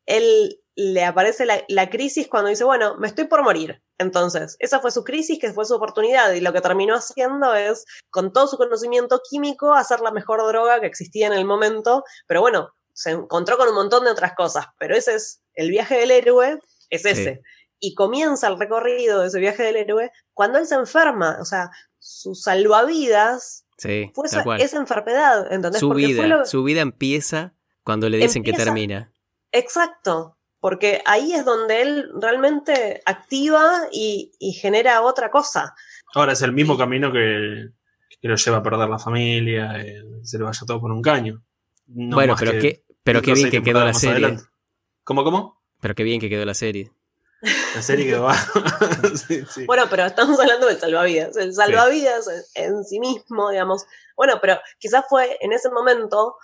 él 0.06 0.60
le 0.82 1.04
aparece 1.04 1.46
la, 1.46 1.64
la, 1.68 1.90
crisis 1.90 2.28
cuando 2.28 2.50
dice, 2.50 2.64
bueno, 2.64 2.96
me 2.98 3.08
estoy 3.08 3.26
por 3.26 3.44
morir. 3.44 3.82
Entonces, 3.98 4.56
esa 4.60 4.80
fue 4.80 4.92
su 4.92 5.04
crisis, 5.04 5.40
que 5.40 5.54
fue 5.54 5.66
su 5.66 5.76
oportunidad, 5.76 6.32
y 6.34 6.42
lo 6.42 6.54
que 6.54 6.62
terminó 6.62 6.96
haciendo 6.96 7.54
es, 7.54 7.86
con 8.10 8.34
todo 8.34 8.48
su 8.48 8.58
conocimiento 8.58 9.22
químico, 9.30 9.74
hacer 9.74 10.00
la 10.02 10.12
mejor 10.12 10.46
droga 10.48 10.80
que 10.80 10.88
existía 10.88 11.28
en 11.28 11.34
el 11.34 11.46
momento, 11.46 12.04
pero 12.28 12.42
bueno, 12.42 12.70
se 12.94 13.12
encontró 13.12 13.58
con 13.58 13.70
un 13.70 13.76
montón 13.76 14.06
de 14.06 14.12
otras 14.12 14.34
cosas, 14.36 14.66
pero 14.80 14.96
ese 14.96 15.16
es 15.16 15.42
el 15.54 15.70
viaje 15.70 15.98
del 15.98 16.12
héroe, 16.12 16.60
es 16.90 17.06
ese. 17.06 17.36
Sí. 17.36 17.42
Y 17.80 17.96
comienza 17.96 18.48
el 18.48 18.60
recorrido 18.60 19.22
de 19.22 19.28
ese 19.28 19.40
viaje 19.40 19.64
del 19.64 19.76
héroe 19.76 20.12
cuando 20.34 20.60
él 20.60 20.68
se 20.68 20.76
enferma, 20.76 21.38
o 21.42 21.46
sea, 21.46 21.72
su 22.00 22.36
salvavidas 22.36 23.66
sí, 23.78 24.12
fue 24.14 24.28
esa, 24.28 24.44
esa, 24.58 24.78
enfermedad, 24.78 25.52
¿entendés? 25.52 25.80
Su 25.80 25.92
vida, 25.92 26.28
lo... 26.28 26.46
su 26.46 26.64
vida 26.64 26.82
empieza 26.82 27.56
cuando 27.84 28.10
le 28.10 28.18
dicen 28.18 28.42
empieza, 28.42 28.58
que 28.58 28.64
termina. 28.64 29.14
Exacto, 29.52 30.38
porque 30.62 31.02
ahí 31.06 31.34
es 31.34 31.44
donde 31.44 31.82
él 31.82 32.12
realmente 32.22 33.02
activa 33.06 33.88
y, 33.92 34.32
y 34.40 34.54
genera 34.54 35.02
otra 35.02 35.32
cosa. 35.32 35.74
Ahora 36.14 36.34
es 36.34 36.42
el 36.44 36.54
mismo 36.54 36.78
camino 36.78 37.12
que, 37.12 37.70
que 38.22 38.28
lo 38.28 38.36
lleva 38.36 38.58
a 38.58 38.64
perder 38.64 38.88
la 38.88 39.00
familia, 39.00 39.74
eh, 39.82 40.04
se 40.22 40.38
le 40.38 40.44
vaya 40.44 40.62
todo 40.66 40.80
por 40.80 40.92
un 40.92 41.02
caño. 41.02 41.44
No 41.88 42.16
bueno, 42.16 42.36
pero 42.38 42.52
que 42.52 42.60
qué, 42.60 42.86
pero 43.04 43.22
qué 43.22 43.34
bien 43.34 43.50
que 43.50 43.64
quedó 43.64 43.84
la 43.84 43.94
serie. 43.94 44.26
adelante. 44.26 44.44
¿Cómo, 45.04 45.24
cómo? 45.24 45.62
Pero 45.82 45.96
qué 45.96 46.04
bien 46.04 46.22
que 46.22 46.30
quedó 46.30 46.46
la 46.46 46.54
serie. 46.54 46.92
La 47.76 47.82
serie 47.82 48.06
que 48.06 48.18
va. 48.18 48.36
sí, 49.28 49.44
sí. 49.50 49.66
Bueno, 49.66 49.86
pero 49.90 50.06
estamos 50.06 50.40
hablando 50.40 50.68
del 50.68 50.78
salvavidas. 50.78 51.36
El 51.38 51.56
salvavidas 51.56 52.28
en, 52.54 52.76
en 52.76 52.84
sí 52.84 53.00
mismo, 53.00 53.50
digamos. 53.50 53.88
Bueno, 54.16 54.36
pero 54.40 54.60
quizás 54.78 55.06
fue 55.10 55.38
en 55.42 55.52
ese 55.52 55.72
momento 55.72 56.36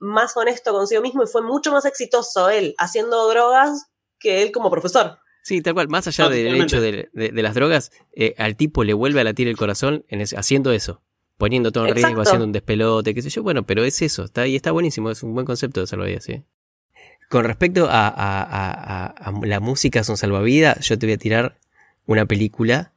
más 0.00 0.36
honesto 0.36 0.72
consigo 0.72 1.00
mismo 1.02 1.22
y 1.22 1.26
fue 1.26 1.42
mucho 1.42 1.72
más 1.72 1.84
exitoso 1.84 2.48
él 2.50 2.74
haciendo 2.78 3.28
drogas 3.28 3.86
que 4.18 4.42
él 4.42 4.52
como 4.52 4.70
profesor. 4.70 5.18
Sí, 5.42 5.60
tal 5.60 5.74
cual. 5.74 5.88
Más 5.88 6.06
allá 6.06 6.24
No, 6.24 6.30
del 6.30 6.60
hecho 6.62 6.80
de, 6.80 7.10
de- 7.12 7.28
de 7.30 7.42
las 7.42 7.54
drogas, 7.54 7.92
eh, 8.12 8.34
al 8.38 8.56
tipo 8.56 8.82
le 8.84 8.94
vuelve 8.94 9.20
a 9.20 9.24
latir 9.24 9.46
el 9.48 9.56
corazón 9.56 10.04
en 10.08 10.20
ese- 10.22 10.36
haciendo 10.38 10.72
eso. 10.72 11.02
Poniendo 11.36 11.72
todo 11.72 11.86
en 11.86 11.94
riesgo, 11.94 12.22
haciendo 12.22 12.46
un 12.46 12.52
despelote, 12.52 13.12
qué 13.12 13.20
sé 13.20 13.28
yo. 13.28 13.42
Bueno, 13.42 13.64
pero 13.66 13.84
es 13.84 14.00
eso. 14.02 14.24
Está 14.24 14.42
ahí, 14.42 14.56
está 14.56 14.70
buenísimo. 14.72 15.10
Es 15.10 15.22
un 15.22 15.34
buen 15.34 15.44
concepto 15.44 15.80
de 15.80 15.86
salvavidas, 15.86 16.24
sí. 16.24 16.44
Con 17.28 17.44
respecto 17.44 17.86
a, 17.90 18.06
a- 18.08 18.42
a- 18.42 19.06
a- 19.06 19.06
a 19.30 19.32
la 19.42 19.60
música 19.60 20.00
es 20.00 20.08
un 20.08 20.16
salvavidas, 20.16 20.78
yo 20.86 20.98
te 20.98 21.06
voy 21.06 21.14
a 21.14 21.18
tirar 21.18 21.58
una 22.06 22.24
película. 22.24 22.92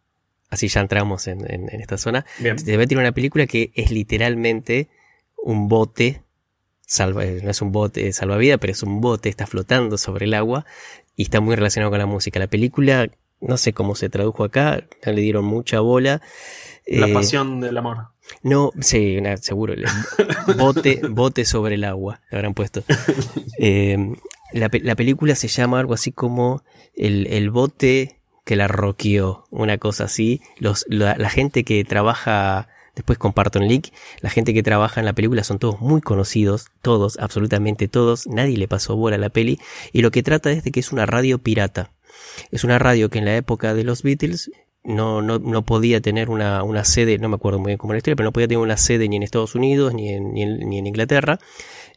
Así 0.50 0.68
ya 0.70 0.80
entramos 0.82 1.28
en, 1.28 1.52
en- 1.52 1.70
en 1.74 1.82
esta 1.82 1.98
zona. 1.98 2.26
Bien. 2.40 2.56
Te 2.64 2.76
voy 2.76 2.86
a 2.86 2.88
tirar 2.88 3.04
una 3.04 3.12
película 3.12 3.48
que 3.48 3.72
es 3.76 3.92
literalmente 3.92 4.88
un 5.38 5.68
bote. 5.68 6.24
Salva, 6.90 7.26
eh, 7.26 7.42
no 7.44 7.52
es 7.52 7.62
un 7.62 7.72
bote 7.74 8.12
salvavidas, 8.14 8.58
pero 8.60 8.72
es 8.72 8.82
un 8.82 9.02
bote, 9.02 9.28
está 9.30 9.46
flotando 9.46 9.98
sobre 9.98 10.26
el 10.26 10.34
agua 10.34 10.66
y 11.18 11.24
está 11.24 11.42
muy 11.42 11.56
relacionado 11.56 11.92
con 11.92 12.00
la 12.00 12.06
música. 12.06 12.40
La 12.40 12.48
película, 12.48 13.10
no 13.42 13.58
sé 13.58 13.74
cómo 13.74 13.94
se 13.96 14.08
tradujo 14.10 14.44
acá, 14.46 14.86
no 15.06 15.12
le 15.12 15.22
dieron 15.22 15.44
mucha 15.46 15.82
bola. 15.82 16.22
La 16.88 17.08
Eh, 17.08 17.14
pasión 17.14 17.60
del 17.60 17.78
amor. 17.78 18.08
No, 18.42 18.72
sí, 18.80 19.18
seguro. 19.42 19.74
bote, 20.58 21.02
bote 21.10 21.44
sobre 21.46 21.76
el 21.76 21.84
agua, 21.84 22.22
le 22.32 22.38
habrán 22.38 22.54
puesto. 22.54 22.84
Eh, 23.60 23.98
la, 24.54 24.70
pe- 24.70 24.80
la 24.82 24.96
película 24.96 25.36
se 25.36 25.48
llama 25.48 25.80
algo 25.80 25.94
así 25.94 26.12
como 26.12 26.64
El, 26.96 27.28
el 27.28 27.50
bote 27.50 28.20
que 28.46 28.56
la 28.56 28.68
roqueó, 28.70 29.46
una 29.50 29.78
cosa 29.78 30.06
así. 30.06 30.42
Los, 30.58 30.86
la, 30.88 31.18
la 31.18 31.30
gente 31.30 31.64
que 31.66 31.84
trabaja, 31.84 32.70
después 32.98 33.18
comparto 33.18 33.60
en 33.60 33.68
link, 33.68 33.88
la 34.22 34.30
gente 34.30 34.54
que 34.54 34.64
trabaja 34.64 35.00
en 35.00 35.06
la 35.06 35.14
película 35.14 35.44
son 35.44 35.60
todos 35.60 35.80
muy 35.80 36.02
conocidos, 36.02 36.68
todos, 36.82 37.18
absolutamente 37.20 37.88
todos, 37.88 38.28
nadie 38.28 38.58
le 38.58 38.68
pasó 38.68 38.96
bola 38.96 39.16
a 39.16 39.20
la 39.20 39.30
peli, 39.30 39.60
y 39.94 40.02
lo 40.02 40.12
que 40.12 40.24
trata 40.24 40.52
es 40.52 40.64
de 40.64 40.72
que 40.72 40.80
es 40.80 40.92
una 40.92 41.06
radio 41.06 41.38
pirata. 41.38 41.92
Es 42.52 42.64
una 42.64 42.80
radio 42.80 43.10
que 43.10 43.20
en 43.20 43.26
la 43.26 43.38
época 43.38 43.74
de 43.74 43.84
los 43.84 44.02
Beatles 44.02 44.50
no, 44.84 45.22
no, 45.22 45.38
no 45.38 45.64
podía 45.64 46.02
tener 46.02 46.30
una, 46.30 46.64
una 46.64 46.84
sede, 46.84 47.18
no 47.20 47.30
me 47.30 47.36
acuerdo 47.36 47.60
muy 47.60 47.70
bien 47.70 47.78
cómo 47.78 47.94
era 47.94 47.98
la 47.98 48.00
historia, 48.00 48.16
pero 48.16 48.28
no 48.28 48.34
podía 48.34 48.48
tener 48.48 48.64
una 48.64 48.78
sede 48.78 49.08
ni 49.08 49.18
en 49.18 49.24
Estados 49.24 49.54
Unidos 49.54 49.94
ni 49.94 50.10
en, 50.10 50.34
ni 50.34 50.44
en, 50.44 50.70
ni 50.70 50.80
en 50.80 50.88
Inglaterra. 50.88 51.40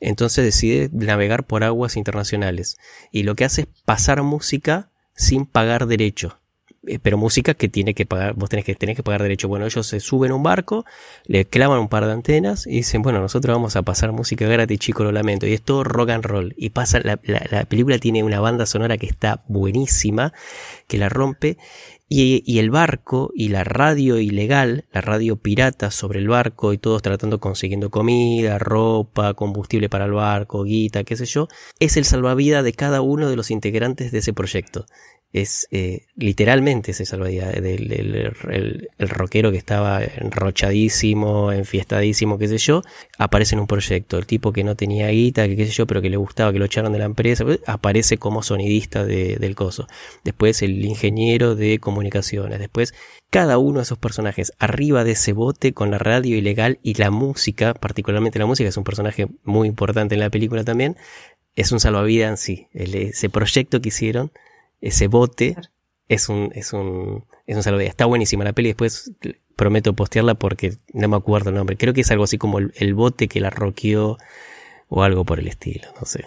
Entonces 0.00 0.44
decide 0.44 0.90
navegar 0.92 1.46
por 1.46 1.62
aguas 1.62 1.96
internacionales. 1.96 2.76
Y 3.12 3.22
lo 3.22 3.36
que 3.36 3.44
hace 3.44 3.62
es 3.62 3.68
pasar 3.84 4.22
música 4.22 4.90
sin 5.14 5.46
pagar 5.46 5.86
derecho. 5.86 6.40
Eh, 6.86 6.98
Pero 6.98 7.18
música 7.18 7.54
que 7.54 7.68
tiene 7.68 7.92
que 7.94 8.06
pagar, 8.06 8.34
vos 8.34 8.48
tenés 8.48 8.64
que, 8.64 8.74
tenés 8.74 8.96
que 8.96 9.02
pagar 9.02 9.22
derecho. 9.22 9.48
Bueno, 9.48 9.66
ellos 9.66 9.86
se 9.86 10.00
suben 10.00 10.30
a 10.32 10.34
un 10.34 10.42
barco, 10.42 10.84
le 11.26 11.44
clavan 11.44 11.78
un 11.78 11.88
par 11.88 12.06
de 12.06 12.12
antenas 12.12 12.66
y 12.66 12.76
dicen, 12.76 13.02
bueno, 13.02 13.20
nosotros 13.20 13.54
vamos 13.54 13.76
a 13.76 13.82
pasar 13.82 14.12
música 14.12 14.46
gratis, 14.46 14.78
chico, 14.78 15.04
lo 15.04 15.12
lamento. 15.12 15.46
Y 15.46 15.52
es 15.52 15.62
todo 15.62 15.84
rock 15.84 16.10
and 16.10 16.24
roll. 16.24 16.54
Y 16.56 16.70
pasa, 16.70 17.00
la, 17.04 17.20
la- 17.24 17.46
la 17.50 17.64
película 17.66 17.98
tiene 17.98 18.22
una 18.24 18.40
banda 18.40 18.64
sonora 18.66 18.96
que 18.96 19.06
está 19.06 19.44
buenísima, 19.48 20.32
que 20.86 20.96
la 20.98 21.08
rompe. 21.10 21.58
Y, 22.12 22.42
y 22.44 22.58
el 22.58 22.70
barco 22.70 23.30
y 23.36 23.50
la 23.50 23.62
radio 23.62 24.18
ilegal, 24.18 24.84
la 24.92 25.00
radio 25.00 25.36
pirata 25.36 25.92
sobre 25.92 26.18
el 26.18 26.26
barco 26.26 26.72
y 26.72 26.78
todos 26.78 27.02
tratando 27.02 27.38
consiguiendo 27.38 27.90
comida, 27.90 28.58
ropa, 28.58 29.34
combustible 29.34 29.88
para 29.88 30.06
el 30.06 30.12
barco, 30.12 30.64
guita, 30.64 31.04
qué 31.04 31.16
sé 31.16 31.26
yo, 31.26 31.46
es 31.78 31.96
el 31.96 32.04
salvavidas 32.04 32.64
de 32.64 32.72
cada 32.72 33.00
uno 33.00 33.28
de 33.30 33.36
los 33.36 33.52
integrantes 33.52 34.10
de 34.10 34.18
ese 34.18 34.32
proyecto. 34.32 34.86
Es 35.32 35.68
eh, 35.70 36.06
literalmente 36.16 36.90
ese 36.90 37.06
salvavidas 37.06 37.52
del, 37.62 37.92
el, 37.92 39.08
rockero 39.08 39.52
que 39.52 39.58
estaba 39.58 40.02
enrochadísimo, 40.02 41.52
enfiestadísimo, 41.52 42.36
qué 42.36 42.48
sé 42.48 42.58
yo, 42.58 42.82
aparece 43.16 43.54
en 43.54 43.60
un 43.60 43.66
proyecto. 43.66 44.18
El 44.18 44.26
tipo 44.26 44.52
que 44.52 44.64
no 44.64 44.74
tenía 44.74 45.08
guita, 45.08 45.46
que 45.46 45.56
qué 45.56 45.66
sé 45.66 45.72
yo, 45.72 45.86
pero 45.86 46.02
que 46.02 46.10
le 46.10 46.16
gustaba, 46.16 46.52
que 46.52 46.58
lo 46.58 46.64
echaron 46.64 46.92
de 46.92 46.98
la 46.98 47.04
empresa, 47.04 47.44
aparece 47.66 48.18
como 48.18 48.42
sonidista 48.42 49.04
de- 49.04 49.36
del 49.36 49.54
coso 49.54 49.86
después 50.24 50.62
el 50.62 50.84
ingeniero 50.84 51.54
de 51.54 51.78
comunicaciones, 51.78 52.58
después 52.58 52.94
cada 53.30 53.58
uno 53.58 53.78
de 53.78 53.84
esos 53.84 53.98
personajes 53.98 54.52
arriba 54.58 55.04
de 55.04 55.12
ese 55.12 55.32
bote 55.32 55.72
con 55.72 55.90
la 55.90 55.98
radio 55.98 56.36
ilegal 56.36 56.78
y 56.82 56.94
la 56.94 57.10
música, 57.10 57.74
particularmente 57.74 58.38
la 58.38 58.46
música, 58.46 58.68
es 58.68 58.76
un 58.76 58.84
personaje 58.84 59.28
muy 59.44 59.68
importante 59.68 60.14
en 60.14 60.20
la 60.20 60.30
película 60.30 60.64
también, 60.64 60.96
es 61.54 61.72
un 61.72 61.80
salvavidas 61.80 62.30
en 62.30 62.36
sí. 62.36 62.66
Ese 62.72 63.28
proyecto 63.28 63.80
que 63.80 63.88
hicieron, 63.88 64.32
ese 64.80 65.08
bote, 65.08 65.56
es 66.08 66.28
un, 66.28 66.50
es 66.54 66.72
un, 66.72 67.24
es 67.46 67.56
un 67.56 67.62
salvavidas. 67.62 67.90
Está 67.90 68.06
buenísima 68.06 68.44
la 68.44 68.52
peli, 68.52 68.68
después 68.70 69.12
prometo 69.56 69.94
postearla 69.94 70.34
porque 70.34 70.76
no 70.92 71.08
me 71.08 71.16
acuerdo 71.16 71.50
el 71.50 71.56
nombre. 71.56 71.76
Creo 71.76 71.92
que 71.94 72.00
es 72.00 72.10
algo 72.10 72.24
así 72.24 72.38
como 72.38 72.58
el, 72.58 72.72
el 72.76 72.94
bote 72.94 73.28
que 73.28 73.40
la 73.40 73.50
roqueó 73.50 74.16
o 74.88 75.02
algo 75.02 75.24
por 75.24 75.38
el 75.38 75.48
estilo, 75.48 75.88
no 76.00 76.06
sé. 76.06 76.24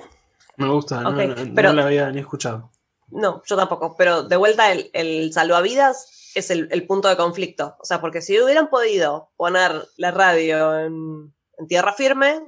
Me 0.57 0.69
gusta, 0.69 1.01
no- 1.01 1.09
Ok, 1.09 1.15
no, 1.17 1.45
no 1.45 1.55
pero- 1.55 1.73
la 1.73 1.85
había 1.85 2.11
ni 2.11 2.19
escuchado. 2.19 2.71
No, 3.09 3.43
yo 3.45 3.55
tampoco. 3.55 3.95
Pero 3.97 4.23
de 4.23 4.37
vuelta, 4.37 4.71
el, 4.71 4.89
el 4.93 5.31
salvavidas 5.33 6.31
es 6.33 6.49
el, 6.49 6.67
el 6.71 6.87
punto 6.87 7.09
de 7.09 7.15
conflicto. 7.17 7.75
O 7.79 7.85
sea, 7.85 8.01
porque 8.01 8.21
si 8.21 8.39
hubieran 8.41 8.69
podido 8.71 9.29
poner 9.35 9.71
la 9.97 10.09
radio 10.09 10.79
en, 10.79 11.31
en 11.59 11.67
tierra 11.67 11.93
firme, 11.93 12.41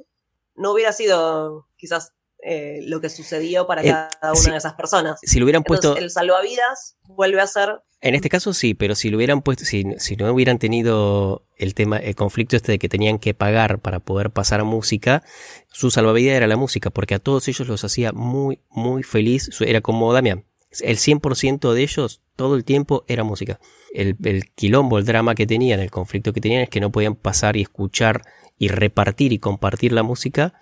no 0.55 0.71
hubiera 0.71 0.91
sido 0.91 1.67
quizás 1.77 2.13
eh, 2.47 2.81
lo 2.83 3.01
que 3.01 3.09
sucedió 3.09 3.65
para 3.65 3.81
Eh, 3.81 3.87
cada 3.89 4.33
una 4.33 4.51
de 4.51 4.57
esas 4.57 4.75
personas. 4.75 5.19
Si 5.23 5.39
lo 5.39 5.45
hubieran 5.45 5.63
Entonces, 5.65 5.89
puesto... 5.89 6.03
el 6.03 6.11
salvavidas 6.11 6.95
vuelve 7.03 7.41
a 7.41 7.47
ser. 7.47 7.81
En 8.01 8.13
este 8.13 8.29
caso 8.29 8.53
sí, 8.53 8.75
pero 8.75 8.93
si 8.93 9.09
lo 9.09 9.17
hubieran 9.17 9.41
puesto, 9.41 9.65
si, 9.65 9.83
si 9.97 10.15
no 10.15 10.31
hubieran 10.31 10.59
tenido 10.59 11.47
el 11.57 11.73
tema, 11.73 11.97
el 11.97 12.13
conflicto 12.13 12.55
este 12.55 12.73
de 12.73 12.77
que 12.77 12.87
tenían 12.87 13.17
que 13.17 13.33
pagar 13.33 13.79
para 13.79 13.99
poder 13.99 14.29
pasar 14.29 14.63
música, 14.63 15.23
su 15.71 15.89
salvavidas 15.89 16.35
era 16.35 16.45
la 16.45 16.55
música, 16.55 16.91
porque 16.91 17.15
a 17.15 17.19
todos 17.19 17.47
ellos 17.47 17.67
los 17.67 17.83
hacía 17.83 18.11
muy, 18.11 18.59
muy 18.69 19.01
feliz. 19.01 19.49
Era 19.61 19.81
como 19.81 20.13
Damián. 20.13 20.45
El 20.81 20.97
100% 20.97 21.73
de 21.73 21.81
ellos, 21.81 22.21
todo 22.35 22.55
el 22.55 22.63
tiempo, 22.63 23.05
era 23.07 23.23
música. 23.23 23.59
El, 23.91 24.17
el 24.23 24.51
quilombo, 24.51 24.99
el 24.99 25.05
drama 25.05 25.33
que 25.33 25.47
tenían, 25.47 25.79
el 25.79 25.89
conflicto 25.89 26.31
que 26.31 26.41
tenían 26.41 26.61
es 26.61 26.69
que 26.69 26.79
no 26.79 26.91
podían 26.91 27.15
pasar 27.15 27.57
y 27.57 27.63
escuchar 27.63 28.21
y 28.59 28.67
repartir 28.67 29.33
y 29.33 29.39
compartir 29.39 29.93
la 29.93 30.03
música 30.03 30.53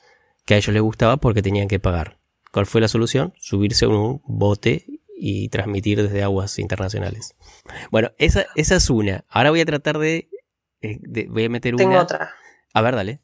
que 0.46 0.54
a 0.54 0.58
ellos 0.58 0.74
les 0.74 0.82
gustaba 0.82 1.18
porque 1.18 1.42
tenían 1.42 1.68
que 1.68 1.80
pagar. 1.80 2.20
¿Cuál 2.52 2.66
fue 2.66 2.82
la 2.82 2.88
solución? 2.88 3.34
Subirse 3.40 3.86
a 3.86 3.90
un 3.90 4.22
bote 4.26 4.86
y 5.18 5.50
transmitir 5.50 6.02
desde 6.02 6.22
aguas 6.24 6.60
internacionales. 6.60 7.36
Bueno, 7.92 8.12
esa, 8.18 8.46
esa 8.56 8.76
es 8.76 8.90
una. 8.90 9.26
Ahora 9.30 9.50
voy 9.52 9.62
a 9.62 9.66
tratar 9.66 9.98
de, 9.98 10.30
eh, 10.82 10.98
de- 11.02 11.28
voy 11.30 11.46
a 11.46 11.50
meter 11.50 11.76
Tengo 11.76 11.92
una. 11.92 12.02
otra. 12.04 12.32
A 12.74 12.82
ver, 12.82 12.96
dale. 12.96 13.22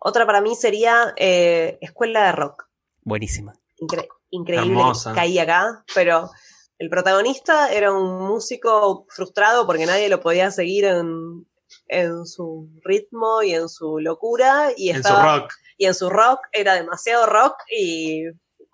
Otra 0.00 0.26
para 0.26 0.40
mí 0.40 0.54
sería 0.56 1.12
eh, 1.16 1.78
Escuela 1.80 2.26
de 2.26 2.32
Rock. 2.32 2.64
Buenísima. 3.02 3.52
Incre- 3.78 4.08
increíble 4.30 4.68
Hermosa. 4.80 5.10
que 5.12 5.16
caí 5.16 5.38
acá, 5.38 5.84
pero 5.94 6.30
el 6.78 6.88
protagonista 6.88 7.72
era 7.72 7.92
un 7.92 8.26
músico 8.26 9.06
frustrado 9.10 9.66
porque 9.66 9.86
nadie 9.86 10.08
lo 10.08 10.20
podía 10.20 10.50
seguir 10.50 10.86
en, 10.86 11.46
en 11.88 12.26
su 12.26 12.68
ritmo 12.82 13.42
y 13.42 13.54
en 13.54 13.68
su 13.68 13.98
locura 13.98 14.70
y 14.76 14.90
En 14.90 14.96
su 14.96 15.00
estaba 15.08 15.38
rock. 15.40 15.52
y 15.78 15.86
en 15.86 15.94
su 15.94 16.10
rock 16.10 16.40
era 16.52 16.74
demasiado 16.74 17.26
rock 17.26 17.56
y 17.76 18.24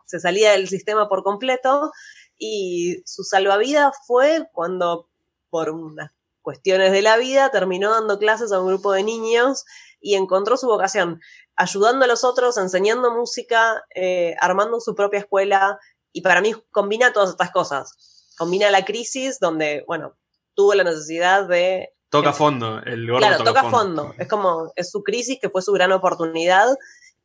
se 0.06 0.20
salía 0.20 0.52
del 0.52 0.68
sistema 0.68 1.08
por 1.08 1.22
completo 1.22 1.90
y 2.38 3.02
su 3.04 3.24
salvavidas 3.24 3.94
fue 4.06 4.48
cuando 4.52 5.08
por 5.50 5.70
unas 5.70 6.10
cuestiones 6.42 6.92
de 6.92 7.02
la 7.02 7.16
vida 7.16 7.50
terminó 7.50 7.90
dando 7.90 8.18
clases 8.18 8.52
a 8.52 8.60
un 8.60 8.68
grupo 8.68 8.92
de 8.92 9.02
niños 9.02 9.64
y 10.00 10.14
encontró 10.14 10.56
su 10.56 10.66
vocación, 10.66 11.20
ayudando 11.56 12.04
a 12.04 12.08
los 12.08 12.24
otros, 12.24 12.56
enseñando 12.56 13.12
música, 13.14 13.84
eh, 13.94 14.34
armando 14.40 14.80
su 14.80 14.94
propia 14.94 15.18
escuela 15.20 15.78
y 16.12 16.22
para 16.22 16.40
mí 16.40 16.54
combina 16.70 17.12
todas 17.12 17.30
estas 17.30 17.50
cosas. 17.50 18.28
Combina 18.38 18.70
la 18.70 18.84
crisis 18.84 19.40
donde, 19.40 19.84
bueno, 19.86 20.16
tuvo 20.54 20.74
la 20.74 20.84
necesidad 20.84 21.48
de 21.48 21.92
Toca 22.10 22.32
fondo. 22.32 22.80
El 22.84 23.06
gordo 23.06 23.26
Claro, 23.26 23.44
toca, 23.44 23.62
toca 23.62 23.70
fondo. 23.70 24.14
Es 24.18 24.28
como, 24.28 24.72
es 24.76 24.90
su 24.90 25.02
crisis 25.02 25.38
que 25.40 25.50
fue 25.50 25.62
su 25.62 25.72
gran 25.72 25.92
oportunidad 25.92 26.68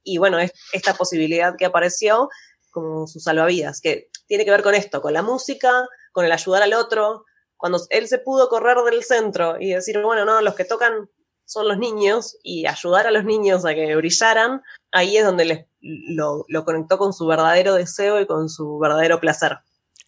y 0.04 0.18
bueno, 0.18 0.40
es 0.40 0.52
esta 0.74 0.94
posibilidad 0.94 1.56
que 1.58 1.66
apareció 1.66 2.30
como 2.72 3.08
su 3.08 3.20
salvavidas, 3.20 3.80
que 3.80 4.10
tiene 4.28 4.46
que 4.46 4.52
ver 4.52 4.64
con 4.64 4.76
esto, 4.76 5.02
con 5.02 5.14
la 5.14 5.22
música, 5.22 5.88
con 6.12 6.26
el 6.26 6.32
ayudar 6.32 6.64
al 6.64 6.74
otro. 6.74 7.24
Cuando 7.56 7.80
él 7.90 8.08
se 8.08 8.18
pudo 8.18 8.50
correr 8.50 8.78
del 8.80 9.04
centro 9.04 9.56
y 9.60 9.70
decir, 9.70 10.02
bueno, 10.02 10.26
no, 10.26 10.42
los 10.42 10.56
que 10.56 10.66
tocan 10.66 11.10
son 11.46 11.68
los 11.68 11.78
niños 11.78 12.38
y 12.44 12.66
ayudar 12.66 13.08
a 13.08 13.12
los 13.12 13.26
niños 13.26 13.66
a 13.66 13.74
que 13.74 13.96
brillaran, 13.96 14.62
ahí 14.92 15.18
es 15.18 15.26
donde 15.26 15.46
les, 15.46 15.66
lo, 15.82 16.46
lo 16.48 16.66
conectó 16.66 16.98
con 16.98 17.14
su 17.14 17.28
verdadero 17.28 17.76
deseo 17.76 18.20
y 18.20 18.26
con 18.26 18.50
su 18.50 18.80
verdadero 18.80 19.20
placer. 19.20 19.60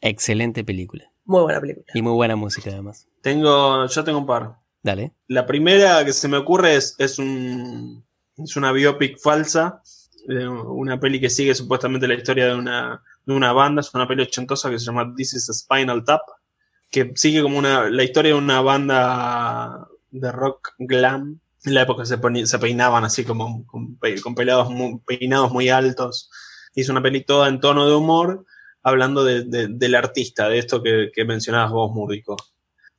Excelente 0.02 0.64
película. 0.64 1.12
Muy 1.24 1.44
buena 1.44 1.62
película. 1.62 1.86
Y 1.94 2.02
muy 2.02 2.14
buena 2.14 2.36
música 2.36 2.72
además. 2.72 3.08
Tengo, 3.22 3.86
yo 3.88 4.04
tengo 4.04 4.20
un 4.20 4.26
par. 4.26 4.58
Dale. 4.86 5.14
La 5.30 5.48
primera 5.48 6.06
que 6.06 6.14
se 6.14 6.28
me 6.28 6.38
ocurre 6.38 6.76
es, 6.76 6.94
es, 7.00 7.18
un, 7.18 8.06
es 8.38 8.56
una 8.56 8.72
biopic 8.72 9.18
falsa, 9.20 9.82
una 10.28 11.00
peli 11.00 11.20
que 11.20 11.32
sigue 11.32 11.56
supuestamente 11.56 12.08
la 12.08 12.14
historia 12.14 12.46
de 12.46 12.54
una, 12.54 13.02
de 13.26 13.34
una 13.34 13.52
banda, 13.52 13.82
es 13.82 13.92
una 13.96 14.08
peli 14.08 14.22
ochentosa 14.22 14.70
que 14.70 14.78
se 14.78 14.86
llama 14.86 15.12
This 15.18 15.34
is 15.34 15.50
a 15.50 15.54
Spinal 15.54 16.04
Tap, 16.06 16.22
que 16.92 17.12
sigue 17.16 17.42
como 17.42 17.58
una, 17.58 17.90
la 17.90 18.04
historia 18.04 18.34
de 18.34 18.38
una 18.38 18.62
banda 18.62 19.88
de 20.12 20.32
rock 20.32 20.74
glam. 20.78 21.40
En 21.64 21.74
la 21.74 21.82
época 21.82 22.06
se, 22.06 22.20
se 22.46 22.60
peinaban 22.60 23.04
así 23.06 23.24
como 23.24 23.66
con, 23.66 23.98
pe- 23.98 24.22
con 24.22 24.36
pelados 24.36 24.70
muy- 24.70 25.00
peinados 25.00 25.52
muy 25.52 25.70
altos. 25.70 26.30
Es 26.76 26.90
una 26.90 27.02
peli 27.02 27.24
toda 27.26 27.48
en 27.50 27.60
tono 27.60 27.88
de 27.90 27.96
humor, 27.96 28.46
hablando 28.84 29.24
de- 29.24 29.46
de- 29.46 29.68
del 29.68 29.96
artista, 29.96 30.48
de 30.48 30.60
esto 30.60 30.84
que, 30.84 31.10
que 31.12 31.26
mencionabas 31.26 31.72
vos, 31.72 31.92
Múrdico 31.92 32.38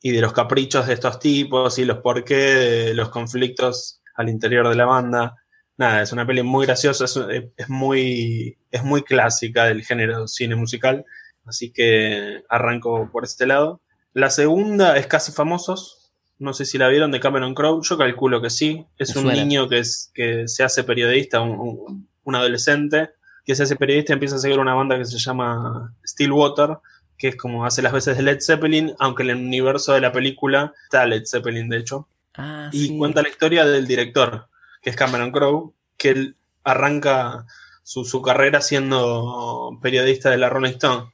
y 0.06 0.12
de 0.12 0.20
los 0.20 0.32
caprichos 0.32 0.86
de 0.86 0.94
estos 0.94 1.18
tipos 1.18 1.78
y 1.78 1.84
los 1.84 1.98
por 1.98 2.22
qué, 2.24 2.36
de 2.36 2.94
los 2.94 3.08
conflictos 3.08 4.00
al 4.14 4.28
interior 4.28 4.68
de 4.68 4.76
la 4.76 4.84
banda. 4.84 5.34
Nada, 5.76 6.02
es 6.02 6.12
una 6.12 6.24
peli 6.26 6.42
muy 6.42 6.64
graciosa, 6.64 7.04
es, 7.06 7.18
es 7.56 7.68
muy, 7.68 8.56
es 8.70 8.84
muy 8.84 9.02
clásica 9.02 9.64
del 9.64 9.82
género 9.84 10.28
cine 10.28 10.54
musical, 10.54 11.04
así 11.44 11.72
que 11.72 12.42
arranco 12.48 13.10
por 13.10 13.24
este 13.24 13.46
lado. 13.46 13.80
La 14.12 14.30
segunda 14.30 14.96
es 14.96 15.06
Casi 15.06 15.32
Famosos, 15.32 16.12
no 16.38 16.52
sé 16.52 16.64
si 16.66 16.78
la 16.78 16.88
vieron 16.88 17.10
de 17.10 17.18
Cameron 17.20 17.54
Crowe, 17.54 17.82
yo 17.82 17.98
calculo 17.98 18.40
que 18.40 18.50
sí. 18.50 18.86
Es 18.98 19.14
Me 19.16 19.22
un 19.22 19.26
suena. 19.28 19.42
niño 19.42 19.68
que, 19.68 19.78
es, 19.80 20.10
que 20.14 20.46
se 20.46 20.62
hace 20.62 20.84
periodista, 20.84 21.40
un, 21.40 21.58
un- 21.58 22.08
un 22.24 22.34
adolescente, 22.34 23.10
que 23.44 23.54
se 23.54 23.62
hace 23.64 23.76
periodista 23.76 24.12
y 24.12 24.14
empieza 24.14 24.36
a 24.36 24.38
seguir 24.38 24.58
una 24.58 24.74
banda 24.74 24.98
que 24.98 25.04
se 25.04 25.18
llama 25.18 25.94
Stillwater, 26.06 26.78
que 27.18 27.28
es 27.28 27.36
como 27.36 27.64
hace 27.66 27.82
las 27.82 27.92
veces 27.92 28.16
de 28.16 28.22
Led 28.22 28.38
Zeppelin, 28.40 28.94
aunque 28.98 29.22
en 29.22 29.30
el 29.30 29.36
universo 29.36 29.92
de 29.94 30.00
la 30.00 30.12
película 30.12 30.72
está 30.84 31.06
Led 31.06 31.24
Zeppelin, 31.26 31.68
de 31.68 31.78
hecho. 31.78 32.08
Ah, 32.34 32.68
Y 32.72 32.88
sí. 32.88 32.98
cuenta 32.98 33.22
la 33.22 33.28
historia 33.28 33.64
del 33.64 33.86
director, 33.86 34.48
que 34.82 34.90
es 34.90 34.96
Cameron 34.96 35.32
Crowe, 35.32 35.72
que 35.96 36.10
él 36.10 36.36
arranca 36.64 37.46
su, 37.82 38.04
su 38.04 38.20
carrera 38.20 38.60
siendo 38.60 39.78
periodista 39.80 40.30
de 40.30 40.38
la 40.38 40.48
Rolling 40.48 40.72
Stone 40.72 41.12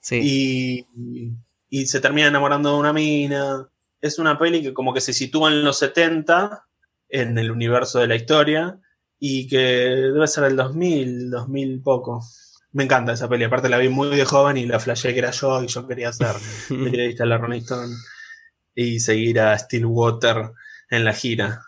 Sí. 0.00 0.20
y, 0.22 1.32
y 1.70 1.86
se 1.86 2.00
termina 2.00 2.28
enamorando 2.28 2.72
de 2.72 2.78
una 2.78 2.92
mina. 2.92 3.68
Es 4.00 4.18
una 4.18 4.38
peli 4.38 4.62
que 4.62 4.74
como 4.74 4.92
que 4.92 5.00
se 5.00 5.12
sitúa 5.12 5.48
en 5.50 5.64
los 5.64 5.78
70, 5.78 6.66
en 7.08 7.38
el 7.38 7.50
universo 7.52 8.00
de 8.00 8.08
la 8.08 8.16
historia, 8.16 8.78
y 9.18 9.46
que 9.46 9.58
debe 9.58 10.26
ser 10.26 10.44
el 10.44 10.56
2000, 10.56 11.30
2000 11.30 11.80
poco. 11.82 12.20
Me 12.72 12.84
encanta 12.84 13.12
esa 13.12 13.28
peli, 13.28 13.44
aparte 13.44 13.68
la 13.68 13.78
vi 13.78 13.88
muy 13.88 14.16
de 14.16 14.24
joven 14.24 14.56
y 14.56 14.66
la 14.66 14.80
flashé 14.80 15.12
que 15.12 15.18
era 15.18 15.30
yo 15.30 15.62
y 15.62 15.66
yo 15.66 15.86
quería 15.86 16.12
ser 16.12 16.36
periodista 16.68 17.24
de 17.24 17.28
la 17.28 17.38
Rolling 17.38 17.60
Stone 17.60 17.94
y 18.74 19.00
seguir 19.00 19.40
a 19.40 19.58
Stillwater 19.58 20.52
en 20.90 21.04
la 21.04 21.12
gira. 21.12 21.62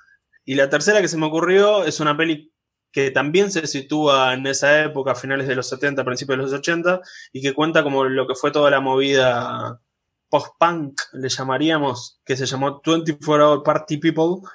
Y 0.44 0.54
la 0.54 0.68
tercera 0.68 1.00
que 1.00 1.08
se 1.08 1.16
me 1.16 1.26
ocurrió 1.26 1.84
es 1.84 2.00
una 2.00 2.16
peli 2.16 2.52
que 2.94 3.10
también 3.10 3.50
se 3.50 3.66
sitúa 3.66 4.34
en 4.34 4.46
esa 4.46 4.84
época, 4.84 5.12
a 5.12 5.16
finales 5.16 5.48
de 5.48 5.56
los 5.56 5.68
70, 5.68 6.04
principios 6.04 6.38
de 6.38 6.42
los 6.44 6.52
80, 6.52 7.00
y 7.32 7.42
que 7.42 7.52
cuenta 7.52 7.82
como 7.82 8.04
lo 8.04 8.26
que 8.26 8.36
fue 8.36 8.52
toda 8.52 8.70
la 8.70 8.80
movida 8.80 9.80
post-punk, 10.28 11.00
le 11.12 11.28
llamaríamos, 11.28 12.20
que 12.24 12.36
se 12.36 12.46
llamó 12.46 12.80
24 12.84 13.50
Hour 13.50 13.62
Party 13.64 13.98
People. 13.98 14.48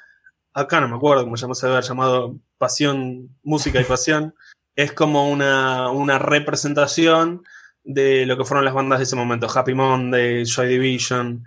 Acá 0.53 0.79
no 0.79 0.87
me 0.87 0.95
acuerdo 0.95 1.23
cómo 1.23 1.35
se 1.35 1.67
haber 1.67 1.83
llamado 1.83 2.37
Pasión, 2.57 3.35
Música 3.43 3.81
y 3.81 3.83
Pasión. 3.83 4.33
Es 4.79 4.93
como 4.93 5.29
una, 5.29 5.91
una 5.91 6.19
representación 6.19 7.43
de 7.83 8.25
lo 8.25 8.37
que 8.37 8.45
fueron 8.45 8.63
las 8.63 8.73
bandas 8.73 8.99
de 8.99 9.03
ese 9.03 9.17
momento, 9.17 9.49
Happy 9.53 9.73
Monday, 9.73 10.45
Joy 10.45 10.69
Division 10.69 11.43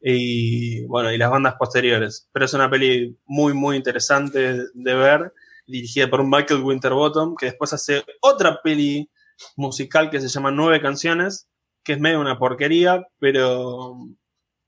y 0.00 0.86
bueno, 0.86 1.10
y 1.10 1.18
las 1.18 1.28
bandas 1.28 1.56
posteriores. 1.58 2.28
Pero 2.30 2.44
es 2.44 2.54
una 2.54 2.70
peli 2.70 3.18
muy, 3.26 3.52
muy 3.52 3.74
interesante 3.76 4.60
de 4.72 4.94
ver, 4.94 5.32
dirigida 5.66 6.08
por 6.08 6.22
Michael 6.24 6.62
Winterbottom, 6.62 7.34
que 7.34 7.46
después 7.46 7.72
hace 7.72 8.04
otra 8.20 8.62
peli 8.62 9.10
musical 9.56 10.08
que 10.08 10.20
se 10.20 10.28
llama 10.28 10.52
Nueve 10.52 10.80
Canciones, 10.80 11.48
que 11.82 11.94
es 11.94 11.98
medio 11.98 12.20
una 12.20 12.38
porquería, 12.38 13.08
pero 13.18 13.96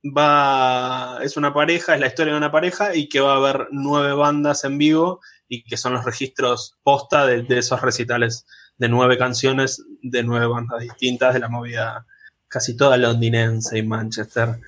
va, 0.02 1.20
es 1.22 1.36
una 1.36 1.54
pareja, 1.54 1.94
es 1.94 2.00
la 2.00 2.08
historia 2.08 2.32
de 2.32 2.38
una 2.38 2.50
pareja 2.50 2.92
y 2.92 3.08
que 3.08 3.20
va 3.20 3.34
a 3.34 3.36
haber 3.36 3.68
nueve 3.70 4.14
bandas 4.14 4.64
en 4.64 4.78
vivo 4.78 5.20
y 5.52 5.64
que 5.64 5.76
son 5.76 5.92
los 5.92 6.04
registros 6.04 6.78
posta 6.84 7.26
de, 7.26 7.42
de 7.42 7.58
esos 7.58 7.82
recitales 7.82 8.46
de 8.78 8.88
nueve 8.88 9.18
canciones 9.18 9.82
de 10.00 10.22
nueve 10.22 10.46
bandas 10.46 10.80
distintas 10.80 11.34
de 11.34 11.40
la 11.40 11.48
movida 11.48 12.06
casi 12.48 12.76
toda 12.76 12.96
londinense 12.96 13.76
y 13.78 13.82
Manchester. 13.82 14.60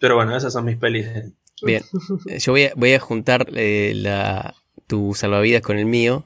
Pero 0.00 0.14
bueno, 0.14 0.34
esas 0.36 0.52
son 0.52 0.64
mis 0.64 0.76
pelis. 0.78 1.06
de- 1.12 1.32
Bien. 1.62 1.82
Eh, 2.28 2.38
Yo 2.38 2.52
voy 2.52 2.64
a, 2.64 2.72
voy 2.76 2.94
a 2.94 3.00
juntar 3.00 3.48
eh, 3.54 3.92
la, 3.94 4.54
tu 4.86 5.14
salvavidas 5.14 5.60
con 5.62 5.78
el 5.78 5.84
mío, 5.86 6.24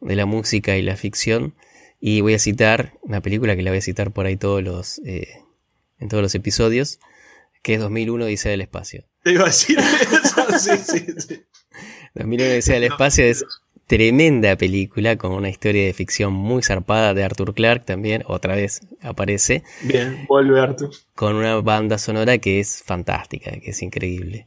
de 0.00 0.16
la 0.16 0.26
música 0.26 0.76
y 0.76 0.82
la 0.82 0.96
ficción, 0.96 1.54
y 2.00 2.20
voy 2.22 2.34
a 2.34 2.38
citar 2.40 2.94
una 3.02 3.20
película 3.20 3.54
que 3.54 3.62
la 3.62 3.70
voy 3.70 3.78
a 3.78 3.82
citar 3.82 4.10
por 4.12 4.26
ahí 4.26 4.36
todos 4.36 4.60
los, 4.62 4.98
eh, 5.06 5.28
en 6.00 6.08
todos 6.08 6.22
los 6.22 6.34
episodios, 6.34 6.98
que 7.62 7.74
es 7.74 7.80
2001 7.80 8.26
Dice 8.26 8.48
del 8.48 8.60
Espacio. 8.62 9.04
Te 9.22 9.32
iba 9.34 9.44
a 9.44 9.46
decir 9.46 9.78
eso, 9.78 10.58
sí, 10.58 10.70
sí, 10.78 11.06
sí. 11.16 11.42
2001 12.14 12.50
Dice 12.54 12.72
del 12.74 12.84
Espacio 12.84 13.24
es 13.24 13.44
tremenda 13.86 14.56
película 14.56 15.16
con 15.16 15.32
una 15.32 15.48
historia 15.48 15.84
de 15.84 15.92
ficción 15.92 16.32
muy 16.32 16.62
zarpada 16.62 17.14
de 17.14 17.24
Arthur 17.24 17.54
Clarke 17.54 17.84
también, 17.84 18.22
otra 18.26 18.54
vez 18.54 18.80
aparece, 19.02 19.62
Bien, 19.82 20.24
vuelve 20.28 20.60
Arthur. 20.60 20.90
con 21.14 21.36
una 21.36 21.56
banda 21.60 21.98
sonora 21.98 22.38
que 22.38 22.60
es 22.60 22.82
fantástica, 22.84 23.50
que 23.60 23.70
es 23.70 23.82
increíble. 23.82 24.46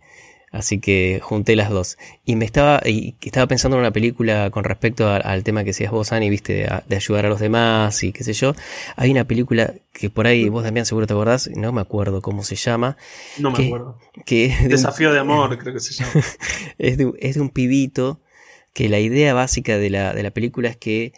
Así 0.56 0.80
que 0.80 1.20
junté 1.22 1.58
las 1.58 1.70
dos. 1.70 1.98
Y 2.24 2.38
me 2.38 2.46
estaba, 2.46 2.80
y 2.86 3.16
estaba 3.22 3.46
pensando 3.46 3.76
en 3.76 3.82
una 3.82 3.92
película 3.92 4.50
con 4.52 4.64
respecto 4.64 5.08
a- 5.10 5.18
al 5.18 5.44
tema 5.44 5.62
que 5.64 5.72
decías 5.72 5.92
vos, 5.92 6.14
Ani, 6.14 6.30
viste, 6.30 6.66
de, 6.88 6.96
ayudar 6.96 7.26
a 7.26 7.30
los 7.30 7.42
demás 7.42 8.02
y 8.04 8.14
qué 8.14 8.24
sé 8.24 8.32
yo. 8.32 8.54
Hay 8.96 9.12
una 9.12 9.26
película 9.26 9.74
que 9.92 10.10
por 10.10 10.28
ahí 10.28 10.48
vos 10.48 10.64
también 10.64 10.86
seguro 10.86 11.08
te 11.08 11.14
acordás, 11.14 11.50
no 11.54 11.74
me 11.74 11.82
acuerdo 11.82 12.22
cómo 12.22 12.42
se 12.44 12.56
llama, 12.56 12.96
No 13.38 13.52
me 13.52 13.66
acuerdo. 13.66 14.00
que 14.26 14.56
un- 14.62 14.70
Desafío 14.70 15.12
de 15.12 15.20
amor, 15.20 15.58
creo 15.60 15.74
que 15.74 15.82
se 15.82 15.94
llama. 15.94 16.14
es 16.78 16.98
de, 16.98 17.06
un- 17.08 17.18
es 17.20 17.36
de 17.36 17.42
un 17.42 17.50
pibito 17.50 18.22
que 18.74 18.88
la 18.88 19.00
idea 19.00 19.34
básica 19.34 19.78
de 19.78 19.90
la, 19.90 20.14
de 20.14 20.24
la 20.24 20.32
película 20.32 20.70
es 20.70 20.78
que 20.78 21.12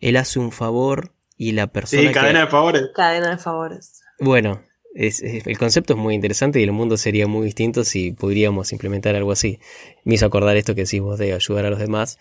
él 0.00 0.16
hace 0.16 0.38
un 0.38 0.50
favor 0.50 1.12
y 1.36 1.52
la 1.52 1.66
persona 1.66 2.00
Sí, 2.02 2.08
que- 2.08 2.14
cadena 2.14 2.40
de 2.40 2.46
favores. 2.46 2.82
Cadena 2.94 3.30
de 3.32 3.38
favores. 3.38 4.00
Bueno, 4.18 4.62
es- 4.94 5.22
es- 5.22 5.46
el 5.46 5.58
concepto 5.58 5.92
es 5.94 5.98
muy 5.98 6.14
interesante 6.14 6.60
y 6.60 6.64
el 6.64 6.72
mundo 6.72 6.96
sería 6.96 7.26
muy 7.26 7.44
distinto 7.46 7.84
si 7.84 8.12
pudiéramos 8.12 8.72
implementar 8.72 9.14
algo 9.16 9.32
así. 9.32 9.58
Me 10.04 10.14
hizo 10.14 10.26
acordar 10.26 10.56
esto 10.56 10.74
que 10.74 10.82
decís 10.84 11.00
vos 11.00 11.18
de 11.18 11.32
ayudar 11.32 11.66
a 11.66 11.70
los 11.70 11.78
demás. 11.78 12.18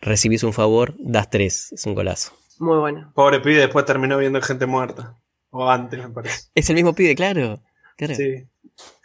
Recibís 0.00 0.42
un 0.44 0.52
favor, 0.52 0.94
das 0.98 1.30
tres. 1.30 1.72
Es 1.72 1.84
un 1.86 1.94
golazo. 1.94 2.32
Muy 2.58 2.78
bueno. 2.78 3.10
Pobre 3.14 3.40
pibe, 3.40 3.58
después 3.60 3.84
terminó 3.84 4.18
viendo 4.18 4.40
gente 4.42 4.66
muerta. 4.66 5.16
O 5.50 5.68
antes, 5.68 5.98
me 6.00 6.10
parece. 6.10 6.42
Es 6.54 6.68
el 6.70 6.76
mismo 6.76 6.94
pibe, 6.94 7.14
claro. 7.14 7.62
claro. 7.96 8.14
Sí. 8.14 8.44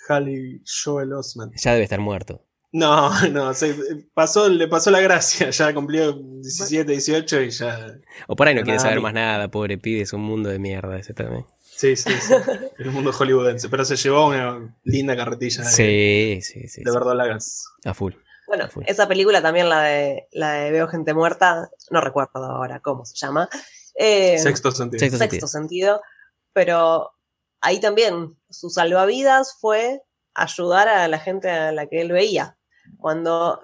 Halley 0.09 0.61
Joel 0.83 1.13
Osment. 1.13 1.53
Ya 1.55 1.71
debe 1.71 1.83
estar 1.85 1.99
muerto. 1.99 2.43
No, 2.73 3.11
no, 3.29 3.53
se- 3.53 3.75
pasó, 4.13 4.49
le 4.49 4.67
pasó 4.67 4.89
la 4.91 4.99
gracia. 4.99 5.49
Ya 5.51 5.73
cumplió 5.73 6.13
17, 6.13 6.91
18 6.91 7.41
y 7.41 7.49
ya. 7.51 7.95
O 8.27 8.35
por 8.35 8.47
ahí 8.47 8.55
no 8.55 8.63
quiere 8.63 8.79
saber 8.79 8.99
más 8.99 9.13
nada, 9.13 9.49
pobre 9.49 9.77
pibe. 9.77 10.01
Es 10.01 10.11
un 10.13 10.21
mundo 10.21 10.49
de 10.49 10.59
mierda 10.59 10.97
ese 10.97 11.13
también. 11.13 11.45
Sí, 11.83 11.97
sí, 11.97 12.11
sí. 12.21 12.33
El 12.79 12.91
mundo 12.91 13.11
hollywoodense. 13.11 13.67
Pero 13.67 13.83
se 13.83 13.97
llevó 13.97 14.27
una 14.27 14.73
linda 14.83 15.17
carretilla 15.17 15.63
de, 15.65 15.69
Sí, 15.69 16.39
sí, 16.41 16.67
sí. 16.69 16.81
de 16.81 16.89
sí. 16.89 16.95
verdolagas. 16.95 17.65
A 17.83 17.93
full. 17.93 18.13
Bueno, 18.47 18.69
Fue. 18.69 18.83
esa 18.87 19.05
película 19.07 19.41
también, 19.41 19.67
la 19.67 19.81
de, 19.81 20.27
la 20.31 20.53
de 20.53 20.71
Veo 20.71 20.87
Gente 20.87 21.13
Muerta, 21.13 21.69
no 21.91 21.99
recuerdo 21.99 22.45
ahora 22.45 22.79
cómo 22.79 23.05
se 23.05 23.15
llama. 23.17 23.49
Eh, 23.95 24.37
Sexto 24.39 24.71
sentido. 24.71 24.99
Sexto 24.99 25.17
sexto 25.17 25.47
sentido. 25.47 26.01
Pero 26.53 27.11
ahí 27.59 27.81
también 27.81 28.37
su 28.49 28.69
salvavidas 28.69 29.57
fue 29.59 30.01
ayudar 30.35 30.87
a 30.87 31.07
la 31.09 31.19
gente 31.19 31.49
a 31.49 31.71
la 31.73 31.87
que 31.87 31.99
él 31.99 32.11
veía. 32.13 32.57
Cuando, 32.97 33.61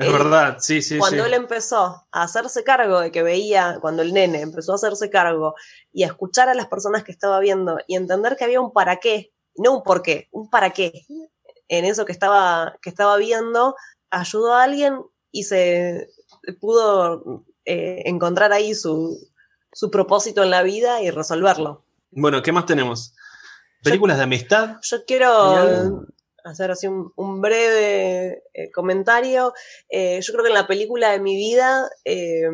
Es 0.00 0.06
él- 0.06 0.12
verdad, 0.12 0.56
sí, 0.60 0.80
sí, 0.80 0.98
cuando 0.98 1.24
sí. 1.24 1.28
él 1.28 1.34
empezó 1.34 2.06
a 2.10 2.22
hacerse 2.22 2.64
cargo 2.64 3.00
de 3.00 3.12
que 3.12 3.22
veía, 3.22 3.78
cuando 3.80 4.00
el 4.02 4.14
nene 4.14 4.40
empezó 4.40 4.72
a 4.72 4.76
hacerse 4.76 5.10
cargo 5.10 5.54
y 5.92 6.04
a 6.04 6.06
escuchar 6.06 6.48
a 6.48 6.54
las 6.54 6.68
personas 6.68 7.04
que 7.04 7.12
estaba 7.12 7.38
viendo 7.38 7.78
y 7.86 7.96
entender 7.96 8.36
que 8.36 8.44
había 8.44 8.60
un 8.62 8.72
para 8.72 8.96
qué, 8.96 9.32
no 9.56 9.76
un 9.76 9.82
por 9.82 10.00
qué, 10.02 10.28
un 10.32 10.48
para 10.48 10.70
qué 10.70 11.04
en 11.68 11.84
eso 11.84 12.06
que 12.06 12.12
estaba, 12.12 12.76
que 12.80 12.88
estaba 12.88 13.16
viendo, 13.18 13.76
ayudó 14.10 14.54
a 14.54 14.62
alguien 14.64 15.00
y 15.30 15.44
se 15.44 16.08
pudo 16.60 17.44
eh, 17.66 18.02
encontrar 18.06 18.52
ahí 18.52 18.74
su, 18.74 19.16
su 19.72 19.90
propósito 19.90 20.42
en 20.42 20.50
la 20.50 20.62
vida 20.62 21.02
y 21.02 21.10
resolverlo. 21.10 21.84
Bueno, 22.10 22.42
¿qué 22.42 22.52
más 22.52 22.64
tenemos? 22.66 23.14
¿Películas 23.82 24.16
de 24.16 24.24
amistad? 24.24 24.76
Yo 24.82 25.04
quiero. 25.04 26.06
Hacer 26.44 26.70
así 26.70 26.86
un, 26.86 27.12
un 27.16 27.40
breve 27.40 28.42
eh, 28.54 28.70
comentario. 28.72 29.52
Eh, 29.88 30.20
yo 30.22 30.32
creo 30.32 30.44
que 30.44 30.50
en 30.50 30.54
la 30.54 30.66
película 30.66 31.10
de 31.12 31.20
mi 31.20 31.36
vida, 31.36 31.88
eh, 32.04 32.48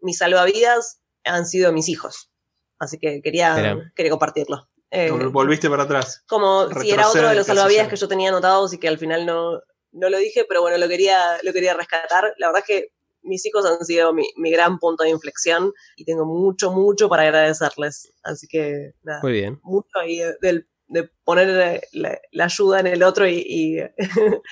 mis 0.00 0.18
salvavidas 0.18 1.00
han 1.24 1.46
sido 1.46 1.72
mis 1.72 1.88
hijos. 1.88 2.30
Así 2.78 2.98
que 2.98 3.20
quería, 3.22 3.58
Era- 3.58 3.92
quería 3.94 4.10
compartirlo. 4.10 4.66
Eh, 4.90 5.10
Volviste 5.10 5.70
para 5.70 5.84
atrás. 5.84 6.22
como 6.26 6.68
si 6.80 6.90
era 6.90 7.08
otro 7.08 7.28
de 7.28 7.34
los 7.34 7.46
salvavidas 7.46 7.88
que 7.88 7.96
yo 7.96 8.08
tenía 8.08 8.28
anotados 8.28 8.74
y 8.74 8.78
que 8.78 8.88
al 8.88 8.98
final 8.98 9.24
no, 9.24 9.60
no 9.92 10.10
lo 10.10 10.18
dije, 10.18 10.44
pero 10.48 10.60
bueno, 10.60 10.76
lo 10.78 10.86
quería, 10.88 11.38
lo 11.42 11.52
quería 11.52 11.72
rescatar. 11.74 12.34
La 12.38 12.48
verdad 12.48 12.62
es 12.66 12.66
que 12.66 12.88
mis 13.22 13.46
hijos 13.46 13.64
han 13.64 13.84
sido 13.86 14.12
mi, 14.12 14.24
mi 14.36 14.50
gran 14.50 14.78
punto 14.80 15.04
de 15.04 15.10
inflexión 15.10 15.72
y 15.96 16.04
tengo 16.04 16.26
mucho, 16.26 16.72
mucho 16.72 17.08
para 17.08 17.22
agradecerles. 17.22 18.12
Así 18.22 18.46
que 18.48 18.92
nada, 19.02 19.20
Muy 19.22 19.32
bien. 19.32 19.60
mucho 19.62 19.98
ahí 20.00 20.18
de, 20.18 20.36
del- 20.42 20.68
de 20.92 21.10
poner 21.24 21.80
la, 21.92 22.18
la 22.30 22.44
ayuda 22.44 22.80
en 22.80 22.86
el 22.86 23.02
otro 23.02 23.26
y, 23.28 23.44
y 23.48 23.76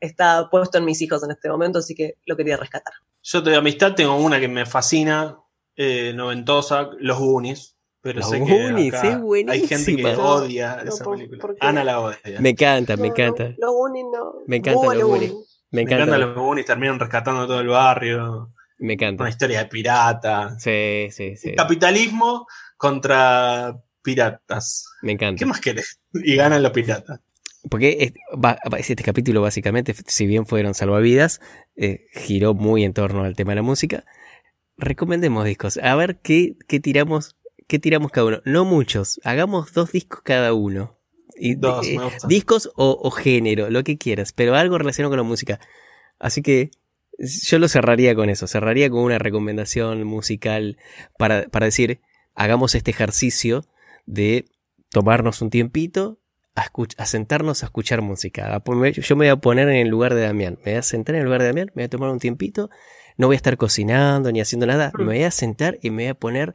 está 0.00 0.48
puesto 0.50 0.78
en 0.78 0.84
mis 0.84 1.00
hijos 1.02 1.22
en 1.24 1.30
este 1.30 1.48
momento, 1.48 1.78
así 1.78 1.94
que 1.94 2.14
lo 2.26 2.36
quería 2.36 2.56
rescatar. 2.56 2.92
Yo 3.22 3.40
de 3.40 3.56
amistad 3.56 3.94
tengo 3.94 4.16
una 4.16 4.38
que 4.38 4.48
me 4.48 4.66
fascina, 4.66 5.38
eh, 5.76 6.12
noventosa, 6.14 6.90
Los 6.98 7.18
Goonies. 7.18 7.72
Pero 8.00 8.20
Los 8.20 8.30
sé 8.30 8.38
Goonies, 8.38 8.92
que 8.92 8.98
acá 8.98 9.08
es 9.08 9.48
hay 9.48 9.66
gente 9.66 9.96
que 9.96 10.06
odia 10.16 10.82
No, 10.84 10.94
esa 10.94 11.04
por- 11.04 11.16
película. 11.18 11.54
Ana 11.60 11.82
la 11.82 11.98
odia. 12.00 12.40
Me 12.40 12.50
encanta, 12.50 12.96
me 12.96 13.08
encanta. 13.08 13.48
no, 13.48 13.54
Los 13.58 13.72
Goonies 13.72 14.06
no. 14.12 14.32
Me 14.46 14.56
encantan 14.56 14.84
Buh, 14.84 14.94
los 14.94 15.04
Goonies. 15.08 15.32
Me 15.32 15.38
Me 15.70 15.82
encanta. 15.82 16.04
encantan 16.04 16.20
los 16.20 16.34
Goonies, 16.36 16.66
terminan 16.66 17.00
rescatando 17.00 17.46
todo 17.48 17.60
el 17.60 17.66
barrio. 17.68 18.52
Me 18.78 18.92
encanta. 18.92 19.24
Una 19.24 19.30
historia 19.30 19.58
de 19.60 19.66
pirata. 19.66 20.56
Sí, 20.60 21.08
sí, 21.10 21.36
sí. 21.36 21.54
Capitalismo 21.56 22.46
contra 22.76 23.76
piratas. 24.06 24.86
Me 25.02 25.12
encanta. 25.12 25.40
¿Qué 25.40 25.46
más 25.46 25.60
querés? 25.60 25.98
Y 26.14 26.36
ganan 26.36 26.62
los 26.62 26.70
piratas. 26.70 27.20
Porque 27.68 28.12
este 28.78 29.02
capítulo 29.02 29.42
básicamente, 29.42 29.92
si 30.06 30.26
bien 30.26 30.46
fueron 30.46 30.74
salvavidas, 30.74 31.40
eh, 31.74 32.06
giró 32.12 32.54
muy 32.54 32.84
en 32.84 32.92
torno 32.92 33.24
al 33.24 33.34
tema 33.34 33.50
de 33.50 33.56
la 33.56 33.62
música. 33.62 34.04
Recomendemos 34.76 35.44
discos. 35.44 35.76
A 35.78 35.96
ver 35.96 36.20
qué, 36.22 36.54
qué 36.68 36.78
tiramos, 36.78 37.34
qué 37.66 37.80
tiramos 37.80 38.12
cada 38.12 38.28
uno. 38.28 38.42
No 38.44 38.64
muchos. 38.64 39.20
Hagamos 39.24 39.72
dos 39.72 39.90
discos 39.90 40.20
cada 40.22 40.54
uno. 40.54 40.96
Y, 41.38 41.56
Dos, 41.56 41.84
eh, 41.86 41.98
discos 42.28 42.70
o, 42.76 42.98
o 43.02 43.10
género, 43.10 43.68
lo 43.68 43.82
que 43.82 43.98
quieras, 43.98 44.32
pero 44.32 44.54
algo 44.54 44.78
relacionado 44.78 45.10
con 45.10 45.18
la 45.18 45.22
música. 45.22 45.60
Así 46.18 46.40
que 46.40 46.70
yo 47.18 47.58
lo 47.58 47.68
cerraría 47.68 48.14
con 48.14 48.30
eso. 48.30 48.46
Cerraría 48.46 48.88
con 48.88 49.00
una 49.00 49.18
recomendación 49.18 50.04
musical 50.04 50.78
para, 51.18 51.48
para 51.48 51.66
decir, 51.66 52.00
hagamos 52.34 52.76
este 52.76 52.92
ejercicio 52.92 53.64
de 54.06 54.46
tomarnos 54.90 55.42
un 55.42 55.50
tiempito 55.50 56.18
a, 56.54 56.66
a 56.96 57.06
sentarnos 57.06 57.62
a 57.62 57.66
escuchar 57.66 58.00
música. 58.02 58.54
A 58.56 58.62
yo 58.64 59.16
me 59.16 59.26
voy 59.26 59.28
a 59.28 59.36
poner 59.36 59.68
en 59.68 59.76
el 59.76 59.88
lugar 59.88 60.14
de 60.14 60.22
Damián. 60.22 60.58
Me 60.64 60.72
voy 60.72 60.78
a 60.78 60.82
sentar 60.82 61.14
en 61.16 61.20
el 61.20 61.24
lugar 61.26 61.42
de 61.42 61.48
Damián, 61.48 61.66
me 61.74 61.82
voy 61.82 61.84
a 61.84 61.90
tomar 61.90 62.08
un 62.10 62.18
tiempito. 62.18 62.70
No 63.18 63.26
voy 63.28 63.34
a 63.34 63.36
estar 63.38 63.56
cocinando 63.56 64.30
ni 64.32 64.40
haciendo 64.40 64.66
nada. 64.66 64.90
Mm. 64.94 65.00
Me 65.00 65.06
voy 65.16 65.22
a 65.24 65.30
sentar 65.30 65.78
y 65.82 65.90
me 65.90 66.04
voy 66.04 66.10
a 66.10 66.14
poner 66.14 66.54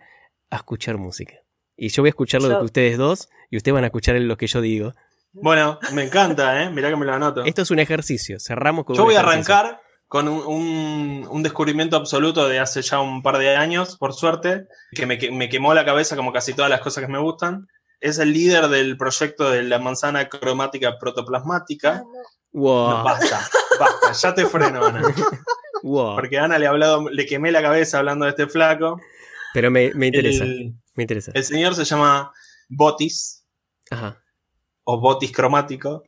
a 0.49 0.55
escuchar 0.57 0.97
música. 0.97 1.35
Y 1.75 1.89
yo 1.89 2.01
voy 2.03 2.09
a 2.09 2.11
escuchar 2.11 2.41
lo 2.41 2.49
Yo- 2.49 2.59
que 2.59 2.65
ustedes 2.65 2.97
dos 2.97 3.29
y 3.49 3.57
ustedes 3.57 3.73
van 3.73 3.83
a 3.83 3.87
escuchar 3.87 4.15
lo 4.19 4.37
que 4.37 4.47
yo 4.47 4.61
digo. 4.61 4.93
Bueno, 5.33 5.79
me 5.93 6.03
encanta, 6.03 6.61
¿eh? 6.63 6.69
Mirá 6.69 6.89
que 6.89 6.97
me 6.97 7.05
lo 7.05 7.13
anoto. 7.13 7.43
Esto 7.45 7.61
es 7.61 7.71
un 7.71 7.79
ejercicio. 7.79 8.37
Cerramos 8.39 8.85
con 8.85 8.95
Yo 8.95 9.03
un 9.03 9.07
voy 9.07 9.15
a 9.15 9.21
arrancar 9.21 9.81
con 10.11 10.27
un, 10.27 10.43
un- 10.45 11.25
un 11.29 11.41
descubrimiento 11.41 11.95
absoluto 11.95 12.45
de 12.49 12.59
hace 12.59 12.81
ya 12.81 12.99
un 12.99 13.23
par 13.23 13.37
de 13.37 13.55
años, 13.55 13.95
por 13.97 14.13
suerte, 14.13 14.67
que 14.93 15.05
me, 15.05 15.17
que- 15.17 15.31
me 15.31 15.47
quemó 15.47 15.73
la 15.73 15.85
cabeza 15.85 16.17
como 16.17 16.33
casi 16.33 16.53
todas 16.53 16.69
las 16.69 16.81
cosas 16.81 17.05
que 17.05 17.09
me 17.09 17.17
gustan. 17.19 17.69
Es 18.01 18.19
el 18.19 18.33
líder 18.33 18.67
del 18.67 18.97
proyecto 18.97 19.49
de 19.49 19.63
la 19.63 19.79
manzana 19.79 20.27
cromática 20.27 20.97
protoplasmática. 20.99 22.03
Wow. 22.51 22.89
No, 22.89 23.03
basta, 23.05 23.47
basta, 23.79 24.11
ya 24.11 24.33
te 24.33 24.45
freno, 24.47 24.85
Ana. 24.85 25.01
wow. 25.83 26.15
Porque 26.15 26.37
a 26.37 26.43
Ana 26.43 26.59
le, 26.59 26.65
he 26.65 26.67
hablado, 26.67 27.07
le 27.09 27.25
quemé 27.25 27.53
la 27.53 27.61
cabeza 27.61 27.99
hablando 27.99 28.25
de 28.25 28.31
este 28.31 28.47
flaco. 28.47 28.99
Pero 29.53 29.71
me, 29.71 29.93
me 29.93 30.07
interesa. 30.07 30.43
El, 30.43 30.73
Me 30.93 31.03
interesa. 31.03 31.31
el 31.33 31.43
señor 31.45 31.73
se 31.73 31.85
llama 31.85 32.33
Botis, 32.67 33.45
Ajá. 33.89 34.21
o 34.83 34.99
Botis 34.99 35.31
cromático. 35.31 36.03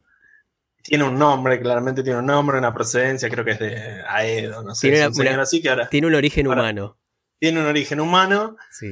Tiene 0.83 1.05
un 1.05 1.17
nombre, 1.17 1.59
claramente 1.61 2.03
tiene 2.03 2.19
un 2.19 2.25
nombre, 2.25 2.57
una 2.57 2.73
procedencia, 2.73 3.29
creo 3.29 3.45
que 3.45 3.51
es 3.51 3.59
de 3.59 4.03
Aedo, 4.07 4.61
no 4.63 4.75
sé. 4.75 4.89
Tiene 4.91 5.07
una- 5.07 5.41
así 5.43 5.61
que 5.61 5.69
ahora 5.69 5.87
Tiene 5.89 6.07
un 6.07 6.15
origen 6.15 6.45
Ahora- 6.47 6.61
humano. 6.61 6.99
tiene 7.39 7.59
un 7.61 7.65
origen 7.67 7.99
humano 8.01 8.57
Sí. 8.71 8.91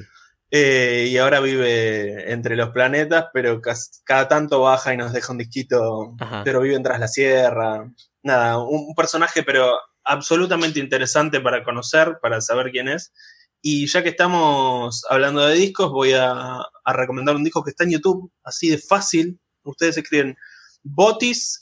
eh, 0.51 1.07
y 1.09 1.18
ahora 1.18 1.39
vive 1.41 2.31
entre 2.31 2.55
los 2.55 2.69
planetas, 2.69 3.26
pero 3.34 3.61
cada 4.05 4.27
tanto 4.27 4.61
baja 4.61 4.93
y 4.93 4.97
nos 4.97 5.11
deja 5.13 5.31
un 5.31 5.38
disquito, 5.38 6.15
Ajá. 6.19 6.43
pero 6.45 6.61
vive 6.61 6.80
tras 6.80 6.99
la 6.99 7.07
sierra. 7.07 7.89
Nada, 8.23 8.57
un, 8.59 8.85
un 8.89 8.95
personaje, 8.95 9.43
pero 9.43 9.72
absolutamente 10.03 10.80
interesante 10.80 11.39
para 11.41 11.63
conocer, 11.63 12.18
para 12.22 12.39
saber 12.41 12.72
quién 12.72 12.88
es. 12.88 13.13
Y 13.61 13.85
ya 13.88 14.01
que 14.01 14.09
estamos 14.09 15.03
hablando 15.09 15.45
de 15.45 15.55
discos, 15.55 15.91
voy 15.91 16.13
a, 16.13 16.31
a 16.84 16.93
recomendar 16.93 17.35
un 17.35 17.43
disco 17.43 17.63
que 17.63 17.69
está 17.72 17.84
en 17.84 17.91
YouTube, 17.91 18.31
así 18.43 18.69
de 18.69 18.77
fácil. 18.80 19.39
Ustedes 19.63 19.97
escriben 19.97 20.35
Botis 20.84 21.61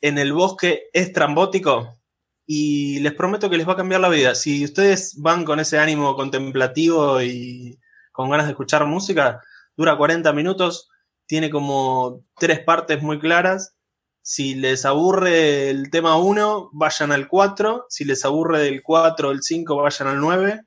en 0.00 0.18
el 0.18 0.32
bosque 0.32 0.84
estrambótico 0.92 1.98
y 2.46 2.98
les 3.00 3.14
prometo 3.14 3.48
que 3.50 3.56
les 3.56 3.68
va 3.68 3.74
a 3.74 3.76
cambiar 3.76 4.00
la 4.00 4.08
vida. 4.08 4.34
Si 4.34 4.64
ustedes 4.64 5.16
van 5.20 5.44
con 5.44 5.60
ese 5.60 5.78
ánimo 5.78 6.16
contemplativo 6.16 7.22
y 7.22 7.78
con 8.12 8.30
ganas 8.30 8.46
de 8.46 8.52
escuchar 8.52 8.86
música, 8.86 9.40
dura 9.76 9.96
40 9.96 10.32
minutos, 10.32 10.88
tiene 11.26 11.48
como 11.50 12.24
tres 12.38 12.60
partes 12.60 13.02
muy 13.02 13.18
claras. 13.20 13.76
Si 14.22 14.54
les 14.54 14.84
aburre 14.84 15.70
el 15.70 15.90
tema 15.90 16.16
1, 16.16 16.70
vayan 16.72 17.12
al 17.12 17.28
4. 17.28 17.86
Si 17.88 18.04
les 18.04 18.24
aburre 18.24 18.58
del 18.60 18.82
4 18.82 19.28
o 19.28 19.30
el 19.32 19.42
5, 19.42 19.76
vayan 19.76 20.08
al 20.08 20.20
9. 20.20 20.60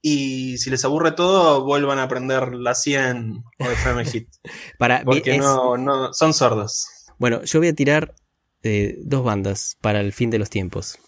Y 0.00 0.58
si 0.58 0.70
les 0.70 0.84
aburre 0.84 1.12
todo, 1.12 1.64
vuelvan 1.64 1.98
a 1.98 2.04
aprender 2.04 2.54
la 2.54 2.74
100 2.74 3.42
o 3.58 3.64
FM 3.70 4.04
Hit. 4.04 4.28
Para, 4.78 5.02
Porque 5.02 5.36
es- 5.36 5.38
no, 5.38 5.76
no, 5.76 6.12
son 6.14 6.32
sordos. 6.32 6.86
Bueno, 7.18 7.42
yo 7.42 7.58
voy 7.58 7.68
a 7.68 7.74
tirar 7.74 8.14
eh, 8.64 8.98
dos 9.02 9.24
bandas 9.24 9.76
para 9.80 10.00
el 10.00 10.12
fin 10.12 10.30
de 10.30 10.38
los 10.38 10.50
tiempos. 10.50 10.98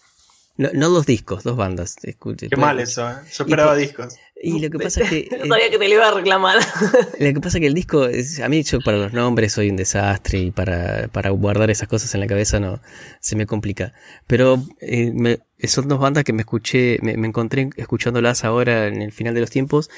No, 0.57 0.69
no 0.73 0.89
dos 0.89 1.05
discos, 1.05 1.43
dos 1.43 1.55
bandas. 1.55 1.95
Escuche, 2.03 2.49
Qué 2.49 2.55
mal 2.57 2.79
eso, 2.79 3.07
¿eh? 3.09 3.13
Yo 3.31 3.43
esperaba 3.43 3.75
discos. 3.75 4.15
Y 4.41 4.59
lo 4.59 4.69
que 4.69 4.79
pasa 4.79 5.01
es 5.03 5.09
que. 5.09 5.27
No 5.37 5.45
eh, 5.45 5.47
sabía 5.47 5.69
que 5.69 5.77
te 5.77 5.87
lo 5.87 5.93
iba 5.95 6.07
a 6.07 6.13
reclamar. 6.13 6.57
Lo 7.19 7.33
que 7.33 7.39
pasa 7.41 7.57
es 7.57 7.61
que 7.61 7.67
el 7.67 7.73
disco, 7.73 8.05
es- 8.05 8.39
a 8.39 8.49
mí 8.49 8.61
yo 8.63 8.79
para 8.81 8.97
los 8.97 9.13
nombres 9.13 9.53
soy 9.53 9.69
un 9.69 9.75
desastre 9.77 10.39
y 10.39 10.51
para, 10.51 11.07
para 11.09 11.29
guardar 11.31 11.69
esas 11.71 11.87
cosas 11.87 12.13
en 12.13 12.19
la 12.21 12.27
cabeza 12.27 12.59
no 12.59 12.79
se 13.19 13.35
me 13.35 13.45
complica. 13.47 13.93
Pero 14.27 14.63
eh, 14.81 15.11
me- 15.13 15.39
son 15.67 15.87
dos 15.87 15.99
bandas 15.99 16.23
que 16.23 16.33
me 16.33 16.41
escuché, 16.41 16.99
me, 17.01 17.17
me 17.17 17.27
encontré 17.27 17.69
escuchándolas 17.77 18.43
ahora 18.43 18.87
en 18.87 19.01
el 19.01 19.11
final 19.11 19.33
de 19.33 19.41
los 19.41 19.49
tiempos 19.49 19.89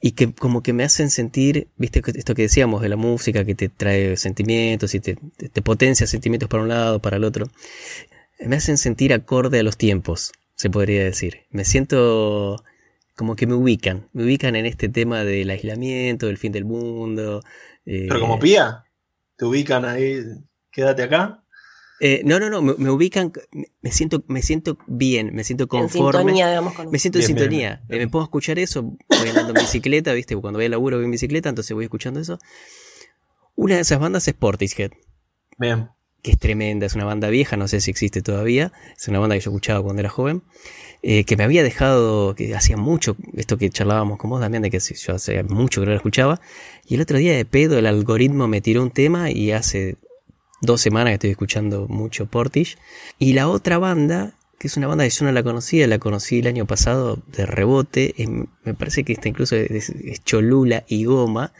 y 0.00 0.12
que 0.12 0.32
como 0.32 0.62
que 0.62 0.72
me 0.72 0.82
hacen 0.84 1.10
sentir, 1.10 1.68
viste 1.76 2.02
esto 2.14 2.34
que 2.34 2.42
decíamos 2.42 2.82
de 2.82 2.88
la 2.88 2.96
música 2.96 3.44
que 3.44 3.54
te 3.54 3.68
trae 3.68 4.16
sentimientos 4.16 4.94
y 4.94 5.00
te, 5.00 5.16
te- 5.36 5.48
te 5.48 5.62
potencia 5.62 6.06
sentimientos 6.08 6.48
para 6.48 6.62
un 6.62 6.68
lado, 6.68 7.00
para 7.00 7.16
el 7.18 7.24
otro. 7.24 7.46
Me 8.40 8.56
hacen 8.56 8.76
sentir 8.78 9.12
acorde 9.12 9.60
a 9.60 9.62
los 9.62 9.76
tiempos, 9.76 10.32
se 10.54 10.70
podría 10.70 11.04
decir. 11.04 11.42
Me 11.50 11.64
siento 11.64 12.62
como 13.16 13.34
que 13.34 13.46
me 13.46 13.54
ubican, 13.54 14.08
me 14.12 14.24
ubican 14.24 14.56
en 14.56 14.66
este 14.66 14.88
tema 14.90 15.24
del 15.24 15.48
aislamiento, 15.50 16.26
del 16.26 16.36
fin 16.36 16.52
del 16.52 16.64
mundo. 16.66 17.42
eh, 17.86 18.06
Pero 18.08 18.20
como 18.20 18.38
pía, 18.38 18.84
te 19.36 19.44
ubican 19.46 19.84
ahí, 19.86 20.20
quédate 20.70 21.02
acá. 21.04 21.42
eh, 21.98 22.20
no, 22.26 22.38
no, 22.38 22.50
no, 22.50 22.60
me, 22.60 22.74
me 22.76 22.90
ubican, 22.90 23.32
me- 23.52 23.68
me 23.80 23.90
siento, 23.90 24.22
me 24.28 24.42
siento 24.42 24.76
bien, 24.86 25.34
me 25.34 25.44
siento 25.44 25.64
en 25.64 25.68
conforme. 25.68 26.20
sintonía, 26.20 26.48
digamos, 26.50 26.74
con 26.74 26.90
Me 26.90 26.98
siento 26.98 27.18
en 27.18 27.20
Bien, 27.22 27.26
sintonía. 27.38 27.82
bien. 27.88 28.02
Eh, 28.02 28.06
Me 28.12 28.20
a 28.20 28.24
escuchar 28.24 28.58
eso, 28.58 28.94
voy 29.18 29.28
andando 29.30 29.52
en 29.54 29.58
bicicleta, 29.58 30.12
¿viste? 30.12 30.36
Cuando 30.36 30.58
voy 30.58 30.66
al 30.66 30.72
laburo 30.72 30.98
voy 30.98 31.06
en 31.06 31.10
bicicleta, 31.12 31.48
entonces 31.48 31.74
voy 31.74 31.84
escuchando 31.84 32.20
eso. 32.20 32.38
Una 33.54 33.76
de 33.76 33.80
esas 33.80 33.98
bandas 33.98 34.28
es 34.28 34.34
Portishead, 34.34 34.90
Bien. 35.56 35.88
Que 36.26 36.32
es 36.32 36.38
tremenda, 36.40 36.86
es 36.86 36.96
una 36.96 37.04
banda 37.04 37.28
vieja, 37.28 37.56
no 37.56 37.68
sé 37.68 37.80
si 37.80 37.88
existe 37.88 38.20
todavía, 38.20 38.72
es 38.96 39.06
una 39.06 39.20
banda 39.20 39.36
que 39.36 39.42
yo 39.42 39.52
escuchaba 39.52 39.80
cuando 39.80 40.00
era 40.00 40.08
joven, 40.08 40.42
eh, 41.02 41.22
que 41.22 41.36
me 41.36 41.44
había 41.44 41.62
dejado, 41.62 42.34
que 42.34 42.52
hacía 42.52 42.76
mucho, 42.76 43.16
esto 43.36 43.58
que 43.58 43.70
charlábamos 43.70 44.18
con 44.18 44.30
vos, 44.30 44.40
Damián, 44.40 44.62
de 44.62 44.70
que 44.72 44.80
yo 44.80 45.14
hace 45.14 45.44
mucho 45.44 45.80
que 45.80 45.84
no 45.84 45.92
la 45.92 45.98
escuchaba, 45.98 46.40
y 46.84 46.96
el 46.96 47.00
otro 47.00 47.18
día 47.18 47.36
de 47.36 47.44
pedo 47.44 47.78
el 47.78 47.86
algoritmo 47.86 48.48
me 48.48 48.60
tiró 48.60 48.82
un 48.82 48.90
tema 48.90 49.30
y 49.30 49.52
hace 49.52 49.98
dos 50.62 50.80
semanas 50.80 51.10
que 51.10 51.14
estoy 51.14 51.30
escuchando 51.30 51.86
mucho 51.86 52.26
Portish. 52.26 52.76
Y 53.20 53.34
la 53.34 53.46
otra 53.46 53.78
banda, 53.78 54.34
que 54.58 54.66
es 54.66 54.76
una 54.76 54.88
banda 54.88 55.04
que 55.04 55.10
yo 55.10 55.26
no 55.26 55.30
la 55.30 55.44
conocía, 55.44 55.86
la 55.86 56.00
conocí 56.00 56.40
el 56.40 56.48
año 56.48 56.66
pasado 56.66 57.22
de 57.28 57.46
rebote, 57.46 58.16
me 58.64 58.74
parece 58.74 59.04
que 59.04 59.12
esta 59.12 59.28
incluso 59.28 59.54
es 59.54 60.24
Cholula 60.24 60.82
y 60.88 61.04
Goma, 61.04 61.52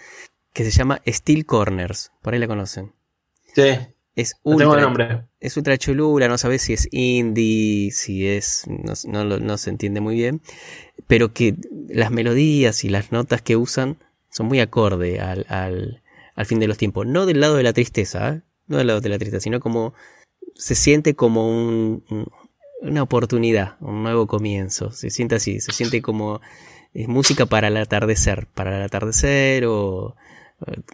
que 0.52 0.64
se 0.64 0.72
llama 0.72 1.02
Steel 1.06 1.46
Corners, 1.46 2.10
por 2.20 2.34
ahí 2.34 2.40
la 2.40 2.48
conocen. 2.48 2.94
Sí, 3.54 3.62
Es 4.16 4.34
no 4.44 4.56
tengo 4.56 4.74
el 4.74 4.84
ultra, 4.86 5.06
nombre. 5.08 5.20
es 5.40 5.56
ultra 5.56 5.76
cholula, 5.78 6.26
no 6.26 6.38
sabes 6.38 6.62
si 6.62 6.72
es 6.72 6.88
indie, 6.90 7.90
si 7.92 8.26
es. 8.26 8.64
No, 9.06 9.24
no 9.24 9.58
se 9.58 9.70
entiende 9.70 10.00
muy 10.00 10.14
bien. 10.16 10.40
Pero 11.06 11.32
que 11.32 11.54
las 11.88 12.10
melodías 12.10 12.82
y 12.84 12.88
las 12.88 13.12
notas 13.12 13.42
que 13.42 13.56
usan 13.56 13.98
son 14.30 14.46
muy 14.46 14.58
acorde 14.60 15.20
al, 15.20 15.44
al, 15.48 16.02
al 16.34 16.46
fin 16.46 16.58
de 16.58 16.66
los 16.66 16.78
tiempos. 16.78 17.06
No 17.06 17.26
del 17.26 17.40
lado 17.40 17.56
de 17.56 17.62
la 17.62 17.72
tristeza, 17.74 18.28
¿eh? 18.30 18.40
no 18.66 18.78
del 18.78 18.86
lado 18.88 19.00
de 19.02 19.08
la 19.10 19.18
tristeza, 19.18 19.40
sino 19.40 19.60
como 19.60 19.92
se 20.54 20.74
siente 20.74 21.14
como 21.14 21.48
un, 21.48 22.02
un- 22.10 22.26
una 22.82 23.02
oportunidad, 23.02 23.76
un 23.80 24.02
nuevo 24.02 24.26
comienzo. 24.26 24.90
Se 24.92 25.10
siente 25.10 25.34
así, 25.34 25.60
se 25.60 25.72
siente 25.72 26.00
como 26.02 26.40
es 26.94 27.08
música 27.08 27.44
para 27.46 27.68
el 27.68 27.76
atardecer, 27.76 28.46
para 28.54 28.76
el 28.78 28.82
atardecer 28.82 29.64
o 29.66 30.16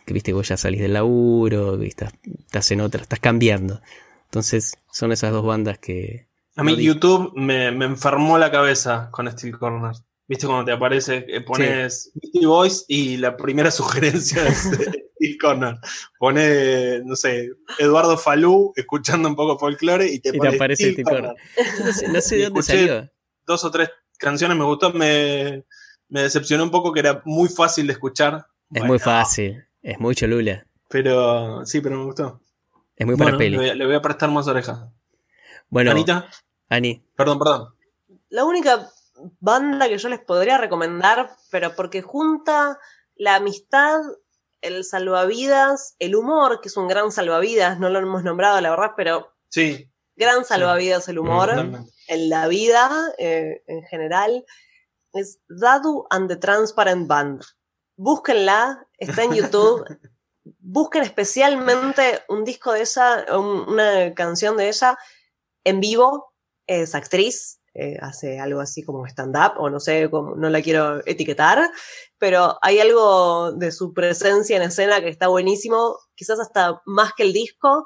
que 0.04 0.14
viste 0.14 0.32
vos 0.32 0.48
ya 0.48 0.56
salís 0.56 0.80
del 0.80 0.94
laburo, 0.94 1.78
que 1.78 1.86
estás, 1.86 2.12
estás 2.38 2.70
en 2.70 2.80
otra, 2.80 3.02
estás 3.02 3.20
cambiando. 3.20 3.80
Entonces 4.24 4.78
son 4.90 5.12
esas 5.12 5.32
dos 5.32 5.44
bandas 5.44 5.78
que 5.78 6.26
A 6.56 6.62
mí 6.62 6.72
No 6.72 6.80
YouTube 6.80 7.32
me, 7.34 7.70
me 7.70 7.84
enfermó 7.84 8.38
la 8.38 8.50
cabeza 8.50 9.08
con 9.12 9.30
Steel 9.30 9.58
Corner. 9.58 9.92
¿Viste 10.26 10.46
cuando 10.46 10.64
te 10.64 10.72
aparece, 10.72 11.26
eh, 11.28 11.40
pones 11.42 12.10
Beastie 12.14 12.46
Boys 12.46 12.84
y 12.88 13.16
la 13.18 13.36
primera 13.36 13.70
sugerencia 13.70 14.46
es 14.46 14.70
Steel 15.16 15.38
Corner? 15.38 15.76
Pone, 16.18 17.00
no 17.04 17.16
sé, 17.16 17.50
Eduardo 17.78 18.16
Falú 18.16 18.72
escuchando 18.76 19.28
un 19.28 19.36
poco 19.36 19.58
folclore 19.58 20.06
y 20.06 20.20
te, 20.20 20.30
Y 20.34 20.38
te 20.38 20.48
aparece 20.48 20.92
Steel 20.92 20.92
Steel 20.92 21.06
Corner. 21.06 21.34
no 21.84 21.92
sé, 21.92 22.08
no 22.08 22.20
sé 22.20 22.36
de 22.36 22.44
dónde 22.44 22.62
salió. 22.62 23.10
Dos 23.46 23.64
o 23.64 23.70
tres 23.70 23.90
canciones 24.18 24.56
me 24.56 24.64
gustó, 24.64 24.92
me, 24.92 25.64
me 26.08 26.22
decepcionó 26.22 26.64
un 26.64 26.70
poco 26.70 26.92
que 26.92 27.00
era 27.00 27.20
muy 27.24 27.48
fácil 27.48 27.86
de 27.86 27.92
escuchar. 27.92 28.46
Es 28.72 28.80
Bueno, 28.80 28.86
muy 28.86 28.98
fácil, 28.98 29.66
es 29.82 29.98
muy 30.00 30.14
cholula, 30.14 30.66
Pero 30.88 31.64
sí, 31.66 31.80
pero 31.80 31.96
me 31.98 32.04
gustó. 32.04 32.40
es 32.96 33.06
muy 33.06 33.16
Bueno, 33.16 33.32
para 33.32 33.36
le 33.36 33.44
peli. 33.44 33.56
voy, 33.56 33.68
a, 33.68 33.74
le 33.74 33.86
voy 33.86 33.94
a 33.94 34.02
prestar 34.02 34.30
más 34.30 34.46
orejas. 34.48 34.80
Bueno, 35.68 35.90
Anita, 35.90 36.28
Ani, 36.68 37.04
perdón, 37.16 37.38
perdón. 37.38 37.74
La 38.30 38.44
única 38.44 38.88
banda 39.40 39.88
que 39.88 39.98
yo 39.98 40.08
les 40.08 40.20
podría 40.20 40.58
recomendar, 40.58 41.30
pero 41.50 41.74
porque 41.76 42.02
junta 42.02 42.78
la 43.16 43.36
amistad, 43.36 44.00
el 44.62 44.84
salvavidas, 44.84 45.96
el 45.98 46.14
humor, 46.16 46.60
que 46.60 46.68
es 46.68 46.76
un 46.76 46.88
gran 46.88 47.12
salvavidas, 47.12 47.78
no 47.78 47.88
lo 47.90 47.98
hemos 47.98 48.22
nombrado 48.24 48.60
la 48.60 48.70
verdad, 48.70 48.92
pero 48.96 49.32
Sí, 49.48 49.90
gran 50.16 50.44
salvavidas 50.46 51.08
el 51.08 51.18
humor 51.18 51.50
en 52.08 52.28
la 52.30 52.48
vida 52.48 52.90
eh, 53.18 53.62
en 53.66 53.82
general, 53.84 54.44
es 55.12 55.40
Dadu 55.48 56.06
and 56.08 56.28
the 56.28 56.36
Transparent 56.36 57.06
Band. 57.06 57.42
Búsquenla, 58.02 58.86
está 58.98 59.22
en 59.22 59.34
YouTube. 59.34 59.84
Busquen 60.58 61.04
especialmente 61.04 62.22
un 62.28 62.42
disco 62.44 62.72
de 62.72 62.80
ella, 62.80 63.24
un- 63.38 63.68
una 63.68 64.12
canción 64.14 64.56
de 64.56 64.68
ella 64.68 64.96
en 65.64 65.78
vivo. 65.78 66.32
Es 66.66 66.94
actriz, 66.96 67.60
eh, 67.74 67.96
hace 68.00 68.40
algo 68.40 68.60
así 68.60 68.82
como 68.82 69.06
stand-up, 69.06 69.52
o 69.58 69.70
no 69.70 69.78
sé, 69.78 70.08
cómo, 70.10 70.34
no 70.34 70.48
la 70.50 70.62
quiero 70.62 71.00
etiquetar, 71.06 71.70
pero 72.18 72.58
hay 72.60 72.80
algo 72.80 73.52
de 73.52 73.70
su 73.70 73.92
presencia 73.94 74.56
en 74.56 74.62
escena 74.62 75.00
que 75.00 75.08
está 75.08 75.28
buenísimo, 75.28 75.96
quizás 76.16 76.40
hasta 76.40 76.80
más 76.86 77.12
que 77.16 77.22
el 77.22 77.32
disco, 77.32 77.84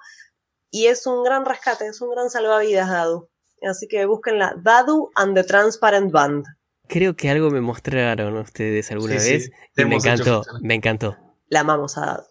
y 0.71 0.87
es 0.87 1.07
un 1.07 1.23
gran 1.25 1.45
rescate, 1.45 1.87
es 1.89 2.01
un 2.01 2.11
gran 2.11 2.31
salvavidas, 2.31 2.89
Dadu. 2.91 3.29
Así 3.63 3.87
que 3.89 4.07
búsquenla, 4.07 4.55
Dadu 4.63 5.11
and 5.15 5.35
the 5.35 5.45
Transparent 5.45 6.11
Band. 6.13 6.45
Creo 6.89 7.17
que 7.17 7.31
algo 7.31 7.51
me 7.51 7.61
mostraron 7.61 8.37
ustedes 8.37 8.91
alguna 8.91 9.19
Sí, 9.19 9.33
vez 9.33 9.45
sí, 9.45 9.51
y 9.73 9.75
te 9.75 9.85
me 9.87 9.97
encantó, 9.97 10.43
me 10.63 10.75
encantó. 10.75 11.17
La 11.49 11.61
amamos 11.61 11.99
a. 11.99 12.25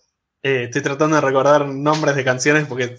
Eh, 0.44 0.66
estoy 0.66 0.82
tratando 0.82 1.16
de 1.16 1.22
recordar 1.22 1.68
nombres 1.68 2.16
de 2.16 2.24
canciones 2.24 2.66
porque 2.68 2.98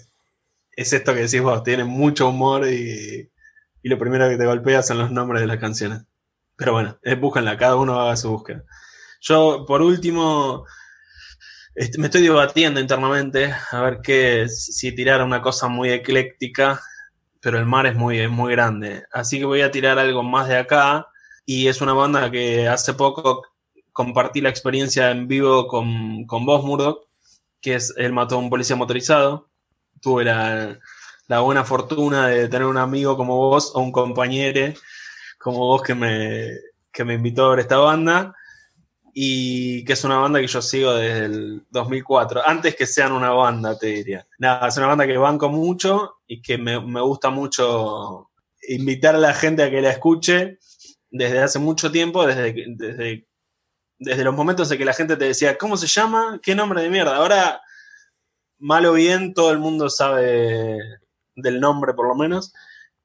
es 0.71 0.93
esto 0.93 1.13
que 1.13 1.21
decís 1.21 1.41
vos, 1.41 1.63
tiene 1.63 1.83
mucho 1.83 2.29
humor 2.29 2.67
y, 2.67 3.31
y 3.81 3.89
lo 3.89 3.97
primero 3.97 4.27
que 4.29 4.37
te 4.37 4.45
golpea 4.45 4.83
son 4.83 4.99
los 4.99 5.11
nombres 5.11 5.41
de 5.41 5.47
las 5.47 5.57
canciones. 5.57 6.03
Pero 6.55 6.73
bueno, 6.73 6.97
eh, 7.03 7.15
búsquenla, 7.15 7.57
cada 7.57 7.75
uno 7.75 7.99
haga 7.99 8.17
su 8.17 8.29
búsqueda. 8.31 8.63
Yo, 9.21 9.65
por 9.67 9.81
último, 9.81 10.65
me 11.97 12.07
estoy 12.07 12.23
debatiendo 12.23 12.79
internamente 12.79 13.53
a 13.71 13.81
ver 13.81 13.99
qué, 14.01 14.47
si 14.49 14.93
tirar 14.95 15.23
una 15.23 15.41
cosa 15.41 15.67
muy 15.67 15.89
ecléctica, 15.91 16.81
pero 17.41 17.59
el 17.59 17.65
mar 17.65 17.85
es 17.85 17.95
muy, 17.95 18.19
es 18.19 18.29
muy 18.29 18.51
grande. 18.53 19.03
Así 19.11 19.39
que 19.39 19.45
voy 19.45 19.61
a 19.61 19.71
tirar 19.71 19.99
algo 19.99 20.23
más 20.23 20.47
de 20.47 20.57
acá 20.57 21.07
y 21.49 21.69
es 21.69 21.79
una 21.79 21.93
banda 21.93 22.29
que 22.29 22.67
hace 22.67 22.93
poco 22.93 23.41
compartí 23.93 24.41
la 24.41 24.49
experiencia 24.49 25.11
en 25.11 25.29
vivo 25.29 25.65
con, 25.65 26.25
con 26.25 26.45
vos, 26.45 26.63
Murdoch, 26.65 27.07
que 27.61 27.75
es 27.75 27.93
Él 27.95 28.11
mató 28.11 28.35
a 28.35 28.39
un 28.39 28.49
policía 28.49 28.75
motorizado. 28.75 29.47
Tuve 30.01 30.25
la, 30.25 30.77
la 31.27 31.39
buena 31.39 31.63
fortuna 31.63 32.27
de 32.27 32.49
tener 32.49 32.67
un 32.67 32.77
amigo 32.77 33.15
como 33.15 33.37
vos 33.37 33.71
o 33.73 33.79
un 33.79 33.93
compañero 33.93 34.73
como 35.37 35.59
vos 35.59 35.81
que 35.83 35.95
me, 35.95 36.49
que 36.91 37.05
me 37.05 37.13
invitó 37.13 37.45
a 37.45 37.49
ver 37.51 37.59
esta 37.59 37.77
banda 37.77 38.35
y 39.13 39.85
que 39.85 39.93
es 39.93 40.03
una 40.03 40.17
banda 40.17 40.41
que 40.41 40.47
yo 40.47 40.61
sigo 40.61 40.93
desde 40.95 41.25
el 41.25 41.63
2004, 41.71 42.45
antes 42.45 42.75
que 42.75 42.85
sean 42.85 43.13
una 43.13 43.31
banda, 43.31 43.79
te 43.79 43.87
diría. 43.87 44.27
Nada, 44.37 44.67
es 44.67 44.75
una 44.75 44.87
banda 44.87 45.07
que 45.07 45.17
banco 45.17 45.47
mucho 45.47 46.17
y 46.27 46.41
que 46.41 46.57
me, 46.57 46.81
me 46.81 46.99
gusta 46.99 47.29
mucho 47.29 48.31
invitar 48.67 49.15
a 49.15 49.19
la 49.19 49.33
gente 49.33 49.63
a 49.63 49.69
que 49.69 49.81
la 49.81 49.91
escuche 49.91 50.59
desde 51.09 51.39
hace 51.39 51.59
mucho 51.59 51.91
tiempo, 51.91 52.25
desde, 52.25 52.53
que- 52.53 52.65
desde, 52.69 53.27
desde 53.99 54.23
los 54.23 54.35
momentos 54.35 54.71
en 54.71 54.77
que 54.77 54.85
la 54.85 54.93
gente 54.93 55.17
te 55.17 55.25
decía, 55.25 55.57
¿cómo 55.57 55.77
se 55.77 55.87
llama? 55.87 56.39
¿Qué 56.43 56.53
nombre 56.55 56.81
de 56.81 56.89
mierda? 56.89 57.15
Ahora, 57.15 57.61
mal 58.59 58.85
o 58.85 58.93
bien, 58.93 59.33
todo 59.33 59.51
el 59.51 59.59
mundo 59.59 59.89
sabe 59.89 60.77
del 61.35 61.59
nombre 61.59 61.93
por 61.93 62.07
lo 62.07 62.15
menos. 62.15 62.53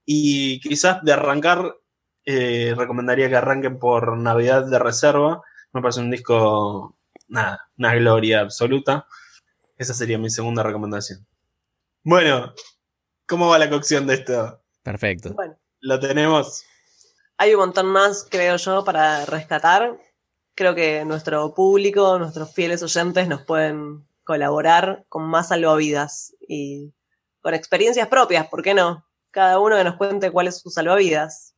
Y 0.04 0.60
quizás 0.60 1.02
de 1.02 1.12
arrancar, 1.12 1.76
eh, 2.24 2.74
recomendaría 2.76 3.28
que 3.28 3.36
arranquen 3.36 3.78
por 3.78 4.16
Navidad 4.18 4.64
de 4.66 4.78
Reserva. 4.78 5.42
Me 5.72 5.80
parece 5.80 6.00
un 6.00 6.10
disco, 6.10 6.96
nada, 7.28 7.68
una 7.78 7.94
gloria 7.94 8.40
absoluta. 8.40 9.06
Esa 9.78 9.94
sería 9.94 10.18
mi 10.18 10.30
segunda 10.30 10.62
recomendación. 10.62 11.26
Bueno, 12.04 12.52
¿cómo 13.26 13.48
va 13.48 13.58
la 13.58 13.70
cocción 13.70 14.06
de 14.06 14.14
esto? 14.14 14.62
Perfecto. 14.82 15.32
Bueno, 15.34 15.56
Lo 15.80 15.98
tenemos. 16.00 16.64
Hay 17.36 17.54
un 17.54 17.60
montón 17.60 17.86
más, 17.86 18.26
creo 18.30 18.56
yo, 18.56 18.84
para 18.84 19.24
rescatar. 19.26 19.98
Creo 20.54 20.74
que 20.74 21.04
nuestro 21.04 21.54
público, 21.54 22.18
nuestros 22.18 22.52
fieles 22.54 22.82
oyentes 22.82 23.26
nos 23.28 23.42
pueden 23.42 24.06
colaborar 24.24 25.04
con 25.08 25.24
más 25.24 25.48
salvavidas 25.48 26.34
y 26.46 26.92
con 27.40 27.54
experiencias 27.54 28.08
propias, 28.08 28.46
¿por 28.48 28.62
qué 28.62 28.74
no? 28.74 29.04
Cada 29.30 29.58
uno 29.58 29.76
que 29.76 29.84
nos 29.84 29.96
cuente 29.96 30.30
cuál 30.30 30.46
es 30.46 30.58
su 30.60 30.70
salvavidas. 30.70 31.54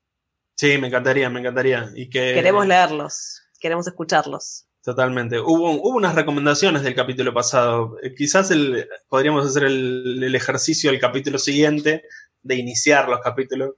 Sí, 0.55 0.78
me 0.78 0.86
encantaría, 0.86 1.28
me 1.28 1.40
encantaría. 1.40 1.90
Y 1.94 2.09
que, 2.09 2.32
Queremos 2.34 2.66
leerlos, 2.66 3.42
queremos 3.60 3.86
escucharlos. 3.86 4.66
Totalmente. 4.82 5.40
Hubo, 5.40 5.72
hubo 5.72 5.96
unas 5.96 6.14
recomendaciones 6.14 6.82
del 6.82 6.94
capítulo 6.94 7.32
pasado. 7.34 7.96
Eh, 8.02 8.14
Quizás 8.14 8.51
el, 8.51 8.88
podríamos 9.09 9.46
hacer 9.46 9.64
el, 9.64 10.22
el 10.22 10.34
ejercicio 10.34 10.90
del 10.90 11.01
capítulo 11.01 11.38
siguiente 11.38 12.05
de 12.42 12.55
iniciar 12.55 13.09
los 13.09 13.20
capítulos 13.20 13.74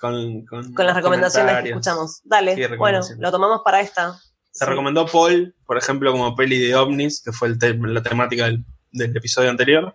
con, 0.00 0.44
con, 0.46 0.72
Con 0.74 0.86
las 0.86 0.96
recomendaciones 0.96 1.62
que 1.62 1.68
escuchamos. 1.70 2.20
Dale, 2.24 2.54
Sí, 2.56 2.62
bueno, 2.78 3.00
lo 3.18 3.30
tomamos 3.30 3.60
para 3.64 3.80
esta. 3.80 4.14
Se 4.50 4.64
Sí. 4.64 4.70
recomendó 4.70 5.06
Paul, 5.06 5.54
por 5.66 5.78
ejemplo, 5.78 6.10
como 6.12 6.34
peli 6.34 6.58
de 6.58 6.74
ovnis, 6.74 7.22
que 7.22 7.32
fue 7.32 7.48
el 7.48 7.58
te- 7.58 7.74
la 7.74 8.02
temática 8.02 8.46
del, 8.46 8.64
del 8.92 9.16
episodio 9.16 9.50
anterior. 9.50 9.94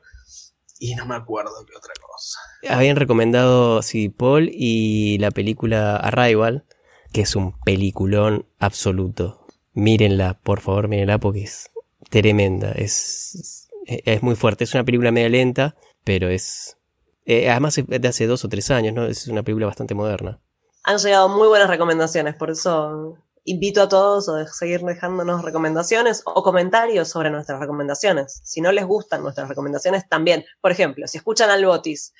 Y 0.80 0.95
no 0.95 1.06
me 1.06 1.15
acuerdo 1.15 1.52
qué 1.65 1.76
otra 1.76 1.94
cosa. 2.02 2.40
Habían 2.69 2.95
recomendado, 2.98 3.82
sí, 3.82 4.10
Paul 4.10 4.49
y 4.53 5.18
la 5.19 5.32
película 5.32 5.95
Arrival, 5.98 6.65
que 7.14 7.22
es 7.22 7.36
un 7.36 7.57
peliculón 7.61 8.45
absoluto. 8.60 9.45
Mírenla, 9.73 10.40
por 10.41 10.60
favor, 10.61 10.88
mírenla 10.88 11.18
porque 11.18 11.44
es 11.44 11.72
tremenda. 12.10 12.72
Es, 12.73 13.68
es 13.86 14.22
muy 14.23 14.36
fuerte. 14.36 14.64
Es 14.65 14.73
una 14.73 14.84
película 14.84 15.11
media 15.11 15.30
lenta, 15.30 15.76
pero 16.03 16.30
es. 16.30 16.77
Eh, 17.26 17.49
además 17.49 17.77
es 17.77 17.85
de 17.88 18.07
hace 18.07 18.27
dos 18.27 18.45
o 18.45 18.49
tres 18.49 18.72
años, 18.72 18.93
¿no? 18.93 19.06
Es 19.06 19.27
una 19.27 19.43
película 19.43 19.65
bastante 19.68 19.93
moderna. 19.95 20.39
Han 20.84 20.97
llegado 20.99 21.30
muy 21.30 21.47
buenas 21.47 21.69
recomendaciones, 21.69 22.35
por 22.35 22.52
eso 22.52 23.18
invito 23.43 23.81
a 23.84 23.89
todos 23.89 24.27
a 24.30 24.47
seguir 24.47 24.81
dejándonos 24.81 25.43
recomendaciones 25.43 26.22
o 26.26 26.41
comentarios 26.43 27.07
sobre 27.10 27.30
nuestras 27.30 27.60
recomendaciones. 27.60 28.41
Si 28.43 28.61
no 28.61 28.72
les 28.72 28.85
gustan 28.85 29.22
nuestras 29.23 29.47
recomendaciones, 29.49 30.07
también. 30.10 30.45
Por 30.61 30.72
ejemplo, 30.72 31.07
si 31.07 31.18
escuchan 31.18 31.49
al 31.49 31.65
Botis, 31.65 32.14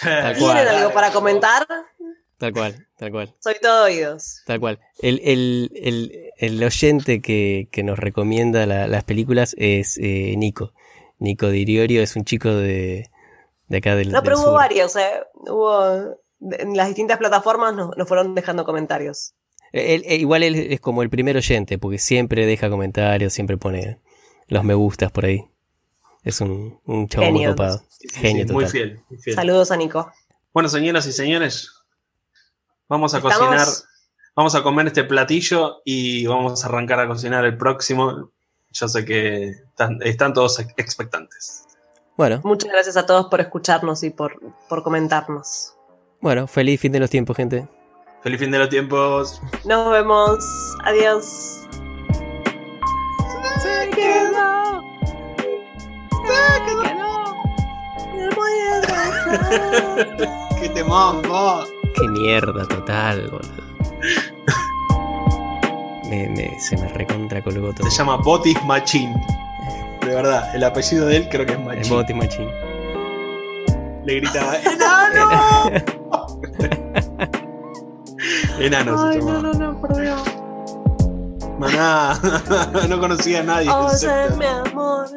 Tal 0.00 0.36
¿tienen 0.36 0.40
cual. 0.40 0.68
algo 0.68 0.92
para 0.92 1.10
comentar? 1.12 1.66
Tal 2.38 2.52
cual, 2.52 2.86
tal 2.96 3.10
cual. 3.10 3.34
Soy 3.40 3.56
todo 3.60 3.84
oídos. 3.86 4.42
Tal 4.46 4.60
cual. 4.60 4.78
El, 5.00 5.20
el, 5.24 5.70
el, 5.74 6.30
el 6.36 6.62
oyente 6.62 7.20
que, 7.20 7.68
que 7.72 7.82
nos 7.82 7.98
recomienda 7.98 8.64
la- 8.66 8.86
las 8.86 9.02
películas 9.04 9.56
es 9.58 9.98
eh, 9.98 10.34
Nico. 10.36 10.72
Nico 11.18 11.48
Diriorio 11.48 12.00
es 12.00 12.14
un 12.14 12.24
chico 12.24 12.48
de, 12.54 13.10
de 13.68 13.78
acá 13.78 13.94
del, 13.96 14.10
No, 14.12 14.22
pero 14.22 14.36
del 14.36 14.44
hubo 14.44 14.52
sur. 14.52 14.58
varios, 14.60 14.96
¿eh? 14.96 15.20
Hubo. 15.34 16.16
En 16.40 16.76
las 16.76 16.86
distintas 16.86 17.18
plataformas 17.18 17.74
nos, 17.74 17.96
nos 17.96 18.06
fueron 18.08 18.34
dejando 18.34 18.64
comentarios. 18.64 19.34
Él- 19.72 20.04
él- 20.06 20.20
igual 20.20 20.42
él 20.44 20.54
es 20.72 20.80
como 20.80 21.02
el 21.02 21.10
primer 21.10 21.36
oyente, 21.36 21.78
porque 21.78 21.98
siempre 21.98 22.46
deja 22.46 22.70
comentarios, 22.70 23.32
siempre 23.32 23.56
pone 23.58 24.00
los 24.46 24.64
me 24.64 24.74
gustas 24.74 25.10
por 25.12 25.24
ahí. 25.26 25.44
Es 26.24 26.40
un, 26.40 26.80
un 26.84 27.08
chavo 27.08 27.26
muy 27.26 27.40
Genio. 27.40 27.50
copado. 27.50 27.82
Sí, 27.90 28.08
Genio 28.14 28.46
sí, 28.46 28.52
muy 28.52 28.64
total. 28.64 28.72
fiel, 28.72 29.00
muy 29.10 29.18
fiel. 29.20 29.36
Saludos 29.36 29.70
a 29.70 29.76
Nico. 29.76 30.10
Bueno, 30.54 30.68
señoras 30.68 31.06
y 31.06 31.12
señores, 31.12 31.72
vamos 32.88 33.14
a 33.14 33.18
Estamos- 33.18 33.38
cocinar, 33.38 33.68
vamos 34.34 34.54
a 34.54 34.62
comer 34.62 34.86
este 34.86 35.04
platillo 35.04 35.82
y 35.84 36.26
vamos 36.26 36.64
a 36.64 36.68
arrancar 36.68 37.00
a 37.00 37.08
cocinar 37.08 37.44
el 37.44 37.56
próximo. 37.58 38.30
Yo 38.70 38.88
sé 38.88 39.04
que 39.04 39.48
están, 39.48 39.98
están 40.02 40.32
todos 40.34 40.58
expectantes. 40.76 41.64
Bueno, 42.18 42.40
Muchas 42.44 42.70
gracias 42.70 42.96
a 42.98 43.06
todos 43.06 43.28
por 43.28 43.40
escucharnos 43.40 44.02
y 44.02 44.10
por, 44.10 44.38
por 44.68 44.82
comentarnos. 44.82 45.74
bueno, 46.20 46.46
feliz 46.48 46.80
fin 46.80 46.90
de 46.92 46.98
los 47.00 47.08
tiempos, 47.10 47.36
gente. 47.36 47.66
Feliz 48.22 48.40
fin 48.40 48.50
de 48.50 48.58
los 48.58 48.68
tiempos. 48.68 49.40
Nos 49.64 49.90
vemos. 49.92 50.36
Adiós. 50.84 51.60
Se 53.62 53.90
quedó. 53.90 54.82
Se 56.26 56.64
quedó. 56.66 57.36
Me 58.12 58.28
voy 58.34 58.52
a. 58.72 60.56
¡Qué 60.60 60.68
temón, 60.70 61.22
vos! 61.22 61.68
Qué 61.94 62.08
mierda 62.08 62.66
total, 62.66 63.30
boludo. 63.30 63.68
Me, 66.10 66.28
me- 66.30 66.58
se 66.58 66.76
me 66.76 66.88
recontra 66.88 67.40
colgó 67.42 67.72
todo. 67.72 67.88
Se 67.88 67.96
llama 67.96 68.16
Botis 68.16 68.60
Machín. 68.64 69.14
De 70.08 70.14
verdad, 70.14 70.54
el 70.54 70.64
apellido 70.64 71.06
de 71.06 71.16
él 71.18 71.28
creo 71.28 71.44
que 71.44 71.52
es 71.52 71.58
El 71.58 71.64
Machín. 71.64 71.92
Boti 71.92 72.14
Machín. 72.14 72.48
Le 74.04 74.14
gritaba, 74.20 74.56
¡Enano! 74.64 75.70
Enano 78.58 78.98
se 78.98 79.08
Ay, 79.08 79.18
no, 79.18 79.26
llamaba. 79.26 79.42
no, 79.42 79.52
no, 79.72 79.80
por 79.80 79.96
Dios. 80.00 80.22
Maná, 81.58 82.18
no 82.88 83.00
conocía 83.00 83.40
a 83.40 83.42
nadie. 83.42 83.70
Oye, 83.70 83.92
excepto- 83.92 84.36
mi 84.38 84.46
amor. 84.46 85.08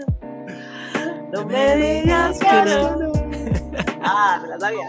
No 1.34 1.45
me 1.45 1.76
digas 1.77 2.38
que 2.38 2.45
no. 2.65 3.11
Ah, 4.03 4.39
me 4.41 4.47
la 4.49 4.59
sabía. 4.59 4.88